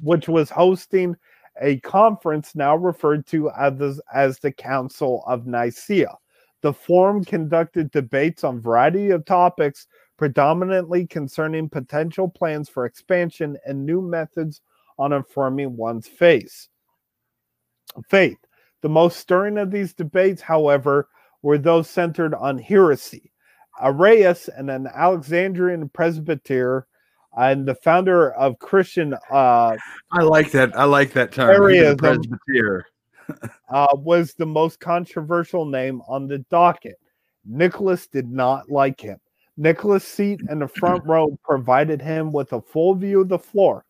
which 0.00 0.28
was 0.28 0.48
hosting 0.48 1.16
a 1.60 1.80
conference 1.80 2.54
now 2.54 2.76
referred 2.76 3.26
to 3.26 3.50
as, 3.50 4.00
as 4.14 4.38
the 4.38 4.52
Council 4.52 5.24
of 5.26 5.48
Nicaea. 5.48 6.16
The 6.62 6.72
forum 6.72 7.24
conducted 7.24 7.90
debates 7.90 8.44
on 8.44 8.58
a 8.58 8.60
variety 8.60 9.10
of 9.10 9.24
topics, 9.24 9.88
predominantly 10.18 11.04
concerning 11.04 11.68
potential 11.68 12.28
plans 12.28 12.68
for 12.68 12.86
expansion 12.86 13.56
and 13.66 13.84
new 13.84 14.00
methods 14.00 14.60
on 15.00 15.12
affirming 15.12 15.76
one's 15.76 16.06
faith. 16.06 16.68
Faith. 18.08 18.38
The 18.82 18.88
most 18.88 19.16
stirring 19.16 19.58
of 19.58 19.72
these 19.72 19.94
debates, 19.94 20.40
however, 20.40 21.08
were 21.42 21.58
those 21.58 21.90
centered 21.90 22.34
on 22.34 22.56
heresy. 22.56 23.29
Arius, 23.80 24.48
and 24.48 24.70
an 24.70 24.86
Alexandrian 24.86 25.88
presbyter 25.88 26.86
and 27.36 27.66
the 27.66 27.74
founder 27.76 28.32
of 28.32 28.58
Christian 28.58 29.14
uh, 29.30 29.76
I 30.12 30.22
like 30.22 30.50
that. 30.52 30.76
I 30.76 30.84
like 30.84 31.12
that 31.12 31.32
term. 31.32 31.50
Arianism. 31.50 31.98
Presbyter. 31.98 32.86
uh, 33.68 33.86
was 33.94 34.34
the 34.34 34.46
most 34.46 34.80
controversial 34.80 35.64
name 35.64 36.02
on 36.08 36.26
the 36.26 36.38
docket. 36.50 36.98
Nicholas 37.44 38.06
did 38.06 38.30
not 38.30 38.70
like 38.70 39.00
him. 39.00 39.18
Nicholas' 39.56 40.06
seat 40.06 40.40
in 40.48 40.58
the 40.60 40.68
front 40.68 41.04
row 41.06 41.38
provided 41.44 42.00
him 42.00 42.32
with 42.32 42.52
a 42.52 42.62
full 42.62 42.94
view 42.94 43.20
of 43.20 43.28
the 43.28 43.38
floor. 43.38 43.84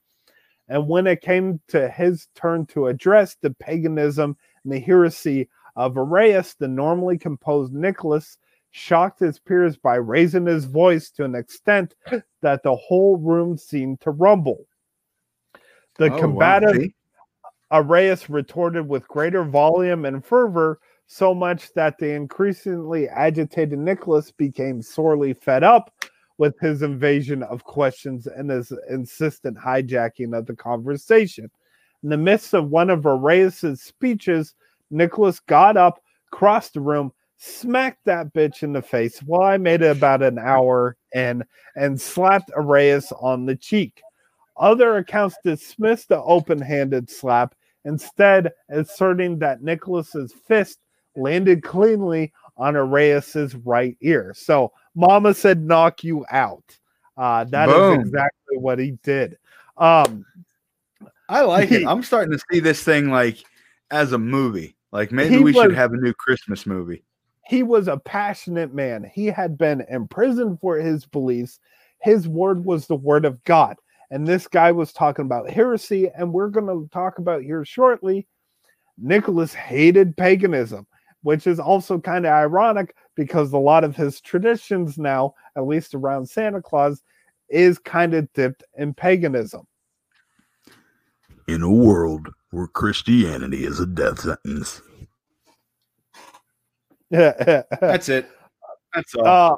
And 0.68 0.88
when 0.88 1.06
it 1.06 1.20
came 1.20 1.60
to 1.68 1.88
his 1.88 2.28
turn 2.34 2.66
to 2.66 2.88
address 2.88 3.36
the 3.40 3.50
paganism 3.50 4.36
and 4.64 4.72
the 4.72 4.80
heresy 4.80 5.48
of 5.76 5.96
Arius, 5.96 6.54
the 6.54 6.68
normally 6.68 7.18
composed 7.18 7.72
Nicholas 7.72 8.38
shocked 8.70 9.20
his 9.20 9.38
peers 9.38 9.76
by 9.76 9.96
raising 9.96 10.46
his 10.46 10.64
voice 10.64 11.10
to 11.10 11.24
an 11.24 11.34
extent 11.34 11.94
that 12.42 12.62
the 12.62 12.76
whole 12.76 13.16
room 13.16 13.56
seemed 13.56 14.00
to 14.02 14.10
rumble. 14.10 14.66
The 15.98 16.12
Oh, 16.12 16.18
combative? 16.18 16.92
Arius 17.72 18.28
retorted 18.28 18.88
with 18.88 19.06
greater 19.06 19.44
volume 19.44 20.04
and 20.04 20.24
fervor, 20.24 20.80
so 21.06 21.34
much 21.34 21.72
that 21.74 21.98
the 21.98 22.10
increasingly 22.14 23.08
agitated 23.08 23.78
Nicholas 23.78 24.30
became 24.30 24.82
sorely 24.82 25.34
fed 25.34 25.62
up 25.62 25.92
with 26.38 26.58
his 26.58 26.82
invasion 26.82 27.42
of 27.42 27.64
questions 27.64 28.26
and 28.26 28.50
his 28.50 28.72
insistent 28.88 29.58
hijacking 29.58 30.36
of 30.36 30.46
the 30.46 30.56
conversation. 30.56 31.50
In 32.02 32.08
the 32.08 32.16
midst 32.16 32.54
of 32.54 32.70
one 32.70 32.90
of 32.90 33.04
Arius's 33.06 33.82
speeches, 33.82 34.54
Nicholas 34.90 35.38
got 35.38 35.76
up, 35.76 36.00
crossed 36.30 36.74
the 36.74 36.80
room, 36.80 37.12
smacked 37.40 38.04
that 38.04 38.32
bitch 38.34 38.62
in 38.62 38.72
the 38.72 38.82
face. 38.82 39.22
Well, 39.22 39.42
I 39.42 39.56
made 39.56 39.80
it 39.82 39.96
about 39.96 40.22
an 40.22 40.38
hour 40.38 40.96
in 41.14 41.42
and 41.74 42.00
slapped 42.00 42.50
Arius 42.56 43.12
on 43.12 43.46
the 43.46 43.56
cheek. 43.56 44.02
Other 44.58 44.98
accounts 44.98 45.36
dismissed 45.42 46.10
the 46.10 46.22
open-handed 46.22 47.08
slap, 47.08 47.54
instead 47.86 48.52
asserting 48.68 49.38
that 49.38 49.62
Nicholas's 49.62 50.34
fist 50.46 50.80
landed 51.16 51.62
cleanly 51.62 52.32
on 52.58 52.76
Arius's 52.76 53.54
right 53.54 53.96
ear. 54.02 54.34
So 54.36 54.72
Mama 54.94 55.32
said, 55.32 55.64
"Knock 55.64 56.04
you 56.04 56.26
out." 56.30 56.76
Uh, 57.16 57.44
that 57.44 57.70
is 57.70 57.74
Boom. 57.74 58.00
exactly 58.00 58.58
what 58.58 58.78
he 58.78 58.98
did. 59.02 59.38
Um, 59.78 60.26
I 61.28 61.40
like 61.40 61.72
it. 61.72 61.86
I'm 61.86 62.02
starting 62.02 62.32
to 62.32 62.44
see 62.50 62.60
this 62.60 62.82
thing 62.84 63.08
like 63.10 63.38
as 63.90 64.12
a 64.12 64.18
movie. 64.18 64.76
Like 64.92 65.10
maybe 65.10 65.36
He 65.36 65.42
we 65.42 65.54
should 65.54 65.74
have 65.74 65.92
a 65.92 65.96
new 65.96 66.12
Christmas 66.12 66.66
movie. 66.66 67.02
He 67.50 67.64
was 67.64 67.88
a 67.88 67.96
passionate 67.96 68.72
man. 68.72 69.10
He 69.12 69.26
had 69.26 69.58
been 69.58 69.84
imprisoned 69.90 70.60
for 70.60 70.76
his 70.76 71.04
beliefs. 71.04 71.58
His 72.00 72.28
word 72.28 72.64
was 72.64 72.86
the 72.86 72.94
word 72.94 73.24
of 73.24 73.42
God. 73.42 73.74
And 74.12 74.24
this 74.24 74.46
guy 74.46 74.70
was 74.70 74.92
talking 74.92 75.24
about 75.24 75.50
heresy, 75.50 76.08
and 76.16 76.32
we're 76.32 76.46
going 76.46 76.68
to 76.68 76.88
talk 76.92 77.18
about 77.18 77.42
here 77.42 77.64
shortly. 77.64 78.28
Nicholas 78.96 79.52
hated 79.52 80.16
paganism, 80.16 80.86
which 81.22 81.48
is 81.48 81.58
also 81.58 81.98
kind 81.98 82.24
of 82.24 82.32
ironic 82.32 82.94
because 83.16 83.52
a 83.52 83.58
lot 83.58 83.82
of 83.82 83.96
his 83.96 84.20
traditions 84.20 84.96
now, 84.96 85.34
at 85.56 85.66
least 85.66 85.92
around 85.92 86.28
Santa 86.28 86.62
Claus, 86.62 87.02
is 87.48 87.80
kind 87.80 88.14
of 88.14 88.32
dipped 88.32 88.62
in 88.78 88.94
paganism. 88.94 89.66
In 91.48 91.62
a 91.62 91.72
world 91.72 92.28
where 92.52 92.68
Christianity 92.68 93.64
is 93.64 93.80
a 93.80 93.86
death 93.86 94.20
sentence. 94.20 94.82
That's 97.10 98.08
it. 98.08 98.30
That's 98.94 99.14
all. 99.14 99.26
Uh, 99.26 99.56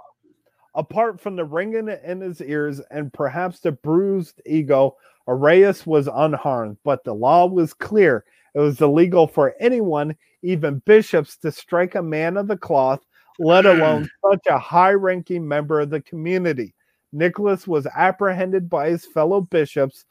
apart 0.74 1.20
from 1.20 1.36
the 1.36 1.44
ringing 1.44 1.88
in 2.04 2.20
his 2.20 2.40
ears 2.40 2.80
and 2.90 3.12
perhaps 3.12 3.60
the 3.60 3.72
bruised 3.72 4.40
ego, 4.46 4.96
Arius 5.28 5.86
was 5.86 6.08
unharmed, 6.12 6.78
but 6.84 7.04
the 7.04 7.14
law 7.14 7.46
was 7.46 7.74
clear. 7.74 8.24
It 8.54 8.58
was 8.58 8.80
illegal 8.80 9.26
for 9.26 9.54
anyone, 9.60 10.16
even 10.42 10.82
bishops, 10.84 11.36
to 11.38 11.52
strike 11.52 11.94
a 11.94 12.02
man 12.02 12.36
of 12.36 12.48
the 12.48 12.56
cloth, 12.56 13.00
let 13.38 13.66
alone 13.66 14.08
such 14.30 14.46
a 14.48 14.58
high 14.58 14.92
ranking 14.92 15.46
member 15.46 15.80
of 15.80 15.90
the 15.90 16.00
community. 16.00 16.74
Nicholas 17.12 17.66
was 17.66 17.86
apprehended 17.94 18.68
by 18.68 18.90
his 18.90 19.06
fellow 19.06 19.40
bishops 19.40 20.04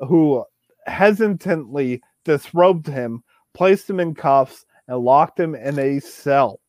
who 0.00 0.44
hesitantly 0.86 2.02
disrobed 2.24 2.86
him, 2.86 3.22
placed 3.54 3.88
him 3.88 4.00
in 4.00 4.14
cuffs, 4.14 4.66
and 4.88 4.98
locked 4.98 5.38
him 5.38 5.54
in 5.54 5.78
a 5.78 6.00
cell. 6.00 6.60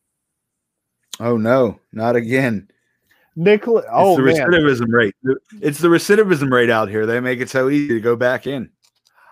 Oh 1.19 1.37
no, 1.37 1.79
not 1.91 2.15
again. 2.15 2.69
Nicholas, 3.35 3.85
It's 3.85 3.93
oh 3.93 4.15
the 4.15 4.23
man, 4.23 4.35
recidivism 4.35 4.93
rate. 4.93 5.15
It's 5.61 5.79
the 5.79 5.87
recidivism 5.87 6.51
rate 6.51 6.69
out 6.69 6.89
here. 6.89 7.05
They 7.05 7.19
make 7.19 7.39
it 7.39 7.49
so 7.49 7.69
easy 7.69 7.89
to 7.89 7.99
go 7.99 8.15
back 8.15 8.45
in. 8.45 8.69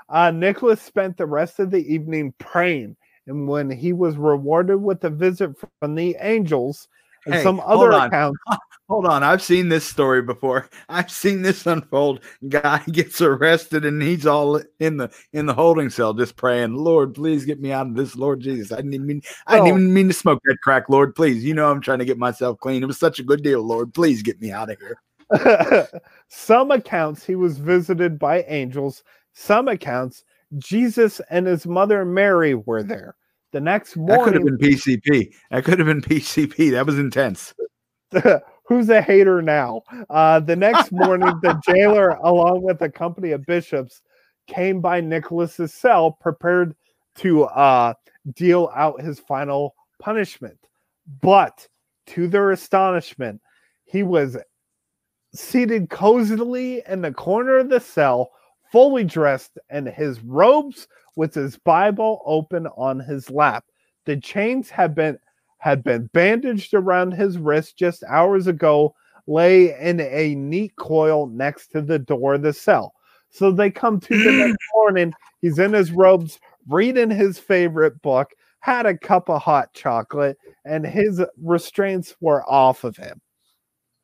Uh, 0.10 0.32
Nicholas 0.32 0.82
spent 0.82 1.18
the 1.18 1.26
rest 1.26 1.60
of 1.60 1.72
the 1.72 1.94
evening 1.94 2.34
praying, 2.38 2.98
and 3.28 3.48
when 3.48 3.70
he 3.70 3.94
was 3.94 4.18
rewarded 4.18 4.82
with 4.82 5.04
a 5.04 5.10
visit 5.10 5.52
from 5.80 5.96
the 5.96 6.16
angels 6.20 6.88
and 7.26 7.36
Hey, 7.36 7.44
some 7.44 7.62
other 7.64 7.92
accounts, 7.92 8.40
Hold 8.92 9.06
on, 9.06 9.24
I've 9.24 9.42
seen 9.42 9.70
this 9.70 9.86
story 9.86 10.22
before. 10.22 10.68
I've 10.90 11.10
seen 11.10 11.44
this 11.44 11.66
unfold. 11.66 12.20
Guy 12.50 12.84
gets 12.92 13.22
arrested 13.22 13.86
and 13.86 14.02
he's 14.02 14.26
all 14.26 14.62
in 14.82 14.98
the 14.98 15.10
in 15.32 15.46
the 15.46 15.54
holding 15.54 15.90
cell, 15.90 16.14
just 16.14 16.36
praying, 16.36 16.76
"Lord, 16.76 17.14
please 17.14 17.46
get 17.46 17.62
me 17.62 17.72
out 17.72 17.88
of 17.88 17.96
this, 17.96 18.18
Lord 18.18 18.42
Jesus. 18.42 18.74
I 18.74 18.76
didn't 18.76 18.96
even 18.96 19.08
mean, 19.08 19.22
I 19.48 19.56
didn't 19.56 19.68
even 19.70 19.94
mean 19.94 20.10
to 20.10 20.14
smoke 20.14 20.42
that 20.44 20.58
crack, 20.62 20.90
Lord. 20.90 21.16
Please, 21.16 21.42
you 21.42 21.54
know 21.54 21.72
I'm 21.72 21.80
trying 21.80 22.00
to 22.00 22.06
get 22.06 22.18
myself 22.18 22.60
clean. 22.60 22.84
It 22.84 22.88
was 22.88 22.98
such 23.00 23.18
a 23.18 23.24
good 23.24 23.42
deal, 23.44 23.62
Lord. 23.62 23.94
Please 23.94 24.22
get 24.22 24.42
me 24.42 24.52
out 24.52 24.70
of 24.70 24.78
here." 24.78 25.88
some 26.28 26.70
accounts 26.70 27.26
he 27.26 27.36
was 27.36 27.60
visited 27.60 28.20
by 28.20 28.42
angels. 28.50 29.06
Some 29.32 29.70
accounts 29.70 30.26
Jesus 30.58 31.22
and 31.30 31.48
his 31.48 31.66
mother 31.66 32.04
Mary 32.04 32.56
were 32.56 32.84
there. 32.84 33.16
The 33.54 33.62
next 33.62 33.96
morning, 33.96 34.18
That 34.18 34.26
could 34.26 34.34
have 34.34 34.60
been 34.60 34.70
PCP. 34.70 35.34
That 35.50 35.64
could 35.64 35.80
have 35.80 35.88
been 35.88 36.02
PCP. 36.02 36.72
That 36.72 36.86
was 36.86 37.00
intense. 37.00 37.54
Who's 38.72 38.88
a 38.88 39.02
hater 39.02 39.42
now? 39.42 39.82
Uh, 40.10 40.40
the 40.40 40.56
next 40.56 40.92
morning, 40.94 41.34
the 41.42 41.62
jailer, 41.68 42.12
along 42.24 42.62
with 42.62 42.82
a 42.82 42.90
company 42.90 43.32
of 43.32 43.46
bishops, 43.46 44.02
came 44.48 44.80
by 44.80 45.02
Nicholas's 45.02 45.74
cell, 45.74 46.14
prepared 46.14 46.74
to 47.16 47.44
uh, 47.44 47.94
deal 48.34 48.72
out 48.74 49.02
his 49.02 49.20
final 49.20 49.76
punishment. 50.00 50.58
But 51.22 51.68
to 52.08 52.30
their 52.30 52.52
astonishment, 52.52 53.42
he 53.84 54.04
was 54.04 54.38
seated 55.36 55.90
cozily 55.90 56.82
in 56.88 57.02
the 57.02 57.12
corner 57.12 57.58
of 57.58 57.70
the 57.70 57.82
cell, 57.82 58.32
fully 58.72 59.04
dressed 59.04 59.58
in 59.70 59.86
his 59.86 60.22
robes, 60.22 60.88
with 61.18 61.34
his 61.34 61.58
Bible 61.58 62.22
open 62.26 62.68
on 62.68 63.02
his 63.02 63.30
lap. 63.30 63.66
The 64.06 64.16
chains 64.16 64.70
had 64.70 64.96
been 64.96 65.20
had 65.62 65.84
been 65.84 66.08
bandaged 66.08 66.74
around 66.74 67.12
his 67.14 67.38
wrist 67.38 67.78
just 67.78 68.04
hours 68.06 68.48
ago, 68.48 68.96
lay 69.28 69.80
in 69.80 70.00
a 70.00 70.34
neat 70.36 70.76
coil 70.76 71.28
next 71.28 71.68
to 71.68 71.82
the 71.82 72.00
door 72.00 72.34
of 72.34 72.42
the 72.42 72.52
cell. 72.52 72.96
So 73.30 73.52
they 73.52 73.70
come 73.70 74.00
to 74.00 74.24
the 74.24 74.32
next 74.32 74.58
morning. 74.76 75.14
He's 75.40 75.60
in 75.60 75.74
his 75.74 75.92
robes, 75.92 76.40
reading 76.68 77.12
his 77.12 77.38
favorite 77.38 78.02
book, 78.02 78.32
had 78.62 78.86
a 78.86 78.98
cup 78.98 79.30
of 79.30 79.42
hot 79.42 79.72
chocolate 79.74 80.38
and 80.66 80.86
his 80.86 81.22
restraints 81.42 82.16
were 82.22 82.44
off 82.50 82.84
of 82.84 82.98
him. 82.98 83.22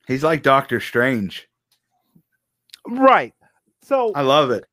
He's 0.07 0.23
like 0.23 0.43
Doctor 0.43 0.79
Strange. 0.79 1.47
Right. 2.87 3.33
So 3.81 4.11
I 4.13 4.21
love 4.21 4.51
it. 4.51 4.65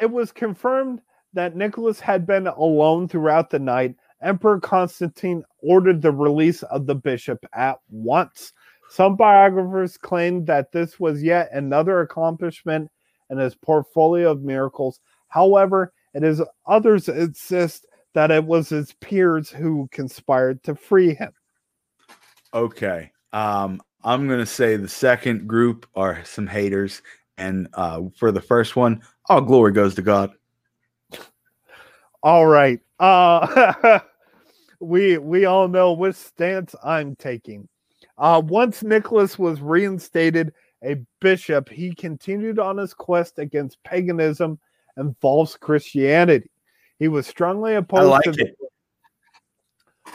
it 0.00 0.10
was 0.10 0.32
confirmed 0.32 1.00
that 1.32 1.56
Nicholas 1.56 2.00
had 2.00 2.26
been 2.26 2.46
alone 2.46 3.08
throughout 3.08 3.50
the 3.50 3.58
night. 3.58 3.94
Emperor 4.22 4.60
Constantine 4.60 5.42
ordered 5.62 6.02
the 6.02 6.12
release 6.12 6.62
of 6.64 6.86
the 6.86 6.94
bishop 6.94 7.44
at 7.54 7.78
once. 7.90 8.52
Some 8.90 9.16
biographers 9.16 9.96
claim 9.96 10.44
that 10.46 10.72
this 10.72 10.98
was 10.98 11.22
yet 11.22 11.50
another 11.52 12.00
accomplishment 12.00 12.90
in 13.30 13.38
his 13.38 13.54
portfolio 13.54 14.30
of 14.32 14.42
miracles. 14.42 15.00
However, 15.28 15.92
it 16.12 16.24
is 16.24 16.42
others 16.66 17.08
insist 17.08 17.86
that 18.14 18.30
it 18.30 18.44
was 18.44 18.68
his 18.68 18.92
peers 18.94 19.48
who 19.48 19.88
conspired 19.92 20.62
to 20.64 20.74
free 20.74 21.14
him. 21.14 21.32
Okay. 22.52 23.12
Um, 23.32 23.80
I'm 24.02 24.28
gonna 24.28 24.44
say 24.44 24.76
the 24.76 24.88
second 24.88 25.46
group 25.46 25.86
are 25.94 26.24
some 26.24 26.48
haters, 26.48 27.02
and 27.38 27.68
uh, 27.74 28.02
for 28.16 28.32
the 28.32 28.40
first 28.40 28.74
one, 28.74 29.02
all 29.28 29.40
glory 29.40 29.72
goes 29.72 29.94
to 29.94 30.02
God. 30.02 30.32
All 32.22 32.46
right. 32.46 32.80
Uh 32.98 34.00
we 34.80 35.18
we 35.18 35.44
all 35.44 35.68
know 35.68 35.92
which 35.92 36.16
stance 36.16 36.74
I'm 36.82 37.14
taking. 37.16 37.68
Uh 38.18 38.42
once 38.44 38.82
Nicholas 38.82 39.38
was 39.38 39.60
reinstated 39.60 40.52
a 40.82 40.96
bishop, 41.20 41.68
he 41.68 41.94
continued 41.94 42.58
on 42.58 42.78
his 42.78 42.94
quest 42.94 43.38
against 43.38 43.82
paganism 43.84 44.58
and 44.96 45.14
false 45.20 45.56
Christianity. 45.56 46.50
He 46.98 47.08
was 47.08 47.26
strongly 47.26 47.74
opposed 47.74 48.08
like 48.08 48.22
to 48.24 48.32
the, 48.32 48.52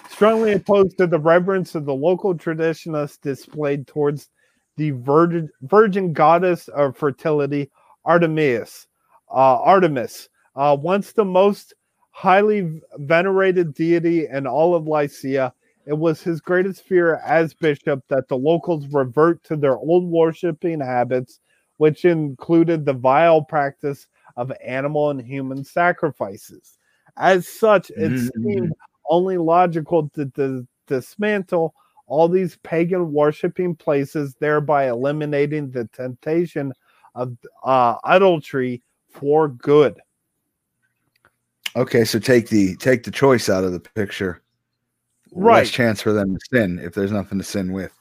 strongly 0.09 0.53
opposed 0.53 0.97
to 0.97 1.07
the 1.07 1.19
reverence 1.19 1.75
of 1.75 1.85
the 1.85 1.93
local 1.93 2.35
traditionalists 2.35 3.17
displayed 3.17 3.87
towards 3.87 4.29
the 4.77 4.91
virgin, 4.91 5.49
virgin 5.61 6.13
goddess 6.13 6.67
of 6.69 6.97
fertility, 6.97 7.69
Artemis. 8.03 8.87
Uh, 9.29 9.61
Artemis, 9.61 10.29
uh, 10.55 10.77
once 10.79 11.11
the 11.11 11.25
most 11.25 11.73
highly 12.15 12.81
venerated 12.97 13.73
deity 13.73 14.25
in 14.27 14.47
all 14.47 14.73
of 14.73 14.87
Lycia, 14.87 15.53
it 15.85 15.93
was 15.93 16.21
his 16.21 16.39
greatest 16.39 16.83
fear 16.83 17.15
as 17.17 17.53
bishop 17.53 18.01
that 18.07 18.29
the 18.29 18.37
locals 18.37 18.87
revert 18.87 19.43
to 19.43 19.57
their 19.57 19.75
old 19.77 20.05
worshiping 20.05 20.79
habits, 20.79 21.41
which 21.75 22.05
included 22.05 22.85
the 22.85 22.93
vile 22.93 23.41
practice 23.43 24.07
of 24.37 24.49
animal 24.63 25.09
and 25.09 25.21
human 25.21 25.61
sacrifices. 25.65 26.77
As 27.17 27.47
such, 27.47 27.89
it 27.91 28.13
Mhm. 28.13 28.31
seemed 28.41 28.73
only 29.09 29.37
logical 29.37 30.09
to, 30.11 30.25
to 30.31 30.65
dismantle 30.87 31.73
all 32.07 32.29
these 32.29 32.55
pagan 32.63 33.11
worshiping 33.11 33.75
places, 33.75 34.35
thereby 34.35 34.87
eliminating 34.87 35.69
the 35.69 35.85
temptation 35.89 36.71
of 37.13 37.35
uh, 37.63 37.97
idolatry 38.05 38.81
for 39.09 39.49
good. 39.49 39.99
Okay, 41.75 42.05
so 42.05 42.19
take 42.19 42.47
the 42.49 42.75
take 42.77 43.03
the 43.03 43.11
choice 43.11 43.49
out 43.49 43.63
of 43.63 43.73
the 43.73 43.79
picture. 43.79 44.41
Right. 45.33 45.59
Less 45.59 45.69
chance 45.69 46.01
for 46.01 46.13
them 46.13 46.35
to 46.35 46.39
sin 46.51 46.79
if 46.79 46.93
there's 46.93 47.11
nothing 47.11 47.37
to 47.37 47.43
sin 47.43 47.73
with. 47.73 47.91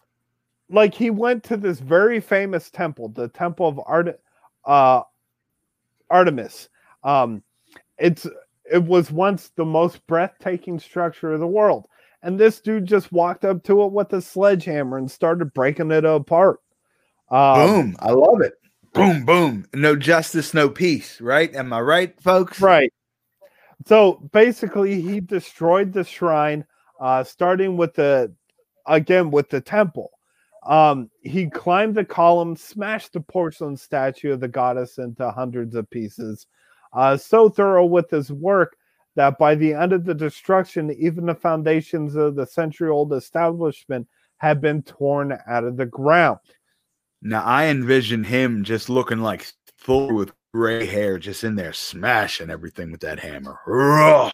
Like 0.71 0.95
he 0.95 1.11
went 1.11 1.43
to 1.45 1.57
this 1.57 1.81
very 1.81 2.21
famous 2.21 2.71
temple, 2.71 3.09
the 3.09 3.29
Temple 3.29 3.67
of 3.67 3.81
Art, 3.85 4.21
uh, 4.65 5.03
Artemis. 6.09 6.69
Um, 7.03 7.43
it's 7.99 8.27
it 8.71 8.83
was 8.83 9.11
once 9.11 9.51
the 9.57 9.65
most 9.65 10.07
breathtaking 10.07 10.79
structure 10.79 11.33
of 11.33 11.41
the 11.41 11.47
world, 11.47 11.89
and 12.23 12.39
this 12.39 12.61
dude 12.61 12.87
just 12.87 13.13
walked 13.13 13.45
up 13.45 13.65
to 13.65 13.83
it 13.83 13.93
with 13.93 14.13
a 14.13 14.23
sledgehammer 14.23 14.97
and 14.97 15.11
started 15.11 15.53
breaking 15.53 15.91
it 15.91 16.05
apart. 16.05 16.61
Um, 17.31 17.67
boom. 17.67 17.97
I 17.99 18.13
love 18.13 18.41
it. 18.41 18.55
Boom, 18.93 19.25
boom. 19.25 19.67
No 19.75 19.97
justice, 19.97 20.55
no 20.55 20.69
peace, 20.69 21.21
right? 21.21 21.53
Am 21.55 21.73
I 21.73 21.81
right, 21.81 22.23
folks? 22.23 22.61
Right. 22.61 22.93
So 23.87 24.29
basically, 24.33 25.01
he 25.01 25.21
destroyed 25.21 25.93
the 25.93 26.05
shrine, 26.05 26.65
uh, 27.01 27.25
starting 27.25 27.77
with 27.77 27.95
the 27.95 28.33
again 28.87 29.31
with 29.31 29.49
the 29.51 29.61
temple. 29.61 30.11
Um, 30.67 31.11
he 31.21 31.51
climbed 31.51 31.95
the 31.95 32.05
column, 32.05 32.57
smashed 32.57 33.13
the 33.13 33.21
porcelain 33.21 33.77
statue 33.77 34.33
of 34.33 34.41
the 34.41 34.49
goddess 34.49 34.99
into 34.99 35.31
hundreds 35.31 35.75
of 35.75 35.91
pieces. 35.91 36.47
Uh, 36.93 37.17
so 37.17 37.49
thorough 37.49 37.85
with 37.85 38.09
his 38.11 38.33
work 38.33 38.77
that 39.17 39.39
by 39.39 39.55
the 39.55 39.75
end 39.75 39.93
of 39.93 40.05
the 40.05 40.15
destruction, 40.15 40.91
even 40.99 41.27
the 41.27 41.35
foundations 41.35 42.17
of 42.17 42.35
the 42.35 42.47
century-old 42.47 43.13
establishment 43.13 44.09
had 44.39 44.61
been 44.61 44.83
torn 44.83 45.39
out 45.47 45.65
of 45.65 45.77
the 45.77 45.87
ground. 45.87 46.39
Now 47.23 47.43
I 47.45 47.67
envision 47.67 48.25
him 48.25 48.65
just 48.65 48.89
looking 48.89 49.21
like 49.21 49.47
full 49.77 50.15
with 50.15 50.33
gray 50.55 50.87
hair, 50.87 51.19
just 51.19 51.43
in 51.43 51.57
there 51.57 51.73
smashing 51.73 52.49
everything 52.49 52.93
with 52.93 53.01
that 53.01 53.19
hammer. 53.19 53.59
Rawr. 53.67 54.31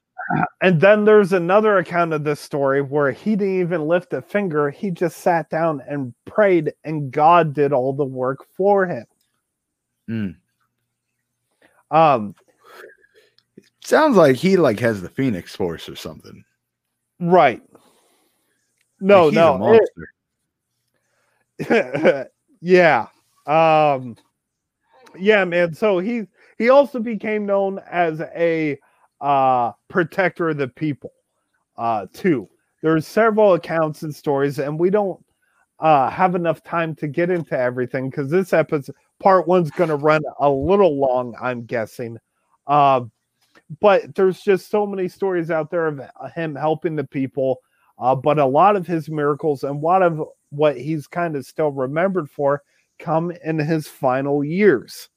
And 0.60 0.78
then 0.78 1.06
there's 1.06 1.32
another 1.32 1.78
account 1.78 2.12
of 2.12 2.24
this 2.24 2.38
story 2.40 2.82
where 2.82 3.10
he 3.10 3.36
didn't 3.36 3.58
even 3.60 3.88
lift 3.88 4.12
a 4.12 4.20
finger. 4.20 4.68
He 4.68 4.90
just 4.90 5.16
sat 5.16 5.48
down 5.48 5.82
and 5.88 6.12
prayed, 6.26 6.74
and 6.84 7.10
God 7.10 7.54
did 7.54 7.72
all 7.72 7.94
the 7.94 8.04
work 8.04 8.44
for 8.54 8.84
him. 8.86 9.06
Mm. 10.10 10.36
Um, 11.90 12.34
Sounds 13.82 14.16
like 14.18 14.36
he 14.36 14.58
like 14.58 14.78
has 14.80 15.00
the 15.00 15.08
Phoenix 15.08 15.56
Force 15.56 15.88
or 15.88 15.96
something. 15.96 16.44
right. 17.18 17.62
No, 19.00 19.24
Like, 19.24 19.30
he's 19.32 19.38
a 19.38 19.40
no. 19.40 19.58
monster. 19.58 20.12
it- 21.60 22.32
yeah. 22.60 23.06
Um, 23.46 24.16
yeah, 25.18 25.44
man. 25.44 25.74
So 25.74 25.98
he 25.98 26.24
he 26.58 26.68
also 26.68 26.98
became 26.98 27.46
known 27.46 27.80
as 27.90 28.20
a 28.20 28.78
uh 29.20 29.72
protector 29.88 30.50
of 30.50 30.56
the 30.56 30.68
people, 30.68 31.12
uh, 31.76 32.06
too. 32.12 32.48
There's 32.82 33.06
several 33.06 33.54
accounts 33.54 34.02
and 34.02 34.14
stories, 34.14 34.58
and 34.58 34.78
we 34.78 34.90
don't 34.90 35.22
uh 35.78 36.10
have 36.10 36.34
enough 36.34 36.62
time 36.62 36.94
to 36.96 37.08
get 37.08 37.30
into 37.30 37.58
everything 37.58 38.10
because 38.10 38.30
this 38.30 38.52
episode 38.52 38.94
part 39.20 39.46
one's 39.46 39.70
gonna 39.70 39.96
run 39.96 40.22
a 40.38 40.50
little 40.50 40.98
long, 40.98 41.34
I'm 41.40 41.64
guessing. 41.64 42.18
Uh, 42.66 43.02
but 43.80 44.14
there's 44.14 44.40
just 44.40 44.70
so 44.70 44.86
many 44.86 45.08
stories 45.08 45.50
out 45.50 45.70
there 45.70 45.86
of 45.86 46.00
him 46.34 46.54
helping 46.54 46.96
the 46.96 47.04
people. 47.04 47.60
Uh, 47.98 48.14
but 48.14 48.38
a 48.38 48.46
lot 48.46 48.76
of 48.76 48.86
his 48.86 49.10
miracles 49.10 49.62
and 49.62 49.76
a 49.76 49.86
lot 49.86 50.02
of 50.02 50.22
what 50.50 50.76
he's 50.78 51.06
kind 51.06 51.36
of 51.36 51.44
still 51.46 51.70
remembered 51.70 52.30
for 52.30 52.62
come 53.00 53.32
in 53.44 53.58
his 53.58 53.88
final 53.88 54.44
years. 54.44 55.08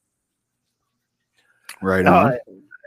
Right 1.82 2.06
Uh, 2.06 2.32
on. 2.32 2.40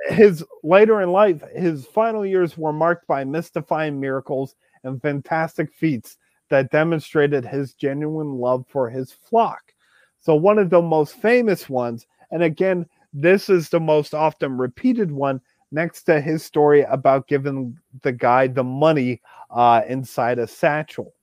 his 0.08 0.44
later 0.62 1.02
in 1.02 1.12
life, 1.12 1.42
his 1.54 1.86
final 1.86 2.24
years 2.24 2.56
were 2.56 2.72
marked 2.72 3.06
by 3.06 3.24
mystifying 3.24 4.00
miracles 4.00 4.56
and 4.84 5.00
fantastic 5.00 5.72
feats 5.72 6.16
that 6.48 6.70
demonstrated 6.70 7.44
his 7.44 7.74
genuine 7.74 8.38
love 8.38 8.64
for 8.68 8.88
his 8.88 9.12
flock. 9.12 9.74
So, 10.20 10.34
one 10.34 10.58
of 10.58 10.70
the 10.70 10.82
most 10.82 11.16
famous 11.16 11.68
ones, 11.68 12.06
and 12.30 12.42
again, 12.42 12.86
this 13.12 13.48
is 13.48 13.68
the 13.68 13.80
most 13.80 14.14
often 14.14 14.56
repeated 14.56 15.10
one, 15.10 15.40
next 15.72 16.04
to 16.04 16.20
his 16.20 16.44
story 16.44 16.82
about 16.82 17.26
giving 17.28 17.78
the 18.02 18.12
guy 18.12 18.46
the 18.46 18.64
money 18.64 19.20
uh, 19.50 19.82
inside 19.88 20.38
a 20.38 20.46
satchel. 20.46 21.14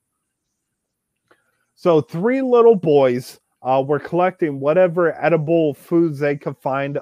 So, 1.76 2.02
three 2.02 2.42
little 2.42 2.76
boys 2.76 3.40
uh, 3.64 3.84
were 3.86 4.00
collecting 4.00 4.60
whatever 4.60 5.20
edible 5.24 5.74
foods 5.74 6.20
they 6.20 6.36
could 6.36 6.58
find 6.58 7.00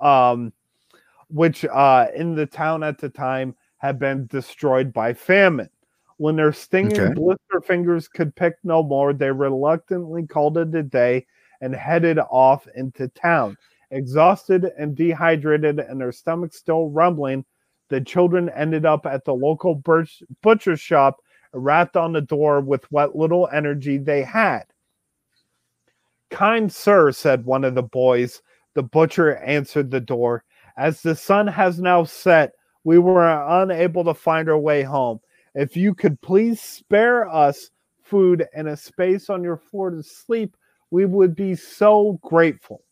um, 0.00 0.52
which 1.28 1.64
uh, 1.64 2.06
in 2.14 2.34
the 2.34 2.46
town 2.46 2.82
at 2.82 2.98
the 2.98 3.08
time 3.08 3.54
had 3.78 3.98
been 3.98 4.26
destroyed 4.26 4.92
by 4.92 5.12
famine. 5.12 5.68
When 6.18 6.36
their 6.36 6.52
stinging 6.52 7.00
Okay. 7.00 7.14
blister 7.14 7.60
fingers 7.62 8.08
could 8.08 8.34
pick 8.34 8.56
no 8.64 8.82
more, 8.82 9.12
they 9.12 9.30
reluctantly 9.30 10.26
called 10.26 10.56
it 10.56 10.74
a 10.74 10.82
day 10.82 11.26
and 11.60 11.74
headed 11.74 12.18
off 12.18 12.66
into 12.74 13.08
town. 13.08 13.56
Exhausted 13.90 14.72
and 14.78 14.96
dehydrated, 14.96 15.78
and 15.78 16.00
their 16.00 16.12
stomachs 16.12 16.56
still 16.56 16.88
rumbling, 16.90 17.44
the 17.88 18.00
children 18.00 18.48
ended 18.50 18.84
up 18.86 19.06
at 19.06 19.24
the 19.24 19.34
local 19.34 19.74
butch- 19.74 20.22
butcher 20.42 20.76
shop, 20.76 21.20
rapped 21.52 21.96
on 21.96 22.12
the 22.12 22.20
door 22.20 22.60
with 22.60 22.90
what 22.90 23.16
little 23.16 23.48
energy 23.52 23.98
they 23.98 24.22
had. 24.22 24.64
Kind 26.36 26.70
sir, 26.70 27.12
said 27.12 27.46
one 27.46 27.64
of 27.64 27.74
the 27.74 27.82
boys, 27.82 28.42
the 28.74 28.82
butcher 28.82 29.36
answered 29.38 29.90
the 29.90 30.02
door. 30.02 30.44
As 30.76 31.00
the 31.00 31.16
sun 31.16 31.46
has 31.46 31.80
now 31.80 32.04
set, 32.04 32.52
we 32.84 32.98
were 32.98 33.26
unable 33.62 34.04
to 34.04 34.12
find 34.12 34.50
our 34.50 34.58
way 34.58 34.82
home. 34.82 35.18
If 35.54 35.78
you 35.78 35.94
could 35.94 36.20
please 36.20 36.60
spare 36.60 37.26
us 37.26 37.70
food 38.02 38.44
and 38.54 38.68
a 38.68 38.76
space 38.76 39.30
on 39.30 39.42
your 39.42 39.56
floor 39.56 39.88
to 39.88 40.02
sleep, 40.02 40.58
we 40.90 41.06
would 41.06 41.34
be 41.34 41.54
so 41.54 42.20
grateful. 42.22 42.82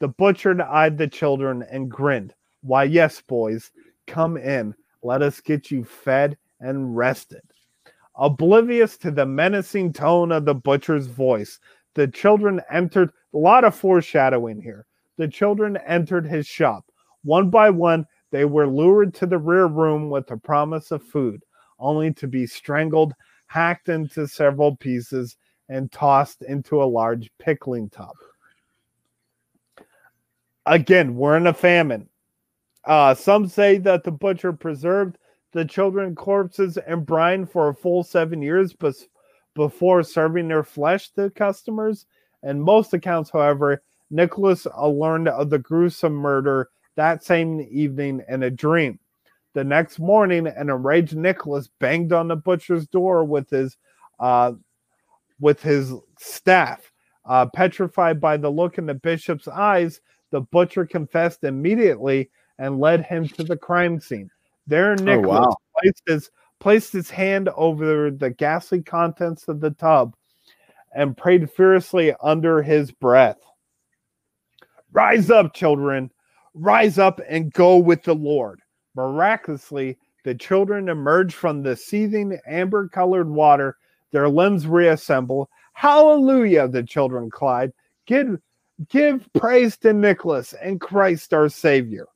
The 0.00 0.08
butcher 0.08 0.60
eyed 0.60 0.98
the 0.98 1.06
children 1.06 1.64
and 1.70 1.88
grinned. 1.88 2.34
Why, 2.62 2.82
yes, 2.82 3.20
boys, 3.20 3.70
come 4.08 4.36
in. 4.36 4.74
Let 5.00 5.22
us 5.22 5.40
get 5.40 5.70
you 5.70 5.84
fed 5.84 6.36
and 6.58 6.96
rested. 6.96 7.42
Oblivious 8.16 8.96
to 8.98 9.12
the 9.12 9.26
menacing 9.26 9.92
tone 9.92 10.32
of 10.32 10.44
the 10.44 10.54
butcher's 10.54 11.06
voice, 11.06 11.60
the 11.94 12.08
children 12.08 12.60
entered. 12.70 13.10
A 13.34 13.38
lot 13.38 13.64
of 13.64 13.74
foreshadowing 13.74 14.60
here. 14.60 14.86
The 15.16 15.28
children 15.28 15.76
entered 15.86 16.26
his 16.26 16.46
shop. 16.46 16.84
One 17.22 17.50
by 17.50 17.70
one, 17.70 18.06
they 18.30 18.44
were 18.44 18.66
lured 18.66 19.14
to 19.14 19.26
the 19.26 19.38
rear 19.38 19.66
room 19.66 20.10
with 20.10 20.26
the 20.26 20.36
promise 20.36 20.90
of 20.90 21.02
food, 21.02 21.42
only 21.78 22.12
to 22.14 22.26
be 22.26 22.46
strangled, 22.46 23.14
hacked 23.46 23.88
into 23.88 24.26
several 24.26 24.76
pieces, 24.76 25.36
and 25.68 25.90
tossed 25.90 26.42
into 26.42 26.82
a 26.82 26.84
large 26.84 27.30
pickling 27.38 27.88
tub. 27.90 28.14
Again, 30.66 31.14
we're 31.14 31.36
in 31.36 31.46
a 31.46 31.54
famine. 31.54 32.08
Uh, 32.84 33.14
some 33.14 33.48
say 33.48 33.78
that 33.78 34.04
the 34.04 34.10
butcher 34.10 34.52
preserved 34.52 35.18
the 35.52 35.64
children 35.64 36.14
corpses 36.14 36.76
and 36.76 37.06
brine 37.06 37.46
for 37.46 37.68
a 37.68 37.74
full 37.74 38.02
seven 38.02 38.42
years 38.42 38.72
bes- 38.72 39.08
before 39.54 40.02
serving 40.02 40.48
their 40.48 40.64
flesh 40.64 41.10
to 41.10 41.30
customers. 41.30 42.06
And 42.42 42.62
most 42.62 42.92
accounts, 42.92 43.30
however, 43.30 43.82
Nicholas 44.10 44.66
uh, 44.66 44.88
learned 44.88 45.28
of 45.28 45.50
the 45.50 45.58
gruesome 45.58 46.14
murder 46.14 46.68
that 46.96 47.24
same 47.24 47.66
evening 47.70 48.22
in 48.28 48.42
a 48.42 48.50
dream. 48.50 48.98
The 49.54 49.64
next 49.64 49.98
morning, 49.98 50.46
an 50.46 50.68
enraged 50.68 51.16
Nicholas 51.16 51.68
banged 51.80 52.12
on 52.12 52.28
the 52.28 52.36
butcher's 52.36 52.86
door 52.86 53.24
with 53.24 53.50
his 53.50 53.76
uh, 54.18 54.52
with 55.40 55.62
his 55.62 55.92
staff. 56.18 56.90
Uh, 57.26 57.46
petrified 57.46 58.20
by 58.20 58.36
the 58.36 58.50
look 58.50 58.76
in 58.76 58.84
the 58.84 58.94
bishop's 58.94 59.48
eyes, 59.48 60.00
the 60.30 60.42
butcher 60.42 60.84
confessed 60.84 61.42
immediately 61.42 62.30
and 62.58 62.78
led 62.78 63.02
him 63.02 63.26
to 63.26 63.42
the 63.42 63.56
crime 63.56 63.98
scene. 63.98 64.30
There, 64.66 64.94
Nicholas 64.96 65.46
wow. 65.46 65.56
placed 65.80 66.02
his 66.06 66.30
placed 66.64 66.94
his 66.94 67.10
hand 67.10 67.50
over 67.56 68.10
the 68.10 68.30
ghastly 68.30 68.80
contents 68.80 69.48
of 69.48 69.60
the 69.60 69.72
tub 69.72 70.16
and 70.94 71.14
prayed 71.14 71.50
fiercely 71.50 72.14
under 72.22 72.62
his 72.62 72.90
breath. 72.90 73.36
Rise 74.90 75.30
up, 75.30 75.52
children. 75.52 76.10
Rise 76.54 76.98
up 76.98 77.20
and 77.28 77.52
go 77.52 77.76
with 77.76 78.02
the 78.02 78.14
Lord. 78.14 78.62
Miraculously, 78.96 79.98
the 80.24 80.34
children 80.34 80.88
emerged 80.88 81.34
from 81.34 81.62
the 81.62 81.76
seething 81.76 82.38
amber 82.46 82.88
colored 82.88 83.28
water, 83.28 83.76
their 84.10 84.30
limbs 84.30 84.66
reassemble. 84.66 85.50
Hallelujah, 85.74 86.66
the 86.66 86.82
children 86.82 87.28
cried. 87.28 87.74
Give, 88.06 88.38
give 88.88 89.30
praise 89.34 89.76
to 89.78 89.92
Nicholas 89.92 90.54
and 90.54 90.80
Christ 90.80 91.34
our 91.34 91.50
Savior. 91.50 92.06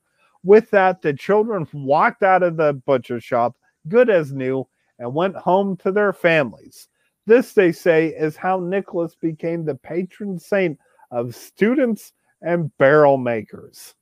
With 0.42 0.70
that, 0.70 1.02
the 1.02 1.12
children 1.12 1.68
walked 1.74 2.22
out 2.22 2.42
of 2.42 2.56
the 2.56 2.72
butcher 2.72 3.20
shop, 3.20 3.54
good 3.88 4.10
as 4.10 4.32
new, 4.32 4.66
and 4.98 5.14
went 5.14 5.36
home 5.36 5.76
to 5.78 5.92
their 5.92 6.12
families. 6.12 6.88
This, 7.26 7.52
they 7.52 7.72
say, 7.72 8.08
is 8.08 8.36
how 8.36 8.58
Nicholas 8.58 9.14
became 9.14 9.64
the 9.64 9.74
patron 9.74 10.38
saint 10.38 10.78
of 11.10 11.34
students 11.34 12.12
and 12.42 12.76
barrel 12.78 13.18
makers. 13.18 13.94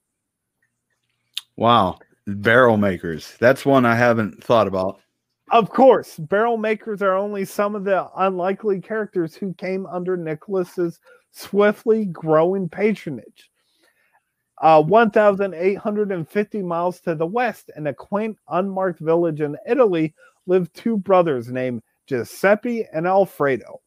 Wow. 1.56 1.98
Barrel 2.26 2.76
makers. 2.76 3.36
That's 3.38 3.64
one 3.64 3.84
I 3.84 3.94
haven't 3.96 4.42
thought 4.42 4.66
about. 4.66 5.00
Of 5.52 5.70
course, 5.70 6.16
barrel 6.16 6.56
makers 6.56 7.02
are 7.02 7.14
only 7.14 7.44
some 7.44 7.76
of 7.76 7.84
the 7.84 8.08
unlikely 8.16 8.80
characters 8.80 9.34
who 9.36 9.54
came 9.54 9.86
under 9.86 10.16
Nicholas's 10.16 10.98
swiftly 11.30 12.06
growing 12.06 12.68
patronage. 12.68 13.50
Uh, 14.58 14.82
1,850 14.82 16.62
miles 16.62 17.00
to 17.00 17.14
the 17.14 17.26
west, 17.26 17.70
in 17.76 17.86
a 17.88 17.94
quaint, 17.94 18.38
unmarked 18.48 19.00
village 19.00 19.40
in 19.42 19.56
Italy, 19.66 20.14
lived 20.46 20.72
two 20.74 20.96
brothers 20.96 21.48
named 21.50 21.82
Giuseppe 22.06 22.86
and 22.92 23.06
Alfredo. 23.06 23.80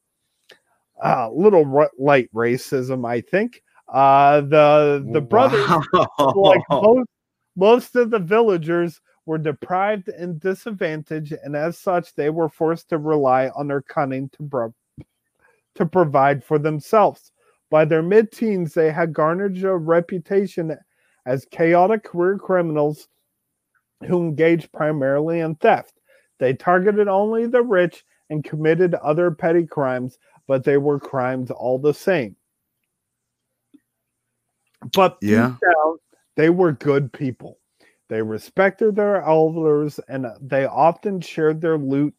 A 1.01 1.07
uh, 1.07 1.29
little 1.31 1.65
r- 1.75 1.91
light 1.97 2.29
racism, 2.33 3.07
I 3.07 3.21
think. 3.21 3.63
Uh, 3.87 4.41
the 4.41 5.07
the 5.11 5.21
brothers, 5.21 5.67
Wow. 5.93 6.33
like 6.35 6.61
most, 6.69 7.09
most 7.55 7.95
of 7.95 8.11
the 8.11 8.19
villagers, 8.19 9.01
were 9.25 9.37
deprived 9.37 10.09
and 10.09 10.39
disadvantaged, 10.39 11.33
and 11.43 11.55
as 11.55 11.77
such, 11.77 12.13
they 12.15 12.29
were 12.29 12.49
forced 12.49 12.89
to 12.89 12.97
rely 12.97 13.49
on 13.49 13.67
their 13.67 13.81
cunning 13.81 14.29
to 14.29 14.43
pro- 14.43 14.73
to 15.75 15.85
provide 15.85 16.43
for 16.43 16.59
themselves. 16.59 17.31
By 17.69 17.85
their 17.85 18.01
mid-teens, 18.01 18.73
they 18.73 18.91
had 18.91 19.13
garnered 19.13 19.63
a 19.63 19.75
reputation 19.75 20.75
as 21.25 21.45
chaotic 21.45 22.03
career 22.03 22.37
criminals 22.37 23.07
who 24.07 24.19
engaged 24.21 24.71
primarily 24.71 25.41
in 25.41 25.55
theft. 25.55 25.99
They 26.39 26.53
targeted 26.53 27.07
only 27.07 27.45
the 27.47 27.61
rich 27.61 28.05
and 28.29 28.43
committed 28.43 28.95
other 28.95 29.31
petty 29.31 29.65
crimes, 29.65 30.17
but 30.47 30.63
they 30.63 30.77
were 30.77 30.99
crimes 30.99 31.51
all 31.51 31.79
the 31.79 31.93
same. 31.93 32.35
But 34.93 35.17
Yeah. 35.21 35.55
down, 35.61 35.97
they 36.35 36.49
were 36.49 36.71
good 36.71 37.11
people. 37.11 37.59
They 38.07 38.21
respected 38.21 38.95
their 38.95 39.21
elders 39.21 39.99
and 40.07 40.25
they 40.41 40.65
often 40.65 41.21
shared 41.21 41.61
their 41.61 41.77
loot 41.77 42.15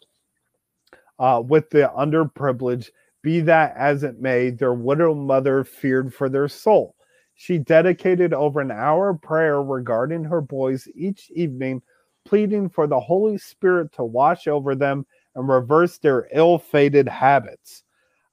uh, 1.18 1.42
with 1.44 1.70
the 1.70 1.90
underprivileged. 1.96 2.90
Be 3.22 3.40
that 3.40 3.74
as 3.76 4.02
it 4.02 4.20
may, 4.20 4.50
their 4.50 4.72
widow 4.72 5.14
mother 5.14 5.64
feared 5.64 6.14
for 6.14 6.28
their 6.28 6.48
soul. 6.48 6.94
She 7.34 7.58
dedicated 7.58 8.32
over 8.32 8.60
an 8.60 8.70
hour 8.70 9.10
of 9.10 9.22
prayer 9.22 9.62
regarding 9.62 10.24
her 10.24 10.40
boys 10.40 10.88
each 10.94 11.30
evening, 11.30 11.82
pleading 12.24 12.68
for 12.68 12.86
the 12.86 13.00
Holy 13.00 13.38
Spirit 13.38 13.92
to 13.94 14.04
wash 14.04 14.46
over 14.46 14.74
them 14.74 15.06
and 15.34 15.48
reverse 15.48 15.98
their 15.98 16.28
ill 16.32 16.58
fated 16.58 17.08
habits. 17.08 17.84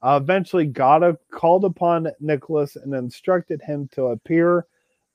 Uh, 0.01 0.19
eventually, 0.21 0.65
God 0.65 1.17
called 1.31 1.65
upon 1.65 2.09
Nicholas 2.19 2.75
and 2.75 2.93
instructed 2.93 3.61
him 3.61 3.89
to 3.93 4.07
appear 4.07 4.67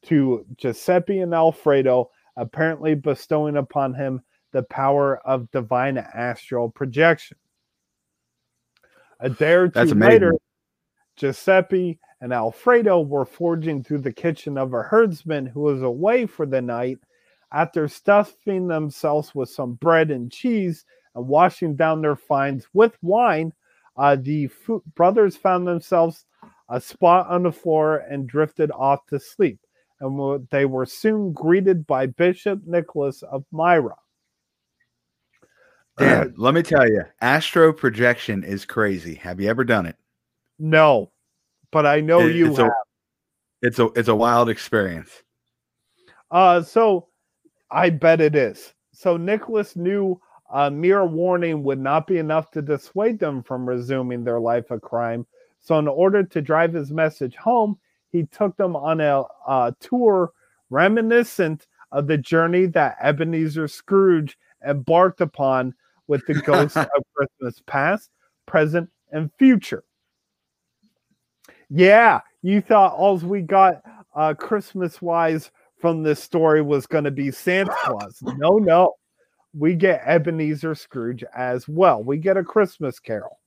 to 0.04 0.44
Giuseppe 0.56 1.20
and 1.20 1.34
Alfredo, 1.34 2.10
apparently 2.36 2.94
bestowing 2.94 3.56
upon 3.56 3.94
him 3.94 4.20
the 4.52 4.62
power 4.64 5.18
of 5.26 5.50
divine 5.50 5.98
astral 5.98 6.70
projection. 6.70 7.36
A 9.22 9.30
day 9.30 9.52
or 9.52 9.68
two 9.68 9.94
later, 9.94 10.34
Giuseppe 11.16 12.00
and 12.20 12.32
Alfredo 12.32 13.00
were 13.00 13.24
forging 13.24 13.82
through 13.84 14.00
the 14.00 14.12
kitchen 14.12 14.58
of 14.58 14.74
a 14.74 14.82
herdsman 14.82 15.46
who 15.46 15.60
was 15.60 15.82
away 15.82 16.26
for 16.26 16.44
the 16.44 16.60
night. 16.60 16.98
After 17.52 17.86
stuffing 17.86 18.66
themselves 18.66 19.32
with 19.34 19.48
some 19.48 19.74
bread 19.74 20.10
and 20.10 20.30
cheese 20.32 20.84
and 21.14 21.28
washing 21.28 21.76
down 21.76 22.00
their 22.02 22.16
finds 22.16 22.66
with 22.72 22.98
wine, 23.00 23.52
uh, 23.96 24.16
the 24.18 24.48
fo- 24.48 24.82
brothers 24.96 25.36
found 25.36 25.68
themselves 25.68 26.24
a 26.68 26.80
spot 26.80 27.28
on 27.28 27.44
the 27.44 27.52
floor 27.52 27.98
and 27.98 28.26
drifted 28.26 28.72
off 28.72 29.06
to 29.06 29.20
sleep. 29.20 29.60
And 30.00 30.48
they 30.50 30.64
were 30.64 30.86
soon 30.86 31.32
greeted 31.32 31.86
by 31.86 32.06
Bishop 32.06 32.66
Nicholas 32.66 33.22
of 33.22 33.44
Myra. 33.52 33.94
Damn, 35.98 36.34
let 36.36 36.54
me 36.54 36.62
tell 36.62 36.88
you, 36.88 37.02
astro 37.20 37.72
projection 37.72 38.44
is 38.44 38.64
crazy. 38.64 39.14
Have 39.16 39.40
you 39.40 39.48
ever 39.48 39.64
done 39.64 39.86
it? 39.86 39.96
No, 40.58 41.10
but 41.70 41.86
I 41.86 42.00
know 42.00 42.20
It- 42.20 42.36
you 42.36 42.48
it's 42.48 42.58
have. 42.58 42.68
a 42.68 42.72
it's 43.62 43.78
a 43.78 43.86
it's 43.94 44.08
a 44.08 44.14
wild 44.14 44.48
experience. 44.48 45.22
Uh, 46.30 46.62
so 46.62 47.08
I 47.70 47.90
bet 47.90 48.20
it 48.20 48.34
is. 48.34 48.72
So 48.92 49.16
Nicholas 49.16 49.76
knew 49.76 50.20
a 50.52 50.70
mere 50.70 51.04
warning 51.04 51.62
would 51.64 51.78
not 51.80 52.06
be 52.06 52.18
enough 52.18 52.50
to 52.52 52.62
dissuade 52.62 53.18
them 53.18 53.42
from 53.42 53.68
resuming 53.68 54.24
their 54.24 54.40
life 54.40 54.70
of 54.70 54.82
crime. 54.82 55.26
So, 55.60 55.78
in 55.78 55.86
order 55.88 56.22
to 56.24 56.42
drive 56.42 56.72
his 56.72 56.90
message 56.90 57.36
home, 57.36 57.78
he 58.10 58.24
took 58.26 58.56
them 58.56 58.74
on 58.76 59.00
a, 59.00 59.22
uh 59.46 59.72
tour 59.80 60.32
reminiscent 60.70 61.66
of 61.92 62.06
the 62.06 62.18
journey 62.18 62.66
that 62.66 62.96
Ebenezer 63.00 63.68
Scrooge 63.68 64.38
embarked 64.66 65.20
upon 65.20 65.74
with 66.12 66.26
the 66.26 66.34
ghosts 66.34 66.76
of 66.76 67.02
Christmas 67.14 67.62
past, 67.66 68.10
present, 68.44 68.90
and 69.12 69.30
future. 69.38 69.82
Yeah, 71.70 72.20
you 72.42 72.60
thought 72.60 72.92
all 72.92 73.16
we 73.16 73.40
got 73.40 73.80
uh, 74.14 74.34
Christmas 74.34 75.00
wise 75.00 75.50
from 75.80 76.02
this 76.02 76.22
story 76.22 76.60
was 76.60 76.86
going 76.86 77.04
to 77.04 77.10
be 77.10 77.30
Santa 77.30 77.74
Claus. 77.82 78.22
No, 78.36 78.58
no. 78.58 78.92
We 79.54 79.74
get 79.74 80.02
Ebenezer 80.04 80.74
Scrooge 80.74 81.24
as 81.34 81.66
well. 81.66 82.02
We 82.02 82.18
get 82.18 82.36
a 82.36 82.44
Christmas 82.44 83.00
carol. 83.00 83.38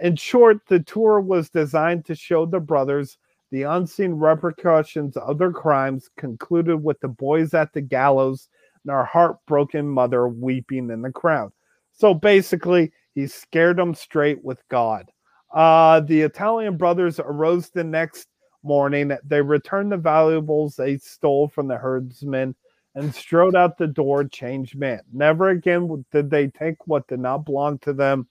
In 0.00 0.16
short, 0.16 0.58
the 0.66 0.80
tour 0.80 1.20
was 1.20 1.48
designed 1.48 2.06
to 2.06 2.16
show 2.16 2.44
the 2.44 2.60
brothers 2.60 3.18
the 3.52 3.62
unseen 3.62 4.14
repercussions 4.14 5.16
of 5.16 5.38
their 5.38 5.52
crimes, 5.52 6.10
concluded 6.16 6.82
with 6.82 6.98
the 7.00 7.08
boys 7.08 7.54
at 7.54 7.72
the 7.72 7.80
gallows 7.80 8.48
and 8.84 8.90
our 8.90 9.04
heartbroken 9.04 9.88
mother 9.88 10.28
weeping 10.28 10.90
in 10.90 11.02
the 11.02 11.12
crowd. 11.12 11.52
So 11.98 12.14
basically, 12.14 12.92
he 13.14 13.26
scared 13.26 13.76
them 13.76 13.94
straight 13.94 14.42
with 14.44 14.62
God. 14.68 15.10
Uh, 15.52 16.00
the 16.00 16.20
Italian 16.20 16.76
brothers 16.76 17.18
arose 17.18 17.70
the 17.70 17.82
next 17.82 18.28
morning. 18.62 19.16
They 19.24 19.42
returned 19.42 19.90
the 19.90 19.96
valuables 19.96 20.76
they 20.76 20.98
stole 20.98 21.48
from 21.48 21.66
the 21.66 21.76
herdsmen 21.76 22.54
and 22.94 23.14
strode 23.14 23.56
out 23.56 23.78
the 23.78 23.86
door, 23.86 24.24
changed 24.24 24.78
man. 24.78 25.00
Never 25.12 25.50
again 25.50 26.04
did 26.12 26.30
they 26.30 26.48
take 26.48 26.86
what 26.86 27.08
did 27.08 27.20
not 27.20 27.44
belong 27.44 27.78
to 27.80 27.92
them. 27.92 28.28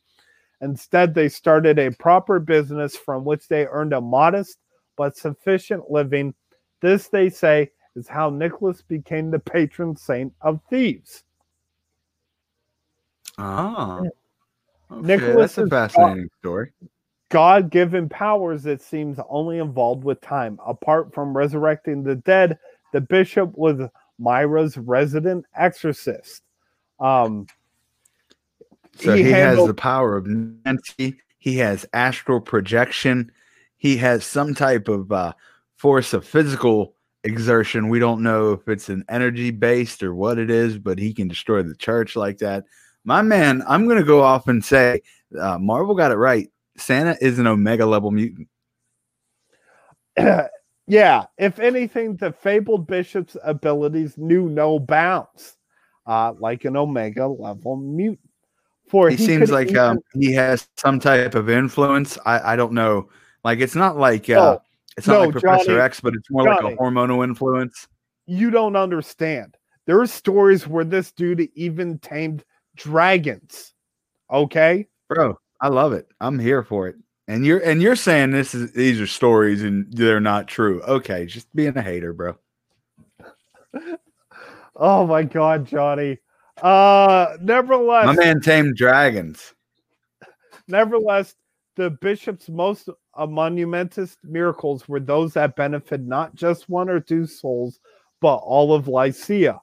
Instead, 0.62 1.14
they 1.14 1.30
started 1.30 1.78
a 1.78 1.92
proper 1.92 2.40
business 2.40 2.96
from 2.96 3.24
which 3.26 3.48
they 3.48 3.66
earned 3.68 3.94
a 3.94 4.02
modest 4.02 4.58
but 4.96 5.16
sufficient 5.16 5.92
living. 5.92 6.34
This, 6.82 7.10
they 7.10 7.30
say, 7.30 7.72
is 7.96 8.08
how 8.08 8.30
Nicholas 8.30 8.82
became 8.82 9.30
the 9.30 9.40
patron 9.40 9.96
saint 9.96 10.34
of 10.42 10.60
thieves. 10.70 11.24
Ah. 13.38 14.02
Okay, 14.90 15.02
Nicholas 15.02 15.56
that's 15.56 15.68
a 15.68 15.70
fascinating 15.70 16.30
story. 16.40 16.72
God 17.30 17.70
given 17.70 18.08
powers, 18.08 18.66
it 18.66 18.82
seems, 18.82 19.20
only 19.30 19.58
involved 19.58 20.04
with 20.04 20.22
time. 20.22 20.60
Apart 20.66 21.14
from 21.14 21.36
resurrecting 21.36 22.04
the 22.04 22.16
dead, 22.16 22.58
the 22.94 23.02
bishop 23.02 23.52
was 23.58 23.82
Myra's 24.18 24.78
resident 24.78 25.46
exorcist. 25.56 26.42
Um, 27.00 27.48
So 28.98 29.14
he 29.14 29.24
he, 29.24 29.32
has 29.32 29.58
the 29.66 29.74
power 29.74 30.18
of 30.18 30.26
Nancy. 30.26 31.18
He 31.38 31.58
has 31.58 31.86
astral 31.94 32.42
projection. 32.42 33.32
He 33.76 33.98
has 33.98 34.26
some 34.26 34.56
type 34.56 34.88
of 34.88 35.12
uh, 35.12 35.34
force 35.76 36.14
of 36.14 36.26
physical 36.26 36.96
exertion. 37.24 37.90
We 37.90 38.00
don't 38.00 38.24
know 38.24 38.54
if 38.54 38.68
it's 38.68 38.90
an 38.90 39.04
energy 39.10 39.52
based 39.52 40.02
or 40.02 40.16
what 40.16 40.40
it 40.40 40.50
is, 40.50 40.80
but 40.80 40.98
he 40.98 41.14
can 41.14 41.28
destroy 41.28 41.62
the 41.62 41.76
church 41.76 42.16
like 42.16 42.38
that. 42.40 42.64
My 43.08 43.22
man, 43.22 43.64
I'm 43.70 43.86
going 43.86 44.00
to 44.00 44.04
go 44.04 44.22
off 44.22 44.50
and 44.50 44.64
say 44.64 45.00
uh, 45.40 45.58
Marvel 45.58 45.96
got 45.96 46.12
it 46.12 46.16
right. 46.16 46.50
Santa 46.76 47.18
is 47.22 47.40
an 47.40 47.48
Omega 47.48 47.86
level 47.86 48.12
mutant. 48.12 48.50
yeah, 50.88 51.24
if 51.38 51.58
anything, 51.58 52.18
the 52.18 52.34
fabled 52.34 52.86
bishop's 52.86 53.38
abilities 53.46 54.18
knew 54.18 54.50
no 54.50 54.78
bounds, 54.78 55.56
uh, 56.06 56.34
like 56.38 56.66
an 56.66 56.76
Omega 56.76 57.26
level 57.26 57.78
mutant. 57.78 58.20
For 58.90 59.10
He, 59.10 59.16
seems 59.16 59.52
like 59.52 59.70
even- 59.70 59.80
um, 59.80 60.00
he 60.14 60.34
has 60.34 60.68
some 60.76 61.00
type 61.00 61.34
of 61.34 61.50
influence. 61.50 62.18
I, 62.26 62.54
I 62.54 62.56
don't 62.58 62.74
know. 62.74 63.08
Like 63.46 63.60
it's 63.60 63.76
not 63.76 63.96
like 63.96 64.30
uh, 64.30 64.34
No, 64.34 64.62
it's 64.98 65.08
not 65.08 65.14
no, 65.14 65.20
like 65.22 65.32
Professor 65.32 65.66
Johnny, 65.68 65.80
X, 65.80 66.02
but 66.02 66.14
it's 66.14 66.30
more 66.30 66.44
like 66.44 66.60
a 66.60 66.76
hormonal 66.76 67.24
influence. 67.24 67.88
you 68.26 68.52
don't 68.52 68.76
understand. 68.76 69.56
There 69.86 70.02
are 70.02 70.08
stories 70.08 70.68
where 70.68 70.84
this 70.84 71.14
dude 71.14 71.50
even 71.56 72.00
tamed 72.00 72.44
dragons. 72.78 73.74
Okay. 74.32 74.88
bro 75.10 75.38
i 75.62 75.68
love 75.68 75.94
it 75.94 76.08
i'm 76.22 76.38
here 76.38 76.64
for 76.64 76.88
it 76.88 76.96
and 77.28 77.46
you're 77.46 77.60
and 77.60 77.82
you're 77.82 77.96
saying 77.96 78.32
this 78.32 78.54
is 78.54 78.72
these 78.74 79.00
are 79.00 79.08
stories 79.08 79.64
and 79.64 79.92
they're 79.92 80.20
not 80.20 80.48
true 80.48 80.82
okay 80.84 81.26
just 81.26 81.54
being 81.56 81.76
a 81.78 81.82
hater 81.82 82.14
bro 82.14 82.38
Oh 84.80 85.08
my 85.08 85.24
god, 85.24 85.66
Johnny. 85.66 86.20
Uh 86.62 87.38
nevertheless, 87.42 88.06
my 88.06 88.14
man 88.14 88.42
tamed 88.42 88.76
dragons 88.76 89.54
nevertheless, 90.68 91.36
the 91.76 91.90
bishop's 91.90 92.50
most 92.50 92.90
uh, 93.16 93.26
monumentous 93.26 94.18
miracles 94.24 94.88
were 94.88 95.00
those 95.00 95.34
that 95.34 95.56
benefit 95.56 96.02
not 96.02 96.36
just 96.36 96.70
one 96.70 96.90
or 96.90 97.00
two 97.00 97.26
souls, 97.26 97.80
but 98.22 98.38
all 98.38 98.74
of 98.74 98.88
Lycia. 98.88 99.60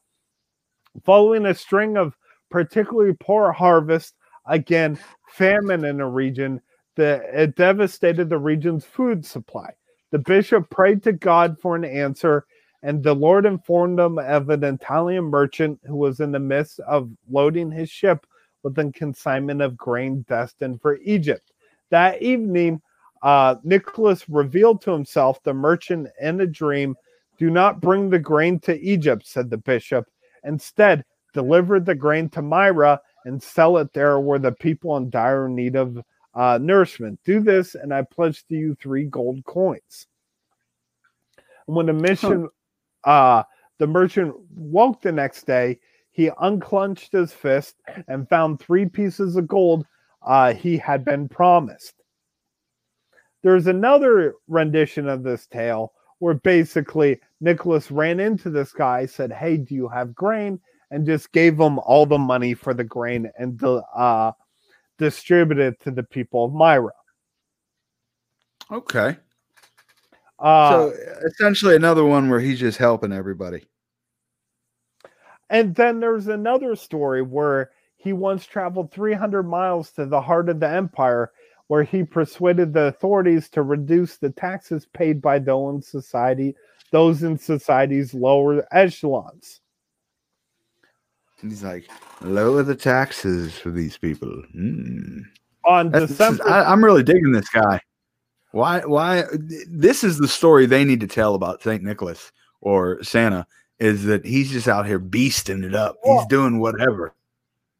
Following 1.05 1.47
a 1.47 1.55
string 1.55 1.97
of 1.97 2.16
particularly 2.55 3.12
poor 3.18 3.51
harvest, 3.51 4.14
again, 4.47 4.97
famine 5.26 5.85
in 5.85 5.97
the 5.97 6.06
region, 6.06 6.60
the, 6.94 7.20
it 7.32 7.56
devastated 7.56 8.28
the 8.28 8.39
region's 8.39 8.85
food 8.85 9.26
supply. 9.26 9.72
The 10.12 10.20
bishop 10.20 10.70
prayed 10.70 11.02
to 11.02 11.12
God 11.12 11.56
for 11.60 11.74
an 11.74 11.85
answer, 11.85 12.47
and 12.85 13.02
the 13.02 13.12
Lord 13.12 13.44
informed 13.44 13.98
him 13.98 14.20
of 14.20 14.51
an 14.51 14.62
Italian 14.62 15.24
merchant 15.24 15.81
who 15.82 15.97
was 15.97 16.20
in 16.20 16.31
the 16.31 16.39
midst 16.39 16.78
of 16.78 17.10
loading 17.28 17.72
his 17.72 17.90
ship 17.90 18.24
with 18.62 18.78
a 18.78 18.93
consignment 18.93 19.60
of 19.60 19.76
grain 19.76 20.24
destined 20.28 20.81
for 20.81 20.98
Egypt. 20.98 21.51
That 21.90 22.22
evening, 22.22 22.81
uh, 23.24 23.56
Nicholas 23.64 24.28
revealed 24.28 24.81
to 24.82 24.93
himself 24.93 25.43
the 25.43 25.55
merchant 25.55 26.06
in 26.20 26.40
a 26.40 26.47
dream 26.47 26.94
Do 27.36 27.51
not 27.51 27.81
bring 27.81 28.10
the 28.10 28.20
grain 28.20 28.60
to 28.60 28.78
Egypt, 28.78 29.26
said 29.26 29.51
the 29.51 29.56
bishop. 29.59 30.06
Instead, 30.44 31.05
deliver 31.35 31.81
the 31.81 31.94
grain 31.94 32.31
to 32.31 32.43
Myra 32.43 33.01
and 33.24 33.43
sell 33.43 33.77
it 33.78 33.93
there 33.93 34.19
where 34.20 34.39
the 34.39 34.52
people 34.52 34.97
in 34.97 35.11
dire 35.11 35.48
need 35.48 35.77
of 35.77 35.98
uh, 36.35 36.59
nourishment. 36.61 37.20
Do 37.24 37.40
this, 37.40 37.74
and 37.74 37.93
I 37.93 38.02
pledge 38.02 38.47
to 38.47 38.55
you 38.55 38.74
three 38.81 39.05
gold 39.05 39.44
coins. 39.44 40.06
And 41.66 41.77
when 41.77 41.86
the 41.86 41.93
mission, 41.93 42.48
uh, 43.05 43.43
the 43.78 43.86
merchant 43.86 44.35
woke 44.55 45.02
the 45.02 45.12
next 45.12 45.47
day, 45.47 45.81
he 46.11 46.31
unclenched 46.40 47.12
his 47.12 47.32
fist 47.32 47.77
and 48.09 48.28
found 48.28 48.61
three 48.61 48.86
pieces 48.86 49.36
of 49.36 49.48
gold 49.48 49.86
uh, 50.24 50.55
he 50.55 50.78
had 50.78 51.05
been 51.05 51.28
promised. 51.28 51.94
There's 53.43 53.66
another 53.66 54.35
rendition 54.48 55.09
of 55.09 55.23
this 55.23 55.47
tale 55.47 55.93
where 56.19 56.35
basically 56.35 57.20
Nicholas 57.40 57.90
ran 57.90 58.20
into 58.20 58.48
this 58.48 58.73
guy, 58.73 59.06
said, 59.06 59.32
Hey, 59.32 59.56
do 59.56 59.74
you 59.74 59.89
have 59.89 60.15
grain? 60.15 60.61
And 60.95 61.05
just 61.05 61.33
gave 61.33 61.57
them 61.57 61.81
all 61.81 62.07
the 62.07 62.19
money 62.19 62.55
for 62.55 62.73
the 62.73 62.85
grain 62.85 63.29
and 63.37 63.61
uh, 63.65 64.31
distributed 64.97 65.75
it 65.75 65.81
to 65.83 65.91
the 65.91 66.05
people 66.05 66.45
of 66.45 66.53
Myra. 66.53 66.93
okay 68.71 69.16
Uh, 70.39 70.71
so 70.71 70.93
essentially 71.27 71.75
another 71.75 72.05
one 72.05 72.31
where 72.31 72.41
he's 72.41 72.61
just 72.61 72.79
helping 72.79 73.12
everybody 73.12 73.65
And 75.51 75.75
then 75.75 76.01
there's 76.01 76.29
another 76.29 76.77
story 76.77 77.23
where 77.23 77.71
he 77.97 78.12
once 78.12 78.45
traveled 78.45 78.93
300 78.93 79.43
miles 79.45 79.91
to 79.93 80.07
the 80.07 80.21
heart 80.21 80.49
of 80.49 80.61
the 80.61 80.69
empire, 80.69 81.33
where 81.69 81.83
he 81.83 82.05
persuaded 82.05 82.73
the 82.73 82.87
authorities 82.87 83.49
to 83.51 83.62
reduce 83.62 84.16
the 84.16 84.31
taxes 84.31 84.87
paid 84.93 85.23
by 85.23 85.39
those 85.39 85.75
in 85.75 85.83
society, 85.83 86.55
those 86.91 87.23
in 87.23 87.39
society's 87.39 88.15
lower 88.15 88.66
echelons. 88.73 89.61
He's 91.49 91.62
like 91.62 91.89
lower 92.21 92.62
the 92.62 92.75
taxes 92.75 93.57
for 93.59 93.71
these 93.71 93.97
people 93.99 94.29
Hmm. 94.53 95.21
On 95.66 95.91
That's- 95.91 96.11
this 96.11 96.21
is- 96.21 96.37
December, 96.39 96.49
I, 96.49 96.65
i'm 96.73 96.85
really 96.85 97.03
digging 97.03 97.33
this 97.33 97.49
guy 97.49 97.81
why 98.53 98.81
why 98.81 99.25
this 99.69 100.05
is 100.05 100.19
the 100.19 100.29
story 100.29 100.66
they 100.66 100.85
need 100.85 101.01
to 101.01 101.07
tell 101.07 101.35
about 101.35 101.62
saint 101.62 101.83
nicholas 101.83 102.33
or 102.61 103.03
santa 103.03 103.47
is 103.81 104.05
that 104.05 104.25
he's 104.25 104.51
just 104.51 104.69
out 104.69 104.87
here 104.87 105.01
beasting 105.01 105.65
it 105.65 105.75
up 105.75 105.97
he's 106.05 106.27
doing 106.27 106.61
whatever 106.61 107.12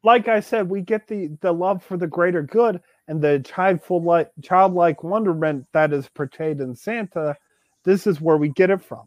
like 0.03 0.27
I 0.27 0.39
said, 0.39 0.69
we 0.69 0.81
get 0.81 1.07
the 1.07 1.35
the 1.41 1.51
love 1.51 1.83
for 1.83 1.97
the 1.97 2.05
greater 2.05 2.43
good 2.43 2.79
and 3.07 3.19
the 3.19 3.39
childlike 3.43 4.29
childlike 4.43 5.03
wonderment 5.03 5.65
that 5.71 5.91
is 5.93 6.07
portrayed 6.09 6.59
in 6.61 6.75
Santa. 6.75 7.35
This 7.85 8.05
is 8.05 8.21
where 8.21 8.37
we 8.37 8.49
get 8.49 8.69
it 8.69 8.83
from. 8.83 9.05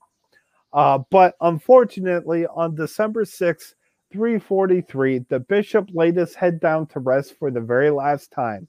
Uh, 0.73 0.99
but 1.11 1.37
unfortunately, 1.41 2.49
on 2.49 2.75
December 2.75 3.25
sixth, 3.25 3.77
343, 4.13 5.27
the 5.29 5.41
bishop 5.41 5.89
laid 5.93 6.17
his 6.17 6.35
head 6.35 6.61
down 6.61 6.87
to 6.89 7.01
rest 7.01 7.39
for 7.39 7.51
the 7.51 7.61
very 7.61 7.91
last 7.91 8.31
time. 8.31 8.69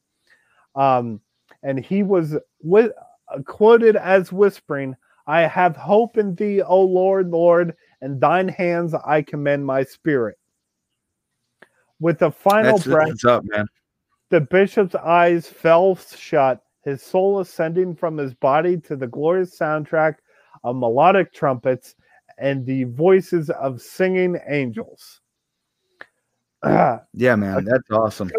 Um, 0.76 1.22
and 1.64 1.84
he 1.84 2.04
was 2.04 2.36
wi- 2.64 2.94
quoted 3.46 3.96
as 3.96 4.32
whispering, 4.32 4.96
I 5.28 5.42
have 5.42 5.76
hope 5.76 6.18
in 6.18 6.36
thee, 6.36 6.62
O 6.62 6.82
Lord, 6.82 7.30
Lord, 7.30 7.76
and 8.02 8.20
thine 8.20 8.48
hands 8.48 8.94
I 8.94 9.22
commend 9.22 9.66
my 9.66 9.84
spirit. 9.84 10.38
With 12.00 12.22
a 12.22 12.32
final 12.32 12.78
that's 12.78 12.88
breath, 12.88 13.26
up 13.26 13.44
man 13.46 13.68
the 14.30 14.42
bishop's 14.42 14.96
eyes 14.96 15.48
fell 15.48 15.96
shut, 15.96 16.62
his 16.84 17.02
soul 17.02 17.40
ascending 17.40 17.96
from 17.96 18.18
his 18.18 18.34
body 18.34 18.78
to 18.78 18.96
the 18.96 19.08
glorious 19.08 19.58
soundtrack 19.58 20.16
of 20.64 20.76
melodic 20.76 21.34
trumpets 21.34 21.96
and 22.38 22.66
the 22.66 22.86
voices 22.86 23.50
of 23.50 23.82
singing 23.82 24.40
angels. 24.48 25.19
Ah, 26.64 27.02
yeah, 27.14 27.36
man, 27.36 27.64
that's 27.66 27.90
awesome. 27.92 28.30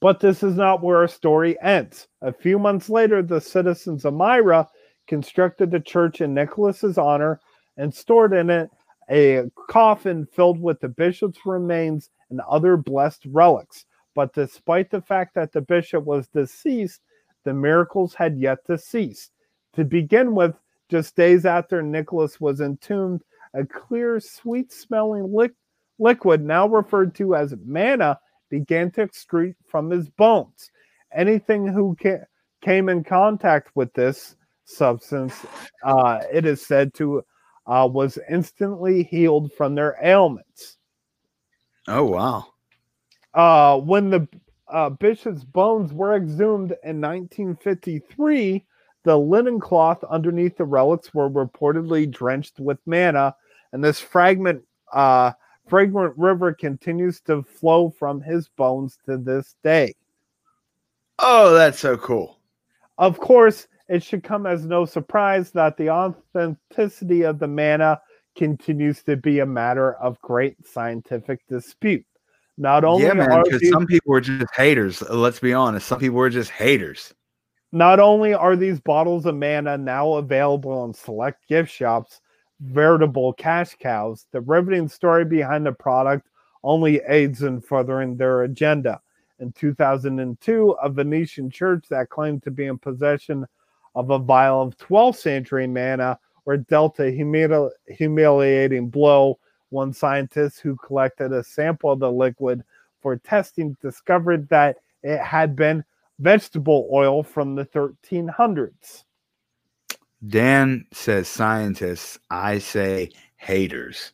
But 0.00 0.20
this 0.20 0.42
is 0.42 0.56
not 0.56 0.82
where 0.82 0.98
our 0.98 1.08
story 1.08 1.60
ends. 1.62 2.08
A 2.22 2.32
few 2.32 2.58
months 2.58 2.88
later, 2.88 3.22
the 3.22 3.40
citizens 3.40 4.04
of 4.04 4.14
Myra 4.14 4.68
constructed 5.06 5.72
a 5.74 5.80
church 5.80 6.20
in 6.20 6.34
Nicholas's 6.34 6.98
honor 6.98 7.40
and 7.76 7.94
stored 7.94 8.32
in 8.32 8.50
it 8.50 8.70
a 9.10 9.50
coffin 9.68 10.26
filled 10.26 10.60
with 10.60 10.80
the 10.80 10.88
bishop's 10.88 11.40
remains 11.44 12.10
and 12.30 12.40
other 12.48 12.76
blessed 12.76 13.26
relics. 13.26 13.84
But 14.14 14.32
despite 14.32 14.90
the 14.90 15.02
fact 15.02 15.34
that 15.34 15.52
the 15.52 15.60
bishop 15.60 16.04
was 16.04 16.28
deceased, 16.28 17.00
the 17.44 17.52
miracles 17.52 18.14
had 18.14 18.38
yet 18.38 18.64
to 18.66 18.78
cease. 18.78 19.30
To 19.74 19.84
begin 19.84 20.34
with, 20.34 20.54
just 20.88 21.16
days 21.16 21.46
after 21.46 21.82
Nicholas 21.82 22.40
was 22.40 22.60
entombed, 22.60 23.22
a 23.54 23.64
clear, 23.64 24.20
sweet 24.20 24.72
smelling 24.72 25.34
li- 25.34 25.50
liquid, 25.98 26.42
now 26.42 26.66
referred 26.68 27.14
to 27.16 27.34
as 27.34 27.54
manna, 27.64 28.18
began 28.50 28.90
to 28.92 29.06
excrete 29.06 29.54
from 29.66 29.90
his 29.90 30.08
bones. 30.08 30.70
Anything 31.14 31.66
who 31.66 31.96
ca- 32.00 32.26
came 32.60 32.88
in 32.88 33.04
contact 33.04 33.70
with 33.74 33.92
this 33.94 34.36
substance, 34.64 35.34
uh, 35.84 36.20
it 36.32 36.44
is 36.46 36.66
said 36.66 36.94
to 36.94 37.24
uh, 37.66 37.88
was 37.90 38.18
instantly 38.28 39.04
healed 39.04 39.52
from 39.52 39.74
their 39.74 39.96
ailments. 40.02 40.78
Oh 41.88 42.04
wow. 42.04 42.46
Uh, 43.34 43.78
when 43.78 44.10
the 44.10 44.28
uh, 44.68 44.90
bishop's 44.90 45.44
bones 45.44 45.92
were 45.92 46.16
exhumed 46.16 46.72
in 46.84 47.00
1953, 47.00 48.64
the 49.04 49.16
linen 49.16 49.58
cloth 49.60 50.02
underneath 50.04 50.56
the 50.56 50.64
relics 50.64 51.12
were 51.12 51.28
reportedly 51.28 52.10
drenched 52.10 52.60
with 52.60 52.78
manna, 52.86 53.34
and 53.72 53.82
this 53.82 54.00
fragment, 54.00 54.62
uh, 54.92 55.32
fragrant 55.68 56.16
river 56.16 56.52
continues 56.52 57.20
to 57.22 57.42
flow 57.42 57.90
from 57.90 58.20
his 58.20 58.48
bones 58.48 58.98
to 59.06 59.16
this 59.16 59.56
day. 59.62 59.94
Oh, 61.18 61.54
that's 61.54 61.78
so 61.78 61.96
cool. 61.96 62.38
Of 62.98 63.18
course, 63.18 63.68
it 63.88 64.02
should 64.02 64.24
come 64.24 64.46
as 64.46 64.64
no 64.64 64.84
surprise 64.84 65.50
that 65.52 65.76
the 65.76 65.90
authenticity 65.90 67.22
of 67.22 67.38
the 67.38 67.48
manna 67.48 68.00
continues 68.34 69.02
to 69.02 69.16
be 69.16 69.40
a 69.40 69.46
matter 69.46 69.92
of 69.94 70.18
great 70.22 70.56
scientific 70.66 71.46
dispute. 71.48 72.06
Not 72.56 72.84
only 72.84 73.04
yeah, 73.04 73.12
man, 73.12 73.30
are 73.30 73.44
because 73.44 73.60
these, 73.60 73.70
some 73.70 73.86
people 73.86 74.14
are 74.14 74.20
just 74.20 74.46
haters. 74.54 75.02
Uh, 75.02 75.14
let's 75.14 75.40
be 75.40 75.52
honest. 75.52 75.86
Some 75.86 76.00
people 76.00 76.20
are 76.20 76.30
just 76.30 76.50
haters. 76.50 77.12
not 77.72 78.00
only 78.00 78.32
are 78.34 78.56
these 78.56 78.80
bottles 78.80 79.26
of 79.26 79.34
manna 79.34 79.76
now 79.76 80.14
available 80.14 80.84
in 80.84 80.94
select 80.94 81.46
gift 81.48 81.70
shops, 81.70 82.21
veritable 82.62 83.32
cash 83.32 83.74
cows, 83.78 84.26
the 84.30 84.40
riveting 84.40 84.88
story 84.88 85.24
behind 85.24 85.66
the 85.66 85.72
product 85.72 86.28
only 86.62 87.00
aids 87.08 87.42
in 87.42 87.60
furthering 87.60 88.16
their 88.16 88.42
agenda. 88.42 89.00
In 89.40 89.52
2002, 89.52 90.70
a 90.70 90.88
Venetian 90.88 91.50
church 91.50 91.86
that 91.90 92.10
claimed 92.10 92.44
to 92.44 92.50
be 92.50 92.66
in 92.66 92.78
possession 92.78 93.44
of 93.94 94.10
a 94.10 94.18
vial 94.18 94.62
of 94.62 94.76
12th 94.78 95.16
century 95.16 95.66
manna 95.66 96.18
were 96.44 96.56
dealt 96.56 97.00
a 97.00 97.04
humili- 97.04 97.70
humiliating 97.88 98.88
blow. 98.88 99.38
One 99.70 99.92
scientist 99.92 100.60
who 100.60 100.76
collected 100.76 101.32
a 101.32 101.42
sample 101.42 101.92
of 101.92 101.98
the 101.98 102.12
liquid 102.12 102.62
for 103.00 103.16
testing 103.16 103.76
discovered 103.82 104.48
that 104.50 104.76
it 105.02 105.18
had 105.18 105.56
been 105.56 105.84
vegetable 106.20 106.88
oil 106.92 107.24
from 107.24 107.56
the 107.56 107.64
1300s. 107.64 109.04
Dan 110.26 110.86
says 110.92 111.28
scientists. 111.28 112.18
I 112.30 112.58
say 112.58 113.10
haters. 113.36 114.12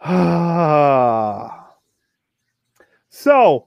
so, 3.10 3.66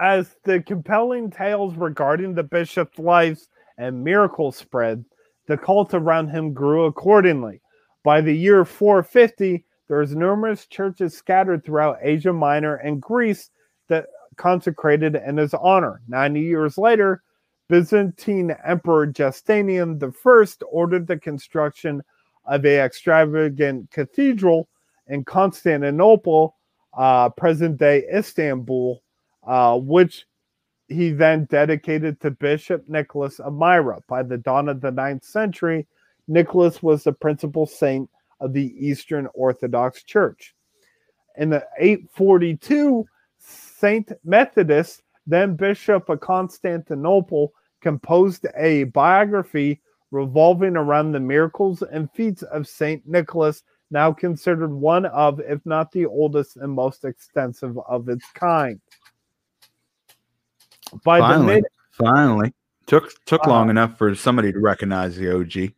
as 0.00 0.36
the 0.44 0.60
compelling 0.62 1.30
tales 1.30 1.74
regarding 1.76 2.34
the 2.34 2.42
bishop's 2.42 2.98
life 2.98 3.46
and 3.78 4.02
miracles 4.04 4.56
spread, 4.56 5.04
the 5.46 5.56
cult 5.56 5.94
around 5.94 6.28
him 6.28 6.52
grew 6.52 6.84
accordingly. 6.84 7.60
By 8.02 8.20
the 8.20 8.34
year 8.34 8.64
450, 8.64 9.64
there 9.88 9.98
was 9.98 10.14
numerous 10.14 10.66
churches 10.66 11.16
scattered 11.16 11.64
throughout 11.64 11.98
Asia 12.02 12.32
Minor 12.32 12.76
and 12.76 13.00
Greece 13.00 13.50
that 13.88 14.06
consecrated 14.36 15.14
in 15.14 15.36
his 15.36 15.54
honor. 15.54 16.00
90 16.08 16.40
years 16.40 16.78
later, 16.78 17.22
Byzantine 17.68 18.54
Emperor 18.64 19.06
Justinian 19.06 20.00
I 20.02 20.44
ordered 20.70 21.06
the 21.06 21.18
construction 21.18 22.02
of 22.46 22.64
a 22.64 22.80
extravagant 22.80 23.90
cathedral 23.90 24.68
in 25.06 25.24
Constantinople, 25.24 26.56
uh, 26.96 27.28
present 27.30 27.78
day 27.78 28.04
Istanbul, 28.12 29.02
uh, 29.46 29.78
which 29.78 30.26
he 30.88 31.10
then 31.10 31.46
dedicated 31.46 32.20
to 32.20 32.30
Bishop 32.30 32.88
Nicholas 32.88 33.40
of 33.40 33.54
Myra. 33.54 34.00
By 34.08 34.22
the 34.22 34.38
dawn 34.38 34.68
of 34.68 34.80
the 34.80 34.90
ninth 34.90 35.24
century, 35.24 35.86
Nicholas 36.28 36.82
was 36.82 37.04
the 37.04 37.12
principal 37.12 37.66
saint 37.66 38.08
of 38.40 38.52
the 38.52 38.74
Eastern 38.78 39.28
Orthodox 39.34 40.02
Church. 40.02 40.54
In 41.36 41.50
the 41.50 41.66
842, 41.78 43.06
Saint 43.38 44.12
Methodius, 44.24 45.02
then 45.26 45.56
Bishop 45.56 46.08
of 46.08 46.20
Constantinople, 46.20 47.52
composed 47.80 48.46
a 48.56 48.84
biography 48.84 49.80
revolving 50.10 50.76
around 50.76 51.12
the 51.12 51.20
miracles 51.20 51.82
and 51.82 52.10
feats 52.12 52.42
of 52.44 52.66
Saint 52.66 53.06
Nicholas, 53.06 53.62
now 53.90 54.12
considered 54.12 54.72
one 54.72 55.06
of, 55.06 55.40
if 55.40 55.64
not 55.66 55.92
the 55.92 56.06
oldest 56.06 56.56
and 56.56 56.72
most 56.72 57.04
extensive 57.04 57.78
of 57.86 58.08
its 58.08 58.24
kind. 58.32 58.80
By 61.04 61.18
the 61.18 61.34
finally, 61.34 61.54
mid 61.54 61.64
finally, 61.92 62.52
took 62.86 63.10
took 63.24 63.46
Uh, 63.46 63.50
long 63.50 63.70
enough 63.70 63.98
for 63.98 64.14
somebody 64.14 64.52
to 64.52 64.60
recognize 64.60 65.16
the 65.16 65.34
OG. 65.34 65.72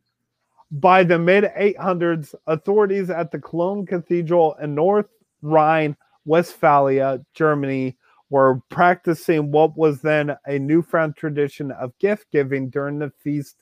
By 0.70 1.04
the 1.04 1.18
mid 1.18 1.44
800s, 1.56 2.34
authorities 2.46 3.10
at 3.10 3.30
the 3.30 3.38
Cologne 3.38 3.86
Cathedral 3.86 4.54
in 4.60 4.74
North 4.74 5.08
Rhine 5.42 5.96
Westphalia, 6.24 7.24
Germany, 7.34 7.96
were 8.30 8.60
practicing 8.70 9.52
what 9.52 9.76
was 9.76 10.00
then 10.00 10.36
a 10.46 10.58
newfound 10.58 11.16
tradition 11.16 11.70
of 11.72 11.96
gift 11.98 12.26
giving 12.32 12.68
during 12.70 12.98
the 12.98 13.12
feast 13.22 13.56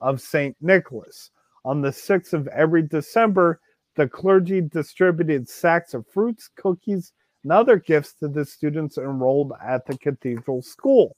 of 0.00 0.20
St. 0.20 0.56
Nicholas. 0.60 1.30
On 1.64 1.80
the 1.80 1.90
6th 1.90 2.32
of 2.32 2.46
every 2.48 2.82
December, 2.82 3.60
the 3.96 4.08
clergy 4.08 4.60
distributed 4.60 5.48
sacks 5.48 5.94
of 5.94 6.06
fruits, 6.06 6.48
cookies, 6.56 7.12
and 7.42 7.52
other 7.52 7.76
gifts 7.76 8.14
to 8.14 8.28
the 8.28 8.44
students 8.44 8.98
enrolled 8.98 9.52
at 9.62 9.86
the 9.86 9.96
cathedral 9.98 10.62
school. 10.62 11.16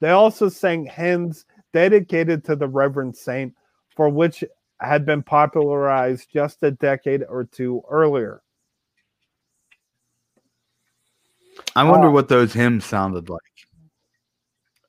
They 0.00 0.10
also 0.10 0.48
sang 0.48 0.86
hymns 0.86 1.44
dedicated 1.72 2.44
to 2.44 2.56
the 2.56 2.68
Reverend 2.68 3.16
Saint, 3.16 3.54
for 3.96 4.08
which 4.08 4.44
had 4.80 5.04
been 5.04 5.22
popularized 5.22 6.28
just 6.32 6.62
a 6.62 6.70
decade 6.70 7.24
or 7.28 7.44
two 7.44 7.82
earlier. 7.90 8.42
I 11.76 11.84
wonder 11.84 12.08
Uh, 12.08 12.12
what 12.12 12.28
those 12.28 12.52
hymns 12.52 12.84
sounded 12.84 13.28
like. 13.28 13.40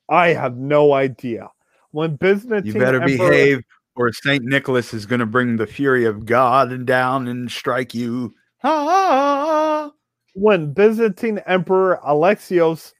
I 0.08 0.28
have 0.28 0.56
no 0.56 0.92
idea. 0.92 1.48
When 1.92 2.16
Byzantine 2.16 2.72
You 2.74 2.80
better 2.80 3.00
Emperor- 3.02 3.30
behave, 3.30 3.60
or 3.96 4.12
Saint 4.12 4.44
Nicholas 4.44 4.94
is 4.94 5.06
going 5.06 5.20
to 5.20 5.26
bring 5.26 5.56
the 5.56 5.66
fury 5.66 6.04
of 6.04 6.24
God 6.26 6.86
down 6.86 7.28
and 7.28 7.50
strike 7.50 7.94
you. 7.94 8.34
Ah! 8.62 9.90
when 10.34 10.72
Byzantine 10.72 11.38
Emperor 11.46 11.98
Alexios 12.06 12.92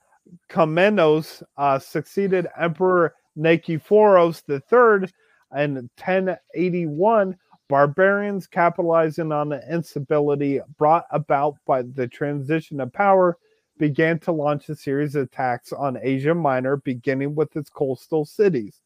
Komnenos 0.51 1.43
uh, 1.57 1.79
succeeded 1.79 2.49
Emperor 2.59 3.15
Nikephoros 3.39 4.43
III 4.49 5.09
in 5.57 5.75
1081, 5.97 7.37
barbarians 7.69 8.47
capitalizing 8.49 9.31
on 9.33 9.49
the 9.51 9.63
instability 9.73 10.61
brought 10.77 11.05
about 11.13 11.55
by 11.67 11.83
the 11.83 12.07
transition 12.09 12.81
of 12.81 12.93
power 12.93 13.39
began 13.81 14.19
to 14.21 14.31
launch 14.31 14.69
a 14.69 14.77
series 14.77 15.17
of 15.17 15.23
attacks 15.25 15.73
on 15.73 15.99
Asia 16.03 16.35
Minor, 16.35 16.77
beginning 16.77 17.35
with 17.35 17.57
its 17.57 17.71
coastal 17.71 18.27
cities. 18.27 18.83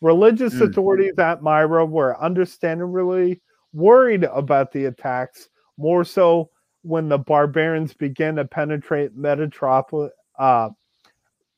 Religious 0.00 0.54
Mm. 0.54 0.68
authorities 0.68 1.18
at 1.18 1.40
Myra 1.40 1.86
were 1.86 2.20
understandably 2.20 3.40
worried 3.72 4.24
about 4.24 4.72
the 4.72 4.86
attacks, 4.86 5.48
more 5.78 6.04
so 6.04 6.50
when 6.82 7.08
the 7.08 7.16
barbarians 7.16 7.94
began 7.94 8.34
to 8.34 8.44
penetrate 8.44 9.16
metropolis 9.16 10.10
uh, 10.40 10.70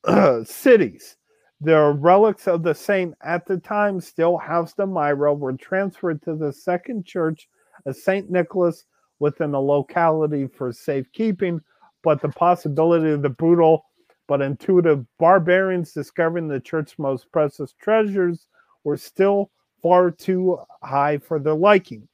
cities. 0.45 1.17
The 1.61 1.97
relics 1.99 2.47
of 2.47 2.61
the 2.61 2.75
saint 2.75 3.15
at 3.21 3.47
the 3.47 3.57
time 3.57 3.99
still 3.99 4.37
housed 4.37 4.79
in 4.79 4.93
Myra 4.93 5.33
were 5.33 5.53
transferred 5.53 6.21
to 6.23 6.35
the 6.35 6.53
second 6.53 7.05
church 7.05 7.49
of 7.87 7.95
St. 7.95 8.29
Nicholas 8.29 8.85
within 9.19 9.51
the 9.51 9.61
locality 9.61 10.47
for 10.47 10.71
safekeeping, 10.71 11.61
but 12.03 12.21
the 12.21 12.29
possibility 12.29 13.11
of 13.11 13.21
the 13.21 13.29
brutal 13.29 13.85
but 14.27 14.41
intuitive 14.41 15.05
barbarians 15.19 15.91
discovering 15.93 16.47
the 16.47 16.59
church's 16.59 16.97
most 16.97 17.31
precious 17.31 17.73
treasures 17.79 18.47
were 18.83 18.97
still 18.97 19.51
far 19.81 20.09
too 20.09 20.57
high 20.81 21.17
for 21.17 21.39
their 21.39 21.53
liking. 21.53 22.07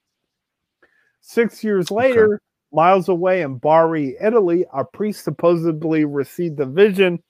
Six 1.22 1.64
years 1.64 1.92
later, 1.92 2.42
miles 2.74 3.08
away 3.08 3.42
in 3.44 3.58
Bari, 3.58 4.18
Italy, 4.22 4.66
a 4.74 4.84
priest 4.84 5.24
supposedly 5.24 6.04
received 6.04 6.60
a 6.60 6.66
vision, 6.66 7.22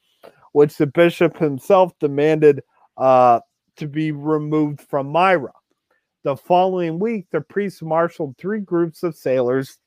which 0.54 0.78
the 0.78 0.88
bishop 0.88 1.38
himself 1.38 1.92
demanded 2.00 2.64
uh, 2.98 3.40
to 3.78 3.88
be 3.88 4.12
removed 4.12 4.82
from 4.82 5.08
Myra. 5.08 5.52
The 6.24 6.36
following 6.36 7.00
week, 7.00 7.28
the 7.32 7.42
priest 7.42 7.82
marshaled 7.82 8.38
three 8.38 8.60
groups 8.60 9.02
of 9.02 9.16
sailors, 9.16 9.80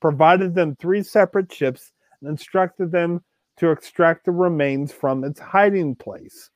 provided 0.00 0.54
them 0.54 0.74
three 0.76 1.02
separate 1.02 1.52
ships, 1.52 1.92
and 2.20 2.28
instructed 2.28 2.90
them 2.90 3.22
to 3.58 3.70
extract 3.70 4.24
the 4.24 4.32
remains 4.32 4.92
from 4.92 5.22
its 5.22 5.38
hiding 5.38 5.94
place, 5.94 6.50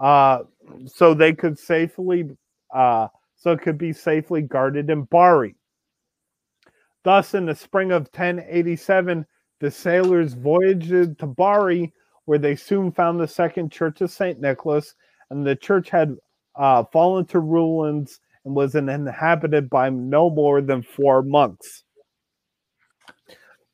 uh, 0.00 0.40
so 0.86 1.14
they 1.14 1.32
could 1.32 1.56
safely, 1.56 2.30
uh, 2.74 3.06
so 3.36 3.52
it 3.52 3.62
could 3.62 3.78
be 3.78 3.92
safely 3.92 4.42
guarded 4.42 4.90
in 4.90 5.04
Bari. 5.04 5.54
Thus, 7.04 7.34
in 7.34 7.46
the 7.46 7.54
spring 7.54 7.92
of 7.92 8.02
1087, 8.12 9.24
the 9.60 9.70
sailors 9.70 10.34
voyaged 10.34 11.18
to 11.18 11.26
Bari, 11.26 11.92
where 12.24 12.38
they 12.38 12.56
soon 12.56 12.90
found 12.90 13.20
the 13.20 13.28
second 13.28 13.70
church 13.70 14.00
of 14.00 14.10
St. 14.10 14.40
Nicholas, 14.40 14.94
and 15.30 15.46
the 15.46 15.56
church 15.56 15.90
had 15.90 16.16
uh, 16.56 16.82
fallen 16.92 17.24
to 17.26 17.38
ruins 17.38 18.20
and 18.44 18.54
was 18.54 18.74
inhabited 18.74 19.68
by 19.70 19.90
no 19.90 20.30
more 20.30 20.60
than 20.60 20.82
four 20.82 21.22
monks. 21.22 21.84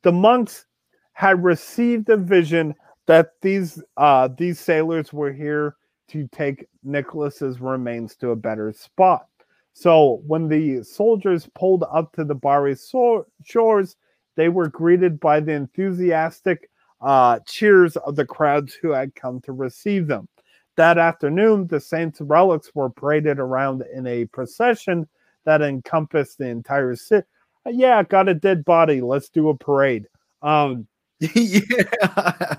The 0.03 0.12
monks 0.12 0.66
had 1.12 1.43
received 1.43 2.09
a 2.09 2.16
vision 2.16 2.74
that 3.07 3.32
these 3.43 3.82
uh, 3.97 4.28
these 4.36 4.59
sailors 4.59 5.12
were 5.12 5.32
here 5.32 5.77
to 6.09 6.28
take 6.28 6.66
Nicholas's 6.82 7.61
remains 7.61 8.16
to 8.16 8.31
a 8.31 8.36
better 8.36 8.73
spot. 8.73 9.27
So 9.73 10.23
when 10.27 10.49
the 10.49 10.82
soldiers 10.82 11.49
pulled 11.55 11.85
up 11.93 12.12
to 12.12 12.24
the 12.24 12.35
Bari 12.35 12.77
so- 12.77 13.27
shores, 13.45 13.97
they 14.36 14.49
were 14.49 14.69
greeted 14.69 15.19
by 15.19 15.41
the 15.41 15.53
enthusiastic 15.53 16.70
uh, 17.01 17.41
cheers 17.47 17.97
of 17.97 18.16
the 18.16 18.24
crowds 18.24 18.74
who 18.74 18.91
had 18.91 19.15
come 19.15 19.41
to 19.43 19.53
receive 19.53 20.07
them. 20.07 20.28
That 20.76 20.98
afternoon, 20.98 21.66
the 21.68 21.80
saints' 21.80 22.20
relics 22.20 22.74
were 22.74 22.90
paraded 22.90 23.38
around 23.38 23.84
in 23.92 24.06
a 24.06 24.24
procession 24.26 25.09
that 25.44 25.62
encompassed 25.62 26.38
the 26.38 26.48
entire 26.48 26.96
city. 26.96 27.26
Yeah, 27.66 28.02
got 28.02 28.28
a 28.28 28.34
dead 28.34 28.64
body. 28.64 29.01
Let's 29.01 29.28
do 29.28 29.48
a 29.48 29.56
parade. 29.56 30.06
Um, 30.42 30.86
yeah. 31.20 32.56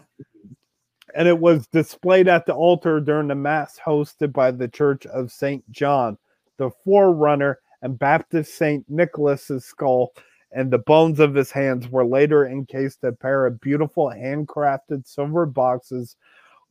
and 1.14 1.28
it 1.28 1.38
was 1.38 1.68
displayed 1.68 2.28
at 2.28 2.46
the 2.46 2.54
altar 2.54 3.00
during 3.00 3.28
the 3.28 3.36
mass 3.36 3.80
hosted 3.84 4.34
by 4.34 4.52
the 4.52 4.68
Church 4.68 5.06
of 5.06 5.32
St. 5.32 5.70
John, 5.72 6.18
the 6.58 6.72
forerunner 6.84 7.60
and 7.82 8.00
Baptist 8.00 8.56
St. 8.56 8.84
Nicholas's 8.90 9.66
skull 9.66 10.14
and 10.56 10.72
the 10.72 10.80
bones 10.80 11.20
of 11.20 11.36
his 11.36 11.52
hands 11.52 11.90
were 11.90 12.06
later 12.06 12.48
encased 12.48 13.04
in 13.04 13.10
a 13.10 13.12
pair 13.12 13.46
of 13.46 13.60
beautiful 13.60 14.10
handcrafted 14.10 15.06
silver 15.06 15.46
boxes, 15.46 16.16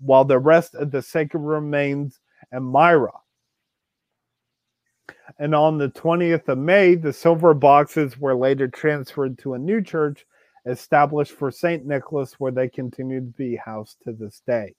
while 0.01 0.25
the 0.25 0.39
rest 0.39 0.75
of 0.75 0.91
the 0.91 1.03
sacred 1.03 1.41
remains 1.41 2.21
and 2.53 2.65
Myra. 2.65 3.13
And 5.39 5.55
on 5.55 5.79
the 5.79 5.89
20th 5.89 6.49
of 6.49 6.59
May, 6.59 6.95
the 6.95 7.13
silver 7.13 7.55
boxes 7.55 8.19
were 8.19 8.35
later 8.35 8.69
transferred 8.69 9.39
to 9.39 9.55
a 9.55 9.59
new 9.59 9.83
church 9.83 10.27
established 10.67 11.33
for 11.33 11.51
St. 11.51 11.85
Nicholas, 11.85 12.35
where 12.39 12.53
they 12.53 12.69
continue 12.69 13.21
to 13.21 13.33
be 13.37 13.57
housed 13.57 13.99
to 14.05 14.13
this 14.13 14.41
day. 14.47 14.75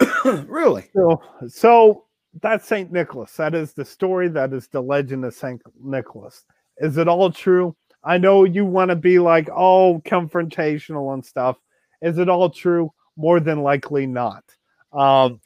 really? 0.46 0.84
So, 0.94 1.22
so 1.48 2.04
that's 2.40 2.66
St. 2.66 2.90
Nicholas. 2.90 3.36
That 3.36 3.54
is 3.54 3.72
the 3.72 3.84
story. 3.84 4.28
That 4.28 4.52
is 4.52 4.66
the 4.68 4.80
legend 4.80 5.24
of 5.24 5.34
St. 5.34 5.60
Nicholas. 5.80 6.44
Is 6.78 6.96
it 6.96 7.08
all 7.08 7.30
true? 7.30 7.76
I 8.04 8.18
know 8.18 8.44
you 8.44 8.64
want 8.64 8.88
to 8.88 8.96
be 8.96 9.18
like, 9.18 9.48
oh, 9.54 10.02
confrontational 10.04 11.14
and 11.14 11.24
stuff. 11.24 11.56
Is 12.02 12.18
it 12.18 12.28
all 12.28 12.50
true? 12.50 12.92
More 13.16 13.40
than 13.40 13.62
likely 13.62 14.06
not. 14.06 14.44
Um, 14.92 15.40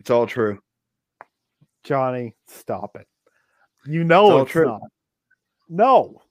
It's 0.00 0.10
all 0.10 0.26
true. 0.26 0.58
Johnny, 1.82 2.34
stop 2.46 2.96
it. 2.96 3.06
You 3.86 4.04
know 4.04 4.38
It's 4.38 4.44
it's, 4.44 4.52
true. 4.52 4.66
not. 4.66 4.80
No. 5.68 6.22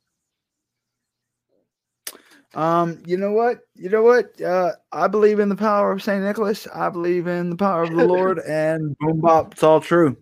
Um, 2.56 3.02
you 3.06 3.18
know 3.18 3.32
what? 3.32 3.60
You 3.76 3.90
know 3.90 4.04
what? 4.04 4.40
Uh, 4.40 4.74
I 4.92 5.08
believe 5.08 5.40
in 5.40 5.50
the 5.50 5.56
power 5.56 5.92
of 5.92 6.04
Saint 6.04 6.24
Nicholas. 6.24 6.68
I 6.68 6.90
believe 6.90 7.28
in 7.28 7.50
the 7.50 7.56
power 7.56 7.84
of 7.84 7.92
the 7.96 8.06
Lord, 8.06 8.40
and 8.48 8.96
boom 9.00 9.22
bop, 9.22 9.54
it's 9.54 9.64
all 9.64 9.82
true. 9.82 10.16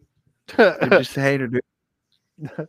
You're 0.57 0.77
just 0.89 1.17
a 1.17 1.21
hater, 1.21 1.47
dude. 1.47 2.67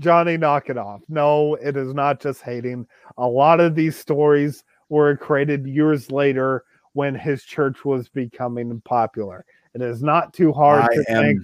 Johnny, 0.00 0.36
knock 0.36 0.70
it 0.70 0.78
off. 0.78 1.02
No, 1.08 1.54
it 1.56 1.76
is 1.76 1.94
not 1.94 2.20
just 2.20 2.42
hating. 2.42 2.86
A 3.16 3.26
lot 3.26 3.60
of 3.60 3.74
these 3.76 3.96
stories 3.96 4.64
were 4.90 5.16
created 5.16 5.66
years 5.66 6.10
later 6.10 6.64
when 6.92 7.14
his 7.14 7.44
church 7.44 7.84
was 7.84 8.08
becoming 8.08 8.80
popular. 8.82 9.46
It 9.74 9.80
is 9.80 10.02
not 10.02 10.34
too 10.34 10.52
hard 10.52 10.82
I 10.82 10.94
to 10.96 11.04
think 11.04 11.42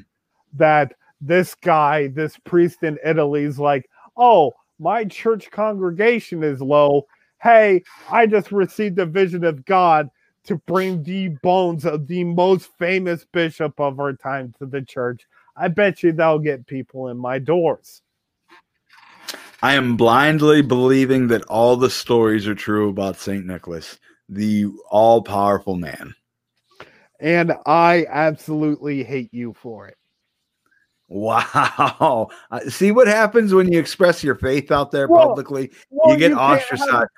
that 0.55 0.93
this 1.21 1.55
guy, 1.55 2.09
this 2.09 2.37
priest 2.45 2.83
in 2.83 2.99
Italy, 3.05 3.45
is 3.45 3.59
like, 3.59 3.89
oh, 4.17 4.53
my 4.79 5.05
church 5.05 5.51
congregation 5.51 6.43
is 6.43 6.61
low. 6.61 7.07
Hey, 7.41 7.83
I 8.11 8.27
just 8.27 8.53
received 8.53 8.99
a 8.99 9.07
vision 9.07 9.45
of 9.45 9.65
God 9.65 10.11
to 10.45 10.57
bring 10.67 11.03
the 11.03 11.29
bones 11.43 11.85
of 11.85 12.07
the 12.07 12.25
most 12.25 12.71
famous 12.79 13.25
bishop 13.33 13.81
of 13.81 13.99
our 13.99 14.13
time 14.13 14.55
to 14.59 14.67
the 14.67 14.83
church. 14.83 15.27
I 15.57 15.69
bet 15.69 16.03
you 16.03 16.13
that'll 16.13 16.39
get 16.39 16.67
people 16.67 17.09
in 17.09 17.17
my 17.17 17.39
doors. 17.39 18.03
I 19.67 19.73
am 19.75 19.97
blindly 19.97 20.63
believing 20.63 21.27
that 21.27 21.43
all 21.47 21.77
the 21.77 21.91
stories 21.91 22.47
are 22.47 22.55
true 22.55 22.89
about 22.89 23.17
Saint 23.17 23.47
Nicholas, 23.47 23.99
the 24.29 24.67
all-powerful 24.93 25.75
man. 25.75 26.15
And 27.19 27.53
I 27.67 28.07
absolutely 28.09 29.03
hate 29.03 29.35
you 29.35 29.55
for 29.55 29.89
it. 29.89 29.97
Wow. 31.09 32.29
Uh, 32.53 32.61
see 32.69 32.93
what 32.93 33.09
happens 33.09 33.55
when 33.55 33.73
you 33.73 33.81
express 33.81 34.23
your 34.23 34.37
faith 34.37 34.71
out 34.71 34.93
there 34.93 35.09
Well, 35.09 35.31
publicly? 35.31 35.73
Well, 35.91 36.13
you 36.13 36.17
get 36.21 36.31
have- 36.31 36.61
ostracized. 36.61 37.11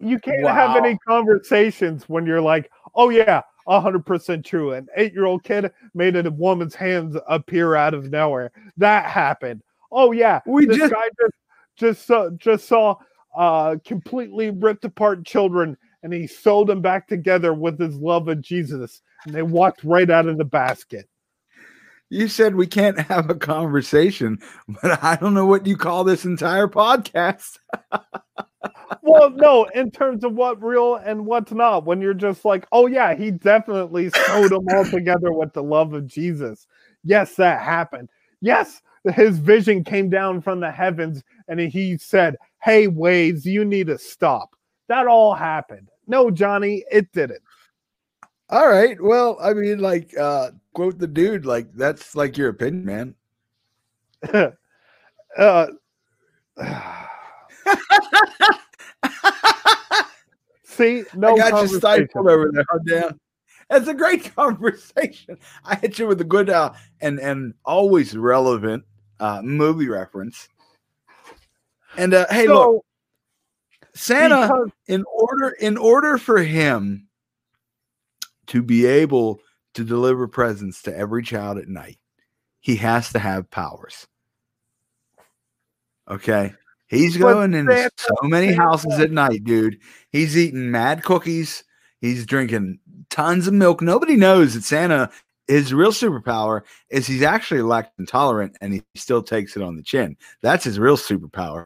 You 0.00 0.18
can't 0.18 0.46
have 0.46 0.76
any 0.76 0.98
conversations 1.08 2.10
when 2.10 2.26
you're 2.26 2.42
like, 2.42 2.70
oh 2.94 3.08
yeah, 3.08 3.40
hundred 3.66 4.04
percent 4.04 4.44
true. 4.44 4.72
An 4.72 4.86
eight-year-old 4.96 5.44
kid 5.44 5.72
made 5.94 6.14
a 6.14 6.30
woman's 6.30 6.74
hands 6.74 7.16
appear 7.26 7.74
out 7.74 7.94
of 7.94 8.10
nowhere. 8.10 8.52
That 8.76 9.06
happened. 9.06 9.62
Oh 9.90 10.12
yeah, 10.12 10.40
We 10.44 10.66
this 10.66 10.76
just 10.76 10.92
guy 10.92 11.08
just 11.18 11.32
just 11.80 12.06
saw 12.06 12.30
just 12.30 12.68
saw 12.68 12.94
uh 13.36 13.76
completely 13.84 14.50
ripped 14.50 14.84
apart 14.84 15.24
children 15.24 15.76
and 16.02 16.12
he 16.12 16.26
sewed 16.26 16.68
them 16.68 16.80
back 16.80 17.08
together 17.08 17.52
with 17.52 17.78
his 17.78 17.96
love 17.96 18.28
of 18.28 18.40
Jesus 18.40 19.02
and 19.24 19.34
they 19.34 19.42
walked 19.42 19.82
right 19.84 20.10
out 20.10 20.26
of 20.26 20.38
the 20.38 20.44
basket. 20.44 21.08
you 22.10 22.28
said 22.28 22.54
we 22.54 22.66
can't 22.66 22.98
have 23.00 23.30
a 23.30 23.34
conversation, 23.34 24.38
but 24.82 25.02
I 25.02 25.16
don't 25.16 25.34
know 25.34 25.46
what 25.46 25.66
you 25.66 25.76
call 25.76 26.04
this 26.04 26.24
entire 26.24 26.68
podcast. 26.68 27.58
well, 29.02 29.30
no, 29.30 29.64
in 29.74 29.90
terms 29.90 30.24
of 30.24 30.34
what 30.34 30.62
real 30.62 30.96
and 30.96 31.26
what's 31.26 31.52
not, 31.52 31.84
when 31.84 32.00
you're 32.00 32.14
just 32.14 32.44
like, 32.44 32.66
oh 32.72 32.86
yeah, 32.86 33.14
he 33.14 33.30
definitely 33.30 34.10
sewed 34.10 34.50
them 34.50 34.66
all 34.74 34.84
together 34.84 35.32
with 35.32 35.52
the 35.52 35.62
love 35.62 35.92
of 35.94 36.06
Jesus. 36.06 36.66
Yes, 37.04 37.36
that 37.36 37.60
happened. 37.60 38.10
Yes, 38.40 38.82
his 39.04 39.38
vision 39.38 39.82
came 39.84 40.10
down 40.10 40.42
from 40.42 40.60
the 40.60 40.70
heavens 40.70 41.22
and 41.48 41.58
he 41.58 41.96
said, 41.96 42.36
Hey, 42.62 42.86
waves, 42.86 43.46
you 43.46 43.64
need 43.64 43.86
to 43.86 43.98
stop. 43.98 44.54
That 44.88 45.06
all 45.06 45.34
happened. 45.34 45.88
No, 46.06 46.30
Johnny, 46.30 46.84
it 46.90 47.10
didn't. 47.12 47.42
All 48.50 48.68
right. 48.68 49.00
Well, 49.00 49.38
I 49.40 49.54
mean, 49.54 49.78
like, 49.78 50.16
uh, 50.18 50.50
quote 50.74 50.98
the 50.98 51.06
dude, 51.06 51.46
like, 51.46 51.72
that's 51.74 52.16
like 52.16 52.36
your 52.36 52.48
opinion, 52.48 52.84
man. 52.84 53.14
uh, 55.38 55.66
see, 60.64 61.04
no 61.14 61.34
I 61.34 61.36
got 61.36 61.62
you 61.70 61.78
stifled 61.78 62.28
over 62.28 62.50
there. 62.52 62.64
Dan. 62.86 63.18
It's 63.70 63.88
a 63.88 63.94
great 63.94 64.34
conversation. 64.36 65.38
I 65.64 65.76
hit 65.76 65.98
you 65.98 66.06
with 66.08 66.20
a 66.20 66.24
good 66.24 66.50
uh, 66.50 66.72
and 67.00 67.20
and 67.20 67.54
always 67.64 68.16
relevant 68.16 68.84
uh, 69.20 69.42
movie 69.42 69.88
reference. 69.88 70.48
And 71.96 72.14
uh, 72.14 72.26
hey, 72.30 72.48
look, 72.48 72.84
Santa, 73.94 74.42
because- 74.42 74.70
in 74.88 75.04
order 75.12 75.50
in 75.60 75.76
order 75.76 76.18
for 76.18 76.42
him 76.42 77.08
to 78.46 78.62
be 78.62 78.86
able 78.86 79.40
to 79.74 79.84
deliver 79.84 80.26
presents 80.26 80.82
to 80.82 80.96
every 80.96 81.22
child 81.22 81.58
at 81.58 81.68
night, 81.68 81.98
he 82.60 82.76
has 82.76 83.12
to 83.12 83.18
have 83.18 83.50
powers. 83.50 84.06
Okay. 86.08 86.54
He's 86.88 87.16
But 87.16 87.34
going 87.34 87.54
in 87.54 87.68
so 87.96 88.14
many 88.24 88.52
houses 88.52 88.98
at 88.98 89.12
night, 89.12 89.44
dude. 89.44 89.78
He's 90.10 90.36
eating 90.36 90.72
mad 90.72 91.04
cookies. 91.04 91.62
He's 92.00 92.26
drinking 92.26 92.80
tons 93.10 93.46
of 93.46 93.54
milk. 93.54 93.80
Nobody 93.80 94.16
knows 94.16 94.54
that 94.54 94.64
Santa, 94.64 95.10
his 95.50 95.74
real 95.74 95.90
superpower 95.90 96.62
is 96.90 97.06
he's 97.06 97.22
actually 97.22 97.60
lactose 97.60 97.90
intolerant 97.98 98.56
and 98.60 98.72
he 98.72 98.82
still 98.94 99.22
takes 99.22 99.56
it 99.56 99.62
on 99.62 99.76
the 99.76 99.82
chin. 99.82 100.16
That's 100.42 100.64
his 100.64 100.78
real 100.78 100.96
superpower. 100.96 101.64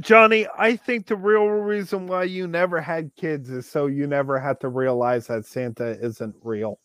Johnny, 0.00 0.48
I 0.58 0.74
think 0.74 1.06
the 1.06 1.14
real 1.16 1.46
reason 1.46 2.08
why 2.08 2.24
you 2.24 2.48
never 2.48 2.80
had 2.80 3.14
kids 3.14 3.48
is 3.50 3.70
so 3.70 3.86
you 3.86 4.08
never 4.08 4.40
had 4.40 4.58
to 4.60 4.68
realize 4.68 5.28
that 5.28 5.46
Santa 5.46 5.90
isn't 6.04 6.34
real. 6.42 6.80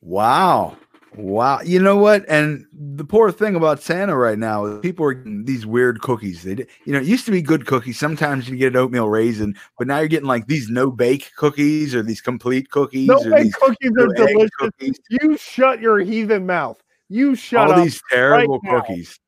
Wow. 0.00 0.76
Wow. 1.16 1.60
You 1.62 1.80
know 1.80 1.96
what? 1.96 2.24
And 2.28 2.66
the 2.72 3.04
poor 3.04 3.32
thing 3.32 3.56
about 3.56 3.82
Santa 3.82 4.16
right 4.16 4.38
now 4.38 4.64
is 4.66 4.80
people 4.80 5.04
are 5.06 5.14
getting 5.14 5.44
these 5.44 5.66
weird 5.66 6.00
cookies. 6.02 6.44
They, 6.44 6.52
you 6.84 6.92
know, 6.92 7.00
it 7.00 7.04
used 7.06 7.24
to 7.26 7.32
be 7.32 7.42
good 7.42 7.66
cookies. 7.66 7.98
Sometimes 7.98 8.48
you 8.48 8.56
get 8.56 8.68
an 8.74 8.76
oatmeal 8.76 9.08
raisin, 9.08 9.56
but 9.76 9.88
now 9.88 9.98
you're 9.98 10.08
getting 10.08 10.28
like 10.28 10.46
these 10.46 10.68
no 10.70 10.90
bake 10.90 11.32
cookies 11.36 11.94
or 11.94 12.02
these 12.02 12.20
complete 12.20 12.70
cookies 12.70 13.08
No 13.08 13.18
these 13.22 13.54
cookies 13.56 13.90
are 13.98 14.06
delicious. 14.14 14.50
cookies. 14.58 15.00
You 15.08 15.36
shut 15.36 15.80
your 15.80 15.98
heathen 15.98 16.46
mouth. 16.46 16.80
You 17.08 17.34
shut 17.34 17.70
All 17.70 17.82
these 17.82 18.00
terrible 18.10 18.60
now. 18.62 18.80
cookies. 18.80 19.18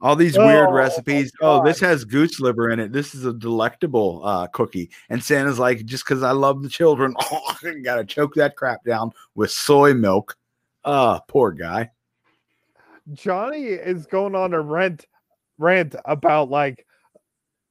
All 0.00 0.16
these 0.16 0.38
weird 0.38 0.68
Oh, 0.70 0.72
recipes. 0.72 1.32
Oh, 1.42 1.62
this 1.62 1.80
has 1.80 2.04
goose 2.04 2.38
liver 2.40 2.70
in 2.70 2.78
it. 2.78 2.92
This 2.92 3.14
is 3.14 3.24
a 3.24 3.32
delectable 3.34 4.22
uh, 4.24 4.46
cookie. 4.46 4.90
And 5.10 5.22
Santa's 5.22 5.58
like, 5.58 5.84
just 5.84 6.04
because 6.04 6.22
I 6.22 6.30
love 6.30 6.62
the 6.62 6.68
children, 6.68 7.14
oh, 7.32 7.54
I 7.64 7.74
gotta 7.84 8.04
choke 8.04 8.34
that 8.34 8.56
crap 8.56 8.84
down 8.84 9.10
with 9.34 9.50
soy 9.50 9.92
milk. 9.94 10.36
Ah, 10.90 11.20
poor 11.28 11.52
guy. 11.52 11.90
Johnny 13.12 13.64
is 13.64 14.06
going 14.06 14.34
on 14.34 14.54
a 14.54 14.60
rant 14.62 15.04
rant 15.58 15.94
about 16.06 16.48
like 16.48 16.86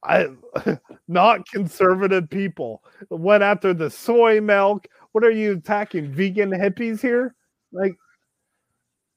I 0.03 0.27
not 1.07 1.47
conservative 1.47 2.29
people 2.29 2.83
went 3.09 3.41
after 3.41 3.73
the 3.73 3.89
soy 3.89 4.39
milk. 4.39 4.87
What 5.13 5.23
are 5.23 5.31
you 5.31 5.53
attacking 5.53 6.11
vegan 6.11 6.51
hippies 6.51 7.01
here? 7.01 7.33
Like 7.71 7.95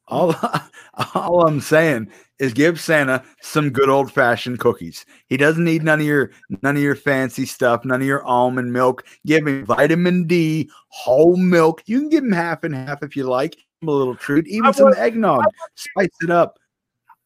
All, 0.09 0.35
all 1.15 1.47
I'm 1.47 1.61
saying 1.61 2.11
is 2.39 2.55
give 2.55 2.81
Santa 2.81 3.23
some 3.43 3.69
good 3.69 3.91
old 3.91 4.11
fashioned 4.11 4.61
cookies. 4.61 5.05
He 5.27 5.37
doesn't 5.37 5.63
need 5.63 5.83
none 5.83 6.01
of 6.01 6.07
your 6.07 6.31
none 6.63 6.75
of 6.79 6.83
your 6.83 6.97
fancy 6.97 7.45
stuff, 7.45 7.85
none 7.85 8.01
of 8.01 8.07
your 8.07 8.25
almond 8.25 8.73
milk. 8.73 9.05
Give 9.27 9.47
him 9.47 9.67
vitamin 9.67 10.27
D, 10.27 10.71
whole 10.89 11.37
milk. 11.37 11.83
You 11.85 12.01
can 12.01 12.09
give 12.09 12.25
him 12.25 12.33
half 12.33 12.65
and 12.65 12.75
half 12.75 13.03
if 13.03 13.15
you 13.15 13.25
like. 13.25 13.57
Give 13.81 13.89
him 13.89 13.95
a 13.95 13.99
little 13.99 14.15
treat, 14.15 14.47
even 14.49 14.69
I 14.69 14.73
some 14.73 14.87
want- 14.87 14.99
eggnog. 14.99 15.45
Spice 15.75 16.09
it 16.23 16.31
up. 16.31 16.59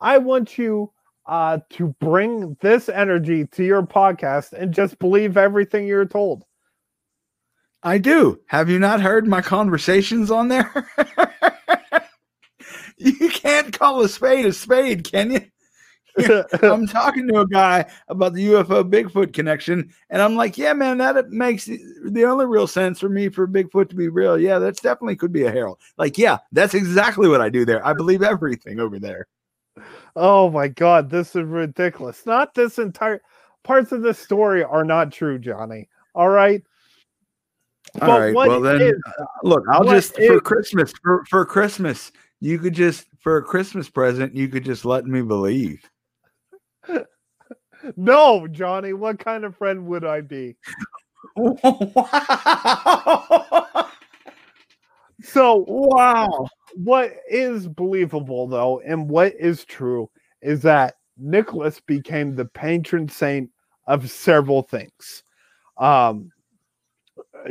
I 0.01 0.19
want 0.19 0.59
you 0.59 0.91
uh 1.27 1.59
to 1.71 1.89
bring 2.01 2.55
this 2.61 2.89
energy 2.91 3.47
to 3.47 3.65
your 3.65 3.83
podcast 3.83 4.53
and 4.53 4.75
just 4.75 4.99
believe 4.99 5.37
everything 5.37 5.87
you're 5.87 6.05
told. 6.05 6.45
I 7.83 7.99
do. 7.99 8.41
Have 8.47 8.71
you 8.71 8.79
not 8.79 9.01
heard 9.01 9.27
my 9.27 9.43
conversations 9.43 10.31
on 10.31 10.49
there? 10.49 10.89
you 12.99 13.29
can't 13.31 13.77
call 13.77 14.03
a 14.03 14.09
spade 14.09 14.47
a 14.47 14.53
spade, 14.53 15.11
can 15.11 15.33
you? 15.33 15.41
I'm 16.63 16.87
talking 16.87 17.27
to 17.29 17.41
a 17.41 17.47
guy 17.47 17.87
about 18.09 18.35
the 18.35 18.47
UFO 18.49 18.89
Bigfoot 18.89 19.33
connection, 19.33 19.93
and 20.11 20.23
I'm 20.23 20.37
like, 20.37 20.57
yeah, 20.57 20.73
man, 20.73 20.99
that 20.99 21.31
makes 21.31 21.67
the 21.67 22.25
only 22.25 22.47
real 22.47 22.67
sense 22.67 23.01
for 23.01 23.09
me 23.09 23.29
for 23.29 23.49
Bigfoot 23.49 23.89
to 23.91 23.97
be 23.97 24.09
real. 24.09 24.39
Yeah, 24.39 24.59
that's 24.59 24.81
definitely 24.81 25.17
could 25.17 25.33
be 25.33 25.45
a 25.45 25.51
Harold. 25.51 25.79
Like, 25.99 26.17
yeah, 26.17 26.39
that's 26.53 26.75
exactly 26.75 27.29
what 27.29 27.41
I 27.41 27.49
do 27.49 27.65
there. 27.65 27.85
I 27.85 27.93
believe 27.93 28.23
everything 28.23 28.79
over 28.81 28.99
there. 28.99 29.27
oh 30.17 30.51
my 30.51 30.69
god, 30.69 31.11
this 31.11 31.35
is 31.35 31.43
ridiculous. 31.43 32.25
Not 32.27 32.55
this 32.55 32.79
entire 32.79 33.21
parts 33.65 33.91
of 33.93 34.03
the 34.03 34.15
story 34.15 34.63
are 34.63 34.85
not 34.85 35.11
true, 35.13 35.39
Johnny. 35.39 35.89
All 36.15 36.29
right. 36.29 36.63
All 38.01 38.09
But 38.09 38.21
right. 38.21 38.35
Well, 38.35 38.61
then, 38.61 38.81
is- 38.81 39.03
look, 39.43 39.65
I'll 39.71 39.85
just 39.85 40.17
for 40.17 40.41
Christmas 40.41 40.93
for 41.03 41.25
for 41.29 41.45
Christmas, 41.45 42.13
you 42.41 42.59
could 42.59 42.75
just 42.75 43.07
for 43.19 43.39
a 43.39 43.43
Christmas 43.43 43.89
present, 43.89 44.35
you 44.35 44.49
could 44.49 44.65
just 44.65 44.85
let 44.85 45.07
me 45.07 45.23
believe. 45.23 45.83
No, 47.97 48.49
Johnny, 48.49 48.95
what 48.95 49.19
kind 49.19 49.45
of 49.45 49.57
friend 49.59 49.87
would 49.87 50.05
I 50.05 50.21
be? 50.23 50.57
wow! 51.37 51.91
So, 55.23 55.65
Wow! 55.69 56.49
what 56.75 57.13
is 57.31 57.69
believable 57.69 58.49
though, 58.49 58.81
and 58.81 59.09
what 59.09 59.35
is 59.39 59.65
true, 59.65 60.11
is 60.43 60.61
that 60.63 60.95
Nicholas 61.17 61.79
became 61.81 62.35
the 62.35 62.47
patron 62.47 63.09
saint 63.09 63.49
of 63.87 64.11
several 64.11 64.63
things. 64.63 65.23
Um, 65.79 66.33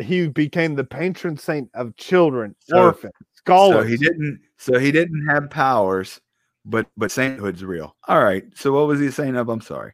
he 0.01 0.27
became 0.27 0.75
the 0.75 0.83
patron 0.83 1.37
saint 1.37 1.69
of 1.73 1.95
children, 1.95 2.55
So- 2.59 2.85
orphans, 2.85 3.13
So 3.19 3.31
scholars. 3.35 3.89
he 3.89 3.97
didn't. 3.97 4.41
So 4.57 4.77
he 4.79 4.91
didn't 4.91 5.25
have 5.29 5.49
powers, 5.49 6.19
but 6.65 6.87
but 6.97 7.11
sainthood's 7.11 7.63
real. 7.63 7.95
All 8.07 8.23
right. 8.23 8.45
So 8.55 8.71
what 8.71 8.87
was 8.87 8.99
he 8.99 9.11
saying 9.11 9.35
of? 9.35 9.49
I'm 9.49 9.61
sorry. 9.61 9.93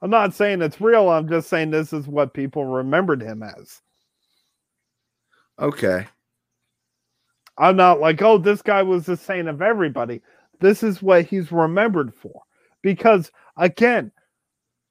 I'm 0.00 0.10
not 0.10 0.34
saying 0.34 0.62
it's 0.62 0.80
real. 0.80 1.08
I'm 1.10 1.28
just 1.28 1.48
saying 1.48 1.70
this 1.70 1.92
is 1.92 2.06
what 2.06 2.34
people 2.34 2.64
remembered 2.64 3.22
him 3.22 3.42
as. 3.42 3.80
Okay. 5.60 6.06
I'm 7.58 7.76
not 7.76 8.00
like, 8.00 8.22
oh, 8.22 8.38
this 8.38 8.62
guy 8.62 8.82
was 8.82 9.06
the 9.06 9.16
saint 9.16 9.48
of 9.48 9.60
everybody. 9.60 10.22
This 10.60 10.82
is 10.82 11.02
what 11.02 11.26
he's 11.26 11.52
remembered 11.52 12.14
for. 12.14 12.42
Because 12.82 13.30
again, 13.56 14.10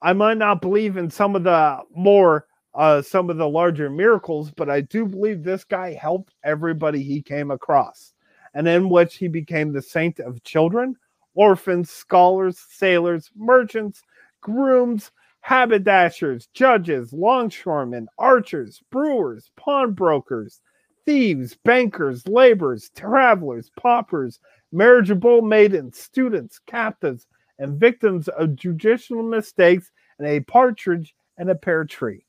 I 0.02 0.14
might 0.14 0.38
not 0.38 0.62
believe 0.62 0.98
in 0.98 1.10
some 1.10 1.36
of 1.36 1.44
the 1.44 1.80
more 1.96 2.46
uh 2.74 3.02
some 3.02 3.30
of 3.30 3.38
the 3.38 3.50
larger 3.50 3.90
miracles, 3.90 4.52
but 4.52 4.70
I 4.70 4.82
do 4.82 5.06
believe 5.06 5.44
this 5.44 5.64
guy 5.64 5.94
helped 5.94 6.34
everybody 6.44 7.04
he 7.04 7.22
came 7.22 7.52
across. 7.52 8.14
And 8.54 8.68
in 8.68 8.90
which 8.90 9.16
he 9.16 9.28
became 9.28 9.72
the 9.72 9.82
saint 9.82 10.20
of 10.20 10.44
children, 10.44 10.96
orphans, 11.34 11.90
scholars, 11.90 12.60
sailors, 12.70 13.32
merchants, 13.36 14.04
grooms, 14.42 15.12
haberdashers, 15.42 16.48
judges, 16.54 17.14
longshoremen, 17.14 18.08
archers, 18.18 18.82
brewers, 18.92 19.52
pawnbrokers, 19.56 20.62
thieves, 21.06 21.58
bankers, 21.64 22.28
laborers, 22.28 22.92
travelers, 22.96 23.72
paupers, 23.80 24.40
marriageable 24.72 25.42
maidens, 25.42 25.98
students, 25.98 26.60
captives, 26.60 27.28
and 27.60 27.80
victims 27.80 28.28
of 28.28 28.56
judicial 28.56 29.24
mistakes, 29.24 29.92
and 30.18 30.28
a 30.28 30.40
partridge 30.42 31.16
and 31.38 31.50
a 31.50 31.56
pear 31.56 31.86
tree. 31.86 32.26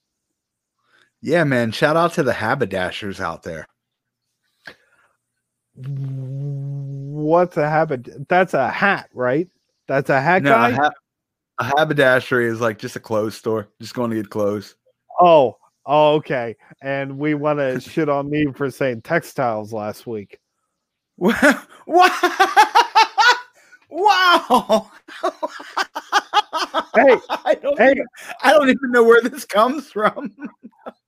Yeah, 1.20 1.44
man. 1.44 1.70
Shout 1.70 1.96
out 1.96 2.14
to 2.14 2.22
the 2.22 2.32
haberdashers 2.32 3.20
out 3.20 3.42
there. 3.42 3.66
What's 5.74 7.56
a 7.56 7.68
habit? 7.68 8.28
That's 8.28 8.54
a 8.54 8.68
hat, 8.68 9.08
right? 9.14 9.48
That's 9.88 10.10
a 10.10 10.20
hat 10.20 10.42
No, 10.42 10.50
guy. 10.50 10.70
a, 10.70 10.74
ha- 10.74 10.90
a 11.58 11.64
haberdashery 11.64 12.46
is 12.46 12.60
like 12.60 12.78
just 12.78 12.96
a 12.96 13.00
clothes 13.00 13.36
store. 13.36 13.68
Just 13.80 13.94
going 13.94 14.10
to 14.10 14.16
get 14.16 14.30
clothes. 14.30 14.76
oh, 15.20 15.56
oh, 15.86 16.14
okay. 16.16 16.56
And 16.82 17.18
we 17.18 17.34
want 17.34 17.58
to 17.58 17.80
shit 17.90 18.08
on 18.08 18.30
me 18.30 18.46
for 18.54 18.70
saying 18.70 19.02
textiles 19.02 19.72
last 19.72 20.06
week. 20.06 20.38
Wow! 21.18 21.62
wow! 23.90 24.90
Hey, 26.94 27.16
I 27.30 27.54
don't, 27.54 27.78
hey. 27.78 27.92
even, 27.92 28.06
I 28.42 28.52
don't 28.52 28.68
even 28.68 28.90
know 28.90 29.04
where 29.04 29.22
this 29.22 29.44
comes 29.44 29.90
from. 29.90 30.34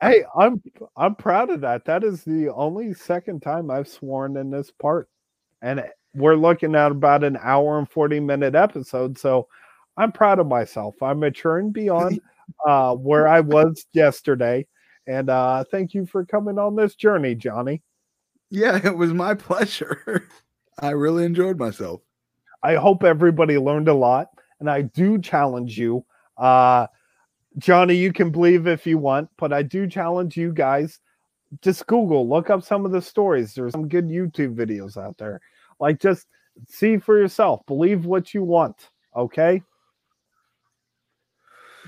Hey, 0.00 0.22
I'm 0.38 0.62
I'm 0.96 1.14
proud 1.14 1.50
of 1.50 1.62
that. 1.62 1.84
That 1.86 2.04
is 2.04 2.22
the 2.22 2.50
only 2.50 2.92
second 2.92 3.40
time 3.40 3.70
I've 3.70 3.88
sworn 3.88 4.36
in 4.36 4.50
this 4.50 4.70
part, 4.70 5.08
and 5.62 5.82
we're 6.14 6.36
looking 6.36 6.74
at 6.74 6.92
about 6.92 7.24
an 7.24 7.38
hour 7.40 7.78
and 7.78 7.88
forty 7.90 8.20
minute 8.20 8.54
episode. 8.54 9.18
So 9.18 9.48
I'm 9.96 10.12
proud 10.12 10.38
of 10.38 10.46
myself. 10.46 10.94
I'm 11.02 11.20
maturing 11.20 11.72
beyond 11.72 12.20
uh, 12.66 12.94
where 12.94 13.26
I 13.26 13.40
was 13.40 13.86
yesterday, 13.94 14.66
and 15.06 15.30
uh, 15.30 15.64
thank 15.70 15.94
you 15.94 16.06
for 16.06 16.24
coming 16.24 16.58
on 16.58 16.76
this 16.76 16.94
journey, 16.94 17.34
Johnny. 17.34 17.82
Yeah, 18.50 18.78
it 18.84 18.96
was 18.96 19.12
my 19.12 19.34
pleasure. 19.34 20.28
I 20.78 20.90
really 20.90 21.24
enjoyed 21.24 21.58
myself. 21.58 22.02
I 22.62 22.74
hope 22.74 23.04
everybody 23.04 23.58
learned 23.58 23.88
a 23.88 23.94
lot, 23.94 24.28
and 24.60 24.70
I 24.70 24.82
do 24.82 25.18
challenge 25.18 25.78
you, 25.78 26.04
uh, 26.36 26.86
Johnny. 27.58 27.94
You 27.94 28.12
can 28.12 28.30
believe 28.30 28.66
if 28.66 28.86
you 28.86 28.98
want, 28.98 29.28
but 29.36 29.52
I 29.52 29.62
do 29.62 29.86
challenge 29.88 30.36
you 30.36 30.52
guys. 30.52 31.00
Just 31.62 31.86
Google, 31.86 32.28
look 32.28 32.50
up 32.50 32.64
some 32.64 32.84
of 32.84 32.92
the 32.92 33.02
stories. 33.02 33.54
There's 33.54 33.72
some 33.72 33.88
good 33.88 34.08
YouTube 34.08 34.54
videos 34.54 34.96
out 34.96 35.18
there. 35.18 35.40
Like, 35.78 36.00
just 36.00 36.26
see 36.68 36.98
for 36.98 37.18
yourself. 37.18 37.64
Believe 37.66 38.06
what 38.06 38.34
you 38.34 38.42
want. 38.42 38.90
Okay. 39.16 39.62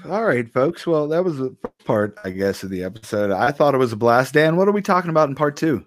All 0.04 0.24
right, 0.24 0.52
folks. 0.52 0.86
Well, 0.86 1.08
that 1.08 1.24
was 1.24 1.38
the 1.38 1.56
part, 1.84 2.16
I 2.22 2.30
guess, 2.30 2.62
of 2.62 2.70
the 2.70 2.84
episode. 2.84 3.30
I 3.30 3.50
thought 3.50 3.74
it 3.74 3.78
was 3.78 3.92
a 3.92 3.96
blast. 3.96 4.34
Dan, 4.34 4.56
what 4.56 4.68
are 4.68 4.72
we 4.72 4.82
talking 4.82 5.10
about 5.10 5.28
in 5.28 5.34
part 5.34 5.56
two? 5.56 5.84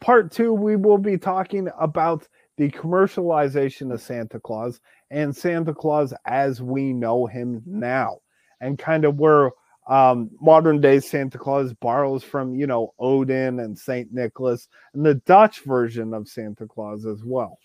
Part 0.00 0.32
two, 0.32 0.52
we 0.52 0.76
will 0.76 0.98
be 0.98 1.16
talking 1.16 1.68
about 1.78 2.26
the 2.56 2.70
commercialization 2.70 3.92
of 3.92 4.02
Santa 4.02 4.40
Claus 4.40 4.80
and 5.10 5.34
Santa 5.34 5.74
Claus 5.74 6.12
as 6.24 6.60
we 6.60 6.92
know 6.92 7.26
him 7.26 7.62
now, 7.66 8.18
and 8.60 8.78
kind 8.78 9.04
of 9.04 9.18
where 9.18 9.50
um, 9.88 10.30
modern 10.40 10.80
day 10.80 11.00
Santa 11.00 11.38
Claus 11.38 11.72
borrows 11.74 12.22
from, 12.22 12.54
you 12.54 12.66
know, 12.66 12.92
Odin 12.98 13.60
and 13.60 13.78
Saint 13.78 14.12
Nicholas 14.12 14.68
and 14.92 15.04
the 15.04 15.14
Dutch 15.14 15.60
version 15.60 16.12
of 16.12 16.28
Santa 16.28 16.66
Claus 16.66 17.06
as 17.06 17.24
well. 17.24 17.58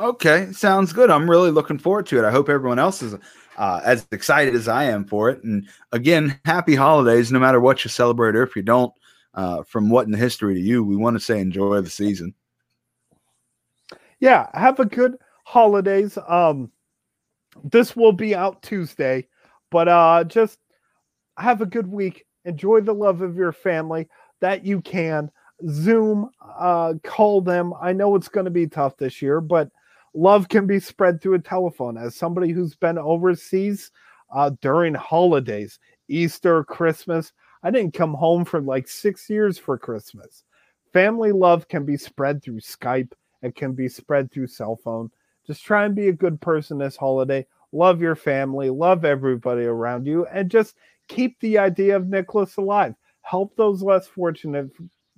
Okay, 0.00 0.50
sounds 0.52 0.92
good. 0.92 1.10
I'm 1.10 1.28
really 1.30 1.50
looking 1.50 1.78
forward 1.78 2.06
to 2.06 2.18
it. 2.18 2.24
I 2.24 2.30
hope 2.30 2.48
everyone 2.48 2.78
else 2.78 3.02
is 3.02 3.14
uh, 3.56 3.80
as 3.84 4.06
excited 4.10 4.54
as 4.54 4.66
I 4.66 4.84
am 4.84 5.04
for 5.04 5.28
it. 5.28 5.44
And 5.44 5.68
again, 5.92 6.40
happy 6.44 6.74
holidays, 6.74 7.30
no 7.30 7.38
matter 7.38 7.60
what 7.60 7.84
you 7.84 7.90
celebrate 7.90 8.34
or 8.34 8.42
if 8.42 8.56
you 8.56 8.62
don't. 8.62 8.92
Uh, 9.34 9.64
from 9.64 9.90
what 9.90 10.06
in 10.06 10.12
the 10.12 10.18
history 10.18 10.54
to 10.54 10.60
you, 10.60 10.84
we 10.84 10.94
want 10.94 11.16
to 11.16 11.20
say 11.20 11.40
enjoy 11.40 11.80
the 11.80 11.90
season. 11.90 12.32
yeah 14.20 14.48
have 14.54 14.80
a 14.80 14.84
good 14.84 15.16
holidays 15.44 16.18
um 16.28 16.70
this 17.62 17.94
will 17.94 18.12
be 18.12 18.34
out 18.34 18.62
tuesday 18.62 19.26
but 19.70 19.88
uh 19.88 20.24
just 20.24 20.58
have 21.38 21.60
a 21.60 21.66
good 21.66 21.86
week 21.86 22.26
enjoy 22.44 22.80
the 22.80 22.92
love 22.92 23.20
of 23.22 23.36
your 23.36 23.52
family 23.52 24.08
that 24.40 24.64
you 24.64 24.80
can 24.80 25.30
zoom 25.68 26.28
uh 26.58 26.94
call 27.04 27.40
them 27.40 27.72
i 27.80 27.92
know 27.92 28.16
it's 28.16 28.28
going 28.28 28.44
to 28.44 28.50
be 28.50 28.66
tough 28.66 28.96
this 28.96 29.22
year 29.22 29.40
but 29.40 29.70
love 30.14 30.48
can 30.48 30.66
be 30.66 30.80
spread 30.80 31.20
through 31.20 31.34
a 31.34 31.40
telephone. 31.40 31.98
As 31.98 32.14
somebody 32.14 32.52
who's 32.52 32.74
been 32.76 32.98
overseas 32.98 33.90
uh, 34.32 34.50
during 34.60 34.94
holidays, 34.94 35.78
Easter, 36.08 36.64
Christmas, 36.64 37.32
I 37.62 37.70
didn't 37.70 37.94
come 37.94 38.14
home 38.14 38.44
for 38.44 38.60
like 38.60 38.88
six 38.88 39.28
years 39.28 39.58
for 39.58 39.76
Christmas. 39.76 40.44
Family 40.92 41.32
love 41.32 41.68
can 41.68 41.84
be 41.84 41.96
spread 41.96 42.42
through 42.42 42.60
Skype, 42.60 43.12
it 43.42 43.56
can 43.56 43.72
be 43.72 43.88
spread 43.88 44.30
through 44.30 44.46
cell 44.46 44.76
phone. 44.76 45.10
Just 45.46 45.64
try 45.64 45.84
and 45.84 45.94
be 45.94 46.08
a 46.08 46.12
good 46.12 46.40
person 46.40 46.78
this 46.78 46.96
holiday. 46.96 47.46
Love 47.72 48.00
your 48.00 48.14
family, 48.14 48.70
love 48.70 49.04
everybody 49.04 49.64
around 49.64 50.06
you, 50.06 50.26
and 50.26 50.50
just 50.50 50.76
keep 51.08 51.38
the 51.40 51.58
idea 51.58 51.96
of 51.96 52.06
Nicholas 52.06 52.56
alive. 52.56 52.94
Help 53.22 53.56
those 53.56 53.82
less 53.82 54.06
fortunate 54.06 54.70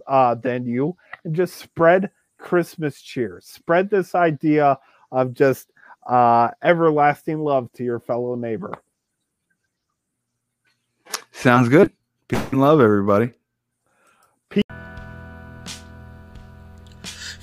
uh, 0.06 0.34
than 0.34 0.64
you, 0.64 0.96
and 1.24 1.34
just 1.34 1.56
spread 1.56 2.10
Christmas 2.38 3.00
cheer. 3.02 3.40
Spread 3.42 3.90
this 3.90 4.14
idea 4.14 4.78
of 5.12 5.34
just 5.34 5.72
uh, 6.08 6.50
everlasting 6.62 7.40
love 7.40 7.70
to 7.72 7.84
your 7.84 8.00
fellow 8.00 8.34
neighbor. 8.34 8.72
Sounds 11.32 11.68
good. 11.68 11.92
Peace 12.28 12.40
and 12.50 12.60
love, 12.60 12.80
everybody. 12.80 13.32
It 14.50 14.64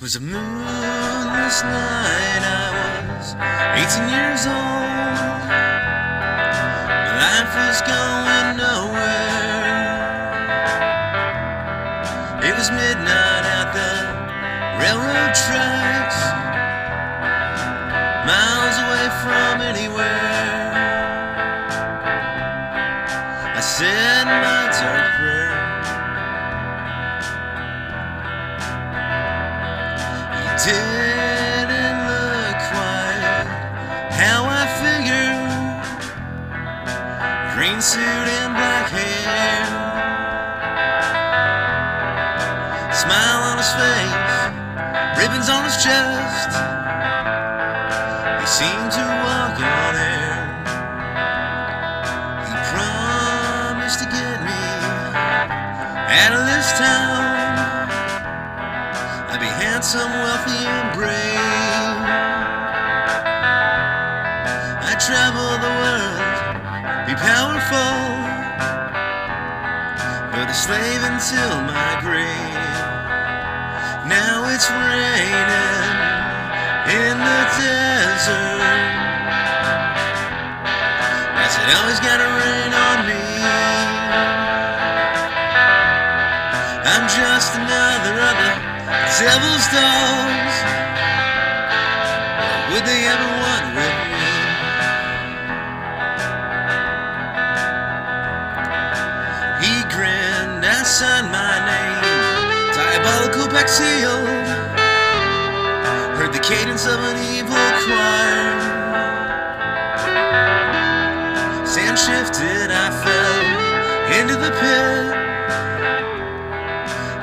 was 0.00 0.16
a 0.16 0.20
moonless 0.20 1.62
night. 1.62 2.42
I 2.42 2.73
was 3.24 3.32
18 3.32 4.08
years 4.12 4.44
old. 4.44 5.40
My 7.08 7.14
life 7.24 7.52
was 7.56 7.80
going 7.88 8.48
nowhere. 8.60 9.64
It 12.44 12.54
was 12.58 12.68
midnight 12.70 13.44
at 13.58 13.68
the 13.78 13.92
railroad 14.80 15.32
tracks, 15.44 16.20
miles 18.28 18.76
away 18.84 19.08
from 19.22 19.54
anywhere. 19.72 20.72
I 23.56 23.60
said 23.60 24.24
my 24.26 24.68
dark 24.80 25.06
prayer. 25.16 25.54
You 30.44 30.50
didn't 30.64 31.03
suit 37.84 38.00
and 38.00 38.54
black 38.54 38.88
hair. 38.88 39.66
Smile 42.94 43.40
on 43.50 43.58
his 43.60 43.72
face, 43.76 45.20
ribbons 45.20 45.50
on 45.50 45.64
his 45.64 45.76
chest. 45.84 46.23
Slave 70.64 71.04
until 71.04 71.60
my 71.68 71.92
grave. 72.00 72.76
Now 74.08 74.48
it's 74.48 74.64
raining 74.72 75.92
in 76.88 77.16
the 77.20 77.42
desert. 77.60 78.64
I 81.36 81.44
said, 81.52 81.68
oh, 81.68 81.76
always 81.84 82.00
gotta 82.00 82.28
rain 82.40 82.72
on 82.88 82.98
me. 83.04 83.24
I'm 86.92 87.04
just 87.12 87.50
another 87.60 88.16
of 88.24 88.36
the 88.40 88.52
devil's. 89.20 89.68
Or 92.40 92.56
would 92.72 92.84
they 92.88 93.04
ever 93.12 93.33
Baxil. 103.54 104.24
Heard 106.18 106.32
the 106.32 106.40
cadence 106.40 106.86
of 106.86 106.98
an 106.98 107.16
evil 107.32 107.54
choir. 107.86 108.50
Sand 111.64 111.96
shifted, 111.96 112.72
I 112.72 112.90
fell 113.04 113.44
into 114.18 114.34
the 114.34 114.50
pit 114.50 115.14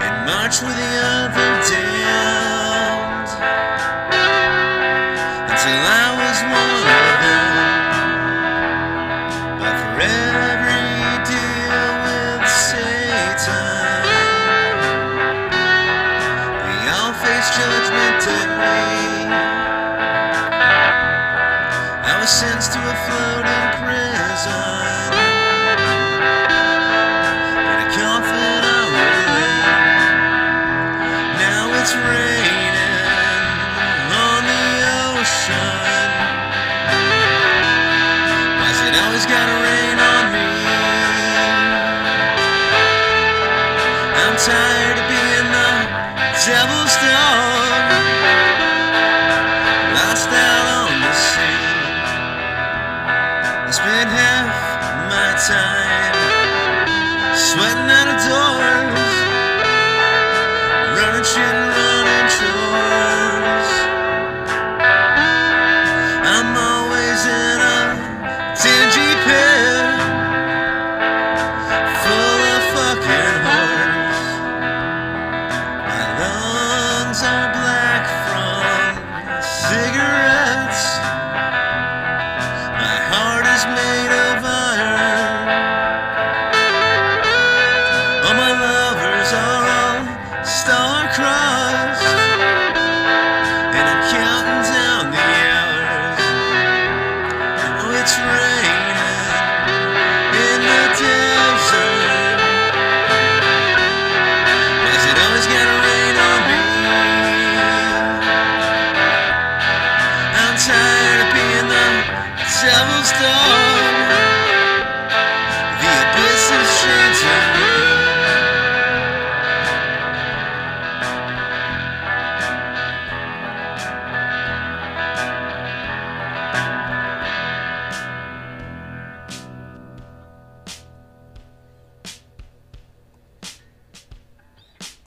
and 0.06 0.26
marched 0.26 0.62
with 0.64 0.78
the 0.78 0.94
other 1.04 1.50
damned 1.70 1.91